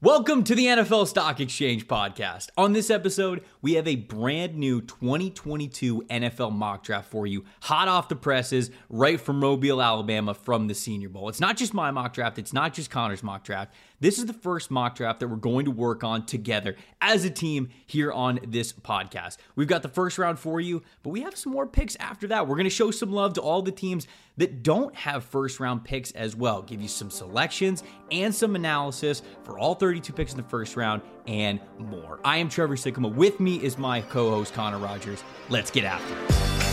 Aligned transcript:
Welcome 0.00 0.44
to 0.44 0.54
the 0.54 0.66
NFL 0.66 1.08
Stock 1.08 1.40
Exchange 1.40 1.88
podcast. 1.88 2.50
On 2.56 2.72
this 2.72 2.88
episode, 2.88 3.42
we 3.60 3.74
have 3.74 3.88
a 3.88 3.96
brand 3.96 4.54
new 4.54 4.80
2022 4.80 6.02
NFL 6.02 6.52
mock 6.52 6.84
draft 6.84 7.10
for 7.10 7.26
you, 7.26 7.44
hot 7.62 7.88
off 7.88 8.08
the 8.08 8.14
presses, 8.14 8.70
right 8.88 9.20
from 9.20 9.40
Mobile, 9.40 9.82
Alabama, 9.82 10.34
from 10.34 10.68
the 10.68 10.74
Senior 10.76 11.08
Bowl. 11.08 11.28
It's 11.28 11.40
not 11.40 11.56
just 11.56 11.74
my 11.74 11.90
mock 11.90 12.12
draft, 12.12 12.38
it's 12.38 12.52
not 12.52 12.74
just 12.74 12.92
Connor's 12.92 13.24
mock 13.24 13.42
draft. 13.42 13.74
This 14.00 14.18
is 14.18 14.26
the 14.26 14.32
first 14.32 14.70
mock 14.70 14.94
draft 14.94 15.18
that 15.20 15.28
we're 15.28 15.36
going 15.36 15.64
to 15.64 15.72
work 15.72 16.04
on 16.04 16.24
together 16.24 16.76
as 17.00 17.24
a 17.24 17.30
team 17.30 17.70
here 17.86 18.12
on 18.12 18.38
this 18.46 18.72
podcast. 18.72 19.38
We've 19.56 19.66
got 19.66 19.82
the 19.82 19.88
first 19.88 20.18
round 20.18 20.38
for 20.38 20.60
you, 20.60 20.82
but 21.02 21.10
we 21.10 21.22
have 21.22 21.36
some 21.36 21.52
more 21.52 21.66
picks 21.66 21.96
after 21.96 22.28
that. 22.28 22.46
We're 22.46 22.54
going 22.54 22.64
to 22.64 22.70
show 22.70 22.92
some 22.92 23.10
love 23.10 23.34
to 23.34 23.40
all 23.40 23.60
the 23.60 23.72
teams 23.72 24.06
that 24.36 24.62
don't 24.62 24.94
have 24.94 25.24
first 25.24 25.58
round 25.58 25.84
picks 25.84 26.12
as 26.12 26.36
well, 26.36 26.62
give 26.62 26.80
you 26.80 26.86
some 26.86 27.10
selections 27.10 27.82
and 28.12 28.32
some 28.32 28.54
analysis 28.54 29.22
for 29.42 29.58
all 29.58 29.74
32 29.74 30.12
picks 30.12 30.30
in 30.30 30.36
the 30.36 30.44
first 30.44 30.76
round 30.76 31.02
and 31.26 31.58
more. 31.78 32.20
I 32.24 32.36
am 32.36 32.48
Trevor 32.48 32.76
Sikkema. 32.76 33.12
With 33.12 33.40
me 33.40 33.56
is 33.56 33.78
my 33.78 34.00
co 34.02 34.30
host, 34.30 34.54
Connor 34.54 34.78
Rogers. 34.78 35.24
Let's 35.48 35.72
get 35.72 35.84
after 35.84 36.14
it. 36.14 36.67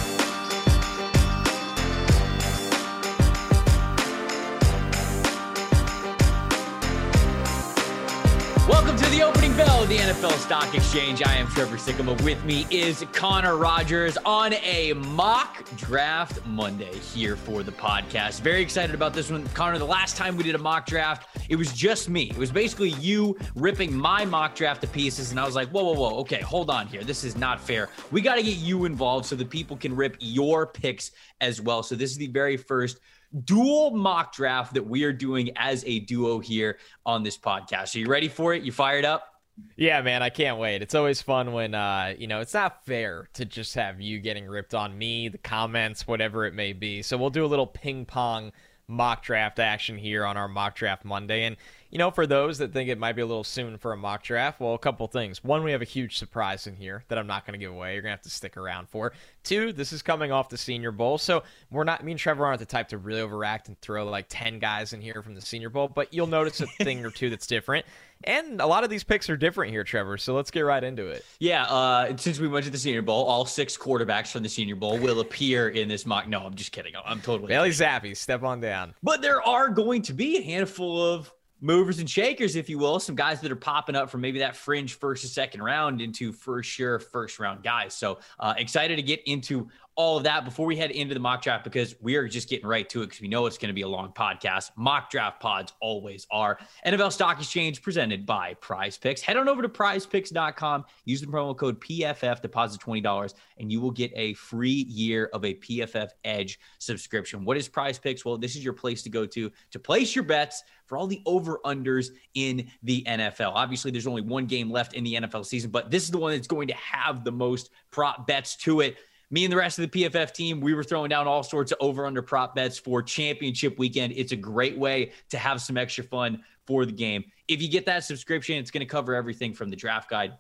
Of 9.85 9.89
the 9.89 9.97
NFL 9.97 10.31
Stock 10.39 10.73
Exchange. 10.73 11.21
I 11.23 11.35
am 11.35 11.45
Trevor 11.49 11.77
Sikkema. 11.77 12.19
With 12.23 12.43
me 12.43 12.65
is 12.71 13.05
Connor 13.13 13.55
Rogers 13.55 14.17
on 14.25 14.53
a 14.53 14.93
mock 14.93 15.63
draft 15.77 16.43
Monday 16.47 16.97
here 16.97 17.35
for 17.35 17.61
the 17.61 17.71
podcast. 17.71 18.41
Very 18.41 18.63
excited 18.63 18.95
about 18.95 19.13
this 19.13 19.29
one. 19.29 19.47
Connor, 19.49 19.77
the 19.77 19.85
last 19.85 20.17
time 20.17 20.37
we 20.37 20.43
did 20.43 20.55
a 20.55 20.57
mock 20.57 20.87
draft, 20.87 21.37
it 21.49 21.55
was 21.55 21.71
just 21.71 22.09
me. 22.09 22.31
It 22.31 22.37
was 22.37 22.51
basically 22.51 22.89
you 22.91 23.37
ripping 23.53 23.95
my 23.95 24.25
mock 24.25 24.55
draft 24.55 24.81
to 24.81 24.87
pieces. 24.87 25.29
And 25.29 25.39
I 25.39 25.45
was 25.45 25.53
like, 25.53 25.69
whoa, 25.69 25.83
whoa, 25.83 25.93
whoa. 25.93 26.15
Okay, 26.21 26.41
hold 26.41 26.71
on 26.71 26.87
here. 26.87 27.03
This 27.03 27.23
is 27.23 27.37
not 27.37 27.61
fair. 27.61 27.89
We 28.11 28.21
got 28.21 28.35
to 28.35 28.43
get 28.43 28.57
you 28.57 28.85
involved 28.85 29.27
so 29.27 29.35
the 29.35 29.45
people 29.45 29.77
can 29.77 29.95
rip 29.95 30.17
your 30.19 30.65
picks 30.65 31.11
as 31.41 31.61
well. 31.61 31.83
So 31.83 31.93
this 31.93 32.09
is 32.09 32.17
the 32.17 32.27
very 32.27 32.57
first 32.57 33.01
dual 33.43 33.91
mock 33.91 34.33
draft 34.33 34.73
that 34.73 34.87
we 34.87 35.03
are 35.03 35.13
doing 35.13 35.51
as 35.57 35.83
a 35.85 35.99
duo 35.99 36.39
here 36.39 36.79
on 37.05 37.21
this 37.21 37.37
podcast. 37.37 37.95
Are 37.95 37.99
you 37.99 38.07
ready 38.07 38.29
for 38.29 38.55
it? 38.55 38.63
You 38.63 38.71
fired 38.71 39.05
up? 39.05 39.34
Yeah, 39.77 40.01
man, 40.01 40.21
I 40.21 40.29
can't 40.29 40.57
wait. 40.57 40.81
It's 40.81 40.95
always 40.95 41.21
fun 41.21 41.53
when 41.53 41.73
uh, 41.75 42.13
you 42.17 42.27
know, 42.27 42.41
it's 42.41 42.53
not 42.53 42.85
fair 42.85 43.29
to 43.33 43.45
just 43.45 43.75
have 43.75 44.01
you 44.01 44.19
getting 44.19 44.47
ripped 44.47 44.73
on 44.73 44.97
me, 44.97 45.29
the 45.29 45.37
comments, 45.37 46.07
whatever 46.07 46.45
it 46.45 46.53
may 46.53 46.73
be. 46.73 47.01
So 47.01 47.17
we'll 47.17 47.29
do 47.29 47.45
a 47.45 47.47
little 47.47 47.67
ping 47.67 48.05
pong 48.05 48.51
mock 48.87 49.23
draft 49.23 49.59
action 49.59 49.97
here 49.97 50.25
on 50.25 50.37
our 50.37 50.47
mock 50.47 50.75
draft 50.75 51.05
Monday. 51.05 51.43
And 51.43 51.55
you 51.95 51.99
know, 51.99 52.11
for 52.11 52.27
those 52.27 52.57
that 52.57 52.73
think 52.73 52.89
it 52.89 52.99
might 52.99 53.13
be 53.13 53.21
a 53.21 53.25
little 53.25 53.45
soon 53.45 53.77
for 53.77 53.93
a 53.93 53.97
mock 53.97 54.21
draft, 54.21 54.59
well, 54.59 54.73
a 54.73 54.77
couple 54.77 55.07
things. 55.07 55.41
One, 55.45 55.63
we 55.63 55.71
have 55.71 55.81
a 55.81 55.85
huge 55.85 56.17
surprise 56.17 56.67
in 56.67 56.75
here 56.75 57.05
that 57.07 57.17
I'm 57.17 57.25
not 57.25 57.45
going 57.45 57.57
to 57.57 57.57
give 57.57 57.71
away. 57.71 57.93
You're 57.93 58.01
going 58.01 58.11
to 58.11 58.17
have 58.17 58.23
to 58.23 58.29
stick 58.29 58.57
around 58.57 58.89
for. 58.89 59.13
Two, 59.45 59.71
this 59.71 59.93
is 59.93 60.01
coming 60.01 60.29
off 60.29 60.49
the 60.49 60.57
Senior 60.57 60.91
Bowl. 60.91 61.17
So 61.17 61.43
we're 61.71 61.85
not, 61.85 62.03
me 62.03 62.11
and 62.11 62.19
Trevor 62.19 62.45
aren't 62.45 62.59
the 62.59 62.65
type 62.65 62.89
to 62.89 62.97
really 62.97 63.21
overact 63.21 63.69
and 63.69 63.79
throw 63.79 64.03
like 64.09 64.25
10 64.27 64.59
guys 64.59 64.91
in 64.91 64.99
here 64.99 65.21
from 65.23 65.35
the 65.35 65.41
Senior 65.41 65.69
Bowl, 65.69 65.87
but 65.87 66.13
you'll 66.13 66.27
notice 66.27 66.59
a 66.59 66.67
thing 66.67 67.05
or 67.05 67.11
two 67.11 67.29
that's 67.29 67.47
different. 67.47 67.85
And 68.25 68.59
a 68.59 68.67
lot 68.67 68.83
of 68.83 68.89
these 68.89 69.05
picks 69.05 69.29
are 69.29 69.37
different 69.37 69.71
here, 69.71 69.85
Trevor. 69.85 70.17
So 70.17 70.35
let's 70.35 70.51
get 70.51 70.61
right 70.61 70.83
into 70.83 71.07
it. 71.07 71.23
Yeah. 71.39 71.63
Uh, 71.63 72.17
since 72.17 72.41
we 72.41 72.49
went 72.49 72.65
to 72.65 72.71
the 72.71 72.77
Senior 72.77 73.03
Bowl, 73.03 73.23
all 73.23 73.45
six 73.45 73.77
quarterbacks 73.77 74.33
from 74.33 74.43
the 74.43 74.49
Senior 74.49 74.75
Bowl 74.75 74.97
will 74.97 75.21
appear 75.21 75.69
in 75.69 75.87
this 75.87 76.05
mock. 76.05 76.27
No, 76.27 76.41
I'm 76.41 76.55
just 76.55 76.73
kidding. 76.73 76.91
I'm 77.05 77.21
totally. 77.21 77.47
Bailey 77.47 77.69
Zappe, 77.69 78.17
step 78.17 78.43
on 78.43 78.59
down. 78.59 78.95
But 79.01 79.21
there 79.21 79.41
are 79.41 79.69
going 79.69 80.01
to 80.01 80.13
be 80.13 80.39
a 80.39 80.41
handful 80.41 81.01
of 81.01 81.31
movers 81.61 81.99
and 81.99 82.09
shakers, 82.09 82.55
if 82.55 82.69
you 82.69 82.77
will, 82.77 82.99
some 82.99 83.15
guys 83.15 83.41
that 83.41 83.51
are 83.51 83.55
popping 83.55 83.95
up 83.95 84.09
from 84.09 84.21
maybe 84.21 84.39
that 84.39 84.55
fringe 84.55 84.95
first 84.95 85.23
or 85.23 85.27
second 85.27 85.63
round 85.63 86.01
into 86.01 86.31
for 86.31 86.61
sure 86.61 86.99
first 86.99 87.39
round 87.39 87.63
guys. 87.63 87.93
So 87.93 88.19
uh, 88.39 88.53
excited 88.57 88.97
to 88.97 89.01
get 89.01 89.21
into 89.25 89.69
all 89.95 90.17
of 90.17 90.23
that 90.23 90.43
before 90.43 90.65
we 90.65 90.75
head 90.75 90.91
into 90.91 91.13
the 91.13 91.19
mock 91.19 91.41
draft 91.41 91.63
because 91.63 91.95
we 92.01 92.15
are 92.15 92.27
just 92.27 92.49
getting 92.49 92.67
right 92.67 92.89
to 92.89 93.01
it 93.01 93.07
because 93.07 93.21
we 93.21 93.29
know 93.29 93.45
it's 93.45 93.57
going 93.57 93.69
to 93.69 93.73
be 93.73 93.83
a 93.83 93.87
long 93.87 94.11
podcast. 94.11 94.71
Mock 94.75 95.09
draft 95.09 95.39
pods 95.39 95.71
always 95.79 96.27
are. 96.29 96.59
NFL 96.85 97.13
Stock 97.13 97.39
Exchange 97.39 97.81
presented 97.81 98.25
by 98.25 98.55
Prize 98.55 98.97
Picks. 98.97 99.21
Head 99.21 99.37
on 99.37 99.47
over 99.47 99.61
to 99.61 99.69
prizepicks.com, 99.69 100.83
use 101.05 101.21
the 101.21 101.27
promo 101.27 101.55
code 101.55 101.79
PFF, 101.79 102.41
deposit 102.41 102.81
$20, 102.81 103.33
and 103.57 103.71
you 103.71 103.79
will 103.79 103.91
get 103.91 104.11
a 104.15 104.33
free 104.33 104.85
year 104.89 105.29
of 105.31 105.45
a 105.45 105.53
PFF 105.53 106.09
Edge 106.25 106.59
subscription. 106.79 107.45
What 107.45 107.55
is 107.55 107.69
Prize 107.69 107.97
Picks? 107.97 108.25
Well, 108.25 108.37
this 108.37 108.57
is 108.57 108.63
your 108.63 108.73
place 108.73 109.01
to 109.03 109.09
go 109.09 109.25
to 109.25 109.49
to 109.71 109.79
place 109.79 110.13
your 110.13 110.25
bets 110.25 110.63
for 110.85 110.97
all 110.97 111.07
the 111.07 111.21
over 111.25 111.59
unders 111.65 112.09
in 112.33 112.67
the 112.83 113.03
NFL. 113.07 113.53
Obviously, 113.55 113.91
there's 113.91 114.07
only 114.07 114.21
one 114.21 114.45
game 114.45 114.69
left 114.69 114.93
in 114.93 115.03
the 115.03 115.15
NFL 115.15 115.45
season, 115.45 115.71
but 115.71 115.89
this 115.89 116.03
is 116.03 116.11
the 116.11 116.17
one 116.17 116.33
that's 116.33 116.47
going 116.47 116.67
to 116.67 116.75
have 116.75 117.23
the 117.23 117.31
most 117.31 117.71
prop 117.91 118.27
bets 118.27 118.55
to 118.57 118.81
it 118.81 118.97
me 119.29 119.43
and 119.43 119.51
the 119.51 119.57
rest 119.57 119.79
of 119.79 119.89
the 119.89 120.03
PFF 120.03 120.33
team, 120.33 120.59
we 120.59 120.73
were 120.73 120.83
throwing 120.83 121.09
down 121.09 121.27
all 121.27 121.43
sorts 121.43 121.71
of 121.71 121.77
over 121.81 122.05
under 122.05 122.21
prop 122.21 122.55
bets 122.55 122.77
for 122.77 123.01
championship 123.01 123.77
weekend. 123.79 124.13
It's 124.15 124.31
a 124.31 124.37
great 124.37 124.77
way 124.77 125.11
to 125.29 125.37
have 125.37 125.61
some 125.61 125.77
extra 125.77 126.03
fun 126.03 126.43
for 126.65 126.85
the 126.85 126.91
game. 126.91 127.23
If 127.47 127.61
you 127.61 127.69
get 127.69 127.85
that 127.85 128.03
subscription, 128.03 128.57
it's 128.57 128.71
going 128.71 128.85
to 128.85 128.85
cover 128.85 129.15
everything 129.15 129.53
from 129.53 129.69
the 129.69 129.75
draft 129.75 130.09
guide, 130.09 130.33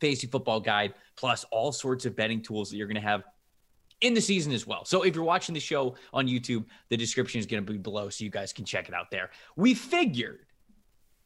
fantasy 0.00 0.26
football 0.26 0.60
guide, 0.60 0.94
plus 1.16 1.44
all 1.50 1.72
sorts 1.72 2.06
of 2.06 2.16
betting 2.16 2.42
tools 2.42 2.70
that 2.70 2.76
you're 2.76 2.86
going 2.86 2.96
to 2.96 3.00
have 3.00 3.24
in 4.00 4.14
the 4.14 4.20
season 4.20 4.52
as 4.52 4.66
well. 4.66 4.84
So 4.84 5.02
if 5.02 5.14
you're 5.14 5.24
watching 5.24 5.54
the 5.54 5.60
show 5.60 5.94
on 6.12 6.26
YouTube, 6.26 6.64
the 6.88 6.96
description 6.96 7.38
is 7.38 7.46
going 7.46 7.64
to 7.64 7.72
be 7.72 7.78
below 7.78 8.08
so 8.08 8.24
you 8.24 8.30
guys 8.30 8.52
can 8.52 8.64
check 8.64 8.88
it 8.88 8.94
out 8.94 9.10
there. 9.10 9.30
We 9.56 9.74
figured 9.74 10.46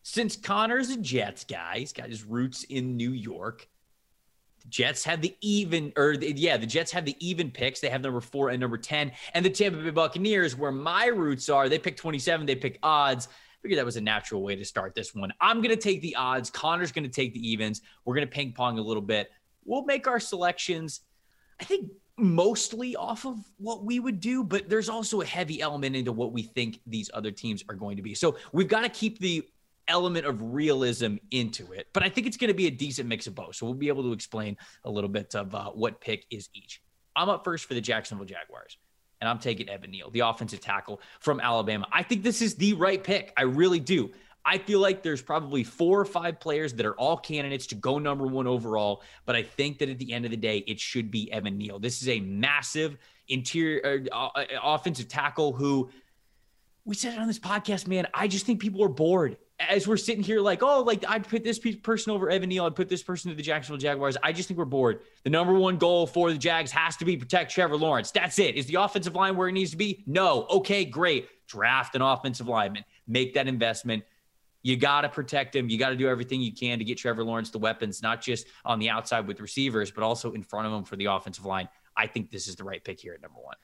since 0.03 0.37
Connor's 0.37 0.91
a 0.91 0.97
Jets 0.97 1.45
guy, 1.45 1.81
he's 1.81 1.93
got 1.93 2.09
his 2.09 2.25
roots 2.25 2.65
in 2.65 2.97
New 2.97 3.11
York 3.13 3.69
Jets 4.69 5.05
have 5.05 5.21
the 5.21 5.37
even, 5.41 5.93
or 5.97 6.17
the, 6.17 6.33
yeah, 6.33 6.57
the 6.57 6.67
Jets 6.67 6.91
have 6.93 7.05
the 7.05 7.17
even 7.21 7.51
picks. 7.51 7.81
They 7.81 7.89
have 7.89 8.03
number 8.03 8.21
four 8.21 8.51
and 8.51 8.61
number 8.61 8.79
10. 8.79 9.13
And 9.35 9.45
the 9.45 9.51
Tampa 9.51 9.79
Bay 9.79 9.91
Buccaneers, 9.91 10.57
where 10.57 10.73
my 10.73 11.07
roots 11.07 11.49
are, 11.49 11.69
they 11.69 11.79
pick 11.79 11.97
27, 11.97 12.47
they 12.47 12.55
pick 12.55 12.79
odds. 12.83 13.29
I 13.29 13.57
figured 13.63 13.79
that 13.79 13.87
was 13.87 13.97
a 13.97 14.01
natural 14.01 14.43
way 14.43 14.57
to 14.57 14.65
start 14.65 14.95
this 14.95 15.15
one. 15.15 15.33
I'm 15.41 15.61
going 15.61 15.75
to 15.75 15.81
take 15.81 16.01
the 16.03 16.15
odds. 16.17 16.51
Connor's 16.51 16.93
going 16.93 17.05
to 17.05 17.11
take 17.11 17.35
the 17.35 17.49
evens. 17.49 17.83
We're 18.05 18.15
going 18.15 18.27
to 18.27 18.33
ping 18.33 18.53
pong 18.53 18.79
a 18.79 18.83
little 18.83 19.03
bit. 19.03 19.31
We'll 19.65 19.85
make 19.85 20.07
our 20.07 20.21
selections, 20.21 21.01
I 21.61 21.65
think, 21.65 21.91
mostly 22.19 22.97
off 22.97 23.25
of 23.25 23.39
what 23.59 23.85
we 23.85 24.01
would 24.01 24.21
do, 24.21 24.43
but 24.43 24.69
there's 24.69 24.89
also 24.89 25.21
a 25.21 25.25
heavy 25.25 25.61
element 25.61 25.95
into 25.95 26.13
what 26.13 26.33
we 26.33 26.43
think 26.43 26.81
these 26.87 27.11
other 27.15 27.31
teams 27.31 27.63
are 27.69 27.75
going 27.75 27.97
to 27.97 28.03
be. 28.03 28.15
So 28.15 28.37
we've 28.53 28.69
got 28.69 28.83
to 28.83 28.89
keep 28.89 29.19
the 29.19 29.47
element 29.89 30.27
of 30.27 30.41
realism 30.41 31.17
into 31.31 31.73
it. 31.73 31.89
But 31.93 32.03
I 32.03 32.09
think 32.09 32.27
it's 32.27 32.37
going 32.37 32.49
to 32.49 32.55
be 32.55 32.67
a 32.67 32.71
decent 32.71 33.09
mix 33.09 33.27
of 33.27 33.35
both. 33.35 33.57
So 33.57 33.67
we'll 33.67 33.75
be 33.75 33.89
able 33.89 34.05
to 34.05 34.13
explain 34.13 34.57
a 34.85 34.91
little 34.91 35.11
bit 35.11 35.35
of 35.35 35.55
uh, 35.55 35.71
what 35.71 36.01
pick 36.01 36.25
is 36.31 36.49
each. 36.55 36.83
I'm 37.17 37.29
up 37.29 37.45
first 37.45 37.67
for 37.67 37.75
the 37.75 37.81
Jacksonville 37.81 38.27
Jaguars, 38.27 38.79
and 39.21 39.29
I'm 39.29 39.39
taking 39.39 39.69
Evan 39.69 39.91
Neal, 39.91 40.11
the 40.11 40.21
offensive 40.21 40.61
tackle 40.61 41.01
from 41.21 41.41
Alabama. 41.41 41.87
I 41.93 42.03
think 42.03 42.23
this 42.23 42.41
is 42.41 42.55
the 42.55 42.75
right 42.75 43.03
pick. 43.03 43.33
I 43.37 43.43
really 43.43 43.81
do. 43.81 44.11
I 44.45 44.59
feel 44.59 44.81
like 44.81 45.03
there's 45.03 45.21
probably 45.21 45.65
four 45.65 46.01
or 46.01 46.05
five 46.05 46.41
players 46.41 46.73
that 46.75 46.87
are 46.87 46.95
all 46.95 47.17
candidates 47.17 47.67
to 47.67 47.75
go 47.75 47.99
number 47.99 48.27
one 48.27 48.47
overall, 48.47 49.03
but 49.27 49.37
I 49.37 49.43
think 49.43 49.79
that 49.79 49.91
at 49.91 49.99
the 49.99 50.13
end 50.13 50.25
of 50.25 50.31
the 50.31 50.37
day, 50.37 50.59
it 50.59 50.81
should 50.81 51.11
be 51.11 51.31
Evan 51.33 51.59
Neal. 51.59 51.79
This 51.79 52.01
is 52.01 52.09
a 52.09 52.21
massive 52.21 52.97
interior 53.29 54.07
uh, 54.11 54.29
uh 54.35 54.45
offensive 54.63 55.07
tackle 55.07 55.53
who 55.53 55.91
we 56.87 56.95
said 56.95 57.13
it 57.13 57.19
on 57.19 57.27
this 57.27 57.39
podcast, 57.39 57.87
man. 57.87 58.07
I 58.15 58.29
just 58.29 58.47
think 58.47 58.61
people 58.61 58.83
are 58.83 58.89
bored 58.89 59.37
as 59.61 59.89
we're 59.89 59.97
sitting 59.97 60.23
here 60.23 60.41
like, 60.41 60.63
oh, 60.63 60.83
like 60.83 61.05
I'd 61.09 61.29
put 61.29 61.43
this 61.43 61.59
person 61.59 62.13
over 62.13 62.31
Evan 62.31 62.49
Neal, 62.49 62.67
I'd 62.67 62.77
put 62.77 62.89
this 62.89 63.03
person 63.03 63.31
to 63.31 63.37
the 63.37 63.43
Jacksonville 63.43 63.79
Jaguars. 63.79 64.17
I 64.23 64.33
just 64.33 64.49
think 64.49 64.59
we're 64.59 64.65
bored. 64.65 65.01
The 65.25 65.31
number 65.31 65.53
one 65.55 65.79
goal 65.79 66.07
for 66.07 66.31
the 66.31 66.39
Jags 66.39 66.71
has 66.71 66.97
to 66.99 67.05
be 67.05 67.17
protect 67.17 67.51
Trevor 67.51 67.77
Lawrence. 67.77 68.11
That's 68.11 68.39
it. 68.39 68.55
Is 68.55 68.67
the 68.67 68.77
offensive 68.77 69.15
line 69.15 69.37
where 69.37 69.49
it 69.49 69.53
needs 69.53 69.73
to 69.73 69.77
be? 69.77 70.05
No. 70.07 70.47
Okay, 70.51 70.85
great. 70.85 71.29
Draft 71.49 71.95
an 71.97 72.03
offensive 72.03 72.47
lineman. 72.47 72.85
Make 73.07 73.35
that 73.35 73.49
investment. 73.49 74.05
You 74.63 74.77
got 74.77 75.03
to 75.03 75.09
protect 75.09 75.57
him. 75.57 75.69
You 75.69 75.79
got 75.79 75.91
to 75.91 75.97
do 75.97 76.09
everything 76.09 76.41
you 76.41 76.53
can 76.53 76.79
to 76.79 76.85
get 76.85 76.99
Trevor 76.99 77.25
Lawrence 77.25 77.51
the 77.51 77.59
weapons, 77.59 78.03
not 78.03 78.21
just 78.21 78.47
on 78.65 78.79
the 78.79 78.91
outside 78.91 79.27
with 79.27 79.41
receivers, 79.41 79.91
but 79.91 80.05
also 80.05 80.33
in 80.33 80.43
front 80.43 80.67
of 80.67 80.73
him 80.73 80.85
for 80.85 80.97
the 80.97 81.07
offensive 81.07 81.47
line. 81.47 81.69
I 81.97 82.07
think 82.07 82.31
this 82.31 82.47
is 82.47 82.57
the 82.57 82.65
right 82.65 82.83
pick 82.83 83.01
here 83.01 83.15
at 83.15 83.23
number 83.23 83.41
one. 83.41 83.57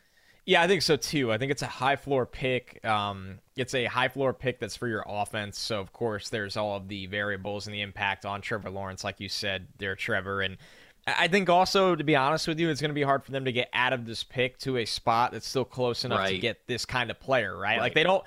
Yeah, 0.46 0.62
I 0.62 0.68
think 0.68 0.82
so 0.82 0.96
too. 0.96 1.32
I 1.32 1.38
think 1.38 1.52
it's 1.52 1.62
a 1.62 1.66
high 1.66 1.96
floor 1.96 2.26
pick. 2.26 2.84
Um, 2.84 3.38
it's 3.56 3.74
a 3.74 3.86
high 3.86 4.08
floor 4.08 4.34
pick 4.34 4.58
that's 4.58 4.76
for 4.76 4.88
your 4.88 5.04
offense. 5.06 5.58
So 5.58 5.80
of 5.80 5.92
course, 5.92 6.28
there's 6.28 6.56
all 6.56 6.76
of 6.76 6.88
the 6.88 7.06
variables 7.06 7.66
and 7.66 7.74
the 7.74 7.80
impact 7.80 8.26
on 8.26 8.42
Trevor 8.42 8.70
Lawrence, 8.70 9.04
like 9.04 9.20
you 9.20 9.28
said, 9.30 9.68
there, 9.78 9.96
Trevor. 9.96 10.42
And 10.42 10.58
I 11.06 11.28
think 11.28 11.48
also, 11.48 11.96
to 11.96 12.04
be 12.04 12.14
honest 12.14 12.46
with 12.46 12.60
you, 12.60 12.68
it's 12.68 12.80
going 12.80 12.90
to 12.90 12.94
be 12.94 13.02
hard 13.02 13.24
for 13.24 13.30
them 13.30 13.46
to 13.46 13.52
get 13.52 13.70
out 13.72 13.94
of 13.94 14.04
this 14.04 14.22
pick 14.22 14.58
to 14.58 14.76
a 14.78 14.84
spot 14.84 15.32
that's 15.32 15.46
still 15.46 15.64
close 15.64 16.04
enough 16.04 16.18
right. 16.18 16.32
to 16.32 16.38
get 16.38 16.66
this 16.66 16.84
kind 16.84 17.10
of 17.10 17.18
player, 17.18 17.54
right? 17.54 17.76
right? 17.76 17.80
Like 17.80 17.94
they 17.94 18.02
don't 18.02 18.24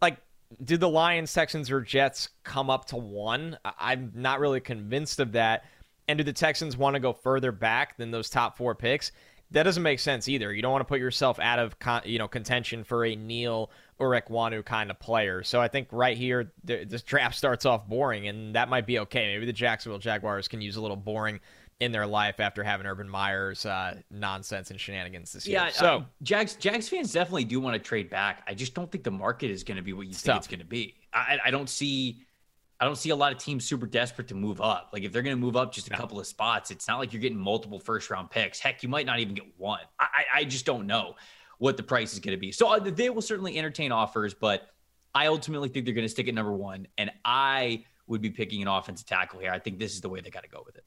like. 0.00 0.16
Do 0.64 0.78
the 0.78 0.88
Lions, 0.88 1.30
Texans, 1.34 1.70
or 1.70 1.82
Jets 1.82 2.30
come 2.42 2.70
up 2.70 2.86
to 2.86 2.96
one? 2.96 3.58
I'm 3.78 4.12
not 4.14 4.40
really 4.40 4.60
convinced 4.60 5.20
of 5.20 5.32
that. 5.32 5.66
And 6.08 6.16
do 6.16 6.24
the 6.24 6.32
Texans 6.32 6.74
want 6.74 6.94
to 6.94 7.00
go 7.00 7.12
further 7.12 7.52
back 7.52 7.98
than 7.98 8.10
those 8.10 8.30
top 8.30 8.56
four 8.56 8.74
picks? 8.74 9.12
That 9.50 9.62
doesn't 9.62 9.82
make 9.82 9.98
sense 9.98 10.28
either. 10.28 10.52
You 10.52 10.60
don't 10.62 10.72
want 10.72 10.82
to 10.82 10.88
put 10.88 11.00
yourself 11.00 11.38
out 11.38 11.58
of 11.58 11.78
con- 11.78 12.02
you 12.04 12.18
know 12.18 12.28
contention 12.28 12.84
for 12.84 13.04
a 13.04 13.16
Neal 13.16 13.70
or 13.98 14.10
Ekwonu 14.10 14.64
kind 14.64 14.90
of 14.90 14.98
player. 15.00 15.42
So 15.42 15.60
I 15.60 15.68
think 15.68 15.88
right 15.90 16.16
here 16.16 16.52
this 16.62 17.02
draft 17.02 17.34
starts 17.36 17.64
off 17.66 17.88
boring, 17.88 18.28
and 18.28 18.54
that 18.54 18.68
might 18.68 18.86
be 18.86 18.98
okay. 19.00 19.32
Maybe 19.34 19.46
the 19.46 19.52
Jacksonville 19.52 19.98
Jaguars 19.98 20.48
can 20.48 20.60
use 20.60 20.76
a 20.76 20.80
little 20.80 20.96
boring 20.96 21.40
in 21.80 21.92
their 21.92 22.06
life 22.06 22.40
after 22.40 22.64
having 22.64 22.86
Urban 22.86 23.08
Meyer's 23.08 23.64
uh, 23.64 24.00
nonsense 24.10 24.70
and 24.70 24.80
shenanigans 24.80 25.32
this 25.32 25.46
year. 25.46 25.58
Yeah, 25.58 25.70
so 25.70 25.86
uh, 25.86 26.04
Jags 26.22 26.56
Jags 26.56 26.88
fans 26.88 27.12
definitely 27.12 27.44
do 27.44 27.60
want 27.60 27.74
to 27.74 27.78
trade 27.78 28.10
back. 28.10 28.42
I 28.46 28.54
just 28.54 28.74
don't 28.74 28.90
think 28.90 29.04
the 29.04 29.10
market 29.10 29.50
is 29.50 29.62
going 29.64 29.76
to 29.76 29.82
be 29.82 29.92
what 29.92 30.06
you 30.06 30.14
think 30.14 30.24
tough. 30.24 30.38
it's 30.38 30.46
going 30.48 30.60
to 30.60 30.66
be. 30.66 30.94
I, 31.12 31.38
I 31.46 31.50
don't 31.50 31.68
see 31.68 32.26
I 32.80 32.84
don't 32.84 32.96
see 32.96 33.10
a 33.10 33.16
lot 33.16 33.32
of 33.32 33.38
teams 33.38 33.64
super 33.64 33.86
desperate 33.86 34.28
to 34.28 34.34
move 34.34 34.60
up. 34.60 34.90
Like 34.92 35.02
if 35.02 35.12
they're 35.12 35.22
going 35.22 35.36
to 35.36 35.40
move 35.40 35.56
up 35.56 35.72
just 35.72 35.88
a 35.88 35.90
couple 35.90 36.20
of 36.20 36.26
spots, 36.26 36.70
it's 36.70 36.86
not 36.86 36.98
like 36.98 37.12
you're 37.12 37.22
getting 37.22 37.38
multiple 37.38 37.80
first 37.80 38.08
round 38.08 38.30
picks. 38.30 38.60
Heck, 38.60 38.82
you 38.82 38.88
might 38.88 39.04
not 39.04 39.18
even 39.18 39.34
get 39.34 39.46
one. 39.56 39.80
I, 39.98 40.24
I 40.32 40.44
just 40.44 40.64
don't 40.64 40.86
know 40.86 41.16
what 41.58 41.76
the 41.76 41.82
price 41.82 42.12
is 42.12 42.20
going 42.20 42.36
to 42.36 42.40
be. 42.40 42.52
So 42.52 42.68
uh, 42.68 42.78
they 42.78 43.10
will 43.10 43.22
certainly 43.22 43.58
entertain 43.58 43.90
offers, 43.90 44.32
but 44.32 44.68
I 45.12 45.26
ultimately 45.26 45.68
think 45.68 45.86
they're 45.86 45.94
going 45.94 46.04
to 46.04 46.08
stick 46.08 46.28
at 46.28 46.34
number 46.34 46.52
one. 46.52 46.86
And 46.98 47.10
I 47.24 47.84
would 48.06 48.20
be 48.20 48.30
picking 48.30 48.62
an 48.62 48.68
offensive 48.68 49.06
tackle 49.06 49.40
here. 49.40 49.50
I 49.50 49.58
think 49.58 49.80
this 49.80 49.94
is 49.94 50.00
the 50.00 50.08
way 50.08 50.20
they 50.20 50.30
got 50.30 50.44
to 50.44 50.48
go 50.48 50.62
with 50.64 50.76
it. 50.76 50.84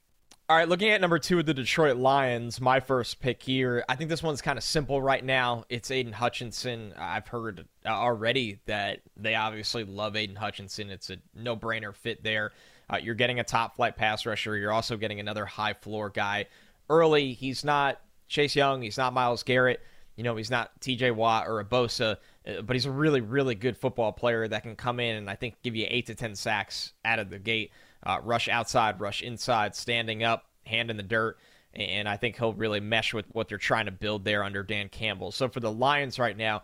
All 0.51 0.57
right, 0.57 0.67
looking 0.67 0.89
at 0.89 0.99
number 0.99 1.17
two 1.17 1.39
of 1.39 1.45
the 1.45 1.53
Detroit 1.53 1.95
Lions, 1.95 2.59
my 2.59 2.81
first 2.81 3.21
pick 3.21 3.41
here. 3.41 3.85
I 3.87 3.95
think 3.95 4.09
this 4.09 4.21
one's 4.21 4.41
kind 4.41 4.57
of 4.57 4.65
simple 4.65 5.01
right 5.01 5.23
now. 5.23 5.63
It's 5.69 5.89
Aidan 5.89 6.11
Hutchinson. 6.11 6.93
I've 6.97 7.25
heard 7.25 7.65
already 7.85 8.59
that 8.65 8.99
they 9.15 9.35
obviously 9.35 9.85
love 9.85 10.17
Aidan 10.17 10.35
Hutchinson. 10.35 10.89
It's 10.89 11.09
a 11.09 11.15
no 11.33 11.55
brainer 11.55 11.95
fit 11.95 12.21
there. 12.21 12.51
Uh, 12.91 12.97
you're 12.97 13.15
getting 13.15 13.39
a 13.39 13.45
top 13.45 13.77
flight 13.77 13.95
pass 13.95 14.25
rusher. 14.25 14.57
You're 14.57 14.73
also 14.73 14.97
getting 14.97 15.21
another 15.21 15.45
high 15.45 15.71
floor 15.71 16.09
guy. 16.09 16.47
Early, 16.89 17.31
he's 17.31 17.63
not 17.63 18.01
Chase 18.27 18.53
Young. 18.53 18.81
He's 18.81 18.97
not 18.97 19.13
Myles 19.13 19.43
Garrett. 19.43 19.79
You 20.17 20.25
know, 20.25 20.35
he's 20.35 20.51
not 20.51 20.77
TJ 20.81 21.15
Watt 21.15 21.47
or 21.47 21.61
a 21.61 21.65
Bosa, 21.65 22.17
uh, 22.45 22.61
but 22.61 22.75
he's 22.75 22.87
a 22.87 22.91
really, 22.91 23.21
really 23.21 23.55
good 23.55 23.77
football 23.77 24.11
player 24.11 24.49
that 24.49 24.63
can 24.63 24.75
come 24.75 24.99
in 24.99 25.15
and 25.15 25.29
I 25.29 25.35
think 25.35 25.61
give 25.63 25.77
you 25.77 25.87
eight 25.89 26.07
to 26.07 26.15
10 26.15 26.35
sacks 26.35 26.91
out 27.05 27.19
of 27.19 27.29
the 27.29 27.39
gate 27.39 27.71
uh, 28.03 28.19
rush 28.23 28.47
outside, 28.47 28.99
rush 28.99 29.21
inside, 29.21 29.75
standing 29.75 30.23
up, 30.23 30.45
hand 30.65 30.89
in 30.89 30.97
the 30.97 31.03
dirt. 31.03 31.37
And 31.73 32.07
I 32.09 32.17
think 32.17 32.37
he'll 32.37 32.53
really 32.53 32.81
mesh 32.81 33.13
with 33.13 33.25
what 33.31 33.47
they're 33.47 33.57
trying 33.57 33.85
to 33.85 33.91
build 33.91 34.25
there 34.25 34.43
under 34.43 34.61
Dan 34.61 34.89
Campbell. 34.89 35.31
So 35.31 35.47
for 35.47 35.61
the 35.61 35.71
Lions 35.71 36.19
right 36.19 36.35
now, 36.35 36.63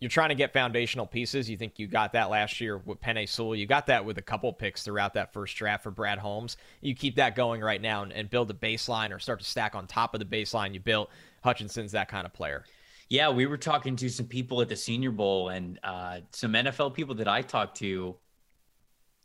you're 0.00 0.08
trying 0.08 0.28
to 0.28 0.34
get 0.34 0.52
foundational 0.52 1.06
pieces. 1.06 1.50
You 1.50 1.56
think 1.56 1.78
you 1.78 1.86
got 1.86 2.12
that 2.12 2.30
last 2.30 2.60
year 2.60 2.78
with 2.78 3.00
Penei 3.00 3.28
Sewell. 3.28 3.56
You 3.56 3.66
got 3.66 3.86
that 3.86 4.04
with 4.04 4.18
a 4.18 4.22
couple 4.22 4.52
picks 4.52 4.82
throughout 4.82 5.14
that 5.14 5.32
first 5.32 5.56
draft 5.56 5.82
for 5.82 5.90
Brad 5.90 6.18
Holmes. 6.18 6.56
You 6.80 6.94
keep 6.94 7.16
that 7.16 7.34
going 7.34 7.60
right 7.60 7.80
now 7.80 8.02
and, 8.02 8.12
and 8.12 8.30
build 8.30 8.50
a 8.50 8.54
baseline 8.54 9.14
or 9.14 9.18
start 9.18 9.40
to 9.40 9.44
stack 9.44 9.74
on 9.74 9.86
top 9.86 10.14
of 10.14 10.20
the 10.20 10.26
baseline 10.26 10.72
you 10.72 10.80
built. 10.80 11.10
Hutchinson's 11.42 11.92
that 11.92 12.08
kind 12.08 12.26
of 12.26 12.32
player. 12.32 12.64
Yeah, 13.08 13.30
we 13.30 13.46
were 13.46 13.56
talking 13.56 13.96
to 13.96 14.08
some 14.08 14.26
people 14.26 14.60
at 14.60 14.68
the 14.68 14.76
Senior 14.76 15.10
Bowl 15.10 15.48
and 15.48 15.80
uh, 15.82 16.20
some 16.30 16.52
NFL 16.52 16.94
people 16.94 17.14
that 17.16 17.28
I 17.28 17.42
talked 17.42 17.78
to 17.78 18.14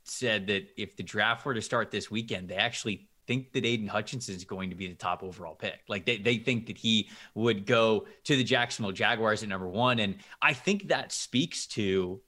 said 0.03 0.47
that 0.47 0.67
if 0.77 0.95
the 0.95 1.03
draft 1.03 1.45
were 1.45 1.53
to 1.53 1.61
start 1.61 1.91
this 1.91 2.11
weekend, 2.11 2.49
they 2.49 2.55
actually 2.55 3.07
think 3.25 3.53
that 3.53 3.65
Aidan 3.65 3.87
Hutchinson 3.87 4.35
is 4.35 4.43
going 4.43 4.69
to 4.69 4.75
be 4.75 4.87
the 4.87 4.95
top 4.95 5.23
overall 5.23 5.55
pick. 5.55 5.79
Like 5.87 6.05
they, 6.05 6.17
they 6.17 6.37
think 6.37 6.67
that 6.67 6.77
he 6.77 7.09
would 7.35 7.65
go 7.65 8.05
to 8.25 8.35
the 8.35 8.43
Jacksonville 8.43 8.91
Jaguars 8.91 9.43
at 9.43 9.49
number 9.49 9.67
one. 9.67 9.99
And 9.99 10.15
I 10.41 10.53
think 10.53 10.89
that 10.89 11.11
speaks 11.11 11.65
to 11.67 12.21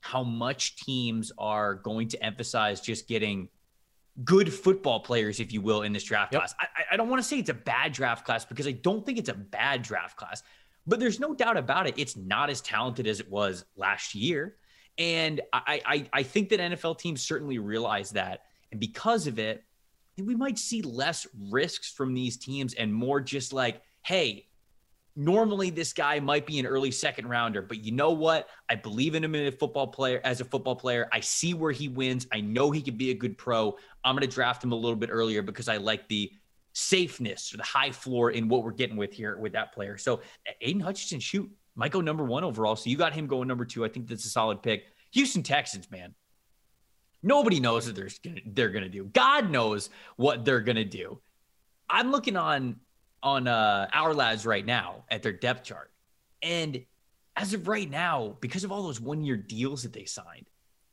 how 0.00 0.24
much 0.24 0.76
teams 0.76 1.30
are 1.38 1.76
going 1.76 2.08
to 2.08 2.24
emphasize 2.24 2.80
just 2.80 3.06
getting 3.06 3.48
good 4.24 4.52
football 4.52 5.00
players, 5.00 5.38
if 5.38 5.52
you 5.52 5.60
will, 5.60 5.82
in 5.82 5.92
this 5.92 6.04
draft 6.04 6.32
yep. 6.32 6.42
class. 6.42 6.54
I, 6.60 6.66
I 6.92 6.96
don't 6.96 7.08
want 7.08 7.22
to 7.22 7.28
say 7.28 7.38
it's 7.38 7.50
a 7.50 7.54
bad 7.54 7.92
draft 7.92 8.26
class 8.26 8.44
because 8.44 8.66
I 8.66 8.72
don't 8.72 9.06
think 9.06 9.18
it's 9.18 9.28
a 9.28 9.34
bad 9.34 9.82
draft 9.82 10.16
class, 10.16 10.42
but 10.86 10.98
there's 10.98 11.20
no 11.20 11.34
doubt 11.34 11.56
about 11.56 11.86
it. 11.86 11.94
It's 11.96 12.16
not 12.16 12.50
as 12.50 12.60
talented 12.60 13.06
as 13.06 13.20
it 13.20 13.30
was 13.30 13.64
last 13.76 14.14
year. 14.14 14.56
And 14.98 15.40
I, 15.52 15.80
I, 15.84 16.06
I 16.12 16.22
think 16.22 16.50
that 16.50 16.60
NFL 16.60 16.98
teams 16.98 17.22
certainly 17.22 17.58
realize 17.58 18.10
that. 18.10 18.42
And 18.70 18.80
because 18.80 19.26
of 19.26 19.38
it, 19.38 19.64
we 20.18 20.34
might 20.34 20.58
see 20.58 20.82
less 20.82 21.26
risks 21.50 21.90
from 21.90 22.14
these 22.14 22.36
teams 22.36 22.74
and 22.74 22.92
more 22.92 23.20
just 23.20 23.52
like, 23.52 23.80
hey, 24.02 24.46
normally 25.16 25.70
this 25.70 25.92
guy 25.92 26.20
might 26.20 26.46
be 26.46 26.58
an 26.58 26.66
early 26.66 26.90
second 26.90 27.28
rounder, 27.28 27.62
but 27.62 27.84
you 27.84 27.92
know 27.92 28.10
what? 28.10 28.48
I 28.68 28.74
believe 28.74 29.14
in 29.14 29.24
him 29.24 29.34
as 29.34 29.54
a 29.54 29.56
football 29.56 29.86
player. 29.86 30.20
As 30.24 30.40
a 30.40 30.44
football 30.44 30.76
player, 30.76 31.08
I 31.12 31.20
see 31.20 31.54
where 31.54 31.72
he 31.72 31.88
wins. 31.88 32.26
I 32.32 32.40
know 32.40 32.70
he 32.70 32.82
could 32.82 32.98
be 32.98 33.10
a 33.10 33.14
good 33.14 33.36
pro. 33.36 33.76
I'm 34.04 34.14
going 34.14 34.28
to 34.28 34.34
draft 34.34 34.62
him 34.62 34.72
a 34.72 34.76
little 34.76 34.96
bit 34.96 35.10
earlier 35.10 35.42
because 35.42 35.68
I 35.68 35.78
like 35.78 36.08
the 36.08 36.30
safeness 36.74 37.52
or 37.52 37.58
the 37.58 37.62
high 37.62 37.90
floor 37.90 38.30
in 38.30 38.48
what 38.48 38.64
we're 38.64 38.70
getting 38.72 38.96
with 38.96 39.12
here 39.12 39.36
with 39.36 39.52
that 39.52 39.72
player. 39.74 39.98
So 39.98 40.20
Aidan 40.60 40.80
Hutchinson, 40.80 41.20
shoot, 41.20 41.50
might 41.74 41.92
go 41.92 42.00
number 42.00 42.24
one 42.24 42.44
overall. 42.44 42.76
So 42.76 42.90
you 42.90 42.96
got 42.96 43.12
him 43.12 43.26
going 43.26 43.48
number 43.48 43.64
two. 43.64 43.84
I 43.84 43.88
think 43.88 44.08
that's 44.08 44.24
a 44.24 44.28
solid 44.28 44.62
pick. 44.62 44.84
Houston 45.12 45.42
Texans, 45.42 45.90
man. 45.90 46.14
Nobody 47.22 47.60
knows 47.60 47.86
what 47.86 47.94
they're 47.94 48.08
gonna, 48.24 48.40
they're 48.46 48.70
gonna 48.70 48.88
do. 48.88 49.04
God 49.04 49.50
knows 49.50 49.90
what 50.16 50.44
they're 50.44 50.60
gonna 50.60 50.84
do. 50.84 51.20
I'm 51.88 52.10
looking 52.10 52.36
on 52.36 52.76
on 53.22 53.46
uh, 53.46 53.88
Ourlads 53.94 54.44
right 54.44 54.66
now 54.66 55.04
at 55.08 55.22
their 55.22 55.32
depth 55.32 55.64
chart, 55.64 55.90
and 56.42 56.84
as 57.36 57.54
of 57.54 57.68
right 57.68 57.88
now, 57.88 58.36
because 58.40 58.64
of 58.64 58.72
all 58.72 58.82
those 58.82 59.00
one 59.00 59.22
year 59.22 59.36
deals 59.36 59.84
that 59.84 59.92
they 59.92 60.04
signed, 60.04 60.50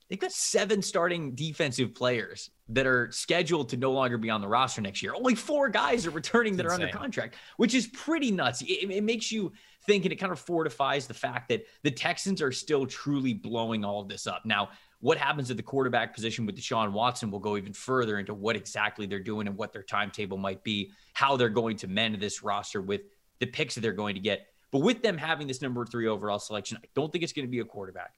they've 0.10 0.20
got 0.20 0.32
seven 0.32 0.82
starting 0.82 1.36
defensive 1.36 1.94
players 1.94 2.50
that 2.70 2.86
are 2.86 3.12
scheduled 3.12 3.70
to 3.70 3.78
no 3.78 3.92
longer 3.92 4.18
be 4.18 4.30
on 4.30 4.42
the 4.42 4.48
roster 4.48 4.82
next 4.82 5.02
year. 5.02 5.14
Only 5.16 5.36
four 5.36 5.70
guys 5.70 6.06
are 6.06 6.12
returning 6.12 6.58
that 6.58 6.66
are 6.66 6.74
under 6.74 6.88
contract, 6.90 7.36
which 7.58 7.74
is 7.74 7.88
pretty 7.88 8.32
nuts. 8.32 8.62
It, 8.62 8.90
it, 8.92 9.04
makes 9.04 9.32
you 9.32 9.52
think, 9.86 10.06
and 10.06 10.12
it 10.12 10.18
kind 10.18 10.32
of 10.32 10.40
fortifies 10.40 11.08
the 11.08 11.14
fact 11.14 11.50
that 11.50 11.66
the 11.84 11.92
Texans 11.92 12.42
are 12.42 12.52
still 12.52 12.86
truly 12.86 13.34
blowing 13.34 13.86
all 13.86 14.02
of 14.02 14.08
this 14.08 14.28
up. 14.28 14.46
Now, 14.46 14.70
what 15.02 15.18
happens 15.18 15.50
at 15.50 15.58
the 15.58 15.64
quarterback 15.64 16.14
position 16.14 16.46
with 16.46 16.58
Deshaun 16.58 16.92
Watson 16.92 17.32
will 17.32 17.40
go 17.40 17.56
even 17.56 17.74
further 17.74 18.20
into 18.20 18.34
what 18.34 18.56
exactly 18.56 19.06
they're 19.06 19.20
doing 19.20 19.48
and 19.48 19.56
what 19.56 19.72
their 19.72 19.84
timetable 19.84 20.38
might 20.38 20.64
be, 20.64 20.92
how 21.14 21.38
they're 21.38 21.50
going 21.50 21.78
to 21.78 21.88
mend 21.88 22.20
this 22.20 22.44
roster 22.44 22.82
with 22.82 23.02
the 23.40 23.46
picks 23.46 23.76
that 23.76 23.82
they're 23.82 23.94
going 23.94 24.16
to 24.16 24.22
get. 24.22 24.48
But 24.72 24.80
with 24.80 25.02
them 25.02 25.18
having 25.18 25.48
this 25.48 25.62
number 25.62 25.86
three 25.86 26.08
overall 26.08 26.38
selection, 26.38 26.78
I 26.84 26.88
don't 26.96 27.12
think 27.12 27.24
it's 27.24 27.34
going 27.34 27.48
to 27.48 27.52
be 27.52 27.60
a 27.60 27.66
quarterback. 27.66 28.14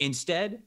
Instead, 0.00 0.62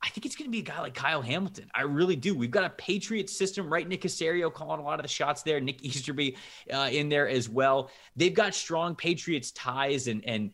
I 0.00 0.10
think 0.10 0.26
it's 0.26 0.36
going 0.36 0.46
to 0.46 0.52
be 0.52 0.60
a 0.60 0.62
guy 0.62 0.80
like 0.80 0.94
Kyle 0.94 1.22
Hamilton. 1.22 1.68
I 1.74 1.82
really 1.82 2.14
do. 2.14 2.34
We've 2.34 2.50
got 2.50 2.64
a 2.64 2.70
Patriot 2.70 3.28
system, 3.28 3.68
right? 3.68 3.86
Nick 3.86 4.02
Caserio 4.02 4.52
calling 4.52 4.80
a 4.80 4.84
lot 4.84 5.00
of 5.00 5.02
the 5.02 5.08
shots 5.08 5.42
there. 5.42 5.60
Nick 5.60 5.84
Easterby 5.84 6.36
uh, 6.72 6.88
in 6.92 7.08
there 7.08 7.28
as 7.28 7.48
well. 7.48 7.90
They've 8.14 8.34
got 8.34 8.54
strong 8.54 8.94
Patriots 8.94 9.50
ties 9.52 10.06
and 10.06 10.24
and 10.24 10.52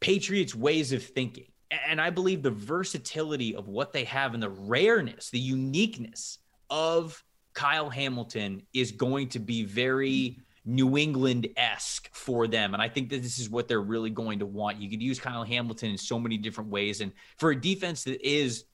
Patriots 0.00 0.54
ways 0.54 0.92
of 0.92 1.02
thinking. 1.02 1.46
And 1.88 2.00
I 2.00 2.10
believe 2.10 2.42
the 2.42 2.50
versatility 2.50 3.56
of 3.56 3.68
what 3.68 3.92
they 3.92 4.04
have 4.04 4.34
and 4.34 4.42
the 4.42 4.50
rareness, 4.50 5.30
the 5.30 5.38
uniqueness 5.40 6.38
of 6.70 7.24
Kyle 7.54 7.90
Hamilton 7.90 8.62
is 8.72 8.92
going 8.92 9.30
to 9.30 9.38
be 9.38 9.64
very 9.64 10.38
New 10.64 10.96
England 10.96 11.48
esque 11.56 12.08
for 12.14 12.46
them. 12.46 12.72
And 12.72 12.82
I 12.82 12.88
think 12.88 13.10
that 13.10 13.22
this 13.22 13.38
is 13.38 13.50
what 13.50 13.68
they're 13.68 13.80
really 13.80 14.10
going 14.10 14.38
to 14.38 14.46
want. 14.46 14.80
You 14.80 14.88
could 14.88 15.02
use 15.02 15.20
Kyle 15.20 15.44
Hamilton 15.44 15.90
in 15.90 15.98
so 15.98 16.18
many 16.18 16.38
different 16.38 16.70
ways. 16.70 17.00
And 17.00 17.12
for 17.36 17.50
a 17.50 17.60
defense 17.60 18.04
that 18.04 18.26
is 18.26 18.64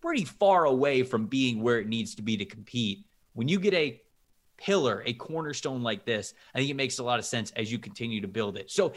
pretty 0.00 0.24
far 0.24 0.64
away 0.64 1.02
from 1.02 1.26
being 1.26 1.62
where 1.62 1.80
it 1.80 1.88
needs 1.88 2.14
to 2.16 2.22
be 2.22 2.36
to 2.36 2.44
compete, 2.44 3.06
when 3.32 3.48
you 3.48 3.58
get 3.58 3.74
a 3.74 4.00
pillar, 4.56 5.02
a 5.04 5.12
cornerstone 5.14 5.82
like 5.82 6.04
this, 6.04 6.34
I 6.54 6.58
think 6.58 6.70
it 6.70 6.74
makes 6.74 6.98
a 6.98 7.04
lot 7.04 7.18
of 7.18 7.24
sense 7.24 7.50
as 7.52 7.72
you 7.72 7.78
continue 7.78 8.20
to 8.20 8.28
build 8.28 8.56
it. 8.56 8.70
So, 8.70 8.92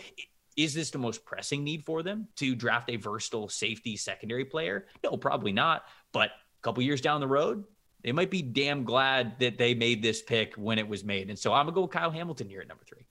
is 0.56 0.74
this 0.74 0.90
the 0.90 0.98
most 0.98 1.26
pressing 1.26 1.66
need 1.66 1.84
for 1.84 2.02
them 2.02 2.30
to 2.38 2.56
draft 2.56 2.90
a 2.90 2.96
versatile 2.96 3.50
safety 3.50 3.98
secondary 3.98 4.46
player? 4.46 4.86
No, 5.04 5.18
probably 5.18 5.52
not. 5.52 5.84
But 6.14 6.30
a 6.30 6.62
couple 6.62 6.82
years 6.82 7.02
down 7.02 7.20
the 7.20 7.28
road, 7.28 7.66
they 8.06 8.12
might 8.12 8.30
be 8.30 8.44
damn 8.44 8.84
glad 8.84 9.40
that 9.40 9.58
they 9.58 9.74
made 9.74 10.04
this 10.04 10.22
pick 10.22 10.54
when 10.54 10.78
it 10.78 10.88
was 10.88 11.04
made. 11.04 11.28
And 11.30 11.40
so 11.40 11.52
I'm 11.52 11.66
gonna 11.66 11.74
go 11.74 11.82
with 11.82 11.92
Kyle 11.92 12.12
Hamilton 12.12 12.48
here 12.48 12.62
at 12.62 12.68
number 12.68 12.84
three. 12.86 13.04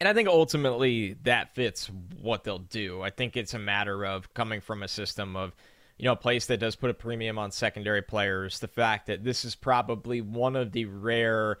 And 0.00 0.08
I 0.08 0.12
think 0.12 0.28
ultimately 0.28 1.14
that 1.22 1.54
fits 1.54 1.88
what 2.20 2.42
they'll 2.42 2.58
do. 2.58 3.00
I 3.00 3.10
think 3.10 3.36
it's 3.36 3.54
a 3.54 3.60
matter 3.60 4.04
of 4.04 4.34
coming 4.34 4.60
from 4.60 4.82
a 4.82 4.88
system 4.88 5.36
of, 5.36 5.54
you 5.98 6.06
know, 6.06 6.14
a 6.14 6.16
place 6.16 6.46
that 6.46 6.58
does 6.58 6.74
put 6.74 6.90
a 6.90 6.94
premium 6.94 7.38
on 7.38 7.52
secondary 7.52 8.02
players. 8.02 8.58
The 8.58 8.66
fact 8.66 9.06
that 9.06 9.22
this 9.22 9.44
is 9.44 9.54
probably 9.54 10.20
one 10.20 10.56
of 10.56 10.72
the 10.72 10.86
rare 10.86 11.58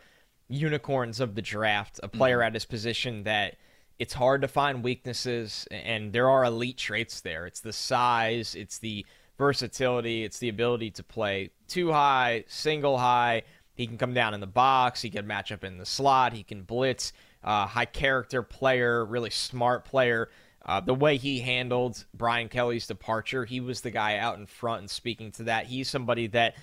unicorns 0.48 1.20
of 1.20 1.36
the 1.36 1.42
draft, 1.42 2.00
a 2.02 2.08
player 2.08 2.38
mm-hmm. 2.38 2.48
at 2.48 2.54
his 2.54 2.64
position 2.64 3.22
that 3.22 3.54
it's 4.00 4.14
hard 4.14 4.42
to 4.42 4.48
find 4.48 4.82
weaknesses, 4.82 5.68
and 5.70 6.12
there 6.12 6.28
are 6.28 6.44
elite 6.44 6.78
traits 6.78 7.20
there. 7.20 7.46
It's 7.46 7.60
the 7.60 7.72
size, 7.72 8.56
it's 8.56 8.78
the 8.78 9.06
versatility. 9.38 10.24
It's 10.24 10.38
the 10.38 10.48
ability 10.48 10.90
to 10.92 11.02
play 11.02 11.50
two 11.68 11.92
high, 11.92 12.44
single 12.48 12.98
high. 12.98 13.42
He 13.74 13.86
can 13.86 13.98
come 13.98 14.14
down 14.14 14.34
in 14.34 14.40
the 14.40 14.46
box. 14.46 15.02
He 15.02 15.10
can 15.10 15.26
match 15.26 15.50
up 15.50 15.64
in 15.64 15.78
the 15.78 15.86
slot. 15.86 16.32
He 16.32 16.42
can 16.42 16.62
blitz. 16.62 17.12
Uh, 17.42 17.66
high 17.66 17.84
character 17.84 18.42
player, 18.42 19.04
really 19.04 19.30
smart 19.30 19.84
player. 19.84 20.30
Uh, 20.64 20.80
the 20.80 20.94
way 20.94 21.16
he 21.18 21.40
handled 21.40 22.04
Brian 22.14 22.48
Kelly's 22.48 22.86
departure, 22.86 23.44
he 23.44 23.60
was 23.60 23.82
the 23.82 23.90
guy 23.90 24.16
out 24.16 24.38
in 24.38 24.46
front 24.46 24.80
and 24.80 24.90
speaking 24.90 25.30
to 25.32 25.44
that. 25.44 25.66
He's 25.66 25.90
somebody 25.90 26.28
that 26.28 26.54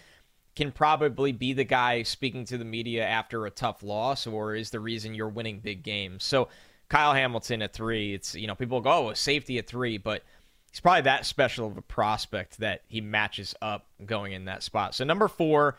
can 0.56 0.72
probably 0.72 1.32
be 1.32 1.54
the 1.54 1.64
guy 1.64 2.04
speaking 2.04 2.46
to 2.46 2.58
the 2.58 2.66
media 2.66 3.06
after 3.06 3.46
a 3.46 3.52
tough 3.52 3.84
loss 3.84 4.26
or 4.26 4.56
is 4.56 4.72
the 4.72 4.80
reason 4.80 5.14
you're 5.14 5.30
winning 5.30 5.60
big 5.60 5.84
games. 5.84 6.24
So 6.24 6.50
Kyle 6.90 7.14
Hamilton 7.14 7.62
at 7.62 7.74
three. 7.74 8.14
It's 8.14 8.36
you 8.36 8.48
know 8.48 8.56
people 8.56 8.82
go 8.82 9.10
oh 9.10 9.14
safety 9.14 9.58
at 9.60 9.68
three, 9.68 9.98
but 9.98 10.24
he's 10.72 10.80
probably 10.80 11.02
that 11.02 11.26
special 11.26 11.68
of 11.68 11.78
a 11.78 11.82
prospect 11.82 12.60
that 12.60 12.82
he 12.88 13.02
matches 13.02 13.54
up 13.62 13.88
going 14.06 14.34
in 14.34 14.46
that 14.46 14.64
spot. 14.64 14.96
So 14.96 15.04
number 15.04 15.28
four, 15.28 15.78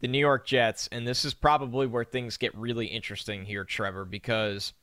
the 0.00 0.08
New 0.08 0.18
York 0.18 0.46
Jets, 0.46 0.88
and 0.92 1.06
this 1.06 1.24
is 1.24 1.34
probably 1.34 1.86
where 1.86 2.04
things 2.04 2.36
get 2.36 2.54
really 2.54 2.86
interesting 2.86 3.44
here, 3.44 3.64
Trevor, 3.64 4.04
because 4.04 4.74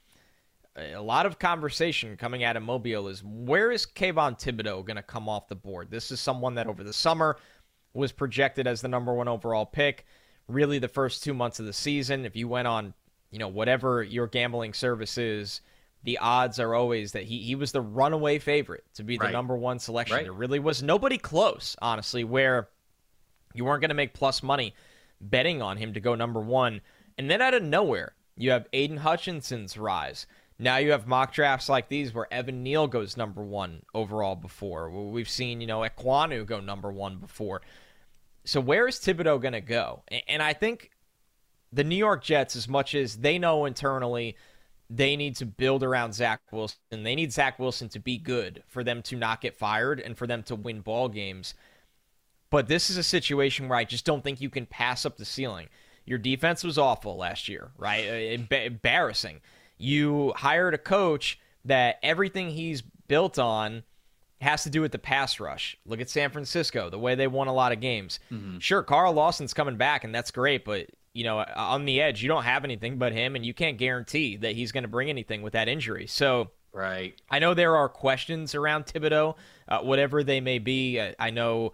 a 0.75 1.01
lot 1.01 1.27
of 1.27 1.38
conversation 1.38 2.17
coming 2.17 2.43
out 2.43 2.57
of 2.57 2.63
Mobile 2.63 3.07
is 3.07 3.24
where 3.24 3.72
is 3.72 3.86
Kayvon 3.86 4.39
Thibodeaux 4.39 4.83
going 4.83 4.98
to 4.98 5.03
come 5.03 5.29
off 5.29 5.48
the 5.48 5.55
board? 5.55 5.91
This 5.91 6.12
is 6.12 6.19
someone 6.19 6.55
that 6.55 6.65
over 6.65 6.83
the 6.83 6.93
summer 6.93 7.38
was 7.93 8.12
projected 8.12 8.65
as 8.65 8.81
the 8.81 8.88
number 8.88 9.13
one 9.13 9.27
overall 9.27 9.67
pick. 9.67 10.05
Really, 10.48 10.79
the 10.79 10.88
first 10.88 11.24
two 11.24 11.33
months 11.36 11.60
of 11.60 11.67
the 11.67 11.74
season, 11.74 12.25
if 12.25 12.36
you 12.36 12.48
went 12.48 12.67
on, 12.67 12.95
you 13.29 13.38
know, 13.38 13.48
whatever 13.48 14.01
your 14.01 14.25
gambling 14.25 14.74
service 14.74 15.17
is, 15.19 15.62
the 16.03 16.17
odds 16.17 16.60
are 16.60 16.75
always 16.75 17.13
that 17.13 17.24
he, 17.24 17.39
he 17.39 17.55
was 17.55 17.72
the 17.72 17.81
runaway 17.81 18.39
favorite 18.39 18.83
to 18.95 19.03
be 19.03 19.17
the 19.17 19.25
right. 19.25 19.33
number 19.33 19.55
one 19.55 19.79
selection. 19.79 20.17
Right. 20.17 20.25
There 20.25 20.33
really 20.33 20.60
was 20.60 20.83
nobody 20.83 21.17
close, 21.17 21.75
honestly, 21.81 22.24
where 22.24 22.69
you 23.53 23.65
weren't 23.65 23.81
going 23.81 23.89
to 23.89 23.95
make 23.95 24.13
plus 24.13 24.43
money 24.43 24.74
betting 25.22 25.62
on 25.62 25.77
him 25.77 25.93
to 25.93 26.00
go 26.00 26.15
number 26.15 26.41
one. 26.41 26.81
And 27.17 27.29
then 27.29 27.41
out 27.41 27.53
of 27.53 27.63
nowhere, 27.63 28.13
you 28.36 28.51
have 28.51 28.67
Aidan 28.74 28.98
Hutchinson's 28.98 29.77
rise. 29.77 30.25
Now 30.60 30.77
you 30.77 30.91
have 30.91 31.07
mock 31.07 31.33
drafts 31.33 31.69
like 31.69 31.88
these 31.88 32.13
where 32.13 32.31
Evan 32.31 32.63
Neal 32.63 32.88
goes 32.88 33.17
number 33.17 33.41
one 33.41 33.83
overall 33.93 34.36
before. 34.36 34.89
We've 34.89 35.29
seen, 35.29 35.62
you 35.62 35.67
know, 35.67 35.79
Ekwonu 35.81 36.45
go 36.45 36.60
number 36.60 36.91
one 36.91 37.17
before. 37.17 37.62
So 38.45 38.60
where 38.60 38.88
is 38.88 39.00
Thibodeaux 39.00 39.41
going 39.41 39.53
to 39.53 39.62
go? 39.62 40.03
And 40.27 40.43
I 40.43 40.53
think 40.53 40.91
the 41.72 41.83
New 41.83 41.95
York 41.95 42.24
Jets, 42.24 42.55
as 42.55 42.67
much 42.67 42.93
as 42.93 43.17
they 43.17 43.39
know 43.39 43.65
internally 43.65 44.36
they 44.90 45.16
need 45.16 45.36
to 45.38 45.46
build 45.46 45.84
around 45.84 46.13
Zach 46.13 46.42
Wilson, 46.52 46.78
they 46.92 47.16
need 47.16 47.34
Zach 47.34 47.60
Wilson 47.60 47.90
to 47.90 48.00
be 48.00 48.18
good 48.18 48.63
for 48.68 48.84
them 48.84 49.02
to 49.04 49.16
not 49.16 49.42
get 49.42 49.58
fired 49.58 50.00
and 50.00 50.18
for 50.18 50.28
them 50.28 50.44
to 50.44 50.56
win 50.56 50.82
ball 50.82 51.10
games. 51.10 51.54
But 52.50 52.68
this 52.68 52.90
is 52.90 52.98
a 52.98 53.04
situation 53.04 53.68
where 53.68 53.78
I 53.78 53.84
just 53.84 54.06
don't 54.06 54.24
think 54.24 54.40
you 54.40 54.50
can 54.50 54.66
pass 54.66 55.06
up 55.06 55.18
the 55.18 55.25
ceiling. 55.25 55.70
Your 56.06 56.20
defense 56.20 56.63
was 56.63 56.78
awful 56.78 57.18
last 57.18 57.50
year, 57.50 57.72
right? 57.78 58.48
Embarrassing 58.52 59.42
you 59.78 60.34
hired 60.36 60.74
a 60.74 60.78
coach 60.78 61.40
that 61.66 62.00
everything 62.04 62.52
he's 62.52 62.82
built 62.82 63.38
on 63.38 63.84
has 64.42 64.63
to 64.63 64.70
do 64.70 64.82
with 64.82 64.92
the 64.92 65.00
pass 65.00 65.40
rush. 65.40 65.78
Look 65.86 66.02
at 66.02 66.10
San 66.10 66.30
Francisco, 66.30 66.90
the 66.90 67.00
way 67.00 67.16
they 67.16 67.28
won 67.28 67.48
a 67.48 67.54
lot 67.54 67.72
of 67.72 67.80
games. 67.80 68.20
Mm-hmm. 68.32 68.60
Sure, 68.60 68.84
Carl 68.84 69.13
Lawson's 69.13 69.54
coming 69.54 69.78
back, 69.78 70.04
and 70.04 70.13
that's 70.13 70.32
great, 70.32 70.66
but 70.66 70.90
you 71.13 71.24
know, 71.24 71.46
on 71.55 71.86
the 71.86 72.01
edge, 72.01 72.22
you 72.22 72.27
don't 72.27 72.43
have 72.43 72.63
anything 72.63 72.98
but 72.98 73.13
him, 73.13 73.36
and 73.36 73.46
you 73.46 73.53
can't 73.53 73.77
guarantee 73.77 74.38
that 74.38 74.55
he's 74.55 74.72
going 74.72 74.84
to 74.84 74.89
bring 74.89 75.10
anything 75.10 75.41
with 75.41 75.53
that 75.53 75.67
injury. 75.67 76.08
So, 76.08 76.51
right, 76.72 77.20
I 77.29 77.39
know 77.39 77.53
there 77.53 77.75
are 77.75 77.89
questions 77.89 78.55
around 78.55 78.86
Thibodeaux, 78.86 79.36
uh, 79.67 79.79
whatever 79.79 80.24
they 80.24 80.41
may 80.41 80.60
be. 80.60 81.00
I, 81.00 81.15
I 81.20 81.29
know, 81.29 81.74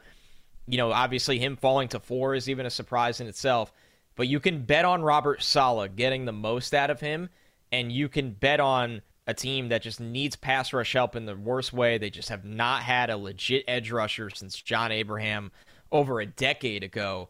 you 0.67 0.77
know, 0.77 0.91
obviously 0.91 1.39
him 1.39 1.55
falling 1.55 1.87
to 1.89 1.99
four 1.99 2.35
is 2.35 2.49
even 2.49 2.65
a 2.65 2.69
surprise 2.69 3.21
in 3.21 3.27
itself, 3.27 3.71
but 4.15 4.27
you 4.27 4.39
can 4.39 4.63
bet 4.63 4.85
on 4.85 5.01
Robert 5.01 5.41
Saleh 5.41 5.95
getting 5.95 6.25
the 6.25 6.33
most 6.33 6.73
out 6.73 6.89
of 6.89 6.99
him 6.99 7.29
and 7.71 7.91
you 7.91 8.09
can 8.09 8.31
bet 8.31 8.59
on 8.59 9.01
a 9.27 9.33
team 9.33 9.69
that 9.69 9.81
just 9.81 9.99
needs 9.99 10.35
pass 10.35 10.73
rush 10.73 10.93
help 10.93 11.15
in 11.15 11.25
the 11.25 11.35
worst 11.35 11.71
way. 11.71 11.97
They 11.97 12.09
just 12.09 12.29
have 12.29 12.45
not 12.45 12.81
had 12.81 13.09
a 13.09 13.17
legit 13.17 13.63
edge 13.67 13.91
rusher 13.91 14.29
since 14.29 14.59
John 14.59 14.91
Abraham 14.91 15.51
over 15.91 16.19
a 16.19 16.25
decade 16.25 16.83
ago. 16.83 17.29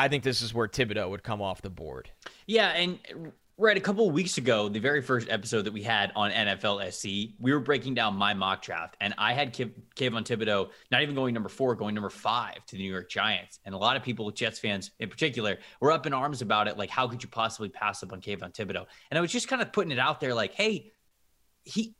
I 0.00 0.08
think 0.08 0.24
this 0.24 0.40
is 0.40 0.54
where 0.54 0.66
Thibodeaux 0.66 1.10
would 1.10 1.22
come 1.22 1.42
off 1.42 1.60
the 1.60 1.68
board. 1.68 2.10
Yeah, 2.46 2.68
and 2.68 2.98
right 3.58 3.76
a 3.76 3.80
couple 3.80 4.08
of 4.08 4.14
weeks 4.14 4.38
ago, 4.38 4.70
the 4.70 4.78
very 4.78 5.02
first 5.02 5.28
episode 5.28 5.66
that 5.66 5.74
we 5.74 5.82
had 5.82 6.10
on 6.16 6.30
NFL 6.30 6.90
SC, 6.90 7.34
we 7.38 7.52
were 7.52 7.60
breaking 7.60 7.92
down 7.92 8.16
my 8.16 8.32
mock 8.32 8.62
draft, 8.62 8.96
and 9.02 9.12
I 9.18 9.34
had 9.34 9.52
Kev- 9.52 9.74
Kayvon 9.96 10.24
Thibodeaux 10.24 10.70
not 10.90 11.02
even 11.02 11.14
going 11.14 11.34
number 11.34 11.50
four, 11.50 11.74
going 11.74 11.94
number 11.94 12.08
five 12.08 12.64
to 12.64 12.76
the 12.76 12.82
New 12.82 12.90
York 12.90 13.10
Giants. 13.10 13.58
And 13.66 13.74
a 13.74 13.78
lot 13.78 13.94
of 13.94 14.02
people, 14.02 14.30
Jets 14.30 14.58
fans 14.58 14.90
in 15.00 15.10
particular, 15.10 15.58
were 15.80 15.92
up 15.92 16.06
in 16.06 16.14
arms 16.14 16.40
about 16.40 16.66
it. 16.66 16.78
Like, 16.78 16.88
how 16.88 17.06
could 17.06 17.22
you 17.22 17.28
possibly 17.28 17.68
pass 17.68 18.02
up 18.02 18.14
on 18.14 18.22
Kayvon 18.22 18.54
Thibodeaux? 18.54 18.86
And 19.10 19.18
I 19.18 19.20
was 19.20 19.30
just 19.30 19.48
kind 19.48 19.60
of 19.60 19.70
putting 19.70 19.92
it 19.92 19.98
out 19.98 20.18
there, 20.18 20.32
like, 20.32 20.54
hey, 20.54 20.92
he 21.64 21.94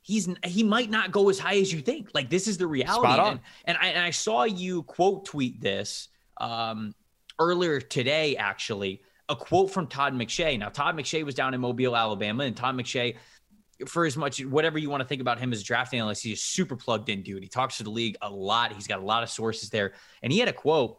he's 0.00 0.26
he 0.42 0.62
might 0.62 0.88
not 0.88 1.12
go 1.12 1.28
as 1.28 1.38
high 1.38 1.58
as 1.58 1.70
you 1.70 1.82
think. 1.82 2.12
Like, 2.14 2.30
this 2.30 2.48
is 2.48 2.56
the 2.56 2.66
reality. 2.66 3.06
And, 3.32 3.40
and, 3.66 3.78
I, 3.78 3.86
and 3.88 4.02
I 4.02 4.10
saw 4.10 4.44
you 4.44 4.84
quote 4.84 5.26
tweet 5.26 5.60
this 5.60 6.08
um, 6.38 6.94
earlier 7.38 7.80
today, 7.80 8.36
actually 8.36 9.02
a 9.28 9.36
quote 9.36 9.70
from 9.70 9.86
Todd 9.86 10.14
McShay. 10.14 10.58
Now, 10.58 10.68
Todd 10.68 10.96
McShay 10.96 11.24
was 11.24 11.34
down 11.34 11.54
in 11.54 11.60
Mobile, 11.60 11.96
Alabama, 11.96 12.44
and 12.44 12.56
Todd 12.56 12.76
McShay, 12.76 13.16
for 13.86 14.06
as 14.06 14.16
much 14.16 14.44
whatever 14.44 14.78
you 14.78 14.88
want 14.88 15.02
to 15.02 15.08
think 15.08 15.20
about 15.20 15.38
him 15.38 15.52
as 15.52 15.60
a 15.60 15.64
draft 15.64 15.92
analyst, 15.92 16.22
he's 16.22 16.42
super 16.42 16.76
plugged 16.76 17.08
in 17.08 17.22
dude. 17.22 17.42
He 17.42 17.48
talks 17.48 17.76
to 17.78 17.82
the 17.82 17.90
league 17.90 18.16
a 18.22 18.30
lot. 18.30 18.72
He's 18.72 18.86
got 18.86 19.00
a 19.00 19.04
lot 19.04 19.22
of 19.22 19.28
sources 19.28 19.68
there. 19.68 19.92
And 20.22 20.32
he 20.32 20.38
had 20.38 20.48
a 20.48 20.52
quote 20.52 20.98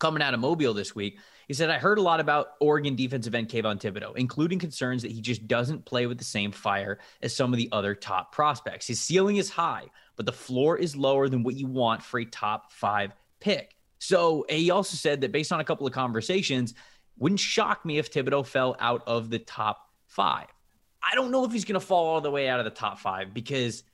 coming 0.00 0.22
out 0.22 0.34
of 0.34 0.40
Mobile 0.40 0.74
this 0.74 0.96
week. 0.96 1.18
He 1.46 1.54
said, 1.54 1.70
I 1.70 1.78
heard 1.78 1.98
a 1.98 2.02
lot 2.02 2.18
about 2.18 2.52
Oregon 2.60 2.96
defensive 2.96 3.34
end 3.34 3.48
Kayvon 3.48 3.80
Thibodeaux, 3.80 4.16
including 4.16 4.58
concerns 4.58 5.02
that 5.02 5.12
he 5.12 5.20
just 5.20 5.46
doesn't 5.46 5.84
play 5.84 6.06
with 6.06 6.18
the 6.18 6.24
same 6.24 6.50
fire 6.50 6.98
as 7.20 7.36
some 7.36 7.52
of 7.52 7.58
the 7.58 7.68
other 7.70 7.94
top 7.94 8.32
prospects. 8.32 8.86
His 8.86 9.00
ceiling 9.00 9.36
is 9.36 9.50
high, 9.50 9.84
but 10.16 10.26
the 10.26 10.32
floor 10.32 10.76
is 10.76 10.96
lower 10.96 11.28
than 11.28 11.42
what 11.42 11.54
you 11.54 11.68
want 11.68 12.02
for 12.02 12.18
a 12.18 12.24
top 12.24 12.72
five 12.72 13.12
pick. 13.38 13.76
So 14.02 14.44
he 14.48 14.72
also 14.72 14.96
said 14.96 15.20
that 15.20 15.30
based 15.30 15.52
on 15.52 15.60
a 15.60 15.64
couple 15.64 15.86
of 15.86 15.92
conversations, 15.92 16.74
wouldn't 17.18 17.38
shock 17.38 17.84
me 17.84 17.98
if 17.98 18.12
Thibodeaux 18.12 18.44
fell 18.44 18.74
out 18.80 19.04
of 19.06 19.30
the 19.30 19.38
top 19.38 19.92
five. 20.08 20.48
I 21.00 21.14
don't 21.14 21.30
know 21.30 21.44
if 21.44 21.52
he's 21.52 21.64
going 21.64 21.78
to 21.78 21.86
fall 21.86 22.06
all 22.06 22.20
the 22.20 22.30
way 22.30 22.48
out 22.48 22.58
of 22.58 22.64
the 22.64 22.72
top 22.72 22.98
five 22.98 23.32
because, 23.32 23.84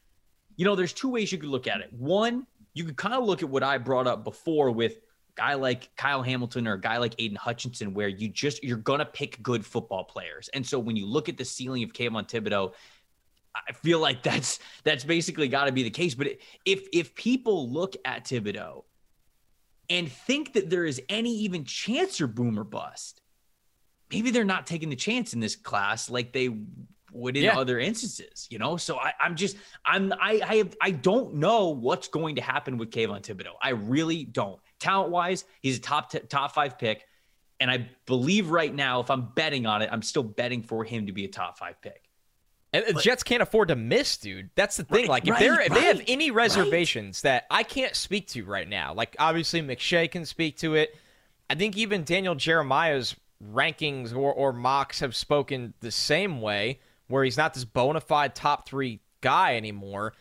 you 0.57 0.65
know, 0.65 0.77
there's 0.77 0.95
two 0.95 1.11
ways 1.11 1.31
you 1.31 1.37
could 1.37 1.51
look 1.51 1.67
at 1.67 1.83
it. 1.83 1.93
One, 1.93 2.47
you 2.73 2.85
could 2.85 2.97
kind 2.97 3.15
of 3.15 3.25
look 3.25 3.43
at 3.43 3.51
what 3.51 3.63
I 3.63 3.77
brought 3.77 4.07
up 4.07 4.25
before 4.25 4.71
with 4.71 4.93
a 4.93 5.01
guy 5.35 5.55
like 5.55 5.95
Kyle 5.97 6.23
Hamilton 6.23 6.67
or 6.67 6.73
a 6.73 6.81
guy 6.81 6.97
like 6.97 7.15
Aidan 7.19 7.37
Hutchinson, 7.37 7.93
where 7.93 8.09
you 8.09 8.29
just 8.29 8.65
you're 8.65 8.79
gonna 8.79 9.05
pick 9.05 9.43
good 9.43 9.67
football 9.67 10.05
players. 10.05 10.49
And 10.55 10.67
so 10.67 10.79
when 10.79 10.97
you 10.97 11.05
look 11.05 11.29
at 11.29 11.37
the 11.37 11.45
ceiling 11.45 11.83
of 11.83 11.93
Kayvon 11.93 12.27
Thibodeaux, 12.27 12.73
I 13.55 13.73
feel 13.75 13.99
like 13.99 14.23
that's 14.23 14.59
that's 14.85 15.05
basically 15.05 15.49
got 15.49 15.67
to 15.67 15.73
be 15.73 15.83
the 15.83 15.91
case. 15.91 16.15
But 16.15 16.29
if 16.65 16.89
if 16.95 17.15
people 17.15 17.71
look 17.71 17.95
at 18.07 18.25
Thibodeaux 18.25 18.85
and 19.91 20.11
think 20.11 20.53
that 20.55 20.71
there 20.71 20.85
is 20.85 21.01
any 21.09 21.35
even 21.39 21.65
chance 21.65 22.19
you're 22.19 22.29
boomer 22.29 22.65
bust, 22.65 23.21
maybe 24.11 24.31
they're 24.31 24.45
not 24.45 24.67
taking 24.67 24.91
the 24.91 24.97
chance 24.97 25.35
in 25.35 25.41
this 25.41 25.57
class 25.57 26.11
like 26.11 26.33
they 26.33 26.57
would 27.13 27.37
in 27.37 27.45
yeah. 27.45 27.59
other 27.59 27.79
instances, 27.79 28.47
you 28.51 28.59
know? 28.59 28.77
So 28.77 28.99
I, 28.99 29.13
am 29.21 29.35
just, 29.35 29.57
I'm, 29.85 30.13
I, 30.13 30.41
I 30.47 30.57
have, 30.57 30.77
I 30.81 30.91
don't 30.91 31.35
know 31.35 31.69
what's 31.69 32.09
going 32.09 32.37
to 32.37 32.43
happen 32.43 32.77
with 32.77 32.91
Kayvon 32.91 33.23
Thibodeaux. 33.23 33.55
I 33.63 33.71
really 33.71 34.25
don't. 34.25 34.61
Talent 34.79 35.11
wise, 35.11 35.45
he's 35.63 35.79
a 35.79 35.81
top, 35.81 36.11
t- 36.11 36.21
top 36.21 36.55
five 36.55 36.79
pick. 36.79 37.05
And 37.61 37.71
I 37.71 37.89
believe 38.07 38.51
right 38.51 38.73
now, 38.73 39.01
if 39.01 39.11
I'm 39.11 39.31
betting 39.35 39.67
on 39.67 39.83
it, 39.83 39.89
I'm 39.91 40.03
still 40.03 40.23
betting 40.23 40.63
for 40.63 40.85
him 40.85 41.07
to 41.07 41.13
be 41.13 41.25
a 41.25 41.29
top 41.29 41.59
five 41.59 41.81
pick. 41.83 42.08
And 42.73 42.85
the 42.87 43.01
Jets 43.01 43.23
can't 43.23 43.43
afford 43.43 43.69
to 43.69 43.77
miss, 43.77 44.19
dude. 44.19 44.51
That's 44.55 44.77
the 44.77 44.85
thing. 44.85 45.03
Right, 45.03 45.09
like 45.09 45.25
if 45.27 45.31
right, 45.33 45.41
they're 45.41 45.61
if 45.61 45.71
right, 45.71 45.81
they 45.81 45.87
have 45.87 46.03
any 46.07 46.31
reservations 46.31 47.23
that 47.23 47.47
I 47.51 47.63
can't 47.63 47.95
speak 47.95 48.29
to 48.29 48.45
right 48.45 48.69
now, 48.69 48.93
like 48.93 49.17
obviously 49.19 49.63
McShay 49.63 50.11
can 50.11 50.27
speak 50.27 50.59
to 50.59 50.75
it. 50.75 50.95
I 51.49 51.55
think 51.55 51.77
even 51.79 52.05
Daniel 52.05 52.35
Jeremiah's 52.35 53.17
rankings 53.43 54.15
or, 54.15 54.33
or 54.33 54.53
mocks 54.53 55.01
have 55.01 55.17
spoken 55.17 55.73
the 55.81 55.91
same 55.91 56.41
way, 56.43 56.81
where 57.07 57.25
he's 57.25 57.39
not 57.39 57.55
this 57.55 57.65
bona 57.65 58.01
fide 58.01 58.35
top 58.35 58.69
three 58.69 59.01
guy 59.23 59.57
anymore. 59.57 60.13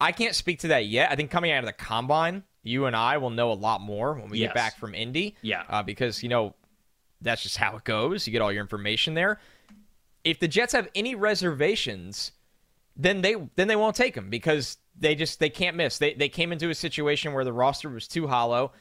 I 0.00 0.12
can't 0.12 0.34
speak 0.34 0.60
to 0.60 0.68
that 0.68 0.86
yet. 0.86 1.10
I 1.10 1.16
think 1.16 1.30
coming 1.30 1.50
out 1.50 1.58
of 1.58 1.66
the 1.66 1.72
combine, 1.72 2.44
you 2.62 2.86
and 2.86 2.94
I 2.94 3.18
will 3.18 3.30
know 3.30 3.50
a 3.50 3.54
lot 3.54 3.80
more 3.80 4.14
when 4.14 4.30
we 4.30 4.38
yes. 4.38 4.48
get 4.48 4.54
back 4.54 4.78
from 4.78 4.94
Indy. 4.94 5.34
Yeah. 5.42 5.64
Uh, 5.68 5.82
because, 5.82 6.22
you 6.22 6.28
know, 6.28 6.54
that's 7.20 7.42
just 7.42 7.56
how 7.56 7.76
it 7.76 7.84
goes. 7.84 8.26
You 8.26 8.32
get 8.32 8.42
all 8.42 8.52
your 8.52 8.62
information 8.62 9.14
there 9.14 9.40
if 10.24 10.40
the 10.40 10.48
Jets 10.48 10.72
have 10.72 10.88
any 10.94 11.14
reservations, 11.14 12.32
then 12.96 13.22
they 13.22 13.36
then 13.56 13.68
they 13.68 13.76
won't 13.76 13.96
take 13.96 14.14
him 14.14 14.30
because 14.30 14.76
they 14.98 15.14
just 15.14 15.40
they 15.40 15.50
can't 15.50 15.76
miss. 15.76 15.98
They 15.98 16.14
they 16.14 16.28
came 16.28 16.52
into 16.52 16.70
a 16.70 16.74
situation 16.74 17.32
where 17.32 17.44
the 17.44 17.52
roster 17.52 17.88
was 17.88 18.06
too 18.06 18.26
hollow. 18.26 18.72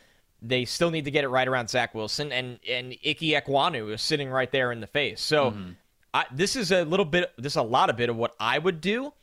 They 0.42 0.66
still 0.66 0.92
need 0.92 1.06
to 1.06 1.12
get 1.12 1.24
it 1.24 1.30
right 1.30 1.48
around 1.48 1.70
Zach 1.70 1.96
Wilson 1.96 2.32
and 2.32 2.60
and 2.68 2.94
Ike 3.06 3.20
Ekwonu 3.20 3.94
is 3.94 4.02
sitting 4.02 4.30
right 4.30 4.52
there 4.52 4.72
in 4.72 4.82
the 4.82 4.88
face. 4.88 5.22
So 5.22 5.52
mm-hmm. 5.52 5.72
I, 6.14 6.26
this 6.34 6.56
is 6.56 6.72
a 6.72 6.84
little 6.84 7.06
bit 7.06 7.32
this 7.38 7.54
is 7.54 7.58
a 7.58 7.64
lot 7.64 7.90
of 7.90 7.98
bit 7.98 8.10
of 8.10 8.16
what 8.16 8.36
I 8.40 8.58
would 8.58 8.82
do, 8.82 9.14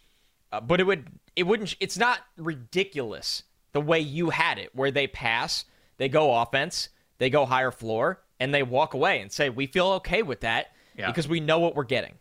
uh, 0.52 0.60
but 0.60 0.80
it 0.80 0.84
would 0.84 1.06
it 1.34 1.44
wouldn't 1.44 1.76
it's 1.80 1.98
not 1.98 2.20
ridiculous 2.36 3.42
the 3.72 3.80
way 3.80 4.00
you 4.00 4.30
had 4.30 4.58
it 4.58 4.74
where 4.74 4.90
they 4.90 5.06
pass, 5.06 5.66
they 5.98 6.08
go 6.08 6.34
offense, 6.34 6.88
they 7.18 7.28
go 7.28 7.44
higher 7.44 7.70
floor, 7.70 8.22
and 8.40 8.54
they 8.54 8.62
walk 8.62 8.94
away 8.94 9.20
and 9.20 9.30
say 9.30 9.50
we 9.50 9.66
feel 9.66 9.88
okay 9.88 10.22
with 10.22 10.40
that 10.40 10.68
yeah. 10.96 11.06
because 11.06 11.28
we 11.28 11.40
know 11.40 11.58
what 11.58 11.74
we're 11.74 11.84
getting. 11.84 12.14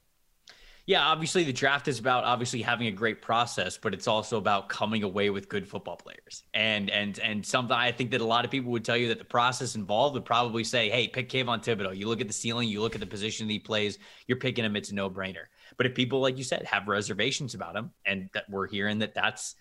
Yeah, 0.87 1.03
obviously 1.03 1.43
the 1.43 1.53
draft 1.53 1.87
is 1.87 1.97
about 1.97 2.25
obviously 2.25 2.61
having 2.61 2.85
a 2.85 2.91
great 2.91 3.19
process, 3.19 3.75
but 3.75 3.95
it's 3.95 4.07
also 4.07 4.37
about 4.37 4.69
coming 4.69 5.01
away 5.01 5.31
with 5.31 5.49
good 5.49 5.67
football 5.67 5.95
players. 5.95 6.43
And 6.53 6.91
and 6.91 7.17
and 7.19 7.43
something 7.43 7.75
I 7.75 7.91
think 7.91 8.11
that 8.11 8.21
a 8.21 8.25
lot 8.25 8.45
of 8.45 8.51
people 8.51 8.71
would 8.71 8.85
tell 8.85 8.95
you 8.95 9.07
that 9.07 9.17
the 9.17 9.25
process 9.25 9.73
involved 9.75 10.13
would 10.13 10.25
probably 10.25 10.63
say, 10.63 10.91
"Hey, 10.91 11.07
pick 11.07 11.29
Kayvon 11.29 11.63
Thibodeaux. 11.63 11.97
You 11.97 12.07
look 12.07 12.21
at 12.21 12.27
the 12.27 12.33
ceiling, 12.33 12.69
you 12.69 12.81
look 12.81 12.93
at 12.93 13.01
the 13.01 13.07
position 13.07 13.47
that 13.47 13.53
he 13.53 13.59
plays, 13.59 13.97
you're 14.27 14.37
picking 14.37 14.63
him. 14.63 14.75
It's 14.75 14.91
a 14.91 14.95
no 14.95 15.09
brainer." 15.09 15.45
But 15.75 15.87
if 15.87 15.95
people, 15.95 16.21
like 16.21 16.37
you 16.37 16.43
said, 16.43 16.63
have 16.65 16.87
reservations 16.87 17.55
about 17.55 17.75
him, 17.75 17.89
and 18.05 18.29
that 18.35 18.45
we're 18.47 18.67
hearing 18.67 18.99
that 18.99 19.15
that's 19.15 19.55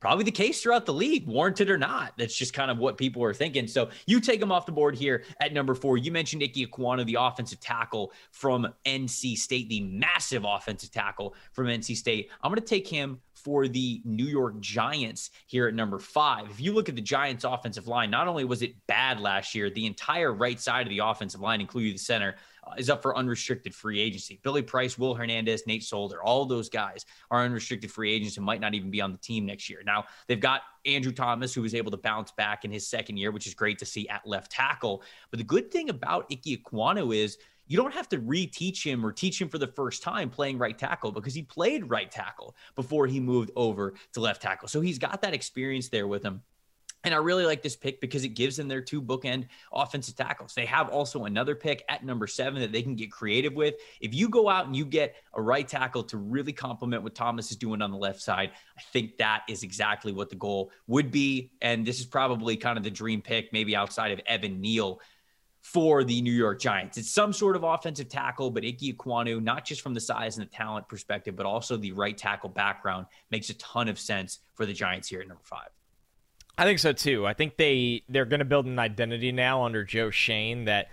probably 0.00 0.24
the 0.24 0.30
case 0.30 0.62
throughout 0.62 0.86
the 0.86 0.92
league, 0.92 1.26
warranted 1.26 1.70
or 1.70 1.78
not. 1.78 2.12
That's 2.16 2.34
just 2.34 2.54
kind 2.54 2.70
of 2.70 2.78
what 2.78 2.96
people 2.96 3.22
are 3.24 3.34
thinking. 3.34 3.66
So 3.66 3.90
you 4.06 4.20
take 4.20 4.40
him 4.40 4.52
off 4.52 4.66
the 4.66 4.72
board 4.72 4.96
here 4.96 5.24
at 5.40 5.52
number 5.52 5.74
four. 5.74 5.98
You 5.98 6.12
mentioned 6.12 6.42
Ike 6.42 6.54
Ekwonu, 6.54 7.04
the 7.04 7.16
offensive 7.20 7.60
tackle 7.60 8.12
from 8.30 8.68
NC 8.84 9.36
State, 9.36 9.68
the 9.68 9.80
massive 9.80 10.44
offensive 10.46 10.90
tackle 10.90 11.34
from 11.52 11.66
NC 11.66 11.96
State. 11.96 12.30
I'm 12.42 12.50
going 12.50 12.60
to 12.60 12.66
take 12.66 12.86
him 12.86 13.20
for 13.34 13.68
the 13.68 14.02
New 14.04 14.26
York 14.26 14.58
Giants 14.60 15.30
here 15.46 15.68
at 15.68 15.74
number 15.74 15.98
five. 15.98 16.50
If 16.50 16.60
you 16.60 16.72
look 16.72 16.88
at 16.88 16.96
the 16.96 17.02
Giants' 17.02 17.44
offensive 17.44 17.86
line, 17.86 18.10
not 18.10 18.26
only 18.26 18.44
was 18.44 18.62
it 18.62 18.74
bad 18.86 19.20
last 19.20 19.54
year, 19.54 19.70
the 19.70 19.86
entire 19.86 20.32
right 20.32 20.60
side 20.60 20.86
of 20.86 20.90
the 20.90 20.98
offensive 20.98 21.40
line, 21.40 21.60
including 21.60 21.92
the 21.92 21.98
center, 21.98 22.34
is 22.76 22.90
up 22.90 23.02
for 23.02 23.16
unrestricted 23.16 23.74
free 23.74 24.00
agency. 24.00 24.40
Billy 24.42 24.62
Price, 24.62 24.98
Will 24.98 25.14
Hernandez, 25.14 25.66
Nate 25.66 25.84
Solder, 25.84 26.22
all 26.22 26.44
those 26.44 26.68
guys 26.68 27.06
are 27.30 27.44
unrestricted 27.44 27.90
free 27.90 28.12
agents 28.12 28.36
and 28.36 28.44
might 28.44 28.60
not 28.60 28.74
even 28.74 28.90
be 28.90 29.00
on 29.00 29.12
the 29.12 29.18
team 29.18 29.46
next 29.46 29.70
year. 29.70 29.82
Now, 29.84 30.04
they've 30.26 30.40
got 30.40 30.62
Andrew 30.84 31.12
Thomas, 31.12 31.54
who 31.54 31.62
was 31.62 31.74
able 31.74 31.90
to 31.90 31.96
bounce 31.96 32.32
back 32.32 32.64
in 32.64 32.70
his 32.70 32.86
second 32.86 33.16
year, 33.16 33.30
which 33.30 33.46
is 33.46 33.54
great 33.54 33.78
to 33.78 33.86
see 33.86 34.08
at 34.08 34.26
left 34.26 34.50
tackle. 34.52 35.02
But 35.30 35.38
the 35.38 35.44
good 35.44 35.70
thing 35.70 35.90
about 35.90 36.26
Ike 36.30 36.42
Ekwonu 36.42 37.16
is 37.16 37.38
you 37.68 37.76
don't 37.76 37.92
have 37.92 38.08
to 38.08 38.18
reteach 38.18 38.82
him 38.82 39.04
or 39.04 39.12
teach 39.12 39.40
him 39.40 39.48
for 39.48 39.58
the 39.58 39.66
first 39.66 40.02
time 40.02 40.30
playing 40.30 40.58
right 40.58 40.76
tackle 40.76 41.12
because 41.12 41.34
he 41.34 41.42
played 41.42 41.88
right 41.88 42.10
tackle 42.10 42.56
before 42.74 43.06
he 43.06 43.20
moved 43.20 43.50
over 43.56 43.94
to 44.14 44.20
left 44.20 44.42
tackle. 44.42 44.68
So 44.68 44.80
he's 44.80 44.98
got 44.98 45.22
that 45.22 45.34
experience 45.34 45.88
there 45.88 46.08
with 46.08 46.22
him. 46.22 46.42
And 47.04 47.14
I 47.14 47.18
really 47.18 47.46
like 47.46 47.62
this 47.62 47.76
pick 47.76 48.00
because 48.00 48.24
it 48.24 48.30
gives 48.30 48.56
them 48.56 48.66
their 48.66 48.80
two 48.80 49.00
bookend 49.00 49.46
offensive 49.72 50.16
tackles. 50.16 50.54
They 50.54 50.66
have 50.66 50.88
also 50.88 51.26
another 51.26 51.54
pick 51.54 51.84
at 51.88 52.04
number 52.04 52.26
seven 52.26 52.60
that 52.60 52.72
they 52.72 52.82
can 52.82 52.96
get 52.96 53.12
creative 53.12 53.54
with. 53.54 53.76
If 54.00 54.14
you 54.14 54.28
go 54.28 54.48
out 54.48 54.66
and 54.66 54.74
you 54.74 54.84
get 54.84 55.14
a 55.34 55.40
right 55.40 55.66
tackle 55.66 56.02
to 56.04 56.16
really 56.16 56.52
complement 56.52 57.04
what 57.04 57.14
Thomas 57.14 57.52
is 57.52 57.56
doing 57.56 57.82
on 57.82 57.92
the 57.92 57.96
left 57.96 58.20
side, 58.20 58.50
I 58.76 58.82
think 58.92 59.16
that 59.18 59.42
is 59.48 59.62
exactly 59.62 60.12
what 60.12 60.28
the 60.28 60.36
goal 60.36 60.72
would 60.88 61.12
be. 61.12 61.52
And 61.62 61.86
this 61.86 62.00
is 62.00 62.06
probably 62.06 62.56
kind 62.56 62.76
of 62.76 62.82
the 62.82 62.90
dream 62.90 63.22
pick, 63.22 63.52
maybe 63.52 63.76
outside 63.76 64.10
of 64.10 64.20
Evan 64.26 64.60
Neal 64.60 65.00
for 65.62 66.02
the 66.02 66.20
New 66.20 66.32
York 66.32 66.60
Giants. 66.60 66.98
It's 66.98 67.10
some 67.10 67.32
sort 67.32 67.54
of 67.54 67.62
offensive 67.62 68.08
tackle, 68.08 68.50
but 68.50 68.64
Ike 68.64 68.78
Ekwonu, 68.78 69.40
not 69.40 69.64
just 69.64 69.82
from 69.82 69.94
the 69.94 70.00
size 70.00 70.36
and 70.36 70.46
the 70.46 70.50
talent 70.50 70.88
perspective, 70.88 71.36
but 71.36 71.46
also 71.46 71.76
the 71.76 71.92
right 71.92 72.16
tackle 72.16 72.48
background, 72.48 73.06
makes 73.30 73.50
a 73.50 73.54
ton 73.54 73.88
of 73.88 73.98
sense 73.98 74.40
for 74.54 74.66
the 74.66 74.72
Giants 74.72 75.08
here 75.08 75.20
at 75.20 75.28
number 75.28 75.44
five. 75.44 75.68
I 76.58 76.64
think 76.64 76.80
so 76.80 76.92
too. 76.92 77.24
I 77.24 77.34
think 77.34 77.56
they 77.56 78.02
they're 78.08 78.24
going 78.24 78.40
to 78.40 78.44
build 78.44 78.66
an 78.66 78.80
identity 78.80 79.30
now 79.30 79.62
under 79.62 79.84
Joe 79.84 80.10
Schoen 80.10 80.64
that 80.64 80.88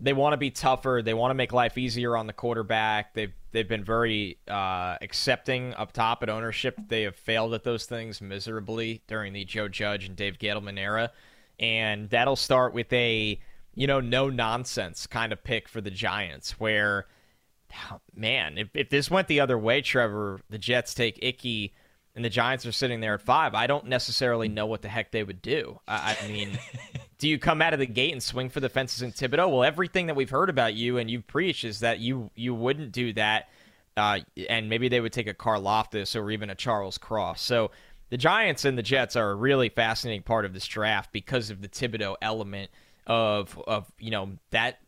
they 0.00 0.14
want 0.14 0.32
to 0.32 0.38
be 0.38 0.50
tougher. 0.50 1.02
They 1.04 1.12
want 1.12 1.30
to 1.30 1.34
make 1.34 1.52
life 1.52 1.76
easier 1.76 2.16
on 2.16 2.26
the 2.26 2.32
quarterback. 2.32 3.12
They've 3.12 3.32
they've 3.52 3.68
been 3.68 3.84
very 3.84 4.38
uh, 4.48 4.96
accepting 5.02 5.74
up 5.74 5.92
top 5.92 6.22
at 6.22 6.30
ownership. 6.30 6.78
They 6.88 7.02
have 7.02 7.16
failed 7.16 7.52
at 7.52 7.64
those 7.64 7.84
things 7.84 8.22
miserably 8.22 9.02
during 9.06 9.34
the 9.34 9.44
Joe 9.44 9.68
Judge 9.68 10.06
and 10.06 10.16
Dave 10.16 10.38
Gettleman 10.38 10.78
era, 10.78 11.12
and 11.60 12.08
that'll 12.08 12.34
start 12.34 12.72
with 12.72 12.90
a 12.90 13.38
you 13.74 13.86
know 13.86 14.00
no 14.00 14.30
nonsense 14.30 15.06
kind 15.06 15.34
of 15.34 15.44
pick 15.44 15.68
for 15.68 15.82
the 15.82 15.90
Giants 15.90 16.58
where. 16.58 17.06
Man, 18.14 18.56
if, 18.56 18.68
if 18.72 18.88
this 18.88 19.10
went 19.10 19.26
the 19.26 19.40
other 19.40 19.58
way, 19.58 19.80
Trevor, 19.80 20.40
the 20.48 20.58
Jets 20.58 20.94
take 20.94 21.18
Ickey 21.20 21.74
and 22.14 22.24
the 22.24 22.30
Giants 22.30 22.64
are 22.64 22.72
sitting 22.72 23.00
there 23.00 23.14
at 23.14 23.22
five, 23.22 23.54
I 23.54 23.66
don't 23.66 23.86
necessarily 23.86 24.48
know 24.48 24.66
what 24.66 24.82
the 24.82 24.88
heck 24.88 25.10
they 25.10 25.24
would 25.24 25.42
do. 25.42 25.80
I, 25.88 26.16
I 26.22 26.28
mean, 26.28 26.58
do 27.18 27.28
you 27.28 27.38
come 27.38 27.60
out 27.60 27.72
of 27.72 27.80
the 27.80 27.86
gate 27.86 28.12
and 28.12 28.22
swing 28.22 28.50
for 28.50 28.60
the 28.60 28.68
fences 28.68 29.02
in 29.02 29.12
Thibodeaux? 29.12 29.50
Well, 29.50 29.64
everything 29.64 30.06
that 30.06 30.14
we've 30.14 30.30
heard 30.30 30.50
about 30.50 30.74
you 30.74 30.98
and 30.98 31.10
you 31.10 31.20
preach 31.20 31.64
is 31.64 31.80
that 31.80 31.98
you 31.98 32.30
you 32.36 32.54
wouldn't 32.54 32.92
do 32.92 33.12
that, 33.14 33.48
uh, 33.96 34.20
and 34.48 34.68
maybe 34.68 34.88
they 34.88 35.00
would 35.00 35.12
take 35.12 35.26
a 35.26 35.34
Karlaftis 35.34 36.14
or 36.20 36.30
even 36.30 36.50
a 36.50 36.54
Charles 36.54 36.98
Cross. 36.98 37.42
So 37.42 37.72
the 38.10 38.16
Giants 38.16 38.64
and 38.64 38.78
the 38.78 38.82
Jets 38.82 39.16
are 39.16 39.30
a 39.30 39.34
really 39.34 39.68
fascinating 39.68 40.22
part 40.22 40.44
of 40.44 40.52
this 40.52 40.66
draft 40.66 41.12
because 41.12 41.50
of 41.50 41.62
the 41.62 41.68
Thibodeaux 41.68 42.16
element 42.22 42.70
of 43.06 43.60
of 43.66 43.90
you 43.98 44.10
know 44.10 44.30
that 44.50 44.78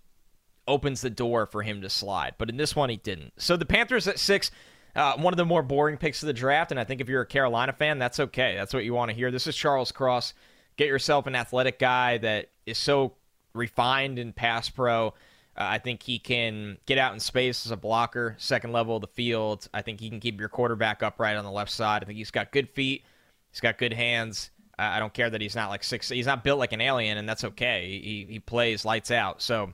opens 0.68 1.00
the 1.00 1.10
door 1.10 1.46
for 1.46 1.62
him 1.62 1.82
to 1.82 1.90
slide. 1.90 2.34
But 2.38 2.50
in 2.50 2.56
this 2.56 2.76
one, 2.76 2.88
he 2.88 2.96
didn't. 2.96 3.32
So 3.38 3.56
the 3.56 3.66
Panthers 3.66 4.06
at 4.06 4.18
six. 4.20 4.50
Uh, 4.96 5.14
one 5.18 5.32
of 5.32 5.36
the 5.36 5.44
more 5.44 5.62
boring 5.62 5.98
picks 5.98 6.22
of 6.22 6.26
the 6.26 6.32
draft, 6.32 6.70
and 6.70 6.80
I 6.80 6.84
think 6.84 7.02
if 7.02 7.08
you're 7.08 7.20
a 7.20 7.26
Carolina 7.26 7.74
fan, 7.74 7.98
that's 7.98 8.18
okay. 8.18 8.56
That's 8.56 8.72
what 8.72 8.84
you 8.84 8.94
want 8.94 9.10
to 9.10 9.14
hear. 9.14 9.30
This 9.30 9.46
is 9.46 9.54
Charles 9.54 9.92
Cross. 9.92 10.32
Get 10.78 10.88
yourself 10.88 11.26
an 11.26 11.36
athletic 11.36 11.78
guy 11.78 12.16
that 12.18 12.48
is 12.64 12.78
so 12.78 13.12
refined 13.52 14.18
in 14.18 14.32
pass 14.32 14.70
pro. 14.70 15.08
Uh, 15.08 15.12
I 15.56 15.78
think 15.78 16.02
he 16.02 16.18
can 16.18 16.78
get 16.86 16.96
out 16.96 17.12
in 17.12 17.20
space 17.20 17.66
as 17.66 17.72
a 17.72 17.76
blocker, 17.76 18.36
second 18.38 18.72
level 18.72 18.96
of 18.96 19.02
the 19.02 19.08
field. 19.08 19.68
I 19.74 19.82
think 19.82 20.00
he 20.00 20.08
can 20.08 20.18
keep 20.18 20.40
your 20.40 20.48
quarterback 20.48 21.02
upright 21.02 21.36
on 21.36 21.44
the 21.44 21.50
left 21.50 21.70
side. 21.70 22.02
I 22.02 22.06
think 22.06 22.16
he's 22.16 22.30
got 22.30 22.50
good 22.50 22.70
feet. 22.70 23.04
He's 23.50 23.60
got 23.60 23.76
good 23.76 23.92
hands. 23.92 24.50
I 24.78 24.98
don't 24.98 25.12
care 25.12 25.28
that 25.30 25.40
he's 25.40 25.56
not 25.56 25.70
like 25.70 25.84
six. 25.84 26.08
He's 26.08 26.26
not 26.26 26.44
built 26.44 26.58
like 26.58 26.72
an 26.72 26.80
alien, 26.80 27.16
and 27.18 27.28
that's 27.28 27.44
okay. 27.44 27.98
He 28.02 28.26
he 28.28 28.38
plays 28.38 28.84
lights 28.84 29.10
out. 29.10 29.40
So 29.40 29.72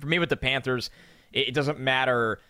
for 0.00 0.06
me 0.06 0.18
with 0.18 0.30
the 0.30 0.36
Panthers, 0.36 0.90
it 1.32 1.54
doesn't 1.54 1.78
matter 1.78 2.40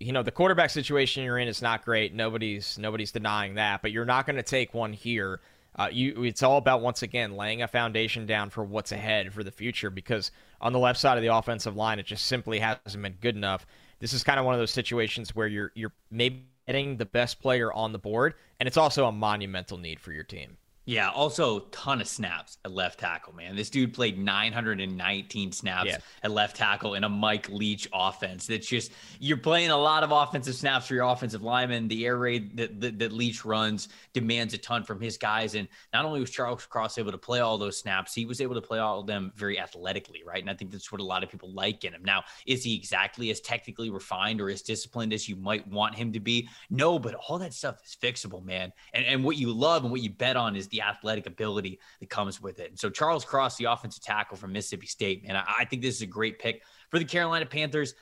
you 0.00 0.12
know 0.12 0.22
the 0.22 0.30
quarterback 0.30 0.70
situation 0.70 1.24
you're 1.24 1.38
in 1.38 1.48
is 1.48 1.60
not 1.60 1.84
great. 1.84 2.14
Nobody's 2.14 2.78
nobody's 2.78 3.12
denying 3.12 3.54
that, 3.54 3.82
but 3.82 3.90
you're 3.90 4.04
not 4.04 4.26
going 4.26 4.36
to 4.36 4.42
take 4.42 4.74
one 4.74 4.92
here. 4.92 5.40
Uh, 5.76 5.88
you, 5.92 6.24
it's 6.24 6.42
all 6.42 6.56
about 6.56 6.80
once 6.80 7.02
again 7.02 7.36
laying 7.36 7.62
a 7.62 7.68
foundation 7.68 8.26
down 8.26 8.50
for 8.50 8.64
what's 8.64 8.90
ahead 8.90 9.32
for 9.32 9.44
the 9.44 9.50
future. 9.50 9.90
Because 9.90 10.32
on 10.60 10.72
the 10.72 10.78
left 10.78 10.98
side 10.98 11.16
of 11.16 11.22
the 11.22 11.32
offensive 11.32 11.76
line, 11.76 11.98
it 11.98 12.06
just 12.06 12.26
simply 12.26 12.58
hasn't 12.58 13.02
been 13.02 13.16
good 13.20 13.36
enough. 13.36 13.66
This 14.00 14.12
is 14.12 14.24
kind 14.24 14.38
of 14.40 14.44
one 14.44 14.54
of 14.54 14.60
those 14.60 14.70
situations 14.70 15.34
where 15.34 15.46
you're 15.46 15.72
you're 15.74 15.92
maybe 16.10 16.44
getting 16.66 16.96
the 16.96 17.06
best 17.06 17.40
player 17.40 17.72
on 17.72 17.92
the 17.92 17.98
board, 17.98 18.34
and 18.60 18.66
it's 18.66 18.76
also 18.76 19.06
a 19.06 19.12
monumental 19.12 19.78
need 19.78 19.98
for 19.98 20.12
your 20.12 20.24
team. 20.24 20.56
Yeah, 20.88 21.10
also 21.10 21.60
ton 21.70 22.00
of 22.00 22.08
snaps 22.08 22.56
at 22.64 22.72
left 22.72 22.98
tackle, 22.98 23.34
man. 23.34 23.54
This 23.54 23.68
dude 23.68 23.92
played 23.92 24.18
919 24.18 25.52
snaps 25.52 25.90
yeah. 25.90 25.98
at 26.22 26.30
left 26.30 26.56
tackle 26.56 26.94
in 26.94 27.04
a 27.04 27.10
Mike 27.10 27.50
Leach 27.50 27.86
offense. 27.92 28.46
That's 28.46 28.66
just 28.66 28.92
you're 29.18 29.36
playing 29.36 29.68
a 29.68 29.76
lot 29.76 30.02
of 30.02 30.12
offensive 30.12 30.54
snaps 30.54 30.86
for 30.86 30.94
your 30.94 31.04
offensive 31.04 31.42
lineman. 31.42 31.88
The 31.88 32.06
air 32.06 32.16
raid 32.16 32.56
that, 32.56 32.80
that, 32.80 32.98
that 33.00 33.12
Leach 33.12 33.44
runs 33.44 33.90
demands 34.14 34.54
a 34.54 34.58
ton 34.58 34.82
from 34.82 34.98
his 34.98 35.18
guys. 35.18 35.56
And 35.56 35.68
not 35.92 36.06
only 36.06 36.20
was 36.20 36.30
Charles 36.30 36.64
Cross 36.64 36.96
able 36.96 37.12
to 37.12 37.18
play 37.18 37.40
all 37.40 37.58
those 37.58 37.76
snaps, 37.76 38.14
he 38.14 38.24
was 38.24 38.40
able 38.40 38.54
to 38.54 38.62
play 38.62 38.78
all 38.78 39.00
of 39.00 39.06
them 39.06 39.30
very 39.36 39.60
athletically, 39.60 40.22
right? 40.26 40.40
And 40.40 40.48
I 40.48 40.54
think 40.54 40.70
that's 40.70 40.90
what 40.90 41.02
a 41.02 41.04
lot 41.04 41.22
of 41.22 41.28
people 41.28 41.52
like 41.52 41.84
in 41.84 41.92
him. 41.92 42.02
Now, 42.02 42.24
is 42.46 42.64
he 42.64 42.74
exactly 42.74 43.28
as 43.28 43.42
technically 43.42 43.90
refined 43.90 44.40
or 44.40 44.48
as 44.48 44.62
disciplined 44.62 45.12
as 45.12 45.28
you 45.28 45.36
might 45.36 45.68
want 45.68 45.96
him 45.96 46.14
to 46.14 46.20
be? 46.20 46.48
No, 46.70 46.98
but 46.98 47.14
all 47.14 47.36
that 47.40 47.52
stuff 47.52 47.76
is 47.84 47.94
fixable, 47.94 48.42
man. 48.42 48.72
And 48.94 49.04
and 49.04 49.22
what 49.22 49.36
you 49.36 49.52
love 49.52 49.82
and 49.82 49.92
what 49.92 50.00
you 50.00 50.08
bet 50.08 50.38
on 50.38 50.56
is 50.56 50.66
the 50.68 50.77
athletic 50.82 51.26
ability 51.26 51.80
that 52.00 52.10
comes 52.10 52.40
with 52.40 52.60
it. 52.60 52.70
And 52.70 52.78
so 52.78 52.90
Charles 52.90 53.24
Cross, 53.24 53.56
the 53.56 53.64
offensive 53.64 54.02
tackle 54.02 54.36
from 54.36 54.52
Mississippi 54.52 54.86
State, 54.86 55.24
and 55.26 55.36
I, 55.36 55.44
I 55.60 55.64
think 55.64 55.82
this 55.82 55.94
is 55.94 56.02
a 56.02 56.06
great 56.06 56.38
pick 56.38 56.62
for 56.90 56.98
the 56.98 57.04
Carolina 57.04 57.46
Panthers. 57.46 57.94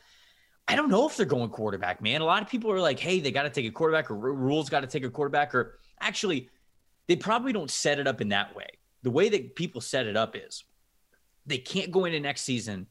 I 0.68 0.74
don't 0.74 0.88
know 0.88 1.06
if 1.08 1.16
they're 1.16 1.26
going 1.26 1.50
quarterback, 1.50 2.02
man. 2.02 2.20
A 2.20 2.24
lot 2.24 2.42
of 2.42 2.48
people 2.48 2.72
are 2.72 2.80
like, 2.80 2.98
hey, 2.98 3.20
they 3.20 3.30
got 3.30 3.44
to 3.44 3.50
take 3.50 3.66
a 3.66 3.70
quarterback, 3.70 4.10
or 4.10 4.16
Rhule's 4.16 4.68
got 4.68 4.80
to 4.80 4.86
take 4.86 5.04
a 5.04 5.10
quarterback, 5.10 5.54
or 5.54 5.78
actually, 6.00 6.50
they 7.06 7.16
probably 7.16 7.52
don't 7.52 7.70
set 7.70 8.00
it 8.00 8.06
up 8.08 8.20
in 8.20 8.30
that 8.30 8.54
way. 8.56 8.66
The 9.02 9.10
way 9.10 9.28
that 9.28 9.54
people 9.54 9.80
set 9.80 10.06
it 10.06 10.16
up 10.16 10.34
is 10.36 10.64
they 11.46 11.58
can't 11.58 11.92
go 11.92 12.04
into 12.04 12.18
next 12.18 12.42
season 12.42 12.88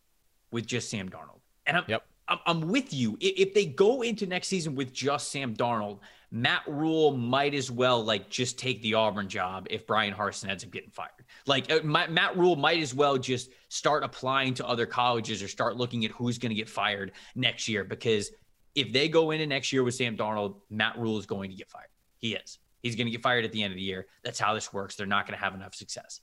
with 0.52 0.66
just 0.66 0.90
Sam 0.90 1.10
Darnold. 1.10 1.42
And 1.66 1.76
I'm, 1.76 1.84
yep. 1.88 2.06
I'm, 2.30 2.40
I'm 2.46 2.62
with 2.70 2.94
you. 2.94 3.18
If 3.20 3.54
they 3.54 3.66
go 3.66 4.04
into 4.04 4.26
next 4.26 4.48
season 4.48 4.76
with 4.76 4.94
just 4.94 5.30
Sam 5.30 5.54
Darnold, 5.54 6.00
Matt 6.36 6.64
Rhule 6.68 7.16
might 7.16 7.54
as 7.54 7.72
well 7.72 8.04
like 8.04 8.30
just 8.30 8.60
take 8.60 8.82
the 8.82 8.96
Auburn 8.96 9.30
job 9.30 9.68
if 9.70 9.88
Bryan 9.88 10.14
Harsin 10.14 10.50
ends 10.50 10.66
up 10.66 10.70
getting 10.70 10.90
fired. 10.90 11.12
Like 11.48 11.72
uh, 11.72 11.80
Matt 11.82 12.36
Rhule 12.36 12.58
might 12.58 12.82
as 12.82 12.94
well 12.94 13.18
just 13.18 13.52
start 13.70 14.04
applying 14.04 14.54
to 14.56 14.68
other 14.68 14.86
colleges 14.86 15.42
or 15.42 15.48
start 15.48 15.78
looking 15.78 16.04
at 16.04 16.12
who's 16.12 16.38
going 16.38 16.50
to 16.50 16.56
get 16.56 16.68
fired 16.68 17.14
next 17.36 17.70
year 17.70 17.86
because 17.86 18.32
if 18.76 18.92
they 18.92 19.08
go 19.08 19.32
into 19.32 19.48
next 19.48 19.72
year 19.72 19.82
with 19.86 19.96
Sam 19.96 20.18
Darnold, 20.18 20.58
Matt 20.70 20.98
Rhule 20.98 21.18
is 21.18 21.26
going 21.26 21.52
to 21.52 21.56
get 21.56 21.70
fired. 21.70 21.88
He 22.18 22.34
is. 22.34 22.60
He's 22.84 22.98
going 22.98 23.08
to 23.08 23.12
get 23.12 23.22
fired 23.22 23.46
at 23.46 23.54
the 23.54 23.64
end 23.64 23.72
of 23.72 23.78
the 23.78 23.84
year. 23.84 24.06
That's 24.22 24.38
how 24.38 24.54
this 24.54 24.74
works. 24.74 24.98
They're 24.98 25.08
not 25.08 25.26
going 25.26 25.40
to 25.40 25.44
have 25.44 25.56
enough 25.56 25.74
success. 25.74 26.20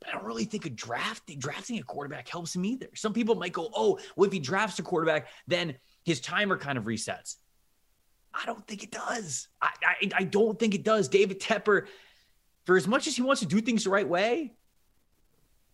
But 0.00 0.08
I 0.08 0.12
don't 0.14 0.24
really 0.24 0.44
think 0.44 0.66
a 0.66 0.70
draft 0.70 1.22
drafting 1.38 1.78
a 1.78 1.84
quarterback 1.84 2.28
helps 2.28 2.56
him 2.56 2.64
either. 2.64 2.88
Some 2.96 3.12
people 3.12 3.36
might 3.36 3.52
go, 3.52 3.70
"Oh, 3.72 4.00
well, 4.16 4.26
if 4.26 4.32
he 4.32 4.40
drafts 4.40 4.80
a 4.80 4.82
quarterback, 4.82 5.28
then 5.46 5.76
his 6.04 6.20
timer 6.20 6.58
kind 6.58 6.76
of 6.76 6.84
resets." 6.84 7.36
I 8.40 8.46
don't 8.46 8.66
think 8.66 8.82
it 8.82 8.90
does. 8.90 9.48
I, 9.62 9.70
I, 9.82 10.10
I 10.14 10.24
don't 10.24 10.58
think 10.58 10.74
it 10.74 10.84
does. 10.84 11.08
David 11.08 11.40
Tepper, 11.40 11.86
for 12.64 12.76
as 12.76 12.86
much 12.86 13.06
as 13.06 13.16
he 13.16 13.22
wants 13.22 13.40
to 13.40 13.46
do 13.46 13.60
things 13.60 13.84
the 13.84 13.90
right 13.90 14.06
way, 14.06 14.52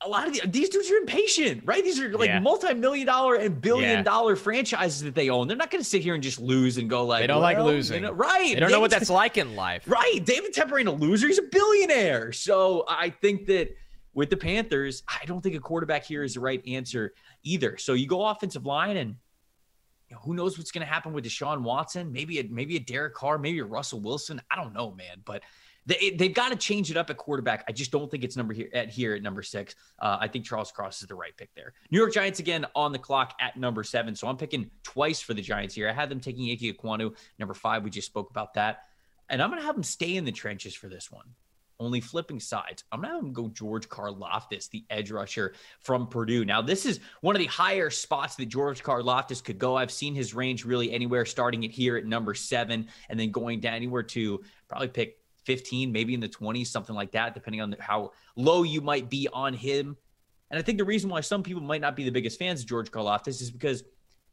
a 0.05 0.09
lot 0.09 0.27
of 0.27 0.35
the, 0.35 0.47
these 0.49 0.69
dudes 0.69 0.91
are 0.91 0.97
impatient, 0.97 1.63
right? 1.65 1.83
These 1.83 2.01
are 2.01 2.17
like 2.17 2.29
yeah. 2.29 2.41
multi-million 2.41 3.07
dollar 3.07 3.37
and 3.37 3.61
billion 3.61 3.99
yeah. 3.99 4.03
dollar 4.03 4.37
franchises 4.37 5.03
that 5.03 5.15
they 5.15 5.31
own. 5.31 5.49
They're 5.49 5.57
not 5.57 5.71
going 5.71 5.83
to 5.83 5.89
sit 5.89 6.03
here 6.03 6.15
and 6.15 6.23
just 6.23 6.41
lose 6.41 6.79
and 6.79 6.91
go 6.91 7.05
like 7.05 7.23
they 7.23 7.27
don't 7.27 7.37
well, 7.37 7.43
like 7.43 7.59
losing, 7.59 7.97
you 7.97 8.09
know, 8.09 8.13
right? 8.13 8.55
They 8.55 8.61
don't 8.61 8.69
David, 8.69 8.73
know 8.73 8.81
what 8.81 8.91
that's 8.91 9.11
like 9.11 9.39
in 9.39 9.55
life, 9.55 9.85
right? 9.87 10.25
David 10.25 10.55
Tepper 10.55 10.79
ain't 10.79 10.89
a 10.89 10.93
loser; 10.93 11.29
he's 11.29 11.39
a 11.39 11.43
billionaire. 11.43 12.33
So 12.33 12.85
I 12.89 13.11
think 13.11 13.47
that 13.47 13.77
with 14.15 14.31
the 14.31 14.37
Panthers, 14.37 15.03
I 15.09 15.25
don't 15.25 15.41
think 15.41 15.55
a 15.55 15.61
quarterback 15.61 16.05
here 16.05 16.23
is 16.23 16.35
the 16.35 16.41
right 16.41 16.63
answer 16.67 17.15
either. 17.45 17.79
So 17.79 17.95
you 17.95 18.07
go 18.07 18.27
offensive 18.27 18.67
line 18.67 18.97
and 18.97 19.17
know, 20.13 20.21
who 20.23 20.35
knows 20.35 20.59
what's 20.59 20.71
going 20.71 20.87
to 20.87 20.93
happen 20.93 21.13
with 21.13 21.25
Deshaun 21.25 21.63
Watson? 21.63 22.13
Maybe 22.13 22.39
a, 22.39 22.45
maybe 22.45 22.77
a 22.77 22.81
Derek 22.81 23.15
Carr, 23.15 23.39
maybe 23.39 23.59
a 23.59 23.65
Russell 23.65 24.01
Wilson. 24.01 24.41
I 24.51 24.57
don't 24.57 24.73
know, 24.73 24.93
man. 24.93 25.23
But 25.25 25.43
they, 25.87 26.11
they've 26.11 26.35
got 26.35 26.51
to 26.51 26.57
change 26.57 26.91
it 26.91 26.97
up 26.97 27.11
at 27.11 27.17
quarterback. 27.17 27.65
I 27.69 27.73
just 27.73 27.91
don't 27.91 28.11
think 28.11 28.23
it's 28.23 28.37
number 28.37 28.55
here 28.55 28.69
at 28.73 28.89
here 28.89 29.15
at 29.15 29.23
number 29.23 29.43
six. 29.43 29.75
Uh, 29.99 30.19
I 30.21 30.29
think 30.29 30.45
Charles 30.45 30.71
Cross 30.71 31.03
is 31.03 31.09
the 31.09 31.15
right 31.15 31.37
pick 31.37 31.53
there. 31.55 31.73
New 31.91 31.99
York 31.99 32.13
Giants 32.13 32.39
again 32.39 32.67
on 32.75 32.93
the 32.93 32.99
clock 32.99 33.35
at 33.41 33.57
number 33.57 33.83
seven. 33.83 34.15
So 34.15 34.29
I'm 34.29 34.37
picking 34.37 34.71
twice 34.85 35.21
for 35.21 35.35
the 35.35 35.43
Giants 35.43 35.75
here. 35.75 35.89
I 35.89 35.93
had 35.93 36.09
them 36.09 36.21
taking 36.21 36.51
Ike 36.51 36.77
Ekwonu, 36.77 37.15
number 37.39 37.55
five. 37.55 37.83
We 37.83 37.91
just 37.91 38.07
spoke 38.07 38.31
about 38.31 38.55
that. 38.55 38.83
And 39.29 39.43
I'm 39.43 39.51
going 39.51 39.61
to 39.61 39.67
have 39.67 39.75
them 39.75 39.85
stay 39.85 40.17
in 40.17 40.25
the 40.25 40.33
trenches 40.33 40.75
for 40.75 40.89
this 40.89 41.11
one. 41.11 41.27
Only 41.83 42.01
flipping 42.01 42.39
sides. 42.39 42.85
I'm 42.93 43.01
not 43.01 43.21
going 43.21 43.35
to 43.35 43.43
go 43.43 43.49
George 43.49 43.89
Karlaftis, 43.89 44.71
the 44.71 44.85
edge 44.89 45.11
rusher 45.11 45.55
from 45.81 46.07
Purdue. 46.07 46.45
Now, 46.45 46.63
this 46.63 46.87
is 46.87 47.01
one 47.23 47.35
of 47.35 47.41
the 47.41 47.47
higher 47.47 47.91
spots 47.91 48.37
that 48.37 48.47
George 48.47 48.85
Karlaftis 48.85 49.43
could 49.43 49.59
go. 49.59 49.77
I've 49.77 49.91
seen 49.91 50.15
his 50.15 50.33
range 50.33 50.65
really 50.65 50.93
anywhere, 50.93 51.25
starting 51.25 51.65
it 51.65 51.73
here 51.73 51.97
at 51.97 52.07
number 52.07 52.35
seven 52.35 52.87
and 53.09 53.19
then 53.19 53.33
going 53.33 53.59
down 53.59 53.75
anywhere 53.75 54.05
to 54.05 54.45
probably 54.69 54.89
pick 54.89 55.19
15, 55.43 55.91
maybe 55.91 56.15
in 56.15 56.21
the 56.21 56.29
20s, 56.29 56.69
something 56.69 56.95
like 56.95 57.11
that, 57.13 57.35
depending 57.35 57.61
on 57.61 57.75
how 57.81 58.13
low 58.37 58.63
you 58.63 58.81
might 58.81 59.11
be 59.11 59.29
on 59.33 59.53
him. 59.53 59.97
And 60.53 60.59
I 60.59 60.63
think 60.63 60.79
the 60.79 60.85
reason 60.85 61.11
why 61.11 61.21
some 61.21 61.43
people 61.43 61.63
might 61.63 61.81
not 61.81 61.97
be 61.97 62.05
the 62.05 62.11
biggest 62.11 62.39
fans 62.39 62.61
of 62.61 62.69
George 62.69 62.93
Karlaftis 62.93 63.43
is 63.43 63.51
because 63.51 63.83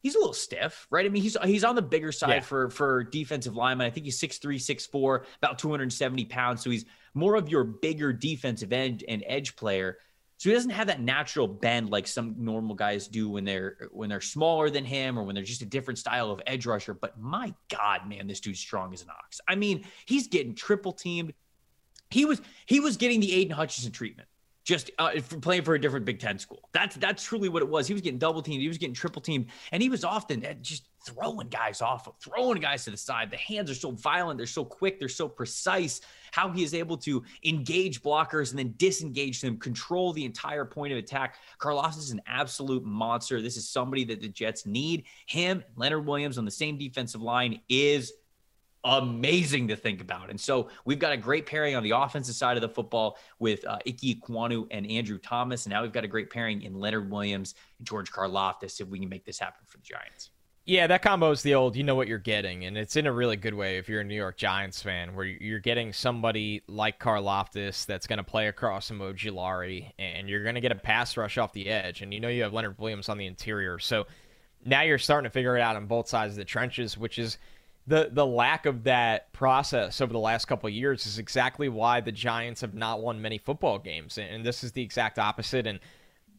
he's 0.02 0.16
a 0.16 0.20
little 0.20 0.34
stiff, 0.34 0.88
right? 0.90 1.06
I 1.06 1.10
mean, 1.10 1.22
he's 1.22 1.38
he's 1.44 1.64
on 1.64 1.76
the 1.76 1.82
bigger 1.82 2.12
side 2.12 2.30
yeah. 2.30 2.40
for 2.42 2.70
for 2.70 3.04
defensive 3.04 3.56
lineman. 3.56 3.88
I 3.88 3.90
think 3.90 4.06
he's 4.06 4.20
6'3, 4.20 4.56
6'4, 4.56 5.26
about 5.42 5.60
270 5.60 6.26
pounds. 6.26 6.64
So 6.64 6.70
he's 6.70 6.86
more 7.14 7.36
of 7.36 7.50
your 7.50 7.64
bigger 7.64 8.14
defensive 8.14 8.72
end 8.72 9.04
and 9.08 9.24
edge 9.28 9.56
player. 9.56 9.98
So 10.38 10.50
he 10.50 10.56
doesn't 10.56 10.72
have 10.72 10.88
that 10.88 11.02
natural 11.02 11.50
bend 11.50 11.90
like 11.90 12.08
some 12.08 12.36
normal 12.38 12.74
guys 12.74 13.10
do 13.10 13.30
when 13.30 13.44
they're 13.44 13.90
when 13.92 14.10
they're 14.10 14.22
smaller 14.22 14.70
than 14.70 14.86
him 14.86 15.20
or 15.20 15.24
when 15.24 15.36
they're 15.36 15.44
just 15.44 15.62
a 15.62 15.66
different 15.66 15.98
style 15.98 16.32
of 16.32 16.42
edge 16.48 16.66
rusher. 16.66 16.94
But 16.94 17.20
my 17.20 17.54
God, 17.70 18.08
man, 18.08 18.26
this 18.26 18.40
dude's 18.40 18.60
strong 18.60 18.94
as 18.94 19.02
an 19.02 19.10
ox. 19.10 19.42
I 19.50 19.56
mean, 19.56 19.84
he's 20.06 20.28
getting 20.28 20.56
triple 20.56 20.94
teamed. 20.94 21.34
He 22.10 22.24
was 22.24 22.42
he 22.66 22.80
was 22.80 22.96
getting 22.96 23.20
the 23.20 23.34
Aidan 23.34 23.56
Hutchinson 23.56 23.92
treatment 23.92 24.29
just 24.70 24.92
uh, 25.00 25.10
playing 25.42 25.64
for 25.64 25.74
a 25.74 25.82
different 25.82 26.06
Big 26.06 26.20
Ten 26.20 26.38
school. 26.38 26.70
That's 26.74 26.96
that's 26.98 27.24
truly 27.24 27.50
what 27.50 27.64
it 27.64 27.68
was. 27.68 27.88
He 27.88 27.94
was 27.94 28.04
getting 28.04 28.20
double 28.20 28.44
teamed, 28.44 28.62
he 28.62 28.68
was 28.68 28.78
getting 28.78 28.94
triple 28.94 29.20
teamed, 29.20 29.48
and 29.72 29.82
he 29.82 29.90
was 29.90 30.04
often 30.04 30.46
uh, 30.46 30.54
just 30.62 30.84
throwing 31.04 31.48
guys 31.48 31.82
off, 31.82 32.08
throwing 32.22 32.62
guys 32.62 32.84
to 32.86 32.92
the 32.92 32.98
side. 32.98 33.32
The 33.32 33.38
hands 33.38 33.72
are 33.72 33.76
so 33.76 33.90
violent, 33.90 34.38
they're 34.38 34.46
so 34.46 34.64
quick, 34.64 35.00
they're 35.00 35.10
so 35.10 35.28
precise. 35.28 36.02
How 36.32 36.52
he 36.52 36.64
is 36.64 36.76
able 36.76 36.98
to 36.98 37.24
engage 37.44 38.04
blockers 38.04 38.52
and 38.52 38.60
then 38.60 38.76
disengage 38.78 39.42
them, 39.42 39.58
control 39.58 40.14
the 40.14 40.24
entire 40.24 40.66
point 40.66 40.94
of 40.94 41.00
attack. 41.00 41.38
Carlos 41.58 41.98
is 41.98 42.12
an 42.12 42.22
absolute 42.28 42.84
monster. 42.86 43.42
This 43.42 43.58
is 43.58 43.68
somebody 43.68 44.04
that 44.06 44.22
the 44.22 44.28
Jets 44.28 44.68
need. 44.68 45.06
Him, 45.26 45.64
Leonard 45.78 46.06
Williams 46.06 46.38
on 46.38 46.46
the 46.46 46.52
same 46.52 46.78
defensive 46.78 47.24
line 47.24 47.60
is 47.70 48.14
amazing 48.84 49.68
to 49.68 49.76
think 49.76 50.02
about. 50.02 50.30
And 50.30 50.40
so 50.40 50.70
we've 50.86 51.00
got 51.00 51.12
a 51.12 51.18
great 51.18 51.46
pairing 51.46 51.76
on 51.76 51.84
the 51.84 51.92
offensive 51.92 52.36
side 52.36 52.58
of 52.58 52.62
the 52.62 52.70
football 52.70 53.18
with 53.40 53.66
uh, 53.66 53.80
Ike 53.86 53.98
Ekwonu 53.98 54.68
and 54.72 54.90
Andrew 54.90 55.18
Thomas. 55.18 55.66
And 55.66 55.74
now 55.74 55.82
we've 55.82 55.92
got 55.92 56.06
a 56.06 56.08
great 56.08 56.30
pairing 56.30 56.62
in 56.62 56.80
Leonard 56.80 57.12
Williams 57.12 57.56
and 57.78 57.88
George 57.88 58.12
Karlaftis 58.12 58.80
if 58.80 58.88
we 58.88 59.00
can 59.00 59.10
make 59.10 59.26
this 59.26 59.40
happen 59.40 59.66
for 59.68 59.78
the 59.78 59.84
Giants. 59.84 60.32
Yeah, 60.66 60.86
that 60.88 61.02
combo 61.02 61.32
is 61.32 61.42
the 61.42 61.56
old, 61.56 61.76
you 61.76 61.84
know 61.84 61.96
what 61.96 62.08
you're 62.08 62.20
getting. 62.20 62.66
And 62.66 62.78
it's 62.78 62.96
in 62.96 63.08
a 63.08 63.12
really 63.12 63.38
good 63.38 63.56
way 63.56 63.78
if 63.78 63.90
you're 63.90 64.02
a 64.02 64.04
New 64.04 64.16
York 64.16 64.38
Giants 64.38 64.82
fan, 64.82 65.16
where 65.16 65.26
you're 65.26 65.60
getting 65.60 65.92
somebody 65.92 66.62
like 66.68 67.00
Karlaftis 67.00 67.88
that's 67.88 68.06
going 68.06 68.18
to 68.18 68.24
play 68.24 68.50
across 68.50 68.88
from 68.88 69.00
Ojulari, 69.00 69.92
and 69.98 70.30
you're 70.30 70.44
going 70.44 70.56
to 70.56 70.62
get 70.62 70.72
a 70.72 70.76
pass 70.76 71.18
rush 71.18 71.40
off 71.40 71.54
the 71.54 71.70
edge. 71.70 72.04
And 72.04 72.14
you 72.14 72.20
know 72.20 72.28
you 72.28 72.44
have 72.44 72.54
Leonard 72.54 72.78
Williams 72.78 73.10
on 73.10 73.18
the 73.18 73.26
interior. 73.26 73.80
So 73.80 74.06
now 74.64 74.84
you're 74.84 75.00
starting 75.00 75.28
to 75.28 75.34
figure 75.34 75.58
it 75.58 75.62
out 75.62 75.76
on 75.76 75.88
both 75.88 76.08
sides 76.08 76.34
of 76.34 76.38
the 76.38 76.46
trenches, 76.46 76.98
which 76.98 77.20
is– 77.20 77.38
the 77.88 78.10
the 78.12 78.26
lack 78.26 78.66
of 78.66 78.84
that 78.84 79.32
process 79.34 80.02
over 80.02 80.14
the 80.14 80.20
last 80.20 80.46
couple 80.46 80.70
years 80.70 81.06
is 81.06 81.18
exactly 81.18 81.70
why 81.70 82.02
the 82.02 82.12
Giants 82.12 82.62
have 82.62 82.74
not 82.74 83.02
won 83.02 83.22
many 83.22 83.38
football 83.38 83.80
games, 83.80 84.18
and 84.18 84.46
this 84.46 84.64
is 84.64 84.72
the 84.74 84.82
exact 84.82 85.18
opposite. 85.18 85.66
And 85.66 85.80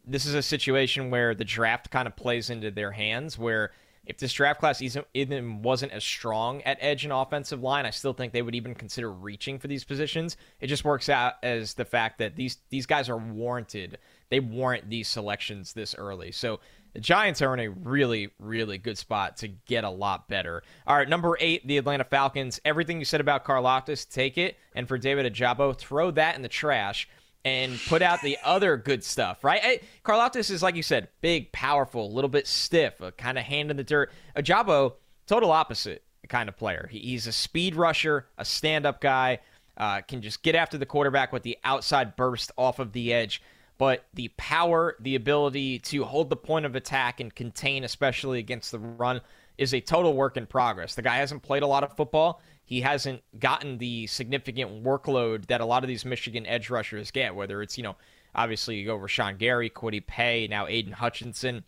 this 0.05 0.25
is 0.25 0.33
a 0.33 0.41
situation 0.41 1.11
where 1.11 1.35
the 1.35 1.45
draft 1.45 1.91
kind 1.91 2.07
of 2.07 2.15
plays 2.15 2.49
into 2.49 2.71
their 2.71 2.91
hands, 2.91 3.37
where 3.37 3.71
if 4.05 4.17
this 4.17 4.33
draft 4.33 4.59
class 4.59 4.81
even 5.13 5.61
wasn't 5.61 5.91
as 5.91 6.03
strong 6.03 6.61
at 6.63 6.77
edge 6.81 7.03
and 7.03 7.13
offensive 7.13 7.61
line, 7.61 7.85
I 7.85 7.91
still 7.91 8.13
think 8.13 8.33
they 8.33 8.41
would 8.41 8.55
even 8.55 8.73
consider 8.73 9.11
reaching 9.11 9.59
for 9.59 9.67
these 9.67 9.83
positions. 9.83 10.37
It 10.59 10.67
just 10.67 10.83
works 10.83 11.07
out 11.07 11.35
as 11.43 11.75
the 11.75 11.85
fact 11.85 12.17
that 12.17 12.35
these 12.35 12.57
these 12.69 12.85
guys 12.87 13.09
are 13.09 13.17
warranted. 13.17 13.99
They 14.29 14.39
warrant 14.39 14.89
these 14.89 15.07
selections 15.07 15.73
this 15.73 15.93
early. 15.95 16.31
So 16.31 16.59
the 16.93 16.99
Giants 16.99 17.41
are 17.41 17.53
in 17.53 17.59
a 17.59 17.69
really, 17.69 18.31
really 18.39 18.77
good 18.77 18.97
spot 18.97 19.37
to 19.37 19.47
get 19.47 19.83
a 19.83 19.89
lot 19.89 20.27
better. 20.27 20.63
All 20.85 20.95
right, 20.95 21.07
number 21.07 21.37
eight, 21.39 21.65
the 21.65 21.77
Atlanta 21.77 22.03
Falcons. 22.03 22.59
Everything 22.65 22.99
you 22.99 23.05
said 23.05 23.21
about 23.21 23.45
Karlaftis, 23.45 24.09
take 24.09 24.37
it. 24.37 24.57
And 24.75 24.87
for 24.87 24.97
David 24.97 25.31
Ojabo, 25.31 25.77
throw 25.77 26.11
that 26.11 26.35
in 26.35 26.41
the 26.41 26.49
trash 26.49 27.07
and 27.43 27.79
put 27.87 28.01
out 28.01 28.21
the 28.21 28.37
other 28.43 28.77
good 28.77 29.03
stuff, 29.03 29.43
right? 29.43 29.83
Karlaftis 30.03 30.51
is, 30.51 30.61
like 30.61 30.75
you 30.75 30.83
said, 30.83 31.07
big, 31.21 31.51
powerful, 31.51 32.05
a 32.05 32.13
little 32.13 32.29
bit 32.29 32.45
stiff, 32.45 33.01
a 33.01 33.11
kind 33.11 33.37
of 33.37 33.45
hand 33.45 33.71
in 33.71 33.77
the 33.77 33.83
dirt. 33.83 34.11
Ojabo, 34.35 34.93
total 35.25 35.51
opposite 35.51 36.03
kind 36.29 36.47
of 36.49 36.55
player. 36.55 36.87
he's 36.91 37.27
a 37.27 37.31
speed 37.31 37.75
rusher, 37.75 38.27
a 38.37 38.45
stand 38.45 38.85
up 38.85 39.01
guy, 39.01 39.39
uh, 39.77 40.01
can 40.01 40.21
just 40.21 40.43
get 40.43 40.55
after 40.55 40.77
the 40.77 40.85
quarterback 40.85 41.33
with 41.33 41.43
the 41.43 41.57
outside 41.63 42.15
burst 42.15 42.51
off 42.57 42.79
of 42.79 42.91
the 42.91 43.11
edge 43.11 43.41
but 43.81 44.05
the 44.13 44.27
power, 44.37 44.95
the 44.99 45.15
ability 45.15 45.79
to 45.79 46.03
hold 46.03 46.29
the 46.29 46.35
point 46.35 46.67
of 46.67 46.75
attack 46.75 47.19
and 47.19 47.33
contain, 47.33 47.83
especially 47.83 48.37
against 48.37 48.71
the 48.71 48.77
run, 48.77 49.21
is 49.57 49.73
a 49.73 49.81
total 49.81 50.13
work 50.13 50.37
in 50.37 50.45
progress. 50.45 50.93
The 50.93 51.01
guy 51.01 51.15
hasn't 51.15 51.41
played 51.41 51.63
a 51.63 51.67
lot 51.67 51.83
of 51.83 51.97
football. 51.97 52.43
He 52.63 52.81
hasn't 52.81 53.23
gotten 53.39 53.79
the 53.79 54.05
significant 54.05 54.83
workload 54.83 55.47
that 55.47 55.61
a 55.61 55.65
lot 55.65 55.83
of 55.83 55.87
these 55.87 56.05
Michigan 56.05 56.45
edge 56.45 56.69
rushers 56.69 57.09
get, 57.09 57.33
whether 57.33 57.59
it's, 57.63 57.75
you 57.75 57.83
know, 57.83 57.95
obviously 58.35 58.75
you 58.75 58.85
go 58.85 58.99
Rashan 58.99 59.39
Gary, 59.39 59.71
Kwity 59.71 60.05
Paye, 60.05 60.47
now 60.47 60.67
Aidan 60.67 60.93
Hutchinson. 60.93 61.63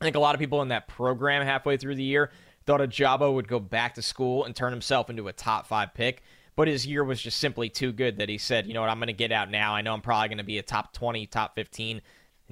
I 0.00 0.04
think 0.04 0.14
a 0.14 0.20
lot 0.20 0.36
of 0.36 0.38
people 0.38 0.62
in 0.62 0.68
that 0.68 0.86
program 0.86 1.44
halfway 1.44 1.76
through 1.76 1.96
the 1.96 2.04
year 2.04 2.30
thought 2.66 2.78
Ojabo 2.78 3.34
would 3.34 3.48
go 3.48 3.58
back 3.58 3.94
to 3.94 4.02
school 4.02 4.44
and 4.44 4.54
turn 4.54 4.70
himself 4.70 5.10
into 5.10 5.26
a 5.26 5.32
top 5.32 5.66
five 5.66 5.92
pick 5.92 6.22
but 6.56 6.68
his 6.68 6.86
year 6.86 7.04
was 7.04 7.20
just 7.20 7.38
simply 7.38 7.68
too 7.68 7.92
good 7.92 8.18
that 8.18 8.28
he 8.28 8.38
said, 8.38 8.66
you 8.66 8.74
know 8.74 8.80
what, 8.80 8.90
I'm 8.90 8.98
going 8.98 9.06
to 9.06 9.12
get 9.12 9.32
out 9.32 9.50
now. 9.50 9.74
I 9.74 9.82
know 9.82 9.94
I'm 9.94 10.00
probably 10.00 10.28
going 10.28 10.38
to 10.38 10.44
be 10.44 10.58
a 10.58 10.62
top 10.62 10.92
20, 10.92 11.26
top 11.26 11.54
15, 11.54 12.02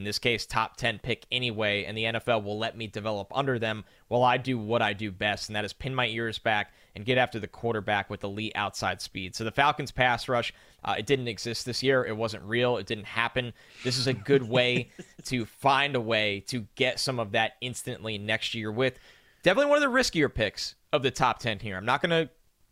in 0.00 0.04
this 0.04 0.18
case, 0.18 0.46
top 0.46 0.76
10 0.78 0.98
pick 1.00 1.26
anyway, 1.30 1.84
and 1.84 1.96
the 1.96 2.04
NFL 2.04 2.42
will 2.42 2.58
let 2.58 2.74
me 2.76 2.86
develop 2.86 3.30
under 3.34 3.58
them 3.58 3.84
while 4.08 4.22
I 4.22 4.38
do 4.38 4.58
what 4.58 4.80
I 4.80 4.94
do 4.94 5.12
best, 5.12 5.48
and 5.48 5.56
that 5.56 5.64
is 5.64 5.74
pin 5.74 5.94
my 5.94 6.06
ears 6.06 6.38
back 6.38 6.72
and 6.96 7.04
get 7.04 7.18
after 7.18 7.38
the 7.38 7.46
quarterback 7.46 8.08
with 8.08 8.24
elite 8.24 8.52
outside 8.54 9.02
speed. 9.02 9.36
So 9.36 9.44
the 9.44 9.50
Falcons' 9.50 9.90
pass 9.90 10.26
rush, 10.28 10.54
uh, 10.84 10.94
it 10.98 11.04
didn't 11.04 11.28
exist 11.28 11.66
this 11.66 11.82
year. 11.82 12.04
It 12.04 12.16
wasn't 12.16 12.44
real. 12.44 12.78
It 12.78 12.86
didn't 12.86 13.06
happen. 13.06 13.52
This 13.84 13.98
is 13.98 14.06
a 14.06 14.14
good 14.14 14.42
way 14.48 14.90
to 15.24 15.44
find 15.44 15.94
a 15.94 16.00
way 16.00 16.40
to 16.46 16.66
get 16.76 16.98
some 16.98 17.20
of 17.20 17.32
that 17.32 17.52
instantly 17.60 18.16
next 18.16 18.54
year 18.54 18.72
with 18.72 18.98
definitely 19.42 19.70
one 19.70 19.82
of 19.82 19.92
the 19.92 19.98
riskier 19.98 20.32
picks 20.32 20.76
of 20.94 21.02
the 21.02 21.10
top 21.10 21.40
10 21.40 21.58
here. 21.58 21.76
I'm 21.76 21.84
not 21.84 22.00
going 22.00 22.26
to, 22.26 22.30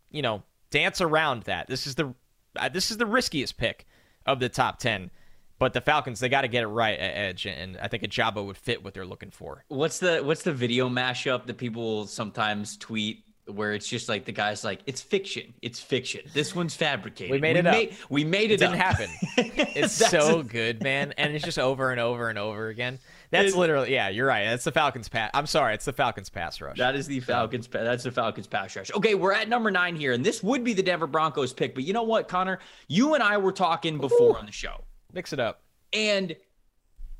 you 0.09 0.23
know, 0.23 0.41
dance 0.71 1.01
around 1.01 1.43
that. 1.43 1.67
This 1.67 1.87
is 1.87 1.95
the 1.95 2.13
uh, 2.55 2.69
this 2.69 2.91
is 2.91 2.97
the 2.97 3.05
riskiest 3.05 3.57
pick 3.57 3.85
of 4.25 4.39
the 4.39 4.49
top 4.49 4.79
10. 4.79 5.11
But 5.59 5.73
the 5.73 5.81
Falcons, 5.81 6.21
they 6.21 6.29
got 6.29 6.41
to 6.41 6.47
get 6.47 6.63
it 6.63 6.67
right 6.67 6.97
at 6.97 7.17
edge, 7.17 7.45
and 7.45 7.77
I 7.81 7.89
think 7.89 8.03
Ojabo 8.03 8.45
would 8.45 8.55
fit 8.55 8.81
what 8.81 8.93
they're 8.93 9.05
looking 9.05 9.29
for. 9.29 9.65
What's 9.67 9.99
the 9.99 10.19
what's 10.19 10.43
the 10.43 10.53
video 10.53 10.87
mashup 10.87 11.45
that 11.47 11.57
people 11.57 12.07
sometimes 12.07 12.77
tweet 12.77 13.25
where 13.45 13.73
it's 13.73 13.87
just 13.87 14.07
like 14.07 14.25
the 14.25 14.31
guy's 14.31 14.63
like, 14.63 14.79
it's 14.85 15.01
fiction, 15.01 15.53
it's 15.61 15.79
fiction. 15.79 16.21
This 16.33 16.55
one's 16.55 16.75
fabricated. 16.75 17.31
We 17.31 17.39
made 17.39 17.57
it 17.57 17.65
we 17.65 17.89
up. 17.89 18.09
we 18.09 18.23
made 18.23 18.51
it. 18.51 18.55
It 18.55 18.57
didn't 18.59 18.77
happen. 18.77 19.09
It's 19.75 19.93
so 19.93 20.43
good, 20.43 20.81
man, 20.83 21.13
and 21.17 21.33
it's 21.33 21.45
just 21.45 21.59
over 21.59 21.91
and 21.91 21.99
over 21.99 22.29
and 22.29 22.37
over 22.37 22.67
again. 22.67 22.99
That's 23.31 23.55
literally 23.55 23.93
yeah. 23.93 24.09
You're 24.09 24.27
right. 24.27 24.45
That's 24.45 24.63
the 24.63 24.71
Falcons 24.71 25.07
pass. 25.07 25.29
I'm 25.33 25.45
sorry. 25.45 25.75
It's 25.75 25.85
the 25.85 25.93
Falcons 25.93 26.29
pass 26.29 26.59
rush. 26.61 26.77
That 26.77 26.95
is 26.95 27.07
the 27.07 27.19
Falcons. 27.19 27.67
That's 27.67 28.03
the 28.03 28.11
Falcons 28.11 28.47
pass 28.47 28.75
rush. 28.75 28.91
Okay, 28.91 29.15
we're 29.15 29.33
at 29.33 29.47
number 29.47 29.69
nine 29.69 29.95
here, 29.95 30.13
and 30.13 30.25
this 30.25 30.41
would 30.41 30.63
be 30.63 30.73
the 30.73 30.83
Denver 30.83 31.07
Broncos 31.07 31.53
pick. 31.53 31.75
But 31.75 31.83
you 31.83 31.93
know 31.93 32.03
what, 32.03 32.27
Connor? 32.27 32.59
You 32.87 33.13
and 33.13 33.21
I 33.21 33.37
were 33.37 33.51
talking 33.51 33.99
before 33.99 34.31
Ooh. 34.31 34.37
on 34.37 34.45
the 34.45 34.51
show. 34.51 34.83
Mix 35.13 35.33
it 35.33 35.39
up. 35.39 35.61
And 35.93 36.35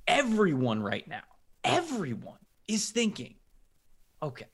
everyone 0.08 0.82
right 0.82 1.08
now, 1.08 1.24
everyone 1.64 2.38
is 2.68 2.90
thinking, 2.90 3.36
okay, 4.22 4.46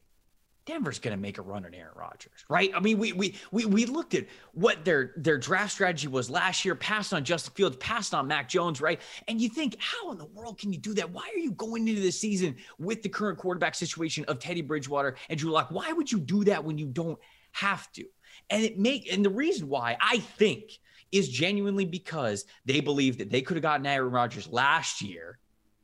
Denver's 0.65 0.99
going 0.99 1.15
to 1.15 1.21
make 1.21 1.37
a 1.37 1.41
run 1.41 1.63
at 1.65 1.75
Aaron 1.75 1.93
Rodgers, 1.95 2.45
right? 2.49 2.71
I 2.75 2.79
mean, 2.79 2.97
we 2.97 3.13
we 3.13 3.35
we 3.51 3.65
we 3.65 3.85
looked 3.85 4.15
at 4.15 4.25
what 4.53 4.83
their 4.83 5.13
their 5.15 5.37
draft 5.37 5.71
strategy 5.71 6.07
was 6.07 6.29
last 6.29 6.65
year, 6.65 6.75
passed 6.75 7.13
on 7.13 7.23
Justin 7.23 7.53
Fields, 7.53 7.77
passed 7.77 8.13
on 8.13 8.27
Mac 8.27 8.49
Jones, 8.49 8.81
right? 8.81 8.99
And 9.27 9.39
you 9.39 9.49
think, 9.49 9.75
how 9.79 10.11
in 10.11 10.17
the 10.17 10.25
world 10.25 10.57
can 10.57 10.73
you 10.73 10.79
do 10.79 10.93
that? 10.95 11.09
Why 11.09 11.29
are 11.33 11.39
you 11.39 11.51
going 11.51 11.87
into 11.87 12.01
the 12.01 12.11
season 12.11 12.55
with 12.79 13.03
the 13.03 13.09
current 13.09 13.37
quarterback 13.37 13.75
situation 13.75 14.25
of 14.25 14.39
Teddy 14.39 14.61
Bridgewater 14.61 15.15
and 15.29 15.39
Drew 15.39 15.51
Lock? 15.51 15.69
Why 15.69 15.91
would 15.91 16.11
you 16.11 16.19
do 16.19 16.43
that 16.45 16.63
when 16.63 16.77
you 16.77 16.87
don't 16.87 17.19
have 17.51 17.91
to? 17.93 18.05
And 18.49 18.63
it 18.63 18.79
make 18.79 19.11
and 19.13 19.23
the 19.23 19.29
reason 19.29 19.69
why 19.69 19.97
I 20.01 20.17
think 20.17 20.71
is 21.11 21.29
genuinely 21.29 21.85
because 21.85 22.45
they 22.65 22.79
believe 22.79 23.19
that 23.19 23.29
they 23.29 23.41
could 23.41 23.55
have 23.57 23.61
gotten 23.61 23.85
Aaron 23.85 24.11
Rodgers 24.11 24.47
last 24.47 25.01
year 25.01 25.37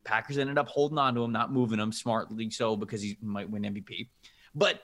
Packers 0.04 0.38
ended 0.38 0.58
up 0.58 0.68
holding 0.68 0.98
on 0.98 1.16
to 1.16 1.24
him, 1.24 1.32
not 1.32 1.52
moving 1.52 1.80
him 1.80 1.92
smartly 1.92 2.50
so 2.50 2.76
because 2.76 3.02
he 3.02 3.18
might 3.22 3.50
win 3.50 3.64
MVP. 3.64 4.08
But 4.56 4.82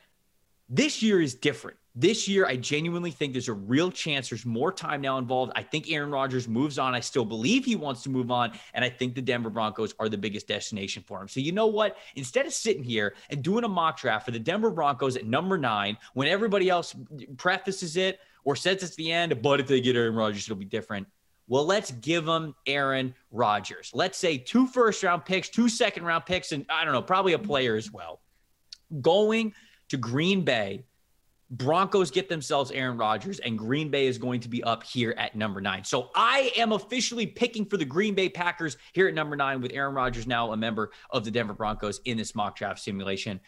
this 0.70 1.02
year 1.02 1.22
is 1.22 1.34
different. 1.34 1.78
This 2.00 2.28
year, 2.28 2.46
I 2.46 2.58
genuinely 2.58 3.10
think 3.10 3.34
there's 3.34 3.48
a 3.48 3.54
real 3.54 3.90
chance 3.90 4.30
there's 4.30 4.46
more 4.46 4.72
time 4.72 5.02
now 5.02 5.18
involved. 5.18 5.52
I 5.56 5.64
think 5.64 5.90
Aaron 5.90 6.12
Rodgers 6.12 6.48
moves 6.48 6.78
on. 6.78 6.94
I 6.94 7.00
still 7.00 7.26
believe 7.26 7.66
he 7.66 7.76
wants 7.76 8.04
to 8.04 8.12
move 8.12 8.30
on. 8.30 8.52
And 8.76 8.86
I 8.86 8.90
think 8.90 9.16
the 9.16 9.22
Denver 9.22 9.50
Broncos 9.50 9.96
are 10.00 10.08
the 10.08 10.18
biggest 10.18 10.48
destination 10.48 11.02
for 11.02 11.20
him. 11.20 11.28
So, 11.28 11.40
you 11.40 11.52
know 11.52 11.66
what? 11.66 11.98
Instead 12.16 12.46
of 12.46 12.54
sitting 12.54 12.84
here 12.84 13.16
and 13.32 13.42
doing 13.42 13.64
a 13.64 13.68
mock 13.68 14.00
draft 14.00 14.26
for 14.26 14.32
the 14.32 14.38
Denver 14.38 14.70
Broncos 14.70 15.18
at 15.18 15.26
number 15.26 15.58
nine, 15.58 15.98
when 16.14 16.28
everybody 16.28 16.70
else 16.70 16.94
prefaces 17.38 17.98
it 17.98 18.20
or 18.44 18.56
says 18.56 18.84
it's 18.84 18.96
the 18.96 19.12
end, 19.12 19.42
but 19.42 19.60
if 19.60 19.66
they 19.66 19.82
get 19.82 19.96
Aaron 19.96 20.14
Rodgers, 20.14 20.44
it'll 20.44 20.56
be 20.56 20.66
different. 20.66 21.08
Well, 21.48 21.66
let's 21.66 21.92
give 21.92 22.26
them 22.26 22.54
Aaron 22.68 23.16
Rodgers. 23.32 23.90
Let's 23.94 24.20
say 24.20 24.38
two 24.38 24.68
first 24.68 25.02
round 25.02 25.26
picks, 25.26 25.50
two 25.50 25.68
second 25.68 26.04
round 26.04 26.26
picks, 26.26 26.52
and 26.52 26.64
I 26.70 26.84
don't 26.84 26.94
know, 26.94 27.02
probably 27.02 27.34
a 27.34 27.40
player 27.40 27.76
as 27.76 27.92
well. 27.92 28.20
Going 29.02 29.54
to 29.90 29.98
Green 29.98 30.44
Bay 30.44 30.86
Broncos 31.50 32.12
get 32.12 32.28
themselves 32.28 32.72
Aaron 32.72 32.98
Rodgers, 32.98 33.40
and 33.40 33.58
Green 33.58 33.90
Bay 33.90 34.08
is 34.08 34.18
going 34.18 34.42
to 34.42 34.50
be 34.50 34.64
up 34.64 34.84
here 34.84 35.16
at 35.18 35.36
number 35.36 35.62
nine. 35.62 35.84
So 35.84 36.10
I 36.14 36.52
am 36.58 36.74
officially 36.74 37.26
picking 37.26 37.66
for 37.66 37.78
the 37.78 37.86
Green 37.86 38.16
Bay 38.16 38.28
Packers 38.28 38.76
here 38.94 39.08
at 39.08 39.14
number 39.14 39.36
nine, 39.36 39.62
with 39.62 39.72
Aaron 39.74 39.96
Rodgers 39.96 40.28
now 40.28 40.52
a 40.52 40.58
member 40.58 40.92
of 41.10 41.24
the 41.24 41.32
Denver 41.32 41.54
Broncos 41.54 42.02
in 42.04 42.18
this 42.18 42.36
mock 42.36 42.58
draft 42.58 42.80
simulation. 42.82 43.40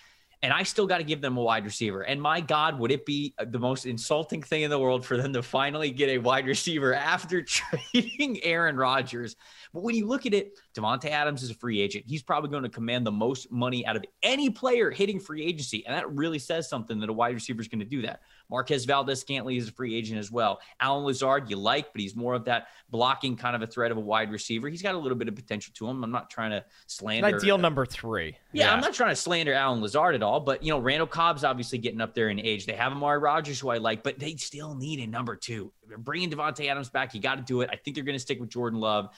And 0.42 0.54
I 0.54 0.64
still 0.64 0.88
got 0.88 1.00
to 1.00 1.04
give 1.04 1.20
them 1.20 1.36
a 1.36 1.42
wide 1.42 1.66
receiver. 1.66 2.02
And 2.02 2.22
my 2.22 2.40
God, 2.40 2.80
would 2.80 2.92
it 2.92 3.06
be 3.06 3.34
uh, 3.38 3.46
the 3.50 3.60
most 3.60 3.86
insulting 3.86 4.42
thing 4.42 4.62
in 4.62 4.70
the 4.70 4.80
world 4.80 5.06
for 5.06 5.18
them 5.18 5.34
to 5.34 5.44
finally 5.44 5.92
get 5.92 6.10
a 6.10 6.18
wide 6.18 6.48
receiver 6.48 6.94
after 6.94 7.42
trading 7.94 8.42
Aaron 8.44 8.78
Rodgers? 8.78 9.36
But 9.74 9.84
when 9.84 9.96
you 9.96 10.08
look 10.08 10.26
at 10.26 10.34
it, 10.34 10.58
Davante 10.74 11.10
Adams 11.10 11.44
is 11.44 11.52
a 11.52 11.56
free 11.56 11.82
agent. 11.82 12.06
He's 12.08 12.24
probably 12.24 12.50
going 12.50 12.64
to 12.64 12.70
command 12.70 13.06
the 13.06 13.12
most 13.12 13.52
money 13.52 13.86
out 13.86 13.98
of 13.98 14.06
any 14.24 14.50
player 14.50 14.90
hitting 14.92 15.20
free 15.20 15.44
agency. 15.44 15.86
And 15.86 15.96
that 15.96 16.10
really 16.10 16.40
says 16.40 16.70
something 16.70 17.00
that 17.02 17.10
a 17.10 17.14
wide 17.14 17.34
receiver 17.34 17.62
is 17.62 17.68
going 17.68 17.80
to 17.80 17.86
do 17.86 18.02
that. 18.04 18.22
Marquez 18.50 18.86
Valdes-Scantling 18.86 19.58
is 19.58 19.70
a 19.70 19.72
free 19.72 19.96
agent 19.96 20.20
as 20.20 20.32
well. 20.32 20.60
Allen 20.80 21.06
Lazard, 21.06 21.50
you 21.50 21.56
like, 21.56 21.92
but 21.94 22.02
he's 22.02 22.16
more 22.16 22.34
of 22.34 22.46
that 22.46 22.68
blocking 22.90 23.36
kind 23.36 23.56
of 23.56 23.62
a 23.62 23.68
threat 23.68 23.92
of 23.92 23.98
a 23.98 24.02
wide 24.02 24.32
receiver. 24.32 24.68
He's 24.70 24.82
got 24.82 24.96
a 24.96 24.98
little 24.98 25.18
bit 25.18 25.28
of 25.28 25.36
potential 25.36 25.72
to 25.76 25.88
him. 25.88 26.04
I'm 26.04 26.12
not 26.12 26.30
trying 26.30 26.52
to 26.52 26.66
slander. 26.88 27.38
Ideal 27.38 27.56
uh, 27.56 27.60
number 27.60 27.86
three. 27.86 28.38
Yeah, 28.52 28.66
yeah, 28.66 28.74
I'm 28.74 28.82
not 28.82 28.94
trying 28.94 29.12
to 29.12 29.16
slander 29.16 29.54
Allen 29.54 29.82
Lazard 29.82 30.16
at 30.16 30.24
all, 30.24 30.40
but 30.40 30.64
you 30.64 30.72
know, 30.72 30.80
Randall 30.80 31.08
Cobb's 31.08 31.44
obviously 31.44 31.78
getting 31.78 32.02
up 32.02 32.14
there 32.14 32.30
in 32.30 32.40
age. 32.40 32.66
They 32.66 32.74
have 32.74 32.92
Amari 32.92 33.20
Rodgers, 33.20 33.60
who 33.60 33.70
I 33.70 33.78
like, 33.78 34.04
but 34.04 34.20
they 34.20 34.36
still 34.36 34.76
need 34.76 35.00
a 35.00 35.08
number 35.08 35.36
two. 35.36 35.72
They're 35.88 35.98
bringing 35.98 36.30
Davante 36.30 36.68
Adams 36.70 36.90
back. 36.90 37.14
You 37.14 37.22
got 37.22 37.36
to 37.36 37.44
do 37.44 37.62
it. 37.62 37.70
I 37.72 37.76
think 37.76 37.96
they're 37.96 38.04
going 38.04 38.16
to 38.16 38.20
stick 38.20 38.40
with 38.40 38.50
Jordan 38.50 38.80
Love 38.80 39.10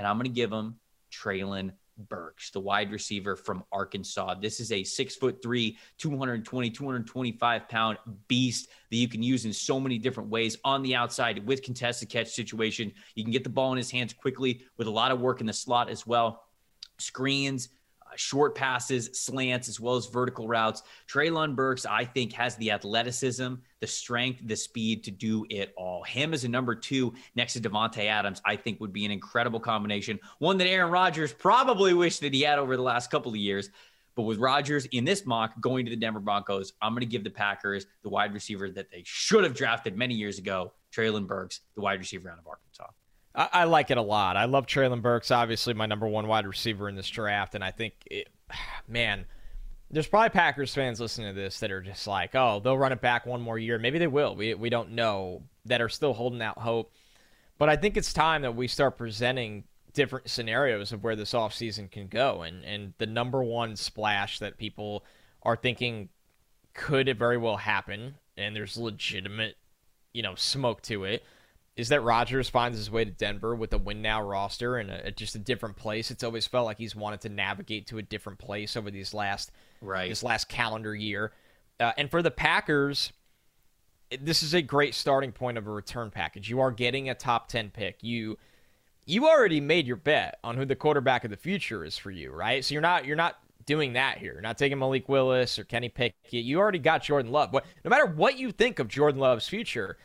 and 0.00 0.06
I'm 0.06 0.16
going 0.16 0.24
to 0.24 0.30
give 0.30 0.50
him 0.50 0.76
Treylon 1.12 1.72
Burks, 2.08 2.50
the 2.50 2.60
wide 2.60 2.90
receiver 2.90 3.36
from 3.36 3.64
Arkansas. 3.72 4.34
This 4.34 4.60
is 4.60 4.72
a 4.72 4.82
six 4.84 5.16
foot 5.16 5.42
three, 5.42 5.78
220, 5.98 6.70
225 6.70 7.68
pound 7.68 7.98
beast 8.28 8.68
that 8.90 8.96
you 8.96 9.08
can 9.08 9.22
use 9.22 9.44
in 9.44 9.52
so 9.52 9.78
many 9.78 9.98
different 9.98 10.30
ways 10.30 10.56
on 10.64 10.82
the 10.82 10.94
outside 10.94 11.46
with 11.46 11.62
contested 11.62 12.08
catch 12.08 12.28
situation. 12.28 12.92
You 13.14 13.24
can 13.24 13.32
get 13.32 13.44
the 13.44 13.50
ball 13.50 13.72
in 13.72 13.78
his 13.78 13.90
hands 13.90 14.12
quickly 14.12 14.64
with 14.76 14.86
a 14.86 14.90
lot 14.90 15.12
of 15.12 15.20
work 15.20 15.40
in 15.40 15.46
the 15.46 15.52
slot 15.52 15.90
as 15.90 16.06
well. 16.06 16.44
Screens, 16.98 17.70
Uh, 18.10 18.16
short 18.16 18.54
passes, 18.54 19.10
slants, 19.12 19.68
as 19.68 19.78
well 19.78 19.96
as 19.96 20.06
vertical 20.06 20.48
routes. 20.48 20.82
Treylon 21.08 21.54
Burks, 21.54 21.86
I 21.86 22.04
think, 22.04 22.32
has 22.32 22.56
the 22.56 22.70
athleticism, 22.70 23.54
the 23.80 23.86
strength, 23.86 24.40
the 24.44 24.56
speed 24.56 25.04
to 25.04 25.10
do 25.10 25.46
it 25.50 25.72
all. 25.76 26.02
Him 26.02 26.34
as 26.34 26.44
a 26.44 26.48
number 26.48 26.74
two 26.74 27.14
next 27.34 27.54
to 27.54 27.60
Davante 27.60 28.06
Adams, 28.06 28.40
I 28.44 28.56
think 28.56 28.80
would 28.80 28.92
be 28.92 29.04
an 29.04 29.10
incredible 29.10 29.60
combination. 29.60 30.18
One 30.38 30.58
that 30.58 30.66
Aaron 30.66 30.90
Rodgers 30.90 31.32
probably 31.32 31.94
wished 31.94 32.20
that 32.22 32.34
he 32.34 32.42
had 32.42 32.58
over 32.58 32.76
the 32.76 32.82
last 32.82 33.10
couple 33.10 33.30
of 33.30 33.36
years. 33.36 33.70
But 34.16 34.22
with 34.22 34.38
Rodgers 34.38 34.86
in 34.86 35.04
this 35.04 35.24
mock 35.24 35.58
going 35.60 35.86
to 35.86 35.90
the 35.90 35.96
Denver 35.96 36.20
Broncos, 36.20 36.72
I'm 36.82 36.92
going 36.92 37.00
to 37.00 37.06
give 37.06 37.24
the 37.24 37.30
Packers 37.30 37.86
the 38.02 38.08
wide 38.08 38.34
receiver 38.34 38.68
that 38.70 38.90
they 38.90 39.02
should 39.04 39.44
have 39.44 39.54
drafted 39.54 39.96
many 39.96 40.14
years 40.14 40.38
ago, 40.38 40.72
Treylon 40.94 41.26
Burks, 41.26 41.60
the 41.74 41.80
wide 41.80 42.00
receiver 42.00 42.28
out 42.28 42.38
of 42.38 42.46
Arkansas. 42.46 42.88
I, 43.34 43.48
I, 43.52 43.64
like 43.64 43.90
it 43.90 43.98
a 43.98 44.02
lot. 44.02 44.36
I 44.36 44.46
love 44.46 44.66
Treylon 44.66 45.02
Burks, 45.02 45.30
obviously 45.30 45.74
my 45.74 45.86
number 45.86 46.06
one 46.06 46.26
wide 46.26 46.46
receiver 46.46 46.88
in 46.88 46.96
this 46.96 47.08
draft, 47.08 47.54
and 47.54 47.62
I 47.62 47.70
think, 47.70 47.94
it, 48.06 48.28
man, 48.88 49.26
there's 49.90 50.06
probably 50.06 50.30
Packers 50.30 50.74
fans 50.74 51.00
listening 51.00 51.34
to 51.34 51.40
this 51.40 51.60
that 51.60 51.70
are 51.70 51.80
just 51.80 52.06
like, 52.06 52.34
oh, 52.34 52.60
they'll 52.62 52.78
run 52.78 52.92
it 52.92 53.00
back 53.00 53.26
one 53.26 53.40
more 53.40 53.58
year. 53.58 53.78
Maybe 53.78 53.98
they 53.98 54.06
will. 54.06 54.36
We 54.36 54.54
we 54.54 54.70
don't 54.70 54.92
know. 54.92 55.42
That 55.66 55.82
are 55.82 55.88
still 55.88 56.14
holding 56.14 56.40
out 56.40 56.58
hope. 56.58 56.92
But 57.58 57.68
I 57.68 57.76
think 57.76 57.96
it's 57.96 58.12
time 58.12 58.42
that 58.42 58.54
we 58.54 58.66
start 58.68 58.96
presenting 58.96 59.64
different 59.92 60.30
scenarios 60.30 60.92
of 60.92 61.02
where 61.02 61.16
this 61.16 61.32
offseason 61.32 61.90
can 61.90 62.06
go. 62.06 62.42
And 62.42 62.64
and 62.64 62.94
the 62.98 63.06
number 63.06 63.42
one 63.42 63.74
splash 63.76 64.38
that 64.38 64.58
people 64.58 65.04
are 65.42 65.56
thinking 65.56 66.08
could 66.72 67.08
it 67.08 67.18
very 67.18 67.36
well 67.36 67.56
happen, 67.56 68.14
and 68.36 68.54
there's 68.54 68.76
legitimate, 68.76 69.56
you 70.12 70.22
know, 70.22 70.36
smoke 70.36 70.82
to 70.82 71.02
it 71.04 71.24
is 71.80 71.88
that 71.88 72.02
Rodgers 72.02 72.48
finds 72.48 72.76
his 72.76 72.90
way 72.90 73.04
to 73.04 73.10
Denver 73.10 73.54
with 73.54 73.72
a 73.72 73.78
win 73.78 74.02
now 74.02 74.22
roster 74.22 74.76
and 74.76 74.90
a, 74.90 75.10
just 75.10 75.34
a 75.34 75.38
different 75.38 75.76
place. 75.76 76.10
It's 76.10 76.22
always 76.22 76.46
felt 76.46 76.66
like 76.66 76.78
he's 76.78 76.94
wanted 76.94 77.20
to 77.22 77.28
navigate 77.28 77.86
to 77.88 77.98
a 77.98 78.02
different 78.02 78.38
place 78.38 78.76
over 78.76 78.90
these 78.90 79.14
last 79.14 79.50
right. 79.80 80.08
this 80.08 80.22
last 80.22 80.48
calendar 80.48 80.94
year. 80.94 81.32
Uh, 81.78 81.92
and 81.96 82.10
for 82.10 82.22
the 82.22 82.30
Packers, 82.30 83.12
this 84.20 84.42
is 84.42 84.54
a 84.54 84.62
great 84.62 84.94
starting 84.94 85.32
point 85.32 85.58
of 85.58 85.66
a 85.66 85.70
return 85.70 86.10
package. 86.10 86.50
You 86.50 86.60
are 86.60 86.70
getting 86.70 87.08
a 87.08 87.14
top 87.14 87.48
10 87.48 87.70
pick. 87.70 87.98
You 88.02 88.38
you 89.06 89.28
already 89.28 89.60
made 89.60 89.86
your 89.86 89.96
bet 89.96 90.38
on 90.44 90.56
who 90.56 90.64
the 90.64 90.76
quarterback 90.76 91.24
of 91.24 91.30
the 91.30 91.36
future 91.36 91.84
is 91.84 91.96
for 91.96 92.10
you, 92.10 92.30
right? 92.30 92.64
So 92.64 92.74
you're 92.74 92.82
not 92.82 93.06
you're 93.06 93.16
not 93.16 93.38
doing 93.66 93.92
that 93.94 94.18
here. 94.18 94.32
You're 94.32 94.42
not 94.42 94.58
taking 94.58 94.78
Malik 94.78 95.08
Willis 95.08 95.58
or 95.58 95.64
Kenny 95.64 95.88
Pickett. 95.88 96.14
You 96.32 96.58
already 96.58 96.78
got 96.78 97.02
Jordan 97.02 97.30
Love. 97.30 97.52
But 97.52 97.64
no 97.84 97.88
matter 97.88 98.06
what 98.06 98.38
you 98.38 98.52
think 98.52 98.78
of 98.78 98.88
Jordan 98.88 99.20
Love's 99.20 99.48
future, 99.48 99.96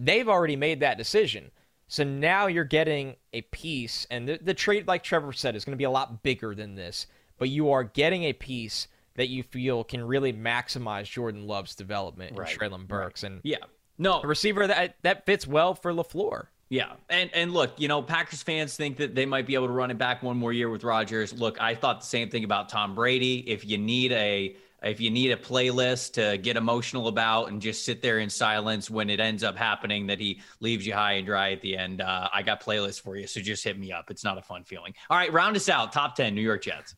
they've 0.00 0.28
already 0.28 0.56
made 0.56 0.80
that 0.80 0.98
decision. 0.98 1.50
So 1.86 2.04
now 2.04 2.46
you're 2.46 2.64
getting 2.64 3.16
a 3.32 3.42
piece, 3.42 4.06
and 4.10 4.28
the, 4.28 4.38
the 4.40 4.54
trade, 4.54 4.86
like 4.86 5.02
Trevor 5.02 5.32
said, 5.32 5.56
is 5.56 5.64
going 5.64 5.72
to 5.72 5.78
be 5.78 5.84
a 5.84 5.90
lot 5.90 6.22
bigger 6.22 6.54
than 6.54 6.76
this. 6.76 7.06
But 7.36 7.48
you 7.48 7.70
are 7.70 7.82
getting 7.84 8.24
a 8.24 8.32
piece 8.32 8.86
that 9.16 9.28
you 9.28 9.42
feel 9.42 9.82
can 9.82 10.04
really 10.04 10.32
maximize 10.32 11.04
Jordan 11.10 11.46
Love's 11.46 11.74
development 11.74 12.36
right. 12.36 12.50
in 12.50 12.58
Treylon 12.58 12.86
Burks, 12.86 13.22
right. 13.22 13.32
and 13.32 13.40
yeah, 13.42 13.58
no 13.98 14.20
a 14.22 14.26
receiver 14.26 14.66
that 14.66 14.96
that 15.02 15.26
fits 15.26 15.46
well 15.46 15.74
for 15.74 15.92
Lafleur. 15.92 16.46
Yeah, 16.68 16.92
and 17.08 17.28
and 17.34 17.52
look, 17.52 17.72
you 17.80 17.88
know, 17.88 18.02
Packers 18.02 18.42
fans 18.42 18.76
think 18.76 18.98
that 18.98 19.16
they 19.16 19.26
might 19.26 19.46
be 19.46 19.54
able 19.54 19.66
to 19.66 19.72
run 19.72 19.90
it 19.90 19.98
back 19.98 20.22
one 20.22 20.36
more 20.36 20.52
year 20.52 20.70
with 20.70 20.84
Rodgers. 20.84 21.32
Look, 21.32 21.60
I 21.60 21.74
thought 21.74 22.00
the 22.00 22.06
same 22.06 22.30
thing 22.30 22.44
about 22.44 22.68
Tom 22.68 22.94
Brady. 22.94 23.38
If 23.50 23.64
you 23.64 23.78
need 23.78 24.12
a 24.12 24.54
if 24.82 25.00
you 25.00 25.10
need 25.10 25.30
a 25.30 25.36
playlist 25.36 26.14
to 26.14 26.38
get 26.38 26.56
emotional 26.56 27.08
about 27.08 27.50
and 27.50 27.60
just 27.60 27.84
sit 27.84 28.00
there 28.00 28.18
in 28.18 28.30
silence 28.30 28.88
when 28.88 29.10
it 29.10 29.20
ends 29.20 29.44
up 29.44 29.56
happening 29.56 30.06
that 30.06 30.18
he 30.18 30.40
leaves 30.60 30.86
you 30.86 30.94
high 30.94 31.14
and 31.14 31.26
dry 31.26 31.52
at 31.52 31.60
the 31.60 31.76
end, 31.76 32.00
uh, 32.00 32.28
I 32.32 32.42
got 32.42 32.62
playlists 32.62 33.00
for 33.00 33.16
you. 33.16 33.26
So 33.26 33.40
just 33.40 33.62
hit 33.62 33.78
me 33.78 33.92
up. 33.92 34.10
It's 34.10 34.24
not 34.24 34.38
a 34.38 34.42
fun 34.42 34.64
feeling. 34.64 34.94
All 35.10 35.18
right, 35.18 35.32
round 35.32 35.56
us 35.56 35.68
out. 35.68 35.92
Top 35.92 36.16
10 36.16 36.34
New 36.34 36.40
York 36.40 36.62
Jets. 36.62 36.94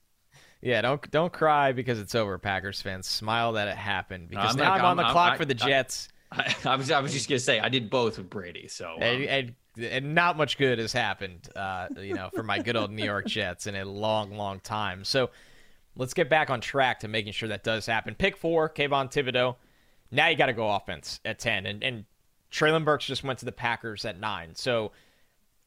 Yeah, 0.61 0.81
don't 0.81 1.11
don't 1.11 1.33
cry 1.33 1.73
because 1.73 1.99
it's 1.99 2.15
over, 2.15 2.39
Packers 2.39 2.81
fans. 2.81 3.09
Smile 3.09 3.55
that 3.55 3.67
it 3.67 3.77
happened 3.77 4.29
because 4.29 4.55
now 4.55 4.73
I'm, 4.73 4.81
I'm 4.81 4.85
on 4.87 4.97
the 4.97 5.03
I'm, 5.03 5.13
clock 5.13 5.33
I'm, 5.33 5.39
for 5.39 5.45
the 5.45 5.55
Jets. 5.55 6.09
I, 6.31 6.55
I, 6.65 6.77
was 6.77 6.91
I 6.93 7.01
was 7.01 7.13
just 7.13 7.29
gonna 7.29 7.41
say 7.41 7.59
I 7.59 7.69
did 7.69 7.91
both 7.91 8.17
with 8.17 8.31
Brady, 8.31 8.69
so 8.69 8.93
um, 8.95 9.03
and, 9.03 9.25
and, 9.25 9.55
and, 9.85 10.15
not 10.15 10.37
much 10.37 10.59
good 10.59 10.79
has 10.79 10.93
happened, 10.93 11.49
uh, 11.57 11.89
you 11.99 12.15
know, 12.15 12.31
for 12.33 12.45
my 12.45 12.61
good 12.61 12.77
old 12.77 12.93
New 12.93 13.05
York 13.05 13.27
Jets 13.27 13.67
in 13.67 13.75
a 13.75 13.85
long, 13.85 14.37
long 14.37 14.61
time. 14.61 15.05
So 15.05 15.31
let's 15.97 16.15
get 16.15 16.29
back 16.29 16.51
on 16.51 16.61
track 16.61 17.01
to 17.01 17.09
making 17.09 17.33
sure 17.33 17.49
that 17.49 17.65
does 17.65 17.87
happen. 17.87 18.15
Pick 18.15 18.37
four, 18.37 18.69
Kayvon 18.69 19.13
Thibodeaux. 19.13 19.57
Now 20.11 20.29
you 20.29 20.37
got 20.37 20.47
to 20.47 20.53
go 20.53 20.71
offense 20.71 21.21
at 21.25 21.39
10. 21.39 21.67
And, 21.67 21.83
and 21.83 22.05
Treylon 22.51 22.85
Burks 22.85 23.05
just 23.05 23.25
went 23.25 23.39
to 23.41 23.45
the 23.45 23.53
Packers 23.53 24.05
at 24.05 24.19
9. 24.19 24.55
So 24.55 24.93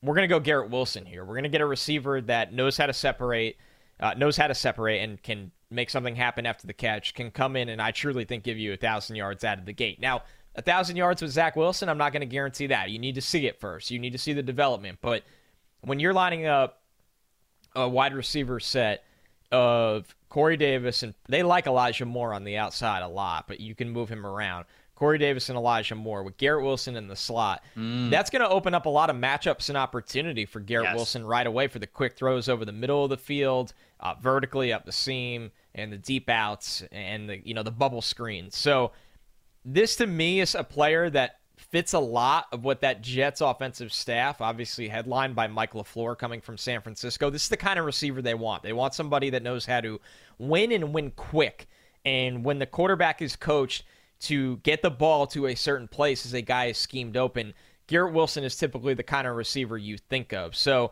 we're 0.01 0.15
going 0.15 0.27
to 0.27 0.33
go 0.33 0.39
Garrett 0.39 0.69
Wilson 0.69 1.05
here. 1.05 1.23
We're 1.23 1.33
going 1.33 1.43
to 1.43 1.49
get 1.49 1.61
a 1.61 1.65
receiver 1.65 2.21
that 2.21 2.53
knows 2.53 2.77
how 2.77 2.85
to 2.85 2.93
separate, 2.93 3.57
uh, 3.99 4.13
knows 4.15 4.37
how 4.37 4.47
to 4.47 4.55
separate 4.55 5.01
and 5.01 5.21
can 5.21 5.51
make 5.71 5.89
something 5.89 6.15
happen 6.15 6.45
after 6.45 6.67
the 6.67 6.73
catch, 6.73 7.13
can 7.13 7.31
come 7.31 7.55
in 7.55 7.69
and 7.69 7.81
I 7.81 7.91
truly 7.91 8.23
think 8.25 8.43
give 8.43 8.57
you 8.57 8.71
a 8.71 8.73
1,000 8.73 9.15
yards 9.15 9.43
out 9.43 9.57
of 9.57 9.65
the 9.65 9.73
gate. 9.73 9.99
Now, 9.99 10.17
a 10.55 10.61
1,000 10.61 10.95
yards 10.95 11.21
with 11.21 11.31
Zach 11.31 11.55
Wilson, 11.55 11.89
I'm 11.89 11.97
not 11.97 12.13
going 12.13 12.21
to 12.21 12.27
guarantee 12.27 12.67
that. 12.67 12.89
You 12.89 12.99
need 12.99 13.15
to 13.15 13.21
see 13.21 13.47
it 13.47 13.59
first. 13.59 13.91
You 13.91 13.99
need 13.99 14.13
to 14.13 14.17
see 14.17 14.33
the 14.33 14.43
development. 14.43 14.99
But 15.01 15.23
when 15.81 15.99
you're 15.99 16.13
lining 16.13 16.45
up 16.45 16.81
a 17.75 17.87
wide 17.87 18.15
receiver 18.15 18.59
set– 18.59 19.03
of 19.51 20.15
Corey 20.29 20.57
Davis, 20.57 21.03
and 21.03 21.13
they 21.27 21.43
like 21.43 21.67
Elijah 21.67 22.05
Moore 22.05 22.33
on 22.33 22.43
the 22.43 22.57
outside 22.57 23.01
a 23.01 23.07
lot, 23.07 23.47
but 23.47 23.59
you 23.59 23.75
can 23.75 23.89
move 23.89 24.09
him 24.09 24.25
around. 24.25 24.65
Corey 24.95 25.17
Davis 25.17 25.49
and 25.49 25.57
Elijah 25.57 25.95
Moore 25.95 26.23
with 26.23 26.37
Garrett 26.37 26.63
Wilson 26.63 26.95
in 26.95 27.07
the 27.07 27.17
slot. 27.17 27.63
Mm. 27.75 28.09
That's 28.09 28.29
going 28.29 28.41
to 28.41 28.49
open 28.49 28.73
up 28.73 28.85
a 28.85 28.89
lot 28.89 29.09
of 29.09 29.17
matchups 29.17 29.67
and 29.67 29.77
opportunity 29.77 30.45
for 30.45 30.61
Garrett 30.61 30.87
yes. 30.87 30.95
Wilson 30.95 31.25
right 31.25 31.45
away 31.45 31.67
for 31.67 31.79
the 31.79 31.87
quick 31.87 32.15
throws 32.15 32.47
over 32.47 32.63
the 32.63 32.71
middle 32.71 33.03
of 33.03 33.09
the 33.09 33.17
field, 33.17 33.73
uh, 33.99 34.15
vertically 34.21 34.71
up 34.71 34.85
the 34.85 34.93
seam, 34.93 35.51
and 35.73 35.91
the 35.91 35.97
deep 35.97 36.29
outs 36.29 36.81
and 36.93 37.29
the 37.29 37.45
you 37.45 37.53
know 37.53 37.63
the 37.63 37.71
bubble 37.71 38.01
screens. 38.01 38.55
So 38.55 38.93
this 39.65 39.97
to 39.97 40.07
me 40.07 40.39
is 40.39 40.55
a 40.55 40.63
player 40.63 41.09
that 41.09 41.39
fits 41.71 41.93
a 41.93 41.99
lot 41.99 42.45
of 42.51 42.63
what 42.63 42.81
that 42.81 43.01
Jets 43.01 43.41
offensive 43.41 43.91
staff, 43.91 44.41
obviously 44.41 44.87
headlined 44.87 45.35
by 45.35 45.47
Mike 45.47 45.73
LaFleur 45.73 46.17
coming 46.17 46.41
from 46.41 46.57
San 46.57 46.81
Francisco. 46.81 47.29
This 47.29 47.43
is 47.43 47.49
the 47.49 47.57
kind 47.57 47.79
of 47.79 47.85
receiver 47.85 48.21
they 48.21 48.33
want. 48.33 48.63
They 48.63 48.73
want 48.73 48.93
somebody 48.93 49.29
that 49.31 49.43
knows 49.43 49.65
how 49.65 49.81
to 49.81 49.99
win 50.37 50.71
and 50.71 50.93
win 50.93 51.11
quick. 51.11 51.67
And 52.05 52.43
when 52.43 52.59
the 52.59 52.65
quarterback 52.65 53.21
is 53.21 53.35
coached 53.35 53.83
to 54.21 54.57
get 54.57 54.81
the 54.81 54.91
ball 54.91 55.27
to 55.27 55.47
a 55.47 55.55
certain 55.55 55.87
place 55.87 56.25
as 56.25 56.33
a 56.33 56.41
guy 56.41 56.65
is 56.65 56.77
schemed 56.77 57.17
open, 57.17 57.53
Garrett 57.87 58.13
Wilson 58.13 58.43
is 58.43 58.55
typically 58.55 58.93
the 58.93 59.03
kind 59.03 59.27
of 59.27 59.35
receiver 59.35 59.77
you 59.77 59.97
think 59.97 60.33
of. 60.33 60.55
So, 60.55 60.91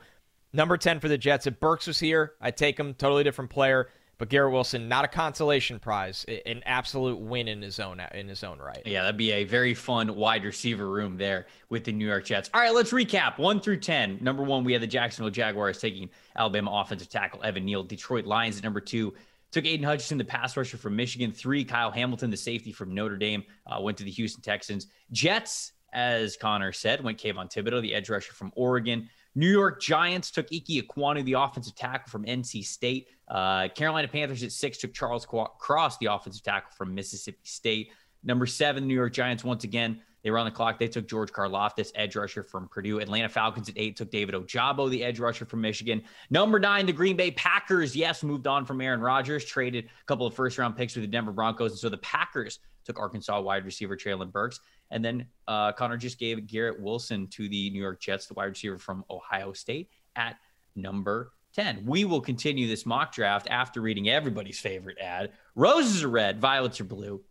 number 0.54 0.78
10 0.78 1.00
for 1.00 1.08
the 1.08 1.18
Jets. 1.18 1.48
If 1.48 1.60
Burks 1.60 1.88
was 1.88 2.00
here, 2.00 2.34
I'd 2.42 2.58
take 2.58 2.80
him. 2.80 2.94
Totally 2.94 3.24
different 3.24 3.50
player. 3.50 3.90
But 4.20 4.30
Garrett 4.30 4.54
Wilson, 4.54 4.88
not 4.88 5.06
a 5.06 5.08
consolation 5.08 5.80
prize, 5.80 6.26
an 6.46 6.62
absolute 6.66 7.20
win 7.20 7.48
in 7.48 7.62
his 7.62 7.80
own 7.80 8.00
in 8.14 8.28
his 8.28 8.44
own 8.44 8.60
right. 8.60 8.82
Yeah, 8.86 9.02
that'd 9.02 9.18
be 9.18 9.32
a 9.32 9.44
very 9.44 9.74
fun 9.74 10.16
wide 10.16 10.46
receiver 10.46 10.88
room 10.88 11.18
there 11.18 11.48
with 11.70 11.84
the 11.84 11.92
New 11.92 12.08
York 12.08 12.26
Jets. 12.26 12.50
All 12.54 12.62
right, 12.62 12.74
let's 12.74 12.92
recap 12.92 13.38
one 13.38 13.60
through 13.60 13.80
ten. 13.80 14.20
Number 14.22 14.44
one, 14.44 14.64
we 14.64 14.72
had 14.72 14.82
the 14.82 14.88
Jacksonville 14.88 15.32
Jaguars 15.32 15.80
taking 15.80 16.10
Alabama 16.36 16.72
offensive 16.72 17.10
tackle 17.10 17.44
Evan 17.44 17.66
Neal. 17.66 17.84
Detroit 17.84 18.26
Lions 18.26 18.58
at 18.58 18.64
number 18.64 18.80
two 18.80 19.14
took 19.52 19.66
Aidan 19.66 19.86
Hutchinson, 19.86 20.18
the 20.18 20.26
pass 20.26 20.58
rusher 20.58 20.78
from 20.78 20.96
Michigan. 20.96 21.32
Three, 21.32 21.64
Kyle 21.64 21.92
Hamilton, 21.92 22.32
the 22.32 22.38
safety 22.38 22.72
from 22.72 22.94
Notre 22.94 23.18
Dame, 23.18 23.44
uh, 23.68 23.80
went 23.80 24.00
to 24.00 24.04
the 24.04 24.12
Houston 24.12 24.42
Texans. 24.42 24.88
Jets, 25.12 25.74
as 25.94 26.36
Connor 26.38 26.72
said, 26.72 27.04
went 27.04 27.20
Kayvon 27.20 27.54
Thibodeaux, 27.54 27.82
the 27.82 27.94
edge 27.94 28.10
rusher 28.10 28.34
from 28.34 28.52
Oregon. 28.56 29.10
New 29.36 29.50
York 29.50 29.82
Giants 29.82 30.30
took 30.30 30.48
Ike 30.54 30.66
Ekwonu, 30.66 31.24
the 31.26 31.34
offensive 31.34 31.76
tackle 31.76 32.10
from 32.10 32.26
NC 32.26 32.64
State. 32.64 33.08
Uh, 33.28 33.68
Carolina 33.70 34.08
Panthers 34.08 34.44
at 34.44 34.52
six 34.52 34.78
took 34.78 34.94
Charles 34.94 35.26
Cross, 35.26 35.98
the 35.98 36.06
offensive 36.06 36.44
tackle 36.44 36.72
from 36.78 36.94
Mississippi 36.94 37.40
State. 37.44 37.92
Number 38.24 38.46
seven, 38.46 38.88
New 38.88 38.94
York 38.94 39.14
Giants, 39.14 39.44
once 39.44 39.64
again, 39.64 40.02
they 40.24 40.32
were 40.32 40.38
on 40.38 40.46
the 40.46 40.52
clock. 40.52 40.80
They 40.80 40.88
took 40.88 41.08
George 41.08 41.32
Karlaftis, 41.32 41.92
edge 41.96 42.16
rusher 42.16 42.44
from 42.44 42.68
Purdue. 42.70 43.00
Atlanta 43.00 43.30
Falcons 43.30 43.70
at 43.70 43.76
eight 43.78 43.98
took 43.98 44.10
David 44.10 44.36
Ojabo, 44.36 44.90
the 44.90 45.04
edge 45.04 45.20
rusher 45.20 45.46
from 45.46 45.62
Michigan. 45.62 46.02
Number 46.30 46.60
nine, 46.60 46.86
the 46.86 46.94
Green 46.94 47.18
Bay 47.18 47.32
Packers, 47.32 47.96
yes, 47.96 48.24
moved 48.24 48.48
on 48.48 48.66
from 48.66 48.80
Aaron 48.82 49.02
Rodgers, 49.02 49.44
traded 49.44 49.86
a 49.86 50.06
couple 50.06 50.26
of 50.26 50.34
first 50.34 50.58
round 50.58 50.76
picks 50.78 50.96
with 50.96 51.04
the 51.04 51.12
Denver 51.12 51.34
Broncos. 51.34 51.72
And 51.72 51.80
so 51.80 51.90
the 51.90 51.98
Packers 51.98 52.60
took 52.86 53.00
Arkansas 53.00 53.40
wide 53.42 53.66
receiver 53.66 53.98
Treylon 53.98 54.32
Burks. 54.32 54.60
And 54.92 55.04
then 55.04 55.26
uh, 55.48 55.72
Connor 55.74 55.98
just 55.98 56.20
gave 56.20 56.46
Garrett 56.48 56.80
Wilson 56.80 57.28
to 57.28 57.50
the 57.50 57.70
New 57.72 57.82
York 57.82 58.00
Jets, 58.00 58.28
the 58.28 58.34
wide 58.36 58.46
receiver 58.46 58.78
from 58.78 59.04
Ohio 59.10 59.54
State, 59.54 59.90
at 60.16 60.38
number 60.76 61.34
10. 61.56 61.86
We 61.86 62.06
will 62.06 62.22
continue 62.22 62.68
this 62.68 62.86
mock 62.86 63.14
draft 63.14 63.48
after 63.50 63.82
reading 63.82 64.10
everybody's 64.10 64.60
favorite 64.60 64.98
ad. 65.00 65.32
Roses 65.56 66.04
are 66.04 66.10
red, 66.10 66.40
violets 66.40 66.80
are 66.80 66.86
blue. 66.86 67.22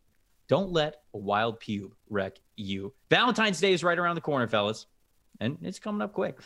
Don't 0.53 0.71
let 0.71 0.97
a 1.15 1.19
wild 1.19 1.61
pube 1.61 1.93
wreck 2.11 2.39
you. 2.57 2.93
Valentine's 3.09 3.59
Day 3.59 3.73
is 3.73 3.83
right 3.83 3.99
around 3.99 4.17
the 4.17 4.21
corner, 4.21 4.47
fellas, 4.47 4.85
and 5.41 5.57
it's 5.63 5.79
coming 5.79 6.03
up 6.03 6.13
quick. 6.13 6.39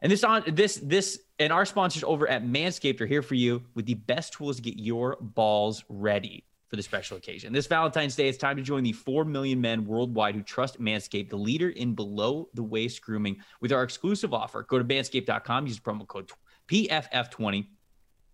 And 0.00 0.10
this 0.10 0.24
on 0.24 0.42
this 0.46 0.76
this 0.82 1.20
and 1.38 1.52
our 1.52 1.66
sponsors 1.66 2.02
over 2.02 2.26
at 2.26 2.46
Manscaped 2.46 2.98
are 3.02 3.06
here 3.06 3.20
for 3.20 3.34
you 3.34 3.62
with 3.74 3.84
the 3.84 3.92
best 3.92 4.32
tools 4.32 4.56
to 4.56 4.62
get 4.62 4.78
your 4.78 5.18
balls 5.20 5.84
ready 5.90 6.46
for 6.68 6.76
the 6.76 6.82
special 6.82 7.18
occasion. 7.18 7.52
This 7.52 7.66
Valentine's 7.66 8.16
Day, 8.16 8.26
it's 8.26 8.38
time 8.38 8.56
to 8.56 8.62
join 8.62 8.82
the 8.82 8.92
4 8.92 9.26
million 9.26 9.60
men 9.60 9.84
worldwide 9.84 10.34
who 10.34 10.42
trust 10.42 10.80
Manscaped, 10.80 11.28
the 11.28 11.36
leader 11.36 11.68
in 11.68 11.94
below 11.94 12.48
the 12.54 12.62
waist 12.62 13.02
grooming, 13.02 13.36
with 13.60 13.70
our 13.70 13.82
exclusive 13.82 14.32
offer. 14.32 14.62
Go 14.62 14.78
to 14.78 14.84
manscaped.com, 14.84 15.66
use 15.66 15.78
promo 15.78 16.06
code 16.06 16.30
PFF20 16.68 17.66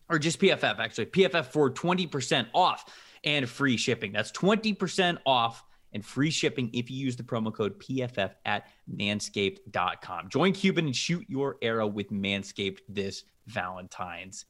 or 0.09 0.21
just 0.21 0.39
PFF, 0.39 0.79
actually, 0.79 1.07
PFF 1.07 1.47
for 1.47 1.73
20% 1.73 2.47
off 2.55 2.85
and 3.25 3.49
free 3.49 3.77
shipping. 3.77 4.13
That's 4.13 4.33
20% 4.33 5.19
off 5.27 5.65
and 5.93 6.05
free 6.05 6.31
shipping 6.31 6.71
if 6.73 6.91
you 6.91 6.97
use 6.97 7.17
the 7.17 7.23
promo 7.23 7.53
code 7.53 7.79
PFF 7.79 8.33
at 8.45 8.69
manscaped.com. 8.93 10.29
Join 10.29 10.53
Cupid 10.53 10.85
and 10.85 10.97
shoot 10.97 11.25
your 11.29 11.57
arrow 11.63 11.87
with 11.87 12.11
Manscaped 12.11 12.81
this 12.89 13.25
Valentine's 13.47 14.47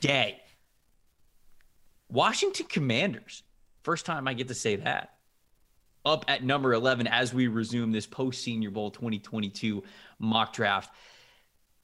Day. 0.00 0.40
Washington 2.08 2.66
Commanders. 2.66 3.42
First 3.82 4.06
time 4.06 4.28
I 4.28 4.34
get 4.34 4.48
to 4.48 4.54
say 4.54 4.76
that. 4.76 5.14
Up 6.04 6.24
at 6.28 6.42
number 6.42 6.74
11 6.74 7.06
as 7.06 7.32
we 7.32 7.46
resume 7.46 7.92
this 7.92 8.06
post 8.06 8.42
Senior 8.42 8.70
Bowl 8.70 8.90
2022 8.90 9.82
mock 10.18 10.52
draft. 10.52 10.92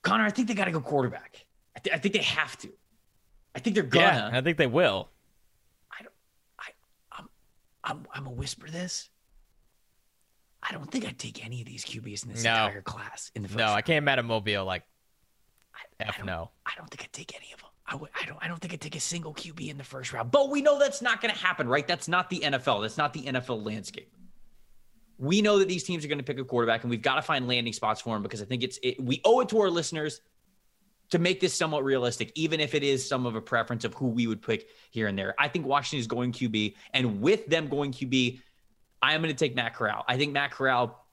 Connor, 0.03 0.25
I 0.25 0.31
think 0.31 0.49
they 0.49 0.55
got 0.55 0.65
to 0.65 0.73
go 0.73 0.81
quarterback. 0.81 1.47
I, 1.77 1.81
th- 1.81 1.97
I, 1.97 1.99
think 1.99 2.15
they 2.15 2.23
have 2.23 2.57
to. 2.59 2.69
I 3.55 3.61
think 3.61 3.75
they're 3.75 3.85
gonna. 3.85 4.31
Yeah, 4.33 4.39
I 4.39 4.41
think 4.41 4.59
they 4.59 4.67
will. 4.67 5.09
I 7.89 7.93
don't. 7.93 8.07
I, 8.07 8.07
I'm. 8.07 8.07
I'm. 8.15 8.27
I'm 8.27 8.27
a 8.27 8.31
whisper 8.31 8.71
this. 8.71 9.09
I 10.63 10.73
don't 10.73 10.91
think 10.91 11.07
I'd 11.07 11.19
take 11.19 11.45
any 11.45 11.61
of 11.61 11.67
these 11.67 11.85
QBs 11.85 12.25
in 12.25 12.33
this 12.33 12.45
no. 12.45 12.51
entire 12.51 12.83
class 12.83 13.31
in 13.35 13.43
the 13.43 13.49
first. 13.49 13.59
No, 13.59 13.65
round. 13.65 13.77
I 13.77 13.83
can't 13.83 14.05
Matt 14.05 14.25
Mobile 14.25 14.65
like. 14.65 14.83
I, 16.01 16.05
F 16.05 16.19
I 16.21 16.27
no. 16.27 16.51
I 16.67 16.73
don't 16.77 16.91
think 16.91 17.03
I'd 17.05 17.13
take 17.13 17.35
any 17.37 17.53
of 17.53 17.61
them. 17.61 17.69
I 17.87 17.93
w- 17.93 18.11
I 18.21 18.27
don't 18.27 18.39
I 18.43 18.49
don't 18.49 18.61
think 18.61 18.75
I'd 18.75 18.81
take 18.81 18.97
a 18.97 19.01
single 19.01 19.33
QB 19.33 19.71
in 19.71 19.79
the 19.79 19.85
first 19.85 20.13
round. 20.13 20.31
But 20.31 20.51
we 20.51 20.63
know 20.63 20.79
that's 20.79 21.01
not 21.01 21.21
going 21.21 21.33
to 21.33 21.41
happen, 21.41 21.69
right? 21.69 21.87
That's 21.87 22.09
not 22.09 22.29
the 22.29 22.41
NFL. 22.41 22.83
That's 22.83 22.99
not 22.99 23.13
the 23.13 23.23
NFL 23.23 23.65
landscape. 23.65 24.13
We 25.19 25.43
know 25.43 25.59
that 25.59 25.69
these 25.69 25.85
teams 25.85 26.05
are 26.05 26.09
going 26.09 26.19
to 26.19 26.25
pick 26.25 26.39
a 26.39 26.45
quarterback, 26.45 26.83
and 26.83 26.91
we've 26.91 27.03
got 27.03 27.17
to 27.17 27.23
find 27.23 27.49
landing 27.49 27.73
spots 27.73 28.01
for 28.01 28.17
him 28.17 28.23
because 28.23 28.43
I 28.43 28.45
think 28.45 28.63
it's 28.63 28.79
it, 28.83 29.03
we 29.03 29.21
owe 29.25 29.41
it 29.41 29.49
to 29.51 29.61
our 29.61 29.71
listeners 29.71 30.21
to 31.11 31.19
make 31.19 31.41
this 31.41 31.55
somewhat 31.55 31.85
realistic, 31.85 32.33
even 32.35 32.61
if 32.61 32.75
it 32.75 32.83
is 32.83 33.07
some 33.07 33.27
of 33.27 33.35
a 33.35 33.41
preference 33.41 33.85
of 33.85 33.95
who 33.95 34.09
we 34.09 34.27
would 34.27 34.43
pick 34.43 34.69
here 34.91 35.07
and 35.07 35.19
there. 35.19 35.35
I 35.39 35.49
think 35.49 35.67
Washington 35.67 36.01
is 36.01 36.07
going 36.07 36.33
QB, 36.33 36.75
and 36.93 37.21
with 37.21 37.47
them 37.47 37.69
going 37.69 37.93
QB, 37.93 38.41
I 39.01 39.15
am 39.15 39.23
going 39.23 39.35
to 39.35 39.39
take 39.39 39.55
Matt 39.55 39.75
Corral. 39.75 40.05
I 40.09 40.17
think 40.17 40.33
Matt 40.33 40.51
Corral 40.51 41.05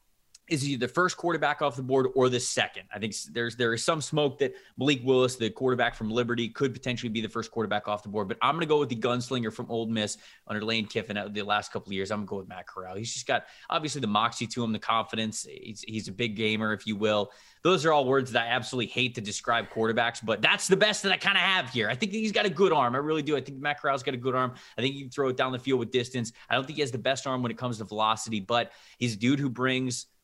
is 0.48 0.68
either 0.68 0.86
the 0.86 0.94
first 0.94 1.18
quarterback 1.18 1.62
off 1.62 1.76
the 1.76 1.84
board 1.84 2.08
or 2.16 2.30
the 2.30 2.40
second. 2.40 2.84
I 2.94 3.00
think 3.00 3.16
there's 3.32 3.56
there 3.56 3.74
is 3.74 3.84
some 3.84 4.02
smoke 4.02 4.38
that 4.40 4.54
Malik 4.78 5.02
Willis, 5.04 5.36
the 5.36 5.50
quarterback 5.50 5.96
from 5.96 6.10
Liberty, 6.10 6.50
could 6.50 6.74
potentially 6.74 7.10
be 7.10 7.22
the 7.22 7.30
first 7.30 7.52
quarterback 7.52 7.88
off 7.88 8.04
the 8.04 8.10
board. 8.10 8.28
But 8.28 8.38
I'm 8.42 8.54
going 8.56 8.62
to 8.62 8.68
go 8.68 8.80
with 8.80 8.90
the 8.90 8.96
gunslinger 8.96 9.52
from 9.52 9.66
Ole 9.70 9.88
Miss 9.88 10.18
under 10.48 10.64
Lane 10.64 10.86
Kiffin 10.86 11.18
uh, 11.18 11.28
the 11.28 11.42
last 11.42 11.72
couple 11.72 11.90
of 11.90 11.94
years. 11.94 12.12
I'm 12.12 12.20
going 12.20 12.28
to 12.28 12.30
go 12.30 12.38
with 12.38 12.48
Matt 12.48 12.68
Corral. 12.68 12.96
He's 12.96 13.14
just 13.14 13.28
got 13.28 13.46
obviously 13.70 14.02
the 14.02 14.08
moxie 14.08 14.48
to 14.48 14.64
him, 14.64 14.72
the 14.72 14.80
confidence. 14.80 15.48
He's, 15.50 15.84
he's 15.88 16.08
a 16.08 16.12
big 16.12 16.36
gamer, 16.36 16.74
if 16.74 16.86
you 16.86 16.96
will. 16.96 17.32
Those 17.64 17.84
are 17.84 17.92
all 17.92 18.06
words 18.06 18.32
that 18.34 18.44
I 18.44 18.48
absolutely 18.50 18.92
hate 18.92 19.16
to 19.16 19.22
describe 19.22 19.72
quarterbacks, 19.72 20.24
but 20.24 20.42
that's 20.42 20.68
the 20.68 20.78
best 20.78 21.02
that 21.04 21.12
I 21.12 21.18
kind 21.18 21.38
of 21.38 21.42
have 21.42 21.72
here. 21.72 21.90
I 21.90 21.96
think 21.96 22.12
he's 22.12 22.32
got 22.32 22.46
a 22.46 22.50
good 22.50 22.72
arm. 22.72 22.94
I 22.94 23.00
really 23.00 23.24
do. 23.24 23.36
I 23.36 23.42
think 23.42 23.60
Matt 23.60 23.82
Corral's 23.82 24.04
got 24.04 24.14
a 24.14 24.18
good 24.18 24.36
arm. 24.36 24.54
I 24.78 24.82
think 24.82 24.94
he 24.94 25.02
can 25.02 25.10
throw 25.10 25.30
it 25.30 25.38
down 25.38 25.52
the 25.52 25.58
field 25.58 25.80
with 25.80 25.90
distance. 25.90 26.32
I 26.48 26.54
don't 26.54 26.66
think 26.66 26.76
he 26.76 26.82
has 26.82 26.92
the 26.92 27.00
best 27.00 27.26
arm 27.26 27.42
when 27.42 27.52
it 27.52 27.58
comes 27.58 27.80
to 27.80 27.84
velocity, 27.86 28.40
but 28.40 28.72
he's 29.00 29.16
a 29.16 29.18
dude 29.18 29.40
who 29.40 29.50
brings– 29.50 30.06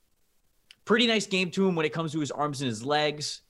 pretty 0.91 1.07
nice 1.07 1.25
game 1.25 1.49
to 1.49 1.65
him 1.65 1.73
when 1.73 1.85
it 1.85 1.93
comes 1.93 2.11
to 2.11 2.19
his 2.19 2.31
arms 2.31 2.59
and 2.59 2.67
his 2.67 2.83
legs. 2.83 3.43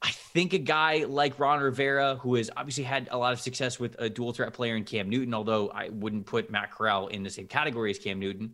I 0.00 0.12
think 0.12 0.52
a 0.52 0.58
guy 0.58 1.04
like 1.08 1.40
Ron 1.40 1.58
Rivera, 1.58 2.20
who 2.22 2.36
has 2.36 2.52
obviously 2.56 2.84
had 2.84 3.08
a 3.10 3.18
lot 3.18 3.32
of 3.32 3.40
success 3.40 3.80
with 3.80 3.96
a 3.98 4.08
dual 4.08 4.32
threat 4.32 4.52
player 4.52 4.76
in 4.76 4.84
Cam 4.84 5.10
Newton, 5.10 5.34
although 5.34 5.70
I 5.70 5.88
wouldn't 5.88 6.24
put 6.24 6.48
Matt 6.48 6.70
Corral 6.70 7.08
in 7.08 7.24
the 7.24 7.30
same 7.30 7.48
category 7.48 7.90
as 7.90 7.98
Cam 7.98 8.20
Newton, 8.20 8.52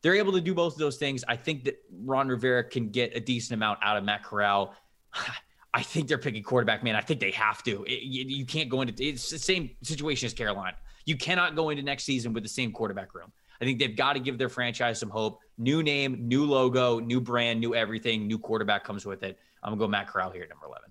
they're 0.00 0.14
able 0.14 0.32
to 0.32 0.40
do 0.40 0.54
both 0.54 0.72
of 0.72 0.78
those 0.78 0.96
things. 0.96 1.22
I 1.28 1.36
think 1.36 1.64
that 1.64 1.82
Ron 1.92 2.28
Rivera 2.28 2.64
can 2.64 2.88
get 2.88 3.14
a 3.14 3.20
decent 3.20 3.58
amount 3.58 3.78
out 3.82 3.98
of 3.98 4.04
Matt 4.04 4.24
Corral. 4.24 4.74
I 5.74 5.82
think 5.82 6.08
they're 6.08 6.16
picking 6.16 6.42
quarterback, 6.42 6.82
man. 6.82 6.96
I 6.96 7.02
think 7.02 7.20
they 7.20 7.32
have 7.32 7.62
to. 7.64 7.84
It, 7.84 8.04
you, 8.04 8.24
you, 8.24 8.46
can't 8.46 8.70
go 8.70 8.80
into 8.80 8.94
it's 9.04 9.28
the 9.28 9.38
same 9.38 9.68
situation 9.82 10.24
as 10.24 10.32
Carolina. 10.32 10.78
You 11.04 11.18
cannot 11.18 11.56
go 11.56 11.68
into 11.68 11.82
next 11.82 12.04
season 12.04 12.32
with 12.32 12.42
the 12.42 12.48
same 12.48 12.72
quarterback 12.72 13.14
room. 13.14 13.32
I 13.64 13.66
think 13.66 13.78
they've 13.78 13.96
got 13.96 14.12
to 14.12 14.20
give 14.20 14.36
their 14.36 14.50
franchise 14.50 15.00
some 15.00 15.08
hope. 15.08 15.40
New 15.56 15.82
name, 15.82 16.28
new 16.28 16.44
logo, 16.44 16.98
new 16.98 17.18
brand, 17.18 17.60
new 17.60 17.74
everything, 17.74 18.26
new 18.26 18.38
quarterback 18.38 18.84
comes 18.84 19.06
with 19.06 19.22
it. 19.22 19.38
I'm 19.62 19.70
gonna 19.70 19.78
go 19.80 19.88
Matt 19.88 20.08
Corral 20.08 20.30
here 20.30 20.42
at 20.42 20.50
number 20.50 20.66
11. 20.66 20.90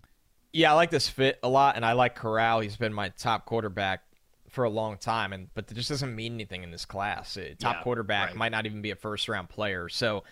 Yeah, 0.54 0.72
I 0.72 0.76
like 0.76 0.90
this 0.90 1.08
fit 1.08 1.38
a 1.44 1.50
lot, 1.50 1.76
and 1.76 1.86
I 1.86 1.94
like 1.94 2.16
Corral. 2.16 2.62
He's 2.62 2.76
been 2.76 2.94
my 2.94 3.10
top 3.10 3.46
quarterback 3.46 4.02
for 4.50 4.64
a 4.64 4.70
long 4.70 4.98
time, 4.98 5.34
and 5.34 5.50
but 5.54 5.70
it 5.70 5.76
just 5.76 5.90
doesn't 5.90 6.16
mean 6.16 6.34
anything 6.34 6.64
in 6.64 6.72
this 6.72 6.86
class. 6.86 7.38
Top 7.60 7.76
yeah, 7.76 7.84
quarterback 7.84 8.30
right. 8.30 8.36
might 8.36 8.52
not 8.52 8.66
even 8.66 8.82
be 8.82 8.90
a 8.90 8.96
first 8.96 9.28
round 9.30 9.50
player, 9.50 9.90
so 9.90 10.24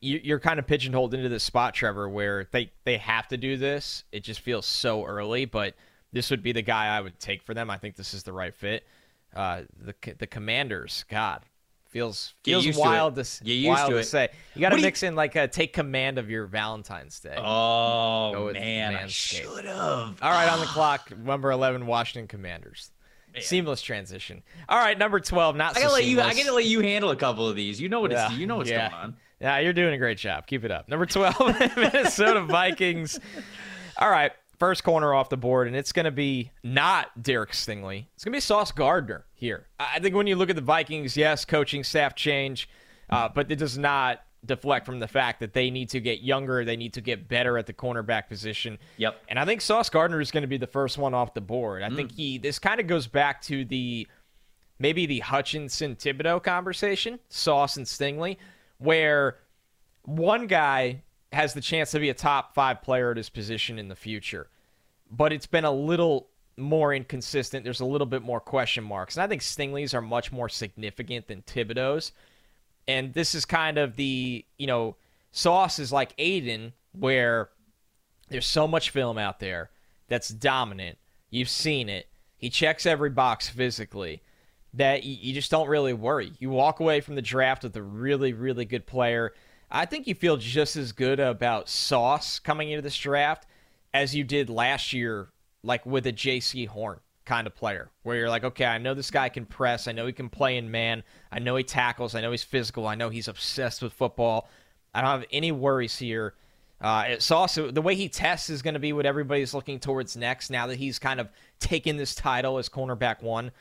you, 0.00 0.34
are 0.34 0.40
kind 0.40 0.58
of 0.58 0.66
pigeonholed 0.66 1.14
into 1.14 1.28
this 1.28 1.44
spot, 1.44 1.74
Trevor, 1.74 2.08
where 2.08 2.48
they 2.50 2.72
they 2.84 2.98
have 2.98 3.28
to 3.28 3.36
do 3.36 3.56
this. 3.56 4.04
It 4.12 4.24
just 4.24 4.40
feels 4.40 4.66
so 4.66 5.04
early, 5.04 5.46
but 5.46 5.74
this 6.12 6.30
would 6.30 6.42
be 6.42 6.52
the 6.52 6.62
guy 6.62 6.96
I 6.96 7.00
would 7.00 7.18
take 7.18 7.42
for 7.42 7.54
them. 7.54 7.70
I 7.70 7.78
think 7.78 7.96
this 7.96 8.14
is 8.14 8.22
the 8.22 8.32
right 8.32 8.54
fit. 8.54 8.86
Uh, 9.34 9.62
the 9.78 9.94
the 10.18 10.26
Commanders, 10.26 11.04
God, 11.08 11.44
feels 11.90 12.34
feels 12.44 12.76
wild 12.76 13.16
to, 13.16 13.24
to 13.24 13.66
wild 13.66 13.90
to, 13.90 14.04
say. 14.04 14.28
You 14.54 14.60
got 14.60 14.70
to 14.70 14.78
mix 14.78 15.02
you... 15.02 15.08
in 15.08 15.16
like 15.16 15.36
a 15.36 15.48
take 15.48 15.72
command 15.72 16.18
of 16.18 16.30
your 16.30 16.46
Valentine's 16.46 17.20
Day. 17.20 17.36
Oh 17.36 18.52
man, 18.52 18.94
I 18.94 19.06
should 19.08 19.64
have. 19.64 20.22
All 20.22 20.30
right, 20.30 20.50
on 20.50 20.60
the 20.60 20.66
clock, 20.66 21.16
number 21.16 21.50
eleven, 21.50 21.86
Washington 21.86 22.28
Commanders. 22.28 22.90
Man. 23.32 23.42
Seamless 23.42 23.80
transition. 23.82 24.42
All 24.68 24.78
right, 24.78 24.98
number 24.98 25.20
twelve. 25.20 25.56
Not 25.56 25.76
I 25.76 25.80
gotta 25.80 25.88
so 25.88 25.94
let 25.94 26.04
seamless. 26.04 26.24
you. 26.24 26.30
I 26.30 26.44
gotta 26.44 26.54
let 26.54 26.64
you 26.64 26.80
handle 26.80 27.10
a 27.10 27.16
couple 27.16 27.48
of 27.48 27.56
these. 27.56 27.80
You 27.80 27.88
know 27.88 28.00
what 28.00 28.10
yeah. 28.10 28.26
it's. 28.26 28.36
You 28.36 28.46
know 28.46 28.56
what's 28.56 28.70
yeah. 28.70 28.90
going 28.90 29.02
on. 29.02 29.16
Yeah, 29.40 29.58
you're 29.58 29.72
doing 29.72 29.94
a 29.94 29.98
great 29.98 30.18
job. 30.18 30.46
Keep 30.46 30.64
it 30.64 30.70
up. 30.70 30.88
Number 30.88 31.06
twelve, 31.06 31.38
Minnesota 31.76 32.42
Vikings. 32.42 33.18
All 33.98 34.10
right, 34.10 34.32
first 34.60 34.84
corner 34.84 35.12
off 35.12 35.30
the 35.30 35.36
board, 35.36 35.66
and 35.66 35.74
it's 35.74 35.90
going 35.90 36.04
to 36.04 36.12
be 36.12 36.52
not 36.62 37.20
Derek 37.20 37.50
Stingley. 37.50 38.06
It's 38.14 38.24
going 38.24 38.32
to 38.32 38.36
be 38.36 38.40
Sauce 38.40 38.70
Gardner 38.70 39.24
here. 39.34 39.66
I 39.80 39.98
think 39.98 40.14
when 40.14 40.26
you 40.26 40.36
look 40.36 40.50
at 40.50 40.56
the 40.56 40.62
Vikings, 40.62 41.16
yes, 41.16 41.44
coaching 41.44 41.82
staff 41.82 42.14
change, 42.14 42.68
uh, 43.08 43.28
but 43.34 43.50
it 43.50 43.56
does 43.56 43.76
not 43.76 44.22
deflect 44.44 44.86
from 44.86 45.00
the 45.00 45.08
fact 45.08 45.40
that 45.40 45.52
they 45.52 45.70
need 45.70 45.88
to 45.90 46.00
get 46.00 46.20
younger, 46.20 46.64
they 46.64 46.76
need 46.76 46.92
to 46.94 47.00
get 47.00 47.28
better 47.28 47.58
at 47.58 47.66
the 47.66 47.72
cornerback 47.72 48.28
position. 48.28 48.78
Yep. 48.98 49.22
And 49.28 49.38
I 49.38 49.44
think 49.44 49.60
Sauce 49.60 49.90
Gardner 49.90 50.20
is 50.20 50.30
going 50.30 50.42
to 50.42 50.48
be 50.48 50.56
the 50.56 50.66
first 50.66 50.98
one 50.98 51.14
off 51.14 51.34
the 51.34 51.40
board. 51.40 51.82
I 51.82 51.88
mm. 51.88 51.96
think 51.96 52.12
he 52.12 52.38
this 52.38 52.58
kind 52.58 52.80
of 52.80 52.86
goes 52.86 53.06
back 53.06 53.42
to 53.42 53.64
the 53.64 54.06
maybe 54.78 55.06
the 55.06 55.20
Hutchinson 55.20 55.96
Thibodeaux 55.96 56.42
conversation, 56.42 57.18
Sauce 57.28 57.76
and 57.76 57.86
Stingley, 57.86 58.36
where 58.78 59.38
one 60.02 60.46
guy 60.46 61.02
has 61.32 61.54
the 61.54 61.60
chance 61.60 61.92
to 61.92 62.00
be 62.00 62.08
a 62.08 62.14
top 62.14 62.54
five 62.54 62.82
player 62.82 63.10
at 63.10 63.16
his 63.16 63.28
position 63.30 63.78
in 63.78 63.88
the 63.88 63.96
future. 63.96 64.48
But 65.10 65.32
it's 65.32 65.46
been 65.46 65.64
a 65.64 65.72
little 65.72 66.28
more 66.56 66.94
inconsistent. 66.94 67.64
There's 67.64 67.80
a 67.80 67.84
little 67.84 68.06
bit 68.06 68.22
more 68.22 68.40
question 68.40 68.84
marks. 68.84 69.16
And 69.16 69.22
I 69.22 69.26
think 69.26 69.42
Stingley's 69.42 69.94
are 69.94 70.02
much 70.02 70.32
more 70.32 70.48
significant 70.48 71.28
than 71.28 71.42
Thibodeaux's. 71.42 72.12
And 72.86 73.14
this 73.14 73.34
is 73.34 73.44
kind 73.44 73.78
of 73.78 73.96
the, 73.96 74.44
you 74.58 74.66
know, 74.66 74.96
Sauce 75.32 75.78
is 75.78 75.92
like 75.92 76.12
Aidan, 76.18 76.72
where 76.92 77.50
there's 78.28 78.46
so 78.46 78.66
much 78.66 78.90
film 78.90 79.18
out 79.18 79.38
there 79.38 79.70
that's 80.08 80.28
dominant. 80.28 80.98
You've 81.30 81.48
seen 81.48 81.88
it. 81.88 82.08
He 82.36 82.50
checks 82.50 82.86
every 82.86 83.10
box 83.10 83.48
physically 83.48 84.22
that 84.74 85.04
you 85.04 85.34
just 85.34 85.50
don't 85.50 85.68
really 85.68 85.92
worry. 85.92 86.32
You 86.38 86.50
walk 86.50 86.80
away 86.80 87.00
from 87.00 87.14
the 87.14 87.22
draft 87.22 87.62
with 87.64 87.76
a 87.76 87.82
really, 87.82 88.32
really 88.32 88.64
good 88.64 88.86
player. 88.86 89.34
I 89.70 89.86
think 89.86 90.06
you 90.06 90.14
feel 90.14 90.36
just 90.36 90.76
as 90.76 90.92
good 90.92 91.20
about 91.20 91.68
Sauce 91.68 92.38
coming 92.40 92.70
into 92.70 92.82
this 92.82 92.98
draft 92.98 93.46
as 93.94 94.14
you 94.14 94.24
did 94.24 94.50
last 94.50 94.92
year, 94.92 95.28
like 95.62 95.86
with 95.86 96.06
a 96.06 96.12
Jaycee 96.12 96.66
Horn 96.66 96.98
kind 97.24 97.46
of 97.46 97.54
player, 97.54 97.90
where 98.02 98.16
you're 98.16 98.28
like, 98.28 98.42
okay, 98.42 98.64
I 98.64 98.78
know 98.78 98.94
this 98.94 99.10
guy 99.10 99.28
can 99.28 99.46
press. 99.46 99.86
I 99.86 99.92
know 99.92 100.06
he 100.06 100.12
can 100.12 100.28
play 100.28 100.56
in 100.56 100.70
man. 100.70 101.04
I 101.30 101.38
know 101.38 101.54
he 101.54 101.62
tackles. 101.62 102.14
I 102.14 102.20
know 102.20 102.32
he's 102.32 102.42
physical. 102.42 102.86
I 102.86 102.96
know 102.96 103.10
he's 103.10 103.28
obsessed 103.28 103.82
with 103.82 103.92
football. 103.92 104.48
I 104.92 105.00
don't 105.00 105.10
have 105.10 105.26
any 105.30 105.52
worries 105.52 105.96
here. 105.96 106.34
Uh, 106.80 107.18
Sauce, 107.18 107.56
the 107.56 107.82
way 107.82 107.94
he 107.94 108.08
tests 108.08 108.50
is 108.50 108.62
going 108.62 108.74
to 108.74 108.80
be 108.80 108.92
what 108.92 109.06
everybody's 109.06 109.54
looking 109.54 109.78
towards 109.78 110.16
next 110.16 110.50
now 110.50 110.66
that 110.66 110.76
he's 110.76 110.98
kind 110.98 111.20
of 111.20 111.28
taken 111.60 111.96
this 111.96 112.14
title 112.14 112.58
as 112.58 112.68
cornerback 112.68 113.22
one. 113.22 113.52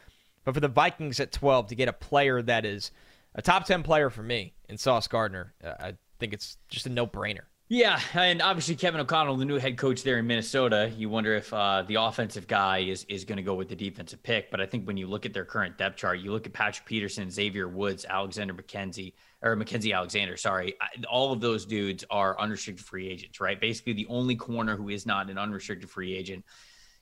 But 0.45 0.53
for 0.53 0.61
the 0.61 0.69
Vikings 0.69 1.19
at 1.19 1.31
12 1.31 1.67
to 1.67 1.75
get 1.75 1.89
a 1.89 1.93
player 1.93 2.41
that 2.41 2.65
is 2.65 2.91
a 3.35 3.41
top 3.41 3.65
10 3.65 3.83
player 3.83 4.09
for 4.09 4.23
me 4.23 4.53
in 4.67 4.77
Sauce 4.77 5.07
Gardner, 5.07 5.53
uh, 5.63 5.73
I 5.79 5.93
think 6.19 6.33
it's 6.33 6.57
just 6.69 6.85
a 6.85 6.89
no 6.89 7.07
brainer. 7.07 7.43
Yeah, 7.71 8.01
and 8.15 8.41
obviously 8.41 8.75
Kevin 8.75 8.99
O'Connell, 8.99 9.37
the 9.37 9.45
new 9.45 9.59
head 9.59 9.77
coach 9.77 10.01
there 10.01 10.17
in 10.17 10.25
Minnesota, 10.25 10.91
you 10.97 11.07
wonder 11.07 11.35
if 11.35 11.53
uh, 11.53 11.83
the 11.83 12.01
offensive 12.01 12.47
guy 12.47 12.79
is 12.79 13.03
is 13.03 13.25
going 13.25 13.37
to 13.37 13.43
go 13.43 13.53
with 13.53 13.69
the 13.69 13.75
defensive 13.75 14.23
pick. 14.23 14.49
But 14.49 14.59
I 14.59 14.65
think 14.65 14.87
when 14.87 14.97
you 14.97 15.05
look 15.05 15.27
at 15.27 15.35
their 15.35 15.45
current 15.45 15.77
depth 15.77 15.97
chart, 15.97 16.17
you 16.17 16.31
look 16.31 16.47
at 16.47 16.53
Patrick 16.53 16.87
Peterson, 16.87 17.29
Xavier 17.29 17.67
Woods, 17.67 18.05
Alexander 18.09 18.55
McKenzie, 18.55 19.13
or 19.43 19.55
Mackensie 19.55 19.95
Alexander, 19.95 20.35
sorry, 20.35 20.73
all 21.07 21.31
of 21.31 21.41
those 21.41 21.63
dudes 21.67 22.03
are 22.09 22.39
unrestricted 22.39 22.83
free 22.83 23.07
agents, 23.07 23.39
right? 23.39 23.61
Basically, 23.61 23.93
the 23.93 24.07
only 24.07 24.35
corner 24.35 24.75
who 24.75 24.89
is 24.89 25.05
not 25.05 25.29
an 25.29 25.37
unrestricted 25.37 25.91
free 25.91 26.15
agent 26.15 26.43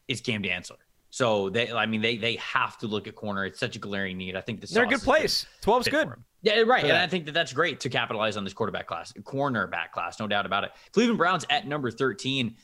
is 0.09 0.19
Cam 0.19 0.43
Dantzler. 0.43 0.75
So 1.17 1.49
they, 1.49 1.71
I 1.71 1.87
mean, 1.87 2.01
they 2.01 2.15
they 2.15 2.35
have 2.35 2.77
to 2.77 2.85
look 2.85 3.07
at 3.07 3.15
corner. 3.15 3.43
It's 3.43 3.59
such 3.59 3.75
a 3.75 3.79
glaring 3.79 4.19
need. 4.19 4.35
I 4.35 4.41
think 4.41 4.61
the 4.61 4.67
they're 4.67 4.83
a 4.83 4.87
good 4.87 5.01
place. 5.01 5.47
Twelve's 5.61 5.87
good. 5.87 6.07
Yeah, 6.43 6.59
right. 6.59 6.83
And 6.83 6.93
I 6.93 7.07
think 7.07 7.25
that 7.25 7.31
that's 7.31 7.51
great 7.51 7.79
to 7.79 7.89
capitalize 7.89 8.37
on 8.37 8.43
this 8.43 8.53
quarterback 8.53 8.85
class, 8.85 9.13
cornerback 9.23 9.89
class, 9.93 10.19
no 10.19 10.27
doubt 10.27 10.45
about 10.45 10.63
it. 10.63 10.73
Cleveland 10.93 11.17
Browns 11.17 11.43
at 11.49 11.65
number 11.65 11.89
13. 11.89 12.55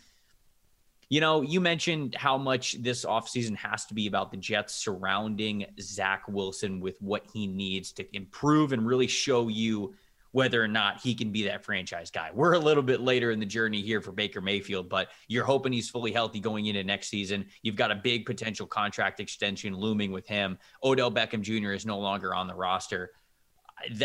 You 1.10 1.20
know, 1.20 1.41
you 1.41 1.62
mentioned 1.62 2.14
how 2.14 2.38
much 2.38 2.74
this 2.84 3.06
offseason 3.06 3.56
has 3.56 3.86
to 3.86 3.95
be 3.95 4.06
about 4.06 4.30
the 4.30 4.38
Jets 4.38 4.76
surrounding 4.76 5.66
Zach 5.82 6.22
Wilson 6.28 6.80
with 6.80 7.01
what 7.01 7.26
he 7.34 7.47
needs 7.47 7.91
to 7.93 8.06
improve 8.16 8.72
and 8.72 8.86
really 8.86 9.08
show 9.08 9.47
you 9.47 9.95
whether 10.34 10.61
or 10.61 10.67
not 10.67 10.99
he 10.99 11.15
can 11.15 11.31
be 11.31 11.43
that 11.43 11.63
franchise 11.63 12.11
guy. 12.11 12.31
We're 12.34 12.53
a 12.53 12.59
little 12.59 12.84
bit 12.84 12.99
later 12.99 13.31
in 13.31 13.39
the 13.39 13.45
journey 13.45 13.81
here 13.81 14.01
for 14.01 14.11
Baker 14.11 14.41
Mayfield, 14.41 14.89
but 14.89 15.09
you're 15.27 15.45
hoping 15.45 15.71
he's 15.71 15.89
fully 15.89 16.11
healthy 16.11 16.39
going 16.39 16.65
into 16.65 16.84
next 16.84 17.07
season. 17.07 17.45
You've 17.61 17.75
got 17.75 17.91
a 17.91 17.95
big 17.95 18.25
potential 18.25 18.65
contract 18.67 19.19
extension 19.19 19.75
looming 19.75 20.11
with 20.11 20.27
him. 20.27 20.57
Odell 20.84 21.11
Beckham 21.11 21.41
Jr. 21.41 21.71
is 21.71 21.86
no 21.86 21.99
longer 21.99 22.34
on 22.34 22.47
the 22.47 22.55
roster. 22.55 23.11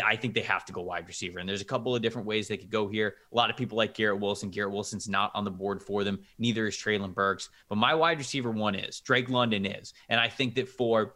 I 0.05 0.15
think 0.15 0.35
they 0.35 0.41
have 0.41 0.65
to 0.65 0.73
go 0.73 0.81
wide 0.81 1.07
receiver. 1.07 1.39
And 1.39 1.49
there's 1.49 1.61
a 1.61 1.65
couple 1.65 1.95
of 1.95 2.01
different 2.01 2.27
ways 2.27 2.47
they 2.47 2.57
could 2.57 2.69
go 2.69 2.87
here. 2.87 3.15
A 3.31 3.35
lot 3.35 3.49
of 3.49 3.57
people 3.57 3.77
like 3.77 3.95
Garrett 3.95 4.19
Wilson. 4.19 4.49
Garrett 4.49 4.73
Wilson's 4.73 5.09
not 5.09 5.31
on 5.33 5.45
the 5.45 5.51
board 5.51 5.81
for 5.81 6.03
them. 6.03 6.19
Neither 6.37 6.67
is 6.67 6.75
Treylon 6.75 7.13
Burks. 7.13 7.49
But 7.69 7.77
my 7.77 7.95
wide 7.95 8.17
receiver 8.19 8.51
one 8.51 8.75
is. 8.75 8.99
Drake 8.99 9.29
London 9.29 9.65
is. 9.65 9.93
And 10.09 10.19
I 10.19 10.27
think 10.27 10.55
that 10.55 10.67
for 10.67 11.15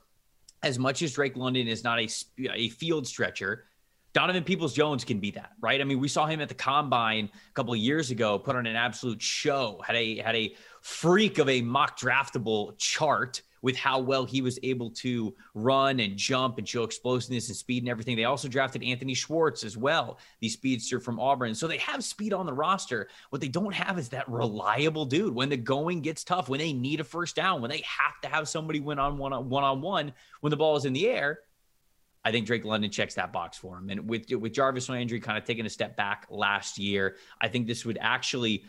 as 0.63 0.79
much 0.79 1.01
as 1.01 1.13
Drake 1.13 1.35
London 1.35 1.67
is 1.67 1.83
not 1.83 1.99
a, 1.99 2.09
a 2.51 2.69
field 2.69 3.05
stretcher, 3.05 3.65
Donovan 4.13 4.43
Peoples 4.43 4.73
Jones 4.73 5.03
can 5.03 5.19
be 5.19 5.31
that, 5.31 5.53
right? 5.59 5.81
I 5.81 5.83
mean, 5.83 5.99
we 5.99 6.07
saw 6.07 6.27
him 6.27 6.39
at 6.39 6.47
the 6.47 6.55
combine 6.55 7.29
a 7.33 7.53
couple 7.53 7.73
of 7.73 7.79
years 7.79 8.11
ago, 8.11 8.37
put 8.37 8.55
on 8.55 8.67
an 8.67 8.75
absolute 8.75 9.21
show, 9.21 9.81
had 9.85 9.95
a 9.95 10.19
had 10.19 10.35
a 10.35 10.55
freak 10.81 11.39
of 11.39 11.49
a 11.49 11.61
mock 11.61 11.99
draftable 11.99 12.77
chart 12.77 13.41
with 13.63 13.75
how 13.77 13.97
well 13.97 14.25
he 14.25 14.41
was 14.41 14.59
able 14.61 14.91
to 14.91 15.33
run 15.55 16.01
and 16.01 16.17
jump 16.17 16.57
and 16.57 16.67
show 16.67 16.83
explosiveness 16.83 17.47
and 17.47 17.55
speed 17.55 17.81
and 17.81 17.89
everything. 17.89 18.15
They 18.15 18.25
also 18.25 18.49
drafted 18.49 18.83
Anthony 18.83 19.13
Schwartz 19.13 19.63
as 19.63 19.77
well, 19.77 20.19
the 20.41 20.49
speedster 20.49 20.99
from 20.99 21.19
Auburn. 21.19 21.55
So 21.55 21.65
they 21.65 21.77
have 21.77 22.03
speed 22.03 22.33
on 22.33 22.45
the 22.45 22.53
roster. 22.53 23.07
What 23.29 23.41
they 23.41 23.47
don't 23.47 23.73
have 23.73 23.97
is 23.97 24.09
that 24.09 24.29
reliable 24.29 25.05
dude 25.05 25.33
when 25.33 25.49
the 25.49 25.57
going 25.57 26.01
gets 26.01 26.25
tough, 26.25 26.49
when 26.49 26.59
they 26.59 26.73
need 26.73 26.99
a 26.99 27.05
first 27.05 27.37
down, 27.37 27.61
when 27.61 27.71
they 27.71 27.83
have 27.87 28.19
to 28.21 28.27
have 28.27 28.49
somebody 28.49 28.81
win 28.81 28.99
on 28.99 29.17
one 29.17 29.33
on 29.33 29.49
one 29.49 29.63
on 29.63 29.81
one 29.81 30.13
when 30.41 30.51
the 30.51 30.57
ball 30.57 30.75
is 30.75 30.85
in 30.85 30.93
the 30.93 31.07
air. 31.07 31.39
I 32.25 32.31
think 32.31 32.45
Drake 32.45 32.65
London 32.65 32.89
checks 32.89 33.15
that 33.15 33.33
box 33.33 33.57
for 33.57 33.77
him. 33.77 33.89
And 33.89 34.09
with 34.09 34.31
with 34.31 34.53
Jarvis 34.53 34.89
Landry 34.89 35.19
kind 35.19 35.37
of 35.37 35.43
taking 35.43 35.65
a 35.65 35.69
step 35.69 35.97
back 35.97 36.25
last 36.29 36.77
year, 36.77 37.17
I 37.41 37.47
think 37.47 37.67
this 37.67 37.85
would 37.85 37.97
actually 37.99 38.65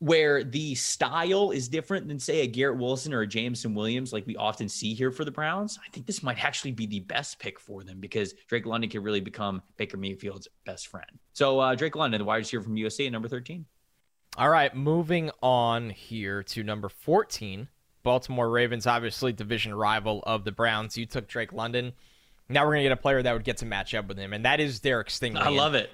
where 0.00 0.44
the 0.44 0.74
style 0.76 1.50
is 1.50 1.68
different 1.68 2.06
than 2.06 2.20
say 2.20 2.40
a 2.40 2.46
Garrett 2.46 2.78
Wilson 2.78 3.12
or 3.12 3.22
a 3.22 3.26
Jameson 3.26 3.74
Williams, 3.74 4.12
like 4.12 4.26
we 4.26 4.36
often 4.36 4.68
see 4.68 4.94
here 4.94 5.10
for 5.10 5.24
the 5.24 5.30
Browns. 5.30 5.78
I 5.84 5.90
think 5.90 6.06
this 6.06 6.22
might 6.22 6.44
actually 6.44 6.70
be 6.70 6.86
the 6.86 7.00
best 7.00 7.40
pick 7.40 7.58
for 7.58 7.82
them 7.82 7.98
because 7.98 8.32
Drake 8.46 8.64
London 8.64 8.90
can 8.90 9.02
really 9.02 9.20
become 9.20 9.60
Baker 9.76 9.96
Mayfield's 9.96 10.46
best 10.64 10.86
friend. 10.86 11.10
So 11.32 11.58
uh, 11.58 11.74
Drake 11.74 11.96
London, 11.96 12.20
the 12.20 12.24
wide 12.24 12.36
receiver 12.36 12.62
from 12.62 12.76
USC 12.76 13.06
at 13.06 13.12
number 13.12 13.28
13. 13.28 13.64
All 14.36 14.50
right, 14.50 14.74
moving 14.74 15.32
on 15.42 15.90
here 15.90 16.44
to 16.44 16.62
number 16.62 16.88
14. 16.88 17.68
Baltimore 18.04 18.48
Ravens, 18.48 18.86
obviously 18.86 19.32
division 19.32 19.74
rival 19.74 20.22
of 20.24 20.44
the 20.44 20.52
Browns. 20.52 20.96
You 20.96 21.06
took 21.06 21.26
Drake 21.26 21.52
London. 21.52 21.92
Now 22.48 22.64
we're 22.64 22.72
gonna 22.72 22.84
get 22.84 22.92
a 22.92 22.96
player 22.96 23.22
that 23.22 23.32
would 23.32 23.44
get 23.44 23.58
to 23.58 23.66
match 23.66 23.94
up 23.94 24.08
with 24.08 24.18
him, 24.18 24.32
and 24.32 24.44
that 24.44 24.60
is 24.60 24.80
Derek 24.80 25.08
Stingley. 25.08 25.40
I 25.40 25.50
love 25.50 25.74
it 25.74 25.90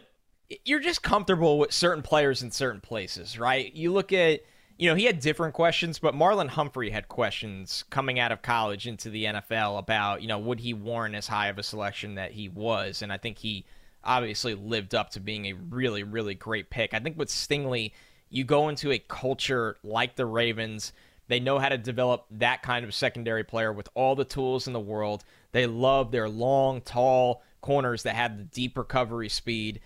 you're 0.65 0.81
just 0.81 1.03
comfortable 1.03 1.59
with 1.59 1.73
certain 1.73 2.03
players 2.03 2.43
in 2.43 2.51
certain 2.51 2.81
places, 2.81 3.39
right? 3.39 3.75
You 3.75 3.93
look 3.93 4.13
at, 4.13 4.41
you 4.79 4.89
know, 4.89 4.95
he 4.95 5.05
had 5.05 5.21
different 5.21 5.55
questions, 5.55 5.99
but 5.99 6.15
Marlon 6.15 6.49
Humphrey 6.49 6.91
had 6.91 7.09
questions 7.09 7.85
coming 7.91 8.19
out 8.19 8.33
of 8.33 8.43
college 8.43 8.87
into 8.87 9.11
the 9.11 9.25
NFL 9.25 9.79
about, 9.79 10.23
you 10.23 10.29
know, 10.29 10.39
would 10.39 10.61
he 10.61 10.75
warrant 10.75 11.15
as 11.15 11.27
high 11.27 11.49
of 11.49 11.59
a 11.59 11.63
selection 11.63 12.17
that 12.17 12.33
he 12.33 12.49
was? 12.49 13.03
And 13.03 13.13
I 13.13 13.17
think 13.17 13.39
he 13.39 13.65
obviously 14.03 14.55
lived 14.55 14.95
up 14.95 15.11
to 15.11 15.21
being 15.21 15.47
a 15.47 15.55
really, 15.55 16.03
really 16.03 16.35
great 16.35 16.71
pick. 16.71 16.93
I 16.93 17.01
think 17.01 17.19
with 17.19 17.29
Stingley, 17.29 17.93
you 18.29 18.45
go 18.45 18.69
into 18.69 18.93
a 18.93 18.99
culture 18.99 19.77
like 19.83 20.17
the 20.17 20.27
Ravens. 20.27 20.93
They 21.29 21.41
know 21.41 21.59
how 21.59 21.71
to 21.71 21.79
develop 21.79 22.27
that 22.33 22.63
kind 22.63 22.85
of 22.85 22.95
secondary 22.95 23.45
player 23.45 23.73
with 23.73 23.89
all 23.95 24.15
the 24.15 24.27
tools 24.27 24.67
in 24.67 24.75
the 24.75 24.81
world. 24.81 25.25
They 25.55 25.67
love 25.67 26.11
their 26.11 26.29
long, 26.29 26.83
tall 26.83 27.43
corners 27.63 28.03
that 28.03 28.15
have 28.15 28.37
the 28.37 28.45
deep 28.45 28.77
recovery 28.77 29.31
speed 29.31 29.81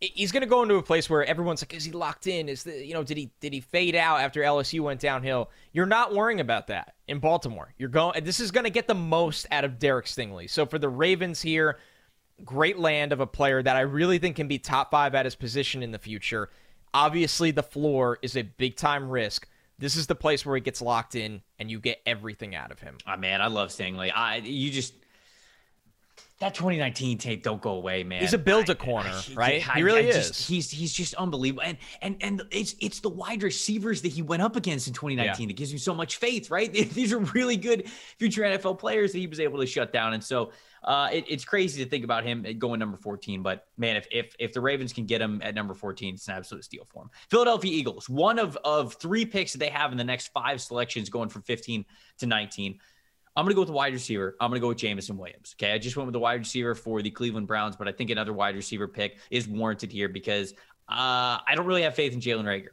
he's 0.00 0.32
going 0.32 0.42
to 0.42 0.46
go 0.46 0.62
into 0.62 0.76
a 0.76 0.82
place 0.82 1.08
where 1.08 1.24
everyone's 1.24 1.62
like, 1.62 1.74
is 1.74 1.84
he 1.84 1.92
locked 1.92 2.26
in? 2.26 2.48
Is 2.48 2.64
the 2.64 2.84
you 2.84 2.94
know 2.94 3.02
did 3.02 3.16
he 3.16 3.30
did 3.40 3.52
he 3.52 3.60
fade 3.60 3.94
out 3.94 4.20
after 4.20 4.40
LSU 4.40 4.80
went 4.80 5.00
downhill? 5.00 5.50
You're 5.72 5.86
not 5.86 6.14
worrying 6.14 6.40
about 6.40 6.66
that 6.68 6.94
in 7.08 7.18
Baltimore. 7.18 7.72
You're 7.78 7.88
going. 7.88 8.24
This 8.24 8.40
is 8.40 8.50
going 8.50 8.64
to 8.64 8.70
get 8.70 8.86
the 8.86 8.94
most 8.94 9.46
out 9.50 9.64
of 9.64 9.78
Derek 9.78 10.06
Stingley. 10.06 10.48
So 10.48 10.66
for 10.66 10.78
the 10.78 10.88
Ravens 10.88 11.40
here, 11.40 11.78
great 12.44 12.78
land 12.78 13.12
of 13.12 13.20
a 13.20 13.26
player 13.26 13.62
that 13.62 13.76
I 13.76 13.80
really 13.80 14.18
think 14.18 14.36
can 14.36 14.48
be 14.48 14.58
top 14.58 14.90
five 14.90 15.14
at 15.14 15.24
his 15.24 15.34
position 15.34 15.82
in 15.82 15.90
the 15.90 15.98
future. 15.98 16.50
Obviously, 16.92 17.50
the 17.50 17.62
floor 17.62 18.18
is 18.22 18.36
a 18.36 18.42
big 18.42 18.76
time 18.76 19.08
risk. 19.08 19.48
This 19.78 19.96
is 19.96 20.06
the 20.06 20.14
place 20.14 20.46
where 20.46 20.54
he 20.54 20.60
gets 20.60 20.80
locked 20.80 21.16
in, 21.16 21.42
and 21.58 21.68
you 21.68 21.80
get 21.80 22.00
everything 22.06 22.54
out 22.54 22.70
of 22.70 22.78
him. 22.78 22.96
Oh, 23.08 23.16
man, 23.16 23.42
I 23.42 23.48
love 23.48 23.70
Stingley. 23.70 24.12
I 24.14 24.36
you 24.36 24.70
just 24.70 24.94
that 26.40 26.54
2019 26.54 27.18
tape 27.18 27.44
don't 27.44 27.62
go 27.62 27.72
away, 27.72 28.02
man. 28.02 28.20
He's 28.20 28.32
a 28.32 28.38
build 28.38 28.68
a 28.68 28.74
corner, 28.74 29.12
right? 29.34 29.66
I, 29.68 29.74
he 29.76 29.82
really 29.82 30.06
I 30.06 30.08
is. 30.08 30.28
Just, 30.28 30.48
he's 30.48 30.70
he's 30.70 30.92
just 30.92 31.14
unbelievable, 31.14 31.62
and 31.62 31.78
and 32.02 32.16
and 32.20 32.42
it's 32.50 32.74
it's 32.80 32.98
the 33.00 33.08
wide 33.08 33.44
receivers 33.44 34.02
that 34.02 34.08
he 34.08 34.22
went 34.22 34.42
up 34.42 34.56
against 34.56 34.88
in 34.88 34.94
2019 34.94 35.42
yeah. 35.42 35.46
that 35.48 35.56
gives 35.56 35.72
you 35.72 35.78
so 35.78 35.94
much 35.94 36.16
faith, 36.16 36.50
right? 36.50 36.72
These 36.92 37.12
are 37.12 37.18
really 37.18 37.56
good 37.56 37.88
future 38.18 38.42
NFL 38.42 38.80
players 38.80 39.12
that 39.12 39.18
he 39.18 39.28
was 39.28 39.38
able 39.38 39.60
to 39.60 39.66
shut 39.66 39.92
down, 39.92 40.14
and 40.14 40.24
so 40.24 40.50
uh, 40.82 41.08
it, 41.12 41.24
it's 41.28 41.44
crazy 41.44 41.82
to 41.82 41.88
think 41.88 42.04
about 42.04 42.24
him 42.24 42.44
going 42.58 42.78
number 42.78 42.96
14. 42.96 43.42
But 43.42 43.66
man, 43.78 43.96
if 43.96 44.06
if 44.10 44.34
if 44.40 44.52
the 44.52 44.60
Ravens 44.60 44.92
can 44.92 45.06
get 45.06 45.20
him 45.20 45.40
at 45.42 45.54
number 45.54 45.72
14, 45.72 46.14
it's 46.14 46.28
an 46.28 46.34
absolute 46.34 46.64
steal 46.64 46.84
for 46.90 47.04
him. 47.04 47.10
Philadelphia 47.30 47.72
Eagles, 47.72 48.08
one 48.08 48.40
of 48.40 48.56
of 48.64 48.94
three 48.94 49.24
picks 49.24 49.52
that 49.52 49.58
they 49.58 49.70
have 49.70 49.92
in 49.92 49.98
the 49.98 50.04
next 50.04 50.28
five 50.28 50.60
selections, 50.60 51.08
going 51.08 51.28
from 51.28 51.42
15 51.42 51.84
to 52.18 52.26
19. 52.26 52.78
I'm 53.36 53.44
going 53.44 53.50
to 53.50 53.54
go 53.54 53.62
with 53.62 53.68
the 53.68 53.74
wide 53.74 53.92
receiver. 53.92 54.36
I'm 54.40 54.50
going 54.50 54.60
to 54.60 54.62
go 54.62 54.68
with 54.68 54.78
Jameson 54.78 55.16
Williams. 55.16 55.56
Okay. 55.58 55.72
I 55.72 55.78
just 55.78 55.96
went 55.96 56.06
with 56.06 56.12
the 56.12 56.20
wide 56.20 56.38
receiver 56.38 56.74
for 56.74 57.02
the 57.02 57.10
Cleveland 57.10 57.46
Browns, 57.46 57.76
but 57.76 57.88
I 57.88 57.92
think 57.92 58.10
another 58.10 58.32
wide 58.32 58.54
receiver 58.54 58.86
pick 58.86 59.18
is 59.30 59.48
warranted 59.48 59.90
here 59.90 60.08
because 60.08 60.52
uh, 60.88 61.38
I 61.46 61.54
don't 61.54 61.66
really 61.66 61.82
have 61.82 61.94
faith 61.94 62.12
in 62.12 62.20
Jalen 62.20 62.44
Reagor. 62.44 62.68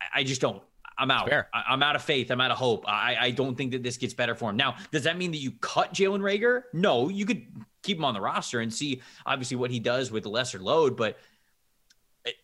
I, 0.00 0.20
I 0.20 0.24
just 0.24 0.40
don't. 0.40 0.62
I'm 0.98 1.10
out. 1.10 1.32
I, 1.32 1.72
am 1.72 1.82
out 1.82 1.96
of 1.96 2.02
faith. 2.02 2.30
I'm 2.30 2.42
out 2.42 2.50
of 2.50 2.58
hope. 2.58 2.84
I, 2.86 3.16
I 3.18 3.30
don't 3.30 3.56
think 3.56 3.72
that 3.72 3.82
this 3.82 3.96
gets 3.96 4.12
better 4.12 4.34
for 4.34 4.50
him. 4.50 4.56
Now, 4.56 4.76
does 4.90 5.04
that 5.04 5.16
mean 5.16 5.30
that 5.30 5.38
you 5.38 5.52
cut 5.52 5.94
Jalen 5.94 6.20
Reagor? 6.20 6.64
No, 6.74 7.08
you 7.08 7.24
could 7.24 7.46
keep 7.82 7.96
him 7.96 8.04
on 8.04 8.12
the 8.12 8.20
roster 8.20 8.60
and 8.60 8.72
see 8.72 9.00
obviously 9.24 9.56
what 9.56 9.70
he 9.70 9.80
does 9.80 10.10
with 10.10 10.24
the 10.24 10.28
lesser 10.28 10.58
load, 10.58 10.98
but 10.98 11.16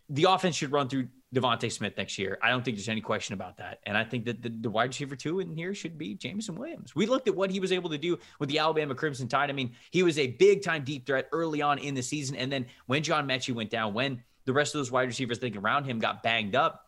the 0.08 0.24
offense 0.24 0.56
should 0.56 0.72
run 0.72 0.88
through 0.88 1.08
DeVonta 1.34 1.70
Smith 1.70 1.96
next 1.96 2.18
year. 2.18 2.38
I 2.42 2.50
don't 2.50 2.64
think 2.64 2.76
there's 2.76 2.88
any 2.88 3.00
question 3.00 3.34
about 3.34 3.56
that. 3.56 3.80
And 3.84 3.96
I 3.96 4.04
think 4.04 4.24
that 4.26 4.42
the, 4.42 4.48
the, 4.48 4.70
wide 4.70 4.88
receiver 4.90 5.16
two 5.16 5.40
in 5.40 5.52
here 5.52 5.74
should 5.74 5.98
be 5.98 6.14
Jameson 6.14 6.54
Williams. 6.54 6.94
We 6.94 7.06
looked 7.06 7.26
at 7.26 7.34
what 7.34 7.50
he 7.50 7.58
was 7.58 7.72
able 7.72 7.90
to 7.90 7.98
do 7.98 8.18
with 8.38 8.48
the 8.48 8.58
Alabama 8.60 8.94
Crimson 8.94 9.26
Tide. 9.26 9.50
I 9.50 9.52
mean, 9.52 9.74
he 9.90 10.02
was 10.02 10.18
a 10.18 10.28
big 10.28 10.62
time 10.62 10.84
deep 10.84 11.04
threat 11.04 11.28
early 11.32 11.62
on 11.62 11.78
in 11.78 11.94
the 11.94 12.02
season. 12.02 12.36
And 12.36 12.50
then 12.50 12.66
when 12.86 13.02
John 13.02 13.26
Metchie 13.26 13.54
went 13.54 13.70
down, 13.70 13.92
when 13.92 14.22
the 14.44 14.52
rest 14.52 14.74
of 14.74 14.78
those 14.78 14.92
wide 14.92 15.08
receivers 15.08 15.38
thinking 15.38 15.60
around 15.60 15.84
him 15.84 15.98
got 15.98 16.22
banged 16.22 16.54
up, 16.54 16.86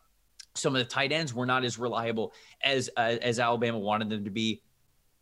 some 0.55 0.73
of 0.73 0.79
the 0.79 0.85
tight 0.85 1.11
ends 1.11 1.33
were 1.33 1.45
not 1.45 1.65
as 1.65 1.77
reliable 1.77 2.33
as 2.63 2.89
uh, 2.97 3.17
as 3.21 3.39
Alabama 3.39 3.77
wanted 3.77 4.09
them 4.09 4.23
to 4.23 4.31
be. 4.31 4.63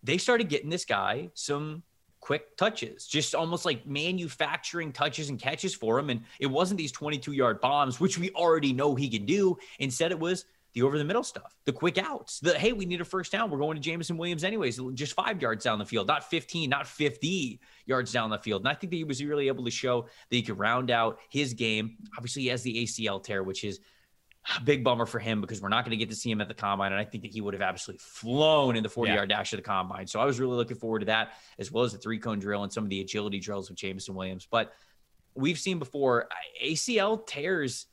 They 0.04 0.20
started 0.20 0.48
getting 0.48 0.70
this 0.70 0.86
guy 0.86 1.30
some 1.34 1.84
quick 2.20 2.58
touches, 2.58 3.08
just 3.08 3.36
almost 3.36 3.66
like 3.66 3.86
manufacturing 3.86 4.92
touches 4.92 5.30
and 5.30 5.40
catches 5.40 5.74
for 5.74 6.00
him. 6.00 6.10
And 6.10 6.22
it 6.40 6.48
wasn't 6.48 6.78
these 6.78 6.92
22 6.92 7.32
yard 7.32 7.62
bombs, 7.62 8.00
which 8.00 8.18
we 8.18 8.32
already 8.32 8.74
know 8.74 8.96
he 8.96 9.10
can 9.10 9.26
do. 9.26 9.58
Instead, 9.80 10.12
it 10.12 10.20
was 10.20 10.46
the 10.74 10.84
over 10.84 10.98
the 10.98 11.04
middle 11.04 11.24
stuff, 11.24 11.56
the 11.66 11.74
quick 11.74 11.98
outs, 11.98 12.40
the 12.40 12.54
hey, 12.58 12.72
we 12.72 12.86
need 12.86 13.02
a 13.02 13.06
first 13.06 13.32
down. 13.32 13.50
We're 13.50 13.58
going 13.58 13.76
to 13.76 13.82
Jameson 13.82 14.16
Williams 14.16 14.44
anyways, 14.44 14.80
just 14.94 15.14
five 15.14 15.42
yards 15.42 15.64
down 15.64 15.80
the 15.80 15.86
field, 15.86 16.08
not 16.08 16.30
15, 16.30 16.70
not 16.70 16.86
50 16.86 17.60
yards 17.86 18.12
down 18.12 18.30
the 18.30 18.38
field. 18.38 18.62
And 18.62 18.70
I 18.70 18.76
think 18.76 18.92
that 18.92 18.98
he 18.98 19.04
was 19.04 19.24
really 19.24 19.48
able 19.48 19.66
to 19.66 19.72
show 19.72 20.04
that 20.04 20.36
he 20.36 20.44
could 20.44 20.60
round 20.60 20.92
out 20.92 21.20
his 21.30 21.54
game. 21.54 21.98
Obviously, 22.16 22.44
he 22.44 22.48
has 22.50 22.62
the 22.62 22.84
ACL 22.84 23.24
tear, 23.24 23.42
which 23.42 23.64
is 23.64 23.80
big 24.64 24.84
bummer 24.84 25.06
for 25.06 25.20
him 25.20 25.42
because 25.42 25.62
we're 25.62 25.70
not 25.70 25.84
going 25.84 25.92
to 25.92 25.98
get 25.98 26.10
to 26.10 26.16
see 26.16 26.32
him 26.32 26.42
at 26.42 26.48
the 26.48 26.54
combine. 26.54 26.92
And 26.92 27.00
I 27.00 27.06
think 27.06 27.24
that 27.24 27.32
he 27.32 27.42
would 27.42 27.54
have 27.54 27.62
absolutely 27.62 28.00
flown 28.00 28.76
in 28.76 28.84
the 28.84 28.90
40 28.90 29.12
yard 29.12 29.30
dash 29.30 29.54
of 29.54 29.58
the 29.58 29.64
combine. 29.64 30.08
So 30.08 30.20
I 30.20 30.26
was 30.26 30.40
really 30.40 30.56
looking 30.56 30.78
forward 30.78 31.00
to 31.00 31.06
that, 31.08 31.34
as 31.60 31.72
well 31.72 31.84
as 31.84 31.94
the 31.94 31.98
three 31.98 32.20
cone 32.20 32.40
drill 32.40 32.64
and 32.64 32.72
some 32.72 32.84
of 32.84 32.90
the 32.90 33.02
agility 33.02 33.40
drills 33.40 33.70
with 33.70 33.78
Jameson 33.78 34.16
Williams. 34.16 34.48
But 34.50 34.74
we've 35.36 35.60
seen 35.60 35.80
before 35.80 36.30
ACL 36.64 37.26
tears 37.26 37.88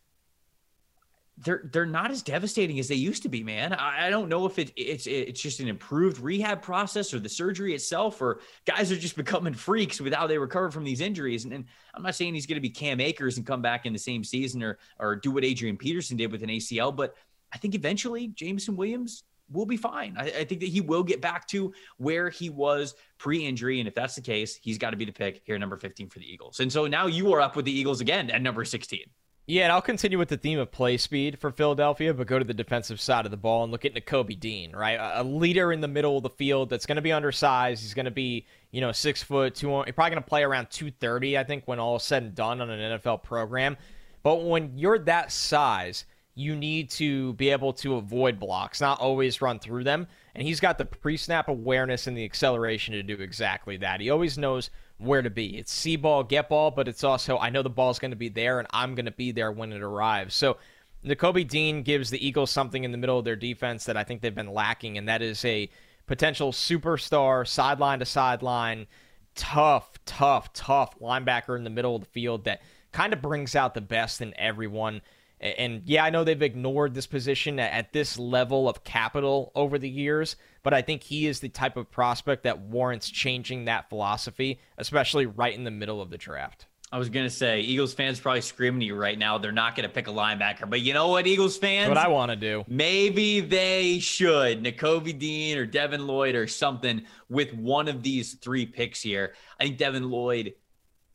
they're 1.39 1.68
they're 1.72 1.87
not 1.87 2.11
as 2.11 2.22
devastating 2.22 2.78
as 2.78 2.87
they 2.87 2.95
used 2.95 3.22
to 3.24 3.28
be, 3.28 3.43
man. 3.43 3.72
I, 3.72 4.07
I 4.07 4.11
don't 4.11 4.28
know 4.28 4.47
if 4.47 4.59
it, 4.59 4.72
it's 4.76 5.07
it's 5.07 5.41
just 5.41 5.59
an 5.61 5.66
improved 5.66 6.20
rehab 6.20 6.62
process 6.62 7.12
or 7.12 7.18
the 7.18 7.28
surgery 7.28 7.74
itself, 7.74 8.22
or 8.22 8.41
guys 8.66 8.93
are 8.93 8.97
just 8.97 9.16
becoming 9.16 9.55
freaks 9.55 10.01
with 10.01 10.14
how 10.14 10.26
they 10.26 10.39
recover 10.39 10.70
from 10.70 10.85
these 10.85 11.01
injuries. 11.01 11.45
And, 11.45 11.53
and 11.53 11.64
I'm 11.95 12.03
not 12.03 12.14
saying 12.14 12.35
he's 12.35 12.47
going 12.47 12.57
to 12.57 12.61
be 12.61 12.70
Cam 12.70 13.01
Akers 13.01 13.37
and 13.37 13.47
come 13.47 13.62
back 13.62 13.85
in 13.85 13.93
the 13.93 13.99
same 13.99 14.22
season 14.22 14.62
or 14.62 14.78
or 15.01 15.16
do 15.16 15.32
what 15.32 15.45
Adrian 15.45 15.76
Peterson 15.76 16.16
did 16.16 16.30
with 16.30 16.43
an 16.45 16.51
ACL, 16.51 16.95
but 16.95 17.16
I 17.53 17.59
think 17.59 17.74
eventually 17.74 18.28
Jameson 18.28 18.76
Williams 18.76 19.24
will 19.51 19.66
be 19.66 19.76
fine. 19.76 20.16
I, 20.18 20.24
I 20.24 20.45
think 20.45 20.61
that 20.61 20.68
he 20.68 20.80
will 20.80 21.03
get 21.03 21.20
back 21.20 21.47
to 21.49 21.72
where 21.99 22.30
he 22.30 22.49
was 22.49 22.95
pre-injury, 23.18 23.78
and 23.80 23.89
if 23.89 23.95
that's 23.95 24.14
the 24.14 24.20
case, 24.20 24.59
he's 24.62 24.78
got 24.78 24.91
to 24.91 24.97
be 24.97 25.05
the 25.05 25.12
pick 25.12 25.43
here, 25.45 25.59
number 25.59 25.76
15 25.76 26.09
for 26.09 26.18
the 26.18 26.32
Eagles. 26.32 26.61
And 26.61 26.72
so 26.72 26.87
now 26.87 27.07
you 27.07 27.32
are 27.32 27.41
up 27.41 27.57
with 27.57 27.64
the 27.64 27.72
Eagles 27.72 28.01
again 28.01 28.30
at 28.30 28.43
number 28.43 28.64
16. 28.64 29.01
Yeah, 29.47 29.64
and 29.64 29.72
I'll 29.72 29.82
continue 29.82 30.18
with 30.18 30.30
the 30.30 30.38
theme 30.38 30.59
of 30.59 30.72
play 30.72 30.97
speed 30.97 31.38
for 31.38 31.51
Philadelphia, 31.51 32.14
but 32.14 32.26
go 32.26 32.38
to 32.38 32.47
the 32.47 32.55
defensive 32.55 32.99
side 32.99 33.26
of 33.26 33.30
the 33.30 33.36
ball 33.36 33.62
and 33.62 33.70
look 33.70 33.84
at 33.84 33.95
Nakobe 33.95 34.40
Dean, 34.40 34.72
right? 34.72 34.99
A 34.99 35.22
leader 35.22 35.70
in 35.70 35.82
the 35.82 35.88
middle 35.88 36.16
of 36.16 36.22
the 36.22 36.30
field 36.30 36.70
that's 36.70 36.86
going 36.86 36.97
to 36.97 37.03
be 37.03 37.12
undersized. 37.12 37.82
He's 37.82 37.92
going 37.92 38.07
to 38.07 38.11
be, 38.11 38.47
you 38.70 38.80
know, 38.80 38.90
six 38.90 39.22
foot, 39.22 39.55
two. 39.55 39.68
He's 39.82 39.92
probably 39.92 40.12
going 40.12 40.22
to 40.22 40.28
play 40.28 40.45
around 40.45 40.70
230, 40.70 41.36
I 41.36 41.45
think, 41.45 41.64
when 41.66 41.78
all 41.78 41.97
is 41.97 42.03
said 42.03 42.22
and 42.22 42.34
done 42.34 42.62
on 42.62 42.70
an 42.70 42.99
NFL 42.99 43.22
program. 43.22 43.76
But 44.22 44.36
when 44.45 44.78
you're 44.78 44.99
that 45.01 45.30
size, 45.30 46.07
you 46.34 46.57
need 46.57 46.88
to 46.90 47.34
be 47.34 47.51
able 47.51 47.74
to 47.74 47.97
avoid 47.97 48.40
blocks, 48.40 48.80
not 48.80 48.99
always 48.99 49.42
run 49.42 49.59
through 49.59 49.84
them. 49.84 50.07
And 50.34 50.42
he's 50.42 50.59
got 50.59 50.78
the 50.78 50.86
pre 50.86 51.18
snap 51.18 51.49
awareness 51.49 52.07
and 52.07 52.16
the 52.16 52.24
acceleration 52.24 52.95
to 52.95 53.03
do 53.03 53.22
exactly 53.22 53.76
that. 53.76 54.01
He 54.01 54.09
always 54.09 54.38
knows 54.38 54.70
where 54.99 55.22
to 55.22 55.30
be. 55.30 55.59
It's 55.59 55.72
see 55.72 55.97
ball, 55.97 56.22
get 56.22 56.49
ball, 56.49 56.70
but 56.70 56.88
it's 56.88 57.05
also 57.05 57.38
I 57.38 57.51
know 57.51 57.62
the 57.62 57.70
ball's 57.70 57.99
going 57.99 58.12
to 58.12 58.16
be 58.16 58.28
there 58.28 58.59
and 58.59 58.68
I'm 58.72 58.95
going 58.95 59.07
to 59.07 59.12
be 59.12 59.32
there 59.32 59.53
when 59.53 59.72
it 59.72 59.82
arrives. 59.82 60.34
So 60.34 60.57
Nakobe 61.05 61.47
Dean 61.47 61.82
gives 61.82 62.11
the 62.11 62.26
Eagles 62.26 62.51
something 62.51 62.82
in 62.82 62.92
the 62.92 62.99
middle 62.99 63.18
of 63.18 63.24
their 63.24 63.36
defense 63.36 63.84
that 63.84 63.97
I 63.97 64.05
think 64.05 64.22
they've 64.22 64.34
been 64.34 64.55
lacking, 64.55 64.97
and 64.97 65.09
that 65.09 65.20
is 65.20 65.45
a 65.45 65.68
potential 66.07 66.51
superstar 66.51 67.47
sideline 67.47 67.99
to 67.99 68.07
sideline, 68.07 68.86
tough, 69.34 69.99
tough, 70.07 70.53
tough 70.55 70.99
linebacker 71.01 71.57
in 71.57 71.64
the 71.64 71.70
middle 71.70 71.97
of 71.97 72.03
the 72.03 72.09
field 72.09 72.45
that 72.45 72.62
kind 72.92 73.12
of 73.12 73.20
brings 73.20 73.55
out 73.55 73.74
the 73.74 73.80
best 73.82 74.22
in 74.22 74.32
everyone. 74.38 75.03
And 75.45 75.82
yeah, 75.84 76.05
I 76.05 76.11
know 76.11 76.24
they've 76.24 76.40
ignored 76.40 76.95
this 76.95 77.07
position 77.07 77.59
at 77.59 77.92
this 77.92 78.18
level 78.18 78.66
of 78.66 78.82
capital 78.82 79.53
over 79.55 79.78
the 79.78 79.88
years, 79.88 80.36
but 80.62 80.72
I 80.72 80.80
think 80.80 81.03
he 81.03 81.26
is 81.26 81.40
the 81.40 81.51
type 81.51 81.76
of 81.76 81.90
prospect 81.90 82.45
that 82.45 82.61
warrants 82.61 83.11
changing 83.11 83.66
that 83.66 83.90
philosophy, 83.90 84.59
especially 84.78 85.26
right 85.26 85.55
in 85.55 85.64
the 85.64 85.70
middle 85.70 86.01
of 86.01 86.09
the 86.09 86.16
draft. 86.16 86.66
I 86.90 86.99
was 86.99 87.11
gonna 87.11 87.28
say 87.28 87.61
Eagles 87.61 87.92
fans 87.92 88.20
probably 88.20 88.40
screaming 88.40 88.80
to 88.80 88.86
you 88.86 88.95
right 88.95 89.18
now. 89.18 89.36
They're 89.36 89.53
not 89.53 89.74
gonna 89.74 89.88
pick 89.88 90.07
a 90.07 90.12
linebacker, 90.12 90.70
but 90.70 90.80
you 90.80 90.95
know 90.95 91.09
what, 91.09 91.26
Eagles 91.26 91.59
fans? 91.59 91.88
What 91.88 91.99
I 91.99 92.09
want 92.09 92.30
to 92.30 92.36
do. 92.36 92.64
Maybe 92.68 93.40
they 93.40 93.99
should. 93.99 94.62
Nakobe 94.62 95.18
Dean 95.18 95.59
or 95.59 95.66
Devin 95.66 96.07
Lloyd 96.07 96.36
or 96.36 96.47
something 96.47 97.03
with 97.28 97.53
one 97.53 97.88
of 97.88 98.03
these 98.03 98.34
three 98.34 98.64
picks 98.64 99.03
here. 99.03 99.34
I 99.59 99.64
think 99.64 99.76
Devin 99.78 100.09
Lloyd, 100.09 100.55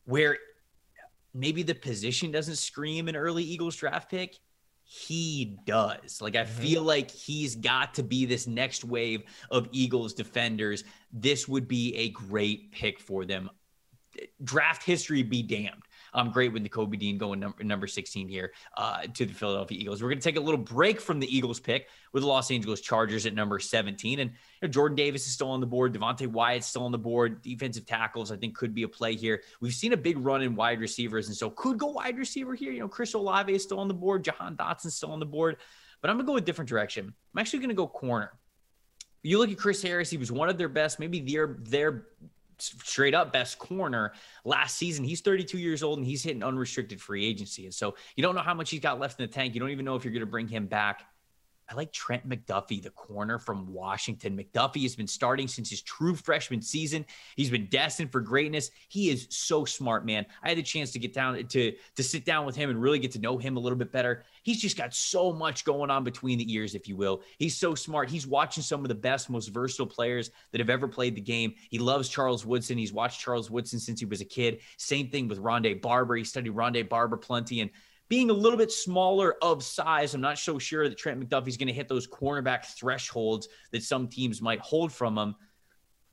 where 0.03 0.37
maybe 1.33 1.63
the 1.63 1.75
position 1.75 2.31
doesn't 2.31 2.57
scream 2.57 3.07
an 3.07 3.15
early 3.15 3.43
Eagles 3.43 3.75
draft 3.75 4.09
pick. 4.09 4.37
He 4.83 5.57
does. 5.65 6.19
Like, 6.21 6.35
I 6.35 6.43
mm-hmm. 6.43 6.61
feel 6.61 6.83
like 6.83 7.11
he's 7.11 7.55
got 7.55 7.93
to 7.95 8.03
be 8.03 8.25
this 8.25 8.47
next 8.47 8.83
wave 8.83 9.23
of 9.51 9.67
Eagles 9.71 10.13
defenders. 10.13 10.83
This 11.13 11.47
would 11.47 11.67
be 11.67 11.95
a 11.95 12.09
great 12.09 12.71
pick 12.71 12.99
for 12.99 13.25
them. 13.25 13.49
Draft 14.43 14.83
history 14.83 15.21
be 15.21 15.43
damned. 15.43 15.83
I'm 16.13 16.31
great 16.31 16.53
with 16.53 16.63
Nakobe 16.63 16.97
Dean 16.97 17.17
going 17.17 17.39
number, 17.39 17.63
number 17.63 17.87
16 17.87 18.27
here 18.27 18.51
uh, 18.77 19.03
to 19.13 19.25
the 19.25 19.33
Philadelphia 19.33 19.77
Eagles. 19.79 20.01
We're 20.01 20.09
going 20.09 20.19
to 20.19 20.23
take 20.23 20.37
a 20.37 20.41
little 20.41 20.59
break 20.59 20.99
from 20.99 21.19
the 21.19 21.35
Eagles 21.35 21.59
pick 21.59 21.87
with 22.13 22.23
the 22.23 22.27
Los 22.27 22.51
Angeles 22.51 22.81
Chargers 22.81 23.25
at 23.25 23.33
number 23.33 23.59
17. 23.59 24.19
And 24.19 24.31
you 24.31 24.35
know, 24.61 24.67
Jordan 24.67 24.95
Davis 24.95 25.27
is 25.27 25.33
still 25.33 25.49
on 25.51 25.59
the 25.59 25.67
board. 25.67 25.93
Devonte 25.93 26.27
Wyatt's 26.27 26.67
still 26.67 26.83
on 26.83 26.91
the 26.91 26.97
board. 26.97 27.41
Defensive 27.41 27.85
tackles, 27.85 28.31
I 28.31 28.37
think, 28.37 28.55
could 28.55 28.73
be 28.73 28.83
a 28.83 28.87
play 28.87 29.15
here. 29.15 29.41
We've 29.61 29.73
seen 29.73 29.93
a 29.93 29.97
big 29.97 30.17
run 30.17 30.41
in 30.41 30.55
wide 30.55 30.79
receivers. 30.79 31.27
And 31.27 31.35
so 31.35 31.49
could 31.49 31.77
go 31.77 31.87
wide 31.87 32.17
receiver 32.17 32.55
here. 32.55 32.71
You 32.71 32.79
know, 32.79 32.87
Chris 32.87 33.13
Olave 33.13 33.53
is 33.53 33.63
still 33.63 33.79
on 33.79 33.87
the 33.87 33.93
board. 33.93 34.23
Jahan 34.23 34.55
Dotson's 34.55 34.95
still 34.95 35.11
on 35.11 35.19
the 35.19 35.25
board. 35.25 35.57
But 36.01 36.09
I'm 36.09 36.17
going 36.17 36.25
to 36.25 36.31
go 36.31 36.37
a 36.37 36.41
different 36.41 36.69
direction. 36.69 37.13
I'm 37.33 37.39
actually 37.39 37.59
going 37.59 37.69
to 37.69 37.75
go 37.75 37.87
corner. 37.87 38.31
You 39.21 39.37
look 39.37 39.51
at 39.51 39.57
Chris 39.57 39.81
Harris, 39.81 40.09
he 40.09 40.17
was 40.17 40.31
one 40.31 40.47
of 40.47 40.57
their 40.57 40.69
best, 40.69 40.97
maybe 40.97 41.19
their 41.19 41.57
their 41.59 42.05
straight 42.61 43.13
up 43.13 43.31
best 43.33 43.59
corner 43.59 44.13
last 44.45 44.77
season. 44.77 45.03
He's 45.03 45.21
32 45.21 45.57
years 45.57 45.83
old 45.83 45.99
and 45.99 46.07
he's 46.07 46.23
hitting 46.23 46.43
unrestricted 46.43 47.01
free 47.01 47.25
agency. 47.25 47.65
And 47.65 47.73
so 47.73 47.95
you 48.15 48.23
don't 48.23 48.35
know 48.35 48.41
how 48.41 48.53
much 48.53 48.69
he's 48.69 48.79
got 48.79 48.99
left 48.99 49.19
in 49.19 49.25
the 49.25 49.31
tank. 49.31 49.53
You 49.53 49.59
don't 49.59 49.69
even 49.71 49.85
know 49.85 49.95
if 49.95 50.03
you're 50.03 50.13
going 50.13 50.21
to 50.21 50.25
bring 50.25 50.47
him 50.47 50.67
back. 50.67 51.03
I 51.69 51.75
like 51.75 51.93
Trent 51.93 52.27
McDuffie, 52.27 52.81
the 52.81 52.89
corner 52.89 53.37
from 53.37 53.71
Washington. 53.71 54.35
McDuffie 54.35 54.81
has 54.81 54.95
been 54.95 55.07
starting 55.07 55.47
since 55.47 55.69
his 55.69 55.81
true 55.83 56.15
freshman 56.15 56.63
season. 56.63 57.05
He's 57.35 57.51
been 57.51 57.67
destined 57.67 58.11
for 58.11 58.21
greatness. 58.21 58.71
He 58.87 59.09
is 59.09 59.27
so 59.29 59.65
smart, 59.65 60.03
man. 60.03 60.25
I 60.41 60.49
had 60.49 60.57
the 60.57 60.63
chance 60.63 60.91
to 60.91 60.99
get 60.99 61.13
down 61.13 61.35
to 61.35 61.71
to 61.95 62.03
sit 62.03 62.25
down 62.25 62.45
with 62.45 62.55
him 62.55 62.71
and 62.71 62.81
really 62.81 62.97
get 62.97 63.11
to 63.11 63.19
know 63.19 63.37
him 63.37 63.55
a 63.55 63.59
little 63.59 63.77
bit 63.77 63.91
better. 63.91 64.23
He's 64.41 64.59
just 64.59 64.77
got 64.77 64.95
so 64.95 65.31
much 65.31 65.63
going 65.63 65.91
on 65.91 66.03
between 66.03 66.39
the 66.39 66.51
ears, 66.51 66.73
if 66.73 66.87
you 66.87 66.95
will. 66.95 67.21
He's 67.37 67.55
so 67.55 67.75
smart. 67.75 68.09
He's 68.09 68.25
watching 68.25 68.63
some 68.63 68.83
of 68.83 68.87
the 68.87 68.95
best, 68.95 69.29
most 69.29 69.49
versatile 69.49 69.85
players 69.85 70.31
that 70.51 70.59
have 70.59 70.69
ever 70.71 70.87
played 70.87 71.15
the 71.15 71.21
game. 71.21 71.53
He 71.69 71.77
loves 71.77 72.09
Charles 72.09 72.45
Woodson. 72.45 72.77
He's 72.77 72.93
watched 72.93 73.21
Charles 73.21 73.51
Woodson 73.51 73.79
since 73.79 73.99
he 73.99 74.07
was 74.07 74.21
a 74.21 74.25
kid. 74.25 74.61
Same 74.77 75.09
thing 75.09 75.27
with 75.27 75.39
Rondé 75.39 75.79
Barber. 75.79 76.15
He 76.15 76.23
studied 76.23 76.53
Rondé 76.53 76.87
Barber 76.87 77.17
plenty 77.17 77.61
and 77.61 77.69
being 78.09 78.31
a 78.31 78.33
little 78.33 78.57
bit 78.57 78.71
smaller 78.71 79.35
of 79.41 79.63
size, 79.63 80.13
I'm 80.15 80.21
not 80.21 80.39
so 80.39 80.57
sure 80.59 80.89
that 80.89 80.97
Trent 80.97 81.19
McDuffie's 81.19 81.57
going 81.57 81.67
to 81.67 81.73
hit 81.73 81.87
those 81.87 82.07
cornerback 82.07 82.65
thresholds 82.65 83.47
that 83.71 83.83
some 83.83 84.07
teams 84.07 84.41
might 84.41 84.59
hold 84.59 84.91
from 84.91 85.17
him. 85.17 85.35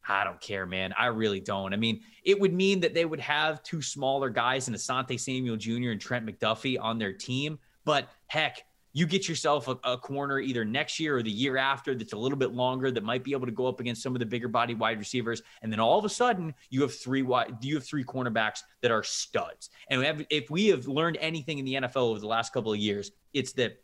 I 0.09 0.22
don't 0.22 0.40
care, 0.40 0.66
man. 0.66 0.94
I 0.97 1.07
really 1.07 1.40
don't. 1.40 1.72
I 1.72 1.76
mean, 1.76 2.01
it 2.22 2.38
would 2.38 2.53
mean 2.53 2.80
that 2.80 2.94
they 2.94 3.05
would 3.05 3.18
have 3.20 3.62
two 3.62 3.82
smaller 3.82 4.30
guys 4.30 4.68
in 4.68 4.74
Asante 4.74 5.18
Samuel 5.18 5.57
Jr. 5.57 5.90
and 5.90 6.01
Trent 6.01 6.26
McDuffie 6.26 6.78
on 6.80 6.99
their 6.99 7.12
team. 7.12 7.59
But 7.84 8.09
heck, 8.26 8.62
you 8.97 9.05
get 9.05 9.28
yourself 9.28 9.68
a, 9.68 9.78
a, 9.84 9.99
corner 9.99 10.40
either 10.40 10.64
next 10.64 10.99
year 10.99 11.18
or 11.18 11.22
the 11.22 11.30
year 11.30 11.59
after 11.59 11.94
that's 11.94 12.14
a 12.14 12.16
little 12.16 12.38
bit 12.38 12.55
longer 12.55 12.90
that 12.90 13.05
might 13.05 13.22
be 13.22 13.32
able 13.32 13.44
to 13.44 13.53
go 13.53 13.66
up 13.66 13.78
against 13.78 14.03
some 14.03 14.14
of 14.14 14.20
the 14.20 14.24
bigger 14.24 14.49
body 14.49 14.72
wide 14.72 14.99
receivers, 14.99 15.42
and 15.61 15.70
then 15.70 15.78
all 15.78 15.99
of 15.99 16.07
a 16.07 16.09
sudden 16.09 16.55
you 16.70 16.80
have 16.80 16.94
three 16.94 17.20
wide, 17.20 17.59
you 17.61 17.74
have 17.74 17.84
three 17.84 18.03
cornerbacks 18.03 18.61
that 18.80 18.90
are 18.90 19.03
studs. 19.03 19.68
And 19.90 20.01
we 20.01 20.07
have, 20.07 20.24
if 20.30 20.49
we 20.49 20.68
have 20.68 20.88
learned 20.88 21.18
anything 21.20 21.59
in 21.59 21.66
the 21.66 21.74
NFL 21.74 22.09
over 22.09 22.20
the 22.20 22.26
last 22.26 22.55
couple 22.55 22.72
of 22.72 22.78
years, 22.78 23.11
it's 23.34 23.53
that 23.53 23.82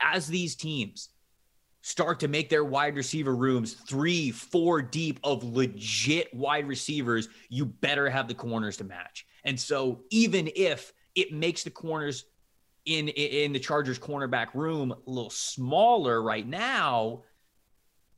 as 0.00 0.26
these 0.26 0.54
teams 0.54 1.08
start 1.80 2.20
to 2.20 2.28
make 2.28 2.50
their 2.50 2.64
wide 2.64 2.94
receiver 2.94 3.34
rooms 3.34 3.72
three, 3.72 4.30
four 4.30 4.82
deep 4.82 5.18
of 5.24 5.44
legit 5.44 6.32
wide 6.34 6.68
receivers, 6.68 7.30
you 7.48 7.64
better 7.64 8.10
have 8.10 8.28
the 8.28 8.34
corners 8.34 8.76
to 8.76 8.84
match. 8.84 9.24
And 9.44 9.58
so 9.58 10.02
even 10.10 10.50
if 10.54 10.92
it 11.14 11.32
makes 11.32 11.62
the 11.62 11.70
corners 11.70 12.26
in 12.84 13.08
in 13.08 13.52
the 13.52 13.60
Chargers 13.60 13.98
cornerback 13.98 14.54
room 14.54 14.92
a 14.92 15.10
little 15.10 15.30
smaller 15.30 16.22
right 16.22 16.46
now, 16.46 17.22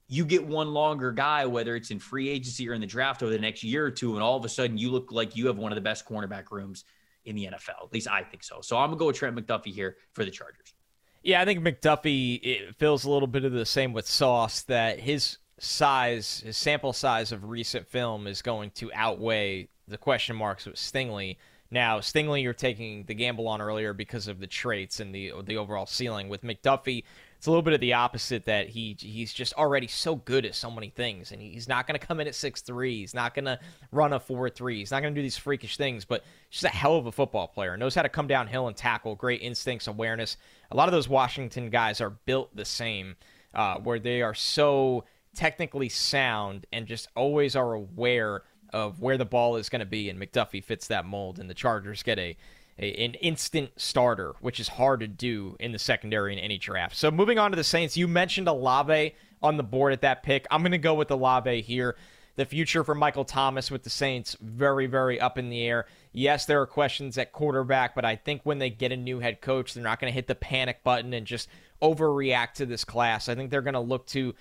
you 0.09 0.25
get 0.25 0.47
one 0.47 0.73
longer 0.73 1.13
guy, 1.13 1.47
whether 1.47 1.77
it's 1.77 1.91
in 1.91 1.99
free 1.99 2.29
agency 2.29 2.69
or 2.69 2.75
in 2.75 2.81
the 2.81 2.87
draft 2.87 3.23
over 3.23 3.33
the 3.33 3.39
next 3.39 3.63
year 3.63 3.85
or 3.85 3.91
two, 3.91 4.15
and 4.15 4.23
all 4.23 4.37
of 4.37 4.45
a 4.45 4.49
sudden 4.49 4.79
you 4.79 4.91
look 4.91 5.13
like 5.13 5.37
you 5.37 5.47
have 5.47 5.59
one 5.59 5.73
of 5.73 5.77
the 5.77 5.83
best 5.83 6.07
cornerback 6.07 6.51
rooms 6.51 6.85
in 7.25 7.37
the 7.37 7.47
NFL. 7.47 7.85
At 7.85 7.93
least 7.93 8.09
I 8.09 8.23
think 8.23 8.43
so. 8.43 8.61
So 8.61 8.77
I'm 8.77 8.91
gonna 8.91 8.99
go 8.99 9.07
with 9.07 9.17
Trent 9.17 9.37
McDuffie 9.37 9.73
here 9.73 9.97
for 10.13 10.25
the 10.25 10.31
Chargers. 10.31 10.75
Yeah, 11.23 11.41
I 11.41 11.45
think 11.47 11.61
McDuffie 11.61 12.41
it 12.43 12.75
feels 12.77 13.05
a 13.05 13.11
little 13.11 13.29
bit 13.29 13.45
of 13.45 13.53
the 13.53 13.65
same 13.65 13.93
with 13.93 14.07
Sauce 14.07 14.63
that 14.63 15.01
his 15.01 15.39
size, 15.59 16.43
his 16.45 16.57
sample 16.57 16.93
size 16.93 17.33
of 17.33 17.49
recent 17.49 17.87
film 17.87 18.27
is 18.27 18.43
going 18.43 18.71
to 18.73 18.93
outweigh 18.93 19.69
the 19.89 19.99
question 19.99 20.37
marks 20.37 20.67
with 20.67 20.77
Stingley. 20.77 21.37
Now, 21.71 21.99
Stingley, 21.99 22.43
you're 22.43 22.53
taking 22.53 23.05
the 23.05 23.15
gamble 23.15 23.49
on 23.49 23.61
earlier 23.61 23.93
because 23.93 24.29
of 24.29 24.39
the 24.39 24.47
traits 24.47 25.01
and 25.01 25.15
the 25.15 25.33
the 25.45 25.57
overall 25.57 25.87
ceiling. 25.87 26.29
With 26.29 26.43
McDuffie, 26.43 27.03
it's 27.37 27.47
a 27.47 27.51
little 27.51 27.63
bit 27.63 27.75
of 27.75 27.81
the 27.81 27.95
opposite 27.95 28.45
that 28.45 28.69
he 28.69 28.97
he's 28.99 29.33
just 29.33 29.55
already 29.55 29.87
so 29.87 30.15
good 30.15 30.45
at 30.45 30.55
so 30.55 30.71
many 30.71 30.91
things, 30.91 31.33
and 31.33 31.43
he's 31.43 31.67
not 31.67 31.87
going 31.87 31.99
to 31.99 32.07
come 32.07 32.21
in 32.21 32.29
at 32.29 32.35
six 32.35 32.61
three. 32.61 33.01
He's 33.01 33.15
not 33.15 33.35
going 33.35 33.47
to 33.47 33.59
run 33.91 34.13
a 34.13 34.21
four 34.21 34.49
three. 34.51 34.79
He's 34.79 34.91
not 34.91 35.03
going 35.03 35.15
to 35.15 35.19
do 35.19 35.23
these 35.23 35.37
freakish 35.37 35.77
things, 35.77 36.05
but 36.05 36.23
just 36.51 36.65
a 36.65 36.69
hell 36.69 36.97
of 36.97 37.07
a 37.07 37.13
football 37.13 37.49
player. 37.49 37.77
Knows 37.77 37.95
how 37.95 38.03
to 38.03 38.09
come 38.09 38.29
downhill 38.29 38.69
and 38.69 38.77
tackle. 38.77 39.17
Great 39.17 39.43
instincts, 39.43 39.87
awareness. 39.87 40.37
A 40.71 40.77
lot 40.77 40.89
of 40.89 40.93
those 40.93 41.09
Washington 41.09 41.71
guys 41.71 42.01
are 42.01 42.11
built 42.11 42.55
the 42.55 42.65
same, 42.65 43.17
uh, 43.53 43.79
where 43.79 43.99
they 43.99 44.23
are 44.23 44.35
so 44.35 45.05
technically 45.35 45.89
sound 45.89 46.67
and 46.73 46.87
just 46.87 47.09
always 47.17 47.57
are 47.57 47.73
aware 47.73 48.43
of 48.75 49.01
where 49.01 49.17
the 49.17 49.25
ball 49.25 49.57
is 49.57 49.69
going 49.69 49.81
to 49.81 49.87
be. 49.87 50.11
And 50.11 50.21
McDuffie 50.21 50.63
fits 50.63 50.89
that 50.89 51.07
mold, 51.07 51.39
and 51.39 51.49
the 51.49 51.55
Chargers 51.55 52.03
get 52.03 52.19
a 52.19 52.37
a, 52.79 52.93
an 53.05 53.15
instant 53.15 53.71
starter, 53.77 54.35
which 54.41 54.59
is 54.59 54.69
hard 54.69 55.01
to 55.01 55.07
do 55.07 55.57
in 55.61 55.73
the 55.73 55.79
secondary 55.79 56.33
in 56.33 56.39
any 56.39 56.59
draft. 56.59 56.97
So 56.97 57.11
moving 57.11 57.39
on 57.39 57.53
to 57.53 57.57
the 57.57 57.65
Saints, 57.65 57.97
you 57.97 58.09
mentioned 58.09 58.49
Olave 58.49 59.15
on 59.43 59.57
the 59.57 59.63
board 59.63 59.93
at 59.93 60.01
that 60.01 60.23
pick. 60.23 60.47
I'm 60.51 60.63
going 60.63 60.73
to 60.73 60.79
go 60.79 60.95
with 60.95 61.11
Olave 61.11 61.63
here. 61.63 61.97
The 62.37 62.45
future 62.45 62.83
for 62.83 62.97
Michael 62.97 63.25
Thomas 63.25 63.71
with 63.71 63.85
the 63.85 63.91
Saints, 63.91 64.37
very, 64.41 64.87
very 64.87 65.21
up 65.21 65.39
in 65.39 65.51
the 65.51 65.63
air. 65.63 65.87
Yes, 66.13 66.47
there 66.47 66.61
are 66.61 66.67
questions 66.67 67.17
at 67.17 67.33
quarterback, 67.33 67.95
but 67.95 68.05
I 68.05 68.17
think 68.17 68.41
when 68.43 68.59
they 68.59 68.71
get 68.71 68.91
a 68.91 68.97
new 68.97 69.21
head 69.21 69.41
coach, 69.41 69.73
they're 69.73 69.85
not 69.85 70.01
going 70.01 70.11
to 70.11 70.15
hit 70.15 70.27
the 70.27 70.35
panic 70.35 70.83
button 70.83 71.13
and 71.13 71.29
just 71.29 71.49
overreact 71.81 72.55
to 72.55 72.67
this 72.67 72.85
class. 72.85 73.29
I 73.29 73.37
think 73.37 73.51
they're 73.51 73.63
going 73.63 73.75
to 73.75 73.81
look 73.81 74.07
to 74.09 74.35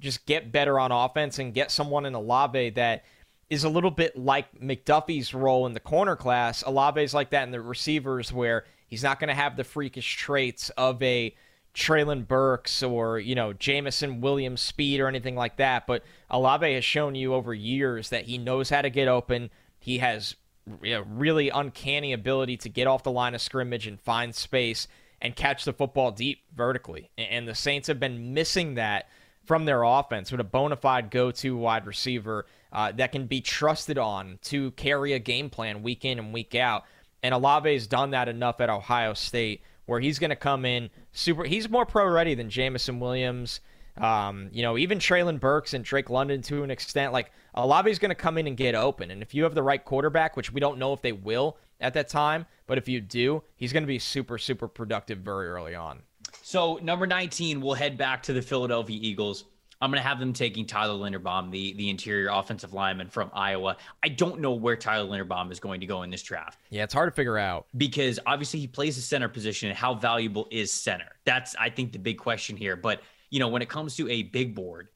just 0.00 0.24
get 0.24 0.52
better 0.52 0.80
on 0.80 0.90
offense 0.90 1.38
and 1.38 1.52
get 1.52 1.70
someone 1.70 2.06
in 2.06 2.14
Olave 2.14 2.70
that 2.70 3.04
is 3.50 3.64
a 3.64 3.68
little 3.68 3.90
bit 3.90 4.16
like 4.16 4.60
McDuffie's 4.60 5.34
role 5.34 5.66
in 5.66 5.72
the 5.72 5.80
corner 5.80 6.16
class. 6.16 6.62
Olave's 6.64 7.14
like 7.14 7.30
that 7.30 7.44
in 7.44 7.50
the 7.50 7.60
receivers, 7.60 8.32
where 8.32 8.64
he's 8.86 9.02
not 9.02 9.20
going 9.20 9.28
to 9.28 9.34
have 9.34 9.56
the 9.56 9.64
freakish 9.64 10.16
traits 10.16 10.70
of 10.70 11.02
a 11.02 11.34
Treylon 11.74 12.26
Burks 12.26 12.82
or 12.82 13.18
you 13.18 13.34
know 13.34 13.52
Jameson 13.52 14.20
Williams 14.20 14.60
speed 14.60 15.00
or 15.00 15.08
anything 15.08 15.34
like 15.34 15.56
that. 15.56 15.86
But 15.86 16.04
Olave 16.30 16.72
has 16.72 16.84
shown 16.84 17.14
you 17.14 17.34
over 17.34 17.52
years 17.52 18.10
that 18.10 18.24
he 18.24 18.38
knows 18.38 18.70
how 18.70 18.82
to 18.82 18.90
get 18.90 19.08
open. 19.08 19.50
He 19.78 19.98
has 19.98 20.36
a 20.84 21.02
really 21.02 21.50
uncanny 21.50 22.12
ability 22.12 22.56
to 22.58 22.68
get 22.68 22.86
off 22.86 23.02
the 23.02 23.10
line 23.10 23.34
of 23.34 23.42
scrimmage 23.42 23.86
and 23.86 24.00
find 24.00 24.34
space 24.34 24.88
and 25.20 25.36
catch 25.36 25.64
the 25.64 25.72
football 25.72 26.10
deep 26.10 26.42
vertically. 26.54 27.10
And 27.18 27.46
the 27.48 27.54
Saints 27.54 27.88
have 27.88 28.00
been 28.00 28.32
missing 28.34 28.74
that 28.74 29.08
from 29.46 29.64
their 29.64 29.82
offense 29.82 30.30
with 30.30 30.40
a 30.40 30.44
bona 30.44 30.76
fide 30.76 31.10
go-to 31.10 31.56
wide 31.56 31.86
receiver 31.86 32.46
uh, 32.72 32.92
that 32.92 33.12
can 33.12 33.26
be 33.26 33.40
trusted 33.40 33.98
on 33.98 34.38
to 34.42 34.70
carry 34.72 35.12
a 35.12 35.18
game 35.18 35.50
plan 35.50 35.82
week 35.82 36.04
in 36.04 36.18
and 36.18 36.32
week 36.32 36.54
out. 36.54 36.84
And 37.22 37.34
Olave's 37.34 37.86
done 37.86 38.10
that 38.10 38.28
enough 38.28 38.60
at 38.60 38.68
Ohio 38.68 39.14
State 39.14 39.62
where 39.86 40.00
he's 40.00 40.18
going 40.18 40.30
to 40.30 40.36
come 40.36 40.64
in 40.64 40.90
super. 41.12 41.44
He's 41.44 41.68
more 41.68 41.86
pro 41.86 42.06
ready 42.08 42.34
than 42.34 42.50
Jameson 42.50 43.00
Williams. 43.00 43.60
Um, 43.96 44.48
you 44.52 44.62
know, 44.62 44.76
even 44.76 44.98
Treylon 44.98 45.38
Burks 45.38 45.72
and 45.72 45.84
Drake 45.84 46.10
London 46.10 46.42
to 46.42 46.64
an 46.64 46.70
extent. 46.70 47.12
Like 47.12 47.30
Olave's 47.54 47.98
going 47.98 48.10
to 48.10 48.16
come 48.16 48.38
in 48.38 48.46
and 48.46 48.56
get 48.56 48.74
open, 48.74 49.10
and 49.10 49.22
if 49.22 49.34
you 49.34 49.44
have 49.44 49.54
the 49.54 49.62
right 49.62 49.84
quarterback, 49.84 50.36
which 50.36 50.52
we 50.52 50.60
don't 50.60 50.78
know 50.78 50.92
if 50.92 51.02
they 51.02 51.12
will 51.12 51.56
at 51.80 51.94
that 51.94 52.08
time, 52.08 52.46
but 52.66 52.78
if 52.78 52.88
you 52.88 53.00
do, 53.00 53.42
he's 53.56 53.72
going 53.72 53.84
to 53.84 53.88
be 53.88 53.98
super 53.98 54.38
super 54.38 54.66
productive 54.66 55.18
very 55.18 55.48
early 55.48 55.74
on. 55.74 56.02
So 56.42 56.78
number 56.82 57.06
19, 57.06 57.60
we'll 57.60 57.74
head 57.74 57.96
back 57.96 58.22
to 58.24 58.32
the 58.32 58.42
Philadelphia 58.42 58.98
Eagles. 59.00 59.44
I'm 59.80 59.90
going 59.90 60.02
to 60.02 60.08
have 60.08 60.18
them 60.18 60.32
taking 60.32 60.66
Tyler 60.66 60.94
Linderbaum, 60.94 61.50
the 61.50 61.74
the 61.74 61.90
interior 61.90 62.30
offensive 62.32 62.72
lineman 62.72 63.10
from 63.10 63.30
Iowa. 63.34 63.76
I 64.02 64.08
don't 64.08 64.40
know 64.40 64.52
where 64.52 64.76
Tyler 64.76 65.06
Linderbaum 65.06 65.50
is 65.52 65.60
going 65.60 65.80
to 65.80 65.86
go 65.86 66.02
in 66.02 66.10
this 66.10 66.22
draft. 66.22 66.58
Yeah, 66.70 66.84
it's 66.84 66.94
hard 66.94 67.12
to 67.12 67.14
figure 67.14 67.36
out 67.36 67.66
because 67.76 68.18
obviously 68.24 68.60
he 68.60 68.66
plays 68.66 68.96
the 68.96 69.02
center 69.02 69.28
position. 69.28 69.68
And 69.68 69.76
how 69.76 69.94
valuable 69.94 70.48
is 70.50 70.72
center? 70.72 71.16
That's 71.24 71.54
I 71.56 71.70
think 71.70 71.92
the 71.92 71.98
big 71.98 72.18
question 72.18 72.56
here. 72.56 72.76
But 72.76 73.02
you 73.30 73.40
know, 73.40 73.48
when 73.48 73.62
it 73.62 73.68
comes 73.68 73.96
to 73.96 74.08
a 74.08 74.22
big 74.22 74.54
board, 74.54 74.88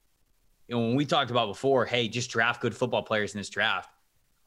you 0.69 0.75
know, 0.75 0.81
when 0.81 0.97
we 0.97 1.05
talked 1.05 1.31
about 1.31 1.49
before, 1.49 1.85
hey, 1.85 2.09
just 2.09 2.31
draft 2.31 2.61
good 2.61 2.75
football 2.75 3.03
players 3.03 3.35
in 3.35 3.41
this 3.41 3.51
draft. 3.51 3.91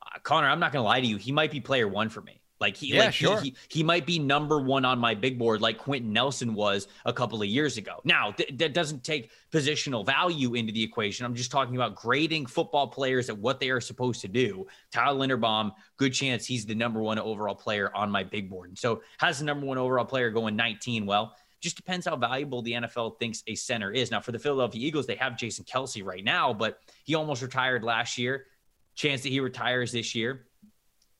Uh, 0.01 0.17
Connor, 0.23 0.49
I'm 0.49 0.59
not 0.59 0.71
going 0.71 0.81
to 0.81 0.87
lie 0.87 1.01
to 1.01 1.07
you. 1.07 1.17
He 1.17 1.31
might 1.31 1.51
be 1.51 1.59
player 1.59 1.87
one 1.87 2.09
for 2.09 2.21
me. 2.21 2.40
Like 2.61 2.77
he, 2.77 2.93
yeah, 2.93 3.05
like 3.05 3.13
sure. 3.13 3.41
he, 3.41 3.49
he, 3.49 3.79
he, 3.79 3.83
might 3.83 4.05
be 4.05 4.19
number 4.19 4.59
one 4.61 4.85
on 4.85 4.99
my 4.99 5.15
big 5.15 5.39
board, 5.39 5.61
like 5.61 5.79
Quenton 5.79 6.13
Nelson 6.13 6.53
was 6.53 6.87
a 7.05 7.11
couple 7.11 7.41
of 7.41 7.47
years 7.47 7.77
ago. 7.77 7.99
Now 8.05 8.31
th- 8.31 8.57
that 8.59 8.75
doesn't 8.75 9.03
take 9.03 9.31
positional 9.51 10.05
value 10.05 10.53
into 10.53 10.71
the 10.71 10.83
equation. 10.83 11.25
I'm 11.25 11.33
just 11.33 11.49
talking 11.49 11.75
about 11.75 11.95
grading 11.95 12.45
football 12.45 12.87
players 12.87 13.29
at 13.29 13.37
what 13.37 13.59
they 13.59 13.71
are 13.71 13.81
supposed 13.81 14.21
to 14.21 14.27
do. 14.27 14.67
Tyler 14.91 15.19
Linderbaum, 15.19 15.71
good 15.97 16.13
chance 16.13 16.45
he's 16.45 16.65
the 16.65 16.75
number 16.75 17.01
one 17.01 17.17
overall 17.17 17.55
player 17.55 17.91
on 17.95 18.11
my 18.11 18.23
big 18.23 18.47
board. 18.47 18.69
And 18.69 18.77
so, 18.77 19.01
has 19.17 19.39
the 19.39 19.45
number 19.45 19.65
one 19.65 19.79
overall 19.79 20.05
player 20.05 20.29
going 20.29 20.55
19? 20.55 21.07
Well, 21.07 21.35
just 21.61 21.75
depends 21.75 22.05
how 22.05 22.15
valuable 22.15 22.61
the 22.61 22.73
NFL 22.73 23.19
thinks 23.19 23.43
a 23.47 23.55
center 23.55 23.91
is. 23.91 24.11
Now, 24.11 24.19
for 24.19 24.31
the 24.31 24.39
Philadelphia 24.39 24.85
Eagles, 24.85 25.07
they 25.07 25.15
have 25.15 25.37
Jason 25.37 25.65
Kelce 25.65 26.05
right 26.05 26.23
now, 26.23 26.53
but 26.53 26.79
he 27.05 27.15
almost 27.15 27.41
retired 27.41 27.83
last 27.83 28.19
year. 28.19 28.45
Chance 28.93 29.23
that 29.23 29.29
he 29.29 29.39
retires 29.39 29.91
this 29.91 30.13
year 30.13 30.47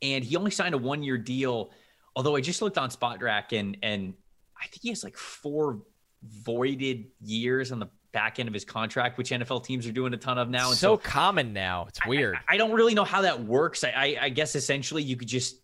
and 0.02 0.24
he 0.24 0.36
only 0.36 0.52
signed 0.52 0.76
a 0.76 0.78
one 0.78 1.04
year 1.04 1.18
deal. 1.18 1.72
Although 2.16 2.36
I 2.36 2.41
just 2.41 2.62
looked 2.62 2.78
on 2.78 2.89
Spotrac 2.89 3.58
and 3.58 3.78
and 3.84 4.14
I 4.60 4.68
think 4.68 4.82
he 4.82 4.89
has 4.89 5.04
like 5.04 5.18
four 5.18 5.82
voided 6.24 7.06
years 7.22 7.72
on 7.72 7.80
the 7.80 7.89
back 8.12 8.39
end 8.39 8.47
of 8.47 8.54
his 8.54 8.66
contract, 8.66 9.18
which 9.18 9.32
NFL 9.32 9.64
teams 9.64 9.88
are 9.88 9.91
doing 9.91 10.14
a 10.14 10.18
ton 10.18 10.38
of 10.38 10.49
now. 10.49 10.70
And 10.70 10.78
so, 10.78 10.95
so 10.95 10.97
common 10.97 11.54
now. 11.54 11.86
It's 11.88 12.06
weird. 12.06 12.36
I, 12.47 12.56
I, 12.56 12.58
don't 12.58 12.74
really 12.74 12.93
know 12.93 13.06
how 13.06 13.22
that 13.22 13.41
works. 13.41 13.84
I, 13.84 13.89
I, 13.89 14.18
I 14.24 14.30
guess 14.30 14.56
essentially 14.56 15.02
you 15.02 15.16
could 15.16 15.30
just 15.30 15.56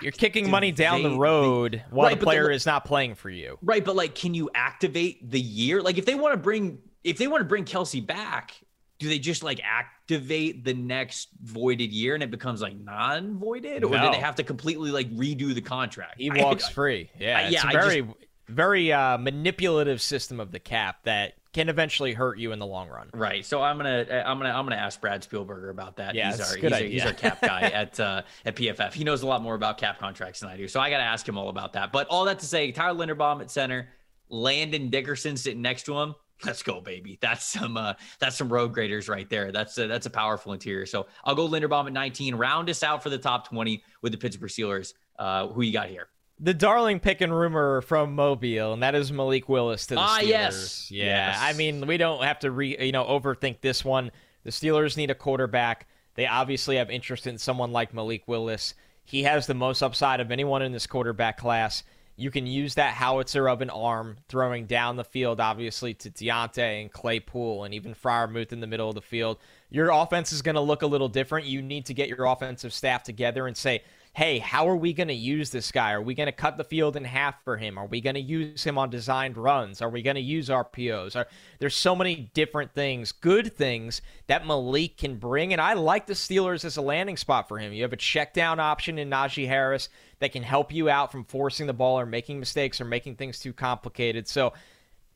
you're 0.00 0.12
kicking 0.12 0.50
money 0.50 0.72
down 0.72 1.02
the 1.02 1.16
road 1.16 1.82
the, 1.88 1.94
while 1.94 2.08
right, 2.08 2.18
the 2.18 2.24
player 2.24 2.48
the, 2.48 2.54
is 2.54 2.66
not 2.66 2.84
playing 2.84 3.14
for 3.14 3.30
you. 3.30 3.58
Right, 3.62 3.84
but 3.84 3.96
like, 3.96 4.14
can 4.14 4.34
you 4.34 4.50
activate 4.54 5.30
the 5.30 5.40
year? 5.40 5.82
Like, 5.82 5.98
if 5.98 6.04
they 6.04 6.14
want 6.14 6.34
to 6.34 6.38
bring 6.38 6.78
if 7.02 7.18
they 7.18 7.28
want 7.28 7.40
to 7.40 7.46
bring 7.46 7.64
Kelce 7.64 8.04
back, 8.04 8.54
do 8.98 9.08
they 9.08 9.18
just 9.18 9.42
like 9.42 9.60
activate 9.62 10.64
the 10.64 10.74
next 10.74 11.28
voided 11.42 11.92
year 11.92 12.14
and 12.14 12.22
it 12.22 12.30
becomes 12.30 12.62
like 12.62 12.76
non-voided? 12.76 13.84
Or 13.84 13.90
no. 13.90 14.06
do 14.06 14.12
they 14.12 14.20
have 14.20 14.36
to 14.36 14.42
completely 14.42 14.90
like 14.90 15.10
redo 15.14 15.54
the 15.54 15.60
contract? 15.60 16.14
He 16.18 16.30
walks 16.30 16.66
I, 16.68 16.72
free. 16.72 17.10
Yeah 17.18 17.38
I, 17.38 17.48
yeah, 17.48 17.62
it's 17.64 17.64
a 17.64 17.78
very 17.78 18.02
just, 18.02 18.16
very 18.48 18.92
uh, 18.92 19.18
manipulative 19.18 20.00
system 20.00 20.40
of 20.40 20.52
the 20.52 20.60
cap 20.60 21.02
that 21.04 21.34
can 21.52 21.68
eventually 21.68 22.12
hurt 22.12 22.38
you 22.38 22.52
in 22.52 22.58
the 22.58 22.66
long 22.66 22.88
run. 22.88 23.08
Right. 23.14 23.44
So 23.44 23.62
i'm 23.62 23.78
gonna 23.78 24.06
i'm 24.26 24.38
gonna 24.38 24.50
i'm 24.50 24.66
gonna 24.66 24.76
ask 24.76 25.00
brad 25.00 25.22
spielberger 25.22 25.70
about 25.70 25.96
that. 25.96 26.14
Yeah, 26.14 26.30
he's 26.30 26.40
our, 26.40 26.54
good 26.54 26.64
he's, 26.64 26.72
idea. 26.72 26.88
he's 26.90 27.04
our 27.06 27.12
cap 27.12 27.40
guy 27.40 27.60
at 27.74 27.98
uh, 27.98 28.22
at 28.44 28.56
pff 28.56 28.92
he 28.92 29.04
knows 29.04 29.22
a 29.22 29.26
lot 29.26 29.42
more 29.42 29.54
about 29.54 29.78
cap 29.78 29.98
contracts 29.98 30.40
than 30.40 30.50
i 30.50 30.56
do. 30.56 30.68
So 30.68 30.80
i 30.80 30.90
gotta 30.90 31.04
ask 31.04 31.26
him 31.26 31.38
all 31.38 31.48
about 31.48 31.72
that. 31.72 31.92
But 31.92 32.08
all 32.08 32.26
that 32.26 32.38
to 32.40 32.46
say 32.46 32.72
tyler 32.72 33.06
linderbaum 33.06 33.40
at 33.40 33.50
center 33.50 33.88
landon 34.28 34.90
dickerson 34.90 35.36
sitting 35.36 35.62
next 35.62 35.84
to 35.84 35.98
him 35.98 36.14
Let's 36.44 36.62
go, 36.62 36.80
baby. 36.80 37.18
That's 37.20 37.44
some 37.44 37.76
uh, 37.76 37.94
that's 38.18 38.36
some 38.36 38.52
road 38.52 38.72
graders 38.72 39.08
right 39.08 39.28
there. 39.28 39.52
That's 39.52 39.78
a, 39.78 39.86
that's 39.86 40.06
a 40.06 40.10
powerful 40.10 40.52
interior. 40.52 40.86
So 40.86 41.06
I'll 41.24 41.34
go 41.34 41.48
Linderbaum 41.48 41.86
at 41.86 41.92
19. 41.92 42.34
Round 42.34 42.68
us 42.68 42.82
out 42.82 43.02
for 43.02 43.10
the 43.10 43.18
top 43.18 43.48
20 43.48 43.82
with 44.02 44.12
the 44.12 44.18
Pittsburgh 44.18 44.50
Steelers. 44.50 44.92
Uh, 45.18 45.48
who 45.48 45.62
you 45.62 45.72
got 45.72 45.88
here? 45.88 46.08
The 46.38 46.52
darling 46.52 47.00
pick 47.00 47.22
and 47.22 47.34
rumor 47.34 47.80
from 47.80 48.14
Mobile, 48.14 48.74
and 48.74 48.82
that 48.82 48.94
is 48.94 49.10
Malik 49.10 49.48
Willis 49.48 49.86
to 49.86 49.94
the 49.94 50.00
ah, 50.00 50.18
Steelers. 50.20 50.28
Yes. 50.28 50.90
Yeah, 50.90 51.04
yes. 51.04 51.38
I 51.40 51.52
mean 51.54 51.86
we 51.86 51.96
don't 51.96 52.22
have 52.22 52.38
to 52.40 52.50
re 52.50 52.76
you 52.78 52.92
know 52.92 53.04
overthink 53.04 53.62
this 53.62 53.84
one. 53.84 54.10
The 54.44 54.50
Steelers 54.50 54.96
need 54.96 55.10
a 55.10 55.14
quarterback. 55.14 55.88
They 56.14 56.26
obviously 56.26 56.76
have 56.76 56.90
interest 56.90 57.26
in 57.26 57.38
someone 57.38 57.72
like 57.72 57.94
Malik 57.94 58.24
Willis. 58.26 58.74
He 59.04 59.22
has 59.22 59.46
the 59.46 59.54
most 59.54 59.82
upside 59.82 60.20
of 60.20 60.30
anyone 60.30 60.62
in 60.62 60.72
this 60.72 60.86
quarterback 60.86 61.38
class. 61.38 61.84
You 62.18 62.30
can 62.30 62.46
use 62.46 62.74
that 62.76 62.94
howitzer 62.94 63.46
of 63.46 63.60
an 63.60 63.68
arm 63.68 64.16
throwing 64.28 64.64
down 64.64 64.96
the 64.96 65.04
field, 65.04 65.38
obviously, 65.38 65.92
to 65.94 66.10
Diontae 66.10 66.80
and 66.80 66.90
Claypool 66.90 67.64
and 67.64 67.74
even 67.74 67.94
Freiermuth 67.94 68.52
in 68.52 68.60
the 68.60 68.66
middle 68.66 68.88
of 68.88 68.94
the 68.94 69.02
field. 69.02 69.36
Your 69.68 69.90
offense 69.90 70.32
is 70.32 70.40
going 70.40 70.54
to 70.54 70.62
look 70.62 70.80
a 70.80 70.86
little 70.86 71.10
different. 71.10 71.46
You 71.46 71.60
need 71.60 71.84
to 71.86 71.94
get 71.94 72.08
your 72.08 72.24
offensive 72.24 72.72
staff 72.72 73.02
together 73.02 73.46
and 73.46 73.54
say, 73.54 73.82
hey, 74.16 74.38
how 74.38 74.66
are 74.66 74.76
we 74.76 74.94
going 74.94 75.08
to 75.08 75.14
use 75.14 75.50
this 75.50 75.70
guy? 75.70 75.92
Are 75.92 76.00
we 76.00 76.14
going 76.14 76.26
to 76.26 76.32
cut 76.32 76.56
the 76.56 76.64
field 76.64 76.96
in 76.96 77.04
half 77.04 77.44
for 77.44 77.58
him? 77.58 77.76
Are 77.76 77.84
we 77.84 78.00
going 78.00 78.14
to 78.14 78.20
use 78.20 78.64
him 78.64 78.78
on 78.78 78.88
designed 78.88 79.36
runs? 79.36 79.82
Are 79.82 79.90
we 79.90 80.00
going 80.00 80.14
to 80.14 80.22
use 80.22 80.48
RPOs? 80.48 81.14
Are, 81.14 81.26
there's 81.58 81.76
so 81.76 81.94
many 81.94 82.30
different 82.32 82.72
things, 82.72 83.12
good 83.12 83.54
things 83.54 84.00
that 84.26 84.46
Malik 84.46 84.96
can 84.96 85.16
bring. 85.18 85.52
And 85.52 85.60
I 85.60 85.74
like 85.74 86.06
the 86.06 86.14
Steelers 86.14 86.64
as 86.64 86.78
a 86.78 86.80
landing 86.80 87.18
spot 87.18 87.46
for 87.46 87.58
him. 87.58 87.74
You 87.74 87.82
have 87.82 87.92
a 87.92 87.98
check 87.98 88.32
down 88.32 88.58
option 88.58 88.98
in 88.98 89.10
Najee 89.10 89.48
Harris 89.48 89.90
that 90.20 90.32
can 90.32 90.42
help 90.42 90.72
you 90.72 90.88
out 90.88 91.12
from 91.12 91.24
forcing 91.24 91.66
the 91.66 91.74
ball 91.74 92.00
or 92.00 92.06
making 92.06 92.40
mistakes 92.40 92.80
or 92.80 92.86
making 92.86 93.16
things 93.16 93.38
too 93.38 93.52
complicated. 93.52 94.26
So, 94.28 94.54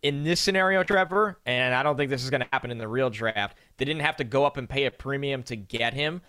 in 0.02 0.24
this 0.24 0.40
scenario, 0.40 0.82
Trevor, 0.82 1.38
and 1.46 1.74
I 1.74 1.82
don't 1.82 1.96
think 1.96 2.10
this 2.10 2.22
is 2.22 2.30
going 2.30 2.42
to 2.42 2.48
happen 2.52 2.70
in 2.70 2.76
the 2.76 2.88
real 2.88 3.08
draft, 3.08 3.56
they 3.78 3.86
didn't 3.86 4.02
have 4.02 4.16
to 4.16 4.24
go 4.24 4.44
up 4.44 4.58
and 4.58 4.68
pay 4.68 4.84
a 4.84 4.90
premium 4.90 5.42
to 5.44 5.56
get 5.56 5.94
him. 5.94 6.20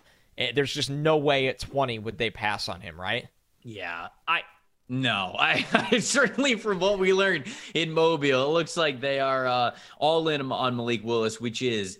Eh, 0.41 0.51
there's 0.55 0.73
just 0.73 0.89
no 0.89 1.17
way 1.17 1.47
at 1.47 1.59
20 1.59 1.99
would 1.99 2.17
they 2.17 2.31
pass 2.31 2.67
on 2.67 2.81
him, 2.81 2.99
right? 2.99 3.27
Yeah, 3.61 4.07
I 4.27 4.41
no, 4.89 5.35
I, 5.39 5.65
I, 5.71 5.99
certainly 5.99 6.55
from 6.55 6.79
what 6.79 6.99
we 6.99 7.13
learned 7.13 7.45
in 7.73 7.91
Mobile, 7.91 8.43
it 8.43 8.49
looks 8.49 8.75
like 8.75 8.99
they 8.99 9.19
are 9.19 9.47
uh, 9.47 9.75
all 9.97 10.27
in 10.29 10.51
on 10.51 10.75
Malik 10.75 11.03
Willis, 11.03 11.39
which 11.39 11.61
is 11.61 11.99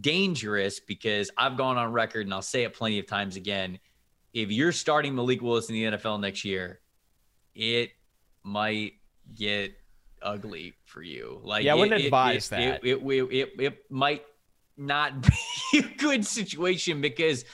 dangerous 0.00 0.80
because 0.80 1.30
I've 1.36 1.56
gone 1.56 1.76
on 1.76 1.92
record 1.92 2.26
and 2.26 2.34
I'll 2.34 2.42
say 2.42 2.64
it 2.64 2.72
plenty 2.72 2.98
of 2.98 3.06
times 3.06 3.36
again. 3.36 3.78
If 4.32 4.50
you're 4.50 4.72
starting 4.72 5.14
Malik 5.14 5.42
Willis 5.42 5.68
in 5.68 5.74
the 5.74 5.84
NFL 5.84 6.20
next 6.20 6.44
year, 6.44 6.80
it 7.54 7.90
might 8.42 8.94
get 9.34 9.74
ugly 10.20 10.74
for 10.84 11.02
you. 11.02 11.40
Like, 11.44 11.64
yeah, 11.64 11.72
I 11.72 11.74
wouldn't 11.74 12.00
it, 12.00 12.06
advise 12.06 12.46
it, 12.46 12.50
that. 12.50 12.84
It, 12.84 13.02
it, 13.02 13.22
it, 13.30 13.60
it 13.60 13.90
might 13.90 14.24
not 14.76 15.22
be 15.72 15.78
a 15.78 15.82
good 15.82 16.26
situation 16.26 17.00
because, 17.00 17.44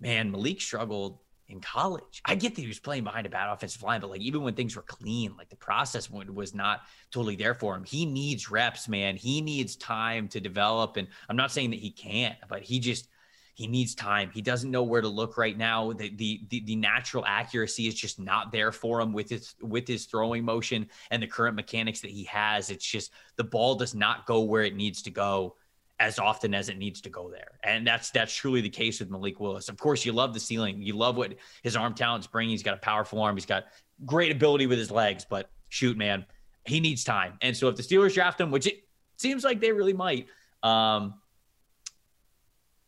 man, 0.00 0.30
Malik 0.30 0.60
struggled 0.60 1.18
in 1.48 1.60
college. 1.60 2.22
I 2.24 2.34
get 2.34 2.54
that 2.54 2.60
he 2.62 2.66
was 2.66 2.78
playing 2.78 3.04
behind 3.04 3.26
a 3.26 3.30
bad 3.30 3.52
offensive 3.52 3.82
line, 3.82 4.00
but 4.00 4.10
like 4.10 4.20
even 4.20 4.42
when 4.42 4.54
things 4.54 4.76
were 4.76 4.82
clean, 4.82 5.34
like 5.36 5.50
the 5.50 5.56
process 5.56 6.10
was 6.10 6.54
not 6.54 6.82
totally 7.10 7.36
there 7.36 7.54
for 7.54 7.74
him. 7.76 7.84
He 7.84 8.06
needs 8.06 8.50
reps, 8.50 8.88
man. 8.88 9.16
He 9.16 9.40
needs 9.40 9.76
time 9.76 10.28
to 10.28 10.40
develop. 10.40 10.96
And 10.96 11.08
I'm 11.28 11.36
not 11.36 11.52
saying 11.52 11.70
that 11.70 11.80
he 11.80 11.90
can't, 11.90 12.36
but 12.48 12.62
he 12.62 12.80
just 12.80 13.08
he 13.54 13.68
needs 13.68 13.94
time. 13.94 14.30
He 14.34 14.42
doesn't 14.42 14.70
know 14.70 14.82
where 14.82 15.00
to 15.00 15.08
look 15.08 15.38
right 15.38 15.56
now. 15.56 15.92
The, 15.92 16.10
the 16.16 16.40
the 16.48 16.64
the, 16.64 16.76
natural 16.76 17.24
accuracy 17.24 17.86
is 17.86 17.94
just 17.94 18.18
not 18.18 18.50
there 18.50 18.72
for 18.72 19.00
him 19.00 19.12
with 19.12 19.30
his 19.30 19.54
with 19.60 19.86
his 19.86 20.06
throwing 20.06 20.44
motion 20.44 20.88
and 21.10 21.22
the 21.22 21.28
current 21.28 21.54
mechanics 21.54 22.00
that 22.00 22.10
he 22.10 22.24
has. 22.24 22.70
It's 22.70 22.84
just 22.84 23.12
the 23.36 23.44
ball 23.44 23.76
does 23.76 23.94
not 23.94 24.26
go 24.26 24.40
where 24.40 24.64
it 24.64 24.74
needs 24.74 25.02
to 25.02 25.10
go 25.10 25.54
as 26.00 26.18
often 26.18 26.54
as 26.54 26.68
it 26.68 26.76
needs 26.76 27.00
to 27.02 27.08
go 27.08 27.30
there. 27.30 27.58
And 27.62 27.86
that's 27.86 28.10
that's 28.10 28.34
truly 28.34 28.60
the 28.60 28.68
case 28.68 29.00
with 29.00 29.10
Malik 29.10 29.38
Willis. 29.40 29.68
Of 29.68 29.78
course, 29.78 30.04
you 30.04 30.12
love 30.12 30.34
the 30.34 30.40
ceiling. 30.40 30.82
You 30.82 30.96
love 30.96 31.16
what 31.16 31.34
his 31.62 31.76
arm 31.76 31.94
talent's 31.94 32.26
bringing. 32.26 32.50
He's 32.50 32.62
got 32.62 32.74
a 32.74 32.80
powerful 32.80 33.20
arm. 33.20 33.36
He's 33.36 33.46
got 33.46 33.64
great 34.04 34.32
ability 34.32 34.66
with 34.66 34.78
his 34.78 34.90
legs, 34.90 35.24
but 35.28 35.50
shoot, 35.68 35.96
man, 35.96 36.26
he 36.66 36.80
needs 36.80 37.04
time. 37.04 37.34
And 37.42 37.56
so 37.56 37.68
if 37.68 37.76
the 37.76 37.82
Steelers 37.82 38.14
draft 38.14 38.40
him, 38.40 38.50
which 38.50 38.66
it 38.66 38.84
seems 39.16 39.44
like 39.44 39.60
they 39.60 39.72
really 39.72 39.92
might, 39.92 40.26
um, 40.62 41.14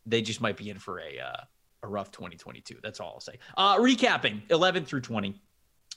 they 0.05 0.21
just 0.21 0.41
might 0.41 0.57
be 0.57 0.69
in 0.69 0.77
for 0.77 0.99
a 0.99 1.19
uh, 1.19 1.43
a 1.83 1.87
rough 1.87 2.11
2022. 2.11 2.77
That's 2.81 2.99
all 2.99 3.13
I'll 3.13 3.19
say. 3.19 3.39
Uh, 3.55 3.77
recapping 3.77 4.41
11 4.49 4.85
through 4.85 5.01
20. 5.01 5.39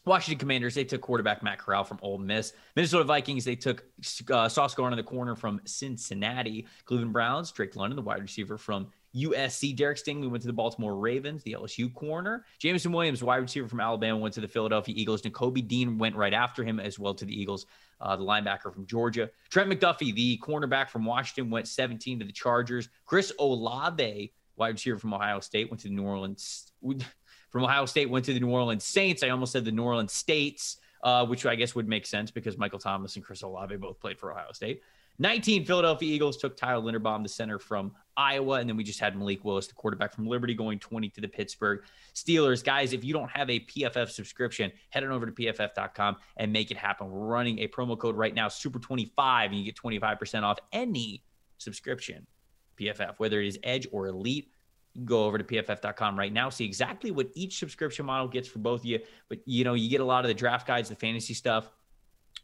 Washington 0.07 0.38
Commanders, 0.38 0.74
they 0.74 0.84
took 0.84 1.03
quarterback 1.03 1.42
Matt 1.42 1.59
Corral 1.59 1.84
from 1.84 1.98
Ole 2.03 2.18
Miss. 2.18 2.53
Minnesota 2.74 3.05
Vikings, 3.05 3.44
they 3.44 3.57
took 3.57 3.84
uh, 4.30 4.48
Sauce 4.48 4.74
Gardner 4.74 4.98
in 4.98 5.05
the 5.05 5.09
corner 5.09 5.36
from 5.36 5.61
Cincinnati. 5.66 6.66
Cleveland 6.86 7.12
Browns, 7.12 7.53
Drake 7.53 7.76
London, 7.76 7.96
the 7.96 8.03
wide 8.03 8.22
receiver 8.22 8.57
from 8.57 8.88
USC. 9.14 9.76
Derek 9.76 9.98
Stingley 9.98 10.30
went 10.30 10.40
to 10.42 10.46
the 10.46 10.53
Baltimore 10.53 10.96
Ravens, 10.96 11.42
the 11.42 11.53
LSU 11.53 11.92
corner. 11.92 12.44
Jameson 12.59 12.92
Williams, 12.92 13.22
wide 13.22 13.38
receiver 13.38 13.68
from 13.68 13.80
Alabama, 13.80 14.18
went 14.18 14.34
to 14.34 14.40
the 14.40 14.48
Philadelphia 14.48 14.94
Eagles. 14.96 15.22
Nakobe 15.22 15.66
Dean 15.66 15.98
went 15.98 16.16
right 16.16 16.32
after 16.32 16.64
him 16.64 16.80
as 16.80 16.98
well 16.98 17.14
to 17.14 17.24
the 17.24 17.38
Eagles, 17.38 17.66
uh, 18.01 18.16
the 18.16 18.24
linebacker 18.24 18.72
from 18.72 18.86
Georgia. 18.86 19.28
Trent 19.51 19.68
McDuffie, 19.68 20.14
the 20.14 20.38
cornerback 20.38 20.88
from 20.88 21.05
Washington, 21.05 21.51
went 21.51 21.68
17 21.68 22.20
to 22.20 22.24
the 22.24 22.32
Chargers. 22.32 22.88
Chris 23.05 23.32
Olave, 23.38 24.32
wide 24.57 24.74
receiver 24.74 24.98
from 24.98 25.12
Ohio 25.12 25.40
State, 25.40 25.70
went 25.70 25.80
to 25.80 25.88
the 25.88 25.94
New 25.94 26.05
Orleans 26.05 26.72
from 27.51 27.64
Ohio 27.64 27.86
State 27.86 28.09
went 28.09 28.24
to 28.26 28.34
the 28.34 28.40
New 28.40 28.51
Orleans 28.51 28.84
Saints. 28.84 29.22
I 29.22 29.28
almost 29.28 29.53
said 29.53 29.64
the 29.64 29.72
New 29.72 29.82
Orleans 29.82 30.12
States, 30.12 30.78
uh, 31.03 31.26
which 31.26 31.44
I 31.46 31.55
guess 31.55 31.74
would 31.74 31.88
make 31.88 32.07
sense 32.07 32.30
because 32.30 32.57
Michael 32.57 32.78
Thomas 32.78 33.16
and 33.16 33.24
Chris 33.24 33.42
Olave 33.42 33.76
both 33.76 34.01
played 34.01 34.18
for 34.18 34.32
Ohio 34.32 34.53
State. 34.53 34.82
19 35.20 35.66
Philadelphia 35.66 36.14
Eagles 36.14 36.38
took 36.38 36.57
Tyler 36.57 36.82
Linderbaum, 36.82 37.22
the 37.22 37.28
center 37.28 37.59
from 37.59 37.92
Iowa. 38.16 38.59
And 38.59 38.68
then 38.68 38.76
we 38.78 38.82
just 38.82 39.01
had 39.01 39.14
Malik 39.14 39.44
Willis, 39.44 39.66
the 39.66 39.74
quarterback 39.74 40.14
from 40.14 40.26
Liberty, 40.26 40.55
going 40.55 40.78
20 40.78 41.11
to 41.11 41.20
the 41.20 41.28
Pittsburgh 41.28 41.82
Steelers. 42.14 42.64
Guys, 42.64 42.94
if 42.94 43.05
you 43.05 43.12
don't 43.12 43.30
have 43.30 43.51
a 43.51 43.61
PFF 43.61 44.09
subscription, 44.09 44.72
head 44.88 45.05
on 45.05 45.11
over 45.11 45.26
to 45.26 45.32
pff.com 45.32 46.16
and 46.38 46.51
make 46.51 46.70
it 46.70 46.78
happen. 46.78 47.11
We're 47.11 47.26
running 47.26 47.59
a 47.59 47.68
promo 47.68 47.98
code 47.98 48.16
right 48.16 48.34
now, 48.34 48.48
Super25, 48.48 49.46
and 49.46 49.57
you 49.57 49.64
get 49.64 49.76
25% 49.76 50.42
off 50.42 50.59
any 50.72 51.22
subscription. 51.59 52.26
PFF, 52.80 53.16
whether 53.18 53.42
it 53.42 53.46
is 53.46 53.59
Edge 53.62 53.86
or 53.92 54.07
Elite 54.07 54.51
go 55.05 55.24
over 55.24 55.38
to 55.38 55.45
pff.com 55.45 56.18
right 56.18 56.32
now 56.32 56.49
see 56.49 56.64
exactly 56.64 57.11
what 57.11 57.28
each 57.34 57.59
subscription 57.59 58.05
model 58.05 58.26
gets 58.26 58.49
for 58.49 58.59
both 58.59 58.80
of 58.80 58.86
you. 58.86 58.99
But 59.28 59.38
you 59.45 59.64
know 59.64 59.74
you 59.74 59.88
get 59.88 60.01
a 60.01 60.05
lot 60.05 60.24
of 60.24 60.28
the 60.28 60.34
draft 60.34 60.66
guides 60.66 60.88
the 60.88 60.97
fantasy 60.97 61.34
stuff 61.34 61.70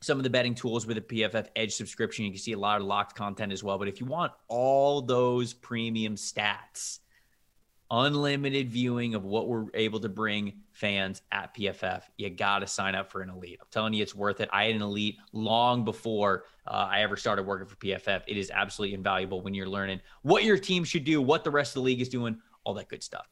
some 0.00 0.18
of 0.18 0.24
the 0.24 0.30
betting 0.30 0.54
tools 0.54 0.86
with 0.86 0.98
a 0.98 1.00
pff 1.00 1.46
edge 1.56 1.74
subscription. 1.74 2.24
You 2.24 2.30
can 2.30 2.38
see 2.38 2.52
a 2.52 2.58
lot 2.58 2.80
of 2.80 2.86
locked 2.86 3.16
content 3.16 3.52
as 3.52 3.64
well. 3.64 3.78
But 3.78 3.88
if 3.88 4.00
you 4.00 4.06
want 4.06 4.32
all 4.48 5.00
those 5.00 5.52
premium 5.52 6.16
stats 6.16 7.00
unlimited 7.90 8.70
viewing 8.70 9.14
of 9.14 9.24
what 9.24 9.48
we're 9.48 9.66
able 9.74 10.00
to 10.00 10.08
bring 10.08 10.52
fans 10.72 11.22
at 11.32 11.54
PFF. 11.54 12.02
You 12.16 12.30
got 12.30 12.60
to 12.60 12.66
sign 12.66 12.94
up 12.94 13.10
for 13.10 13.22
an 13.22 13.30
elite. 13.30 13.58
I'm 13.60 13.66
telling 13.70 13.94
you, 13.94 14.02
it's 14.02 14.14
worth 14.14 14.40
it. 14.40 14.48
I 14.52 14.64
had 14.64 14.74
an 14.74 14.82
elite 14.82 15.16
long 15.32 15.84
before 15.84 16.44
uh, 16.66 16.88
I 16.90 17.02
ever 17.02 17.16
started 17.16 17.46
working 17.46 17.66
for 17.66 17.76
PFF. 17.76 18.22
It 18.26 18.36
is 18.36 18.50
absolutely 18.50 18.94
invaluable 18.94 19.40
when 19.40 19.54
you're 19.54 19.68
learning 19.68 20.00
what 20.22 20.44
your 20.44 20.58
team 20.58 20.84
should 20.84 21.04
do, 21.04 21.22
what 21.22 21.44
the 21.44 21.50
rest 21.50 21.70
of 21.70 21.82
the 21.82 21.86
league 21.86 22.00
is 22.00 22.08
doing, 22.08 22.38
all 22.64 22.74
that 22.74 22.88
good 22.88 23.02
stuff. 23.02 23.26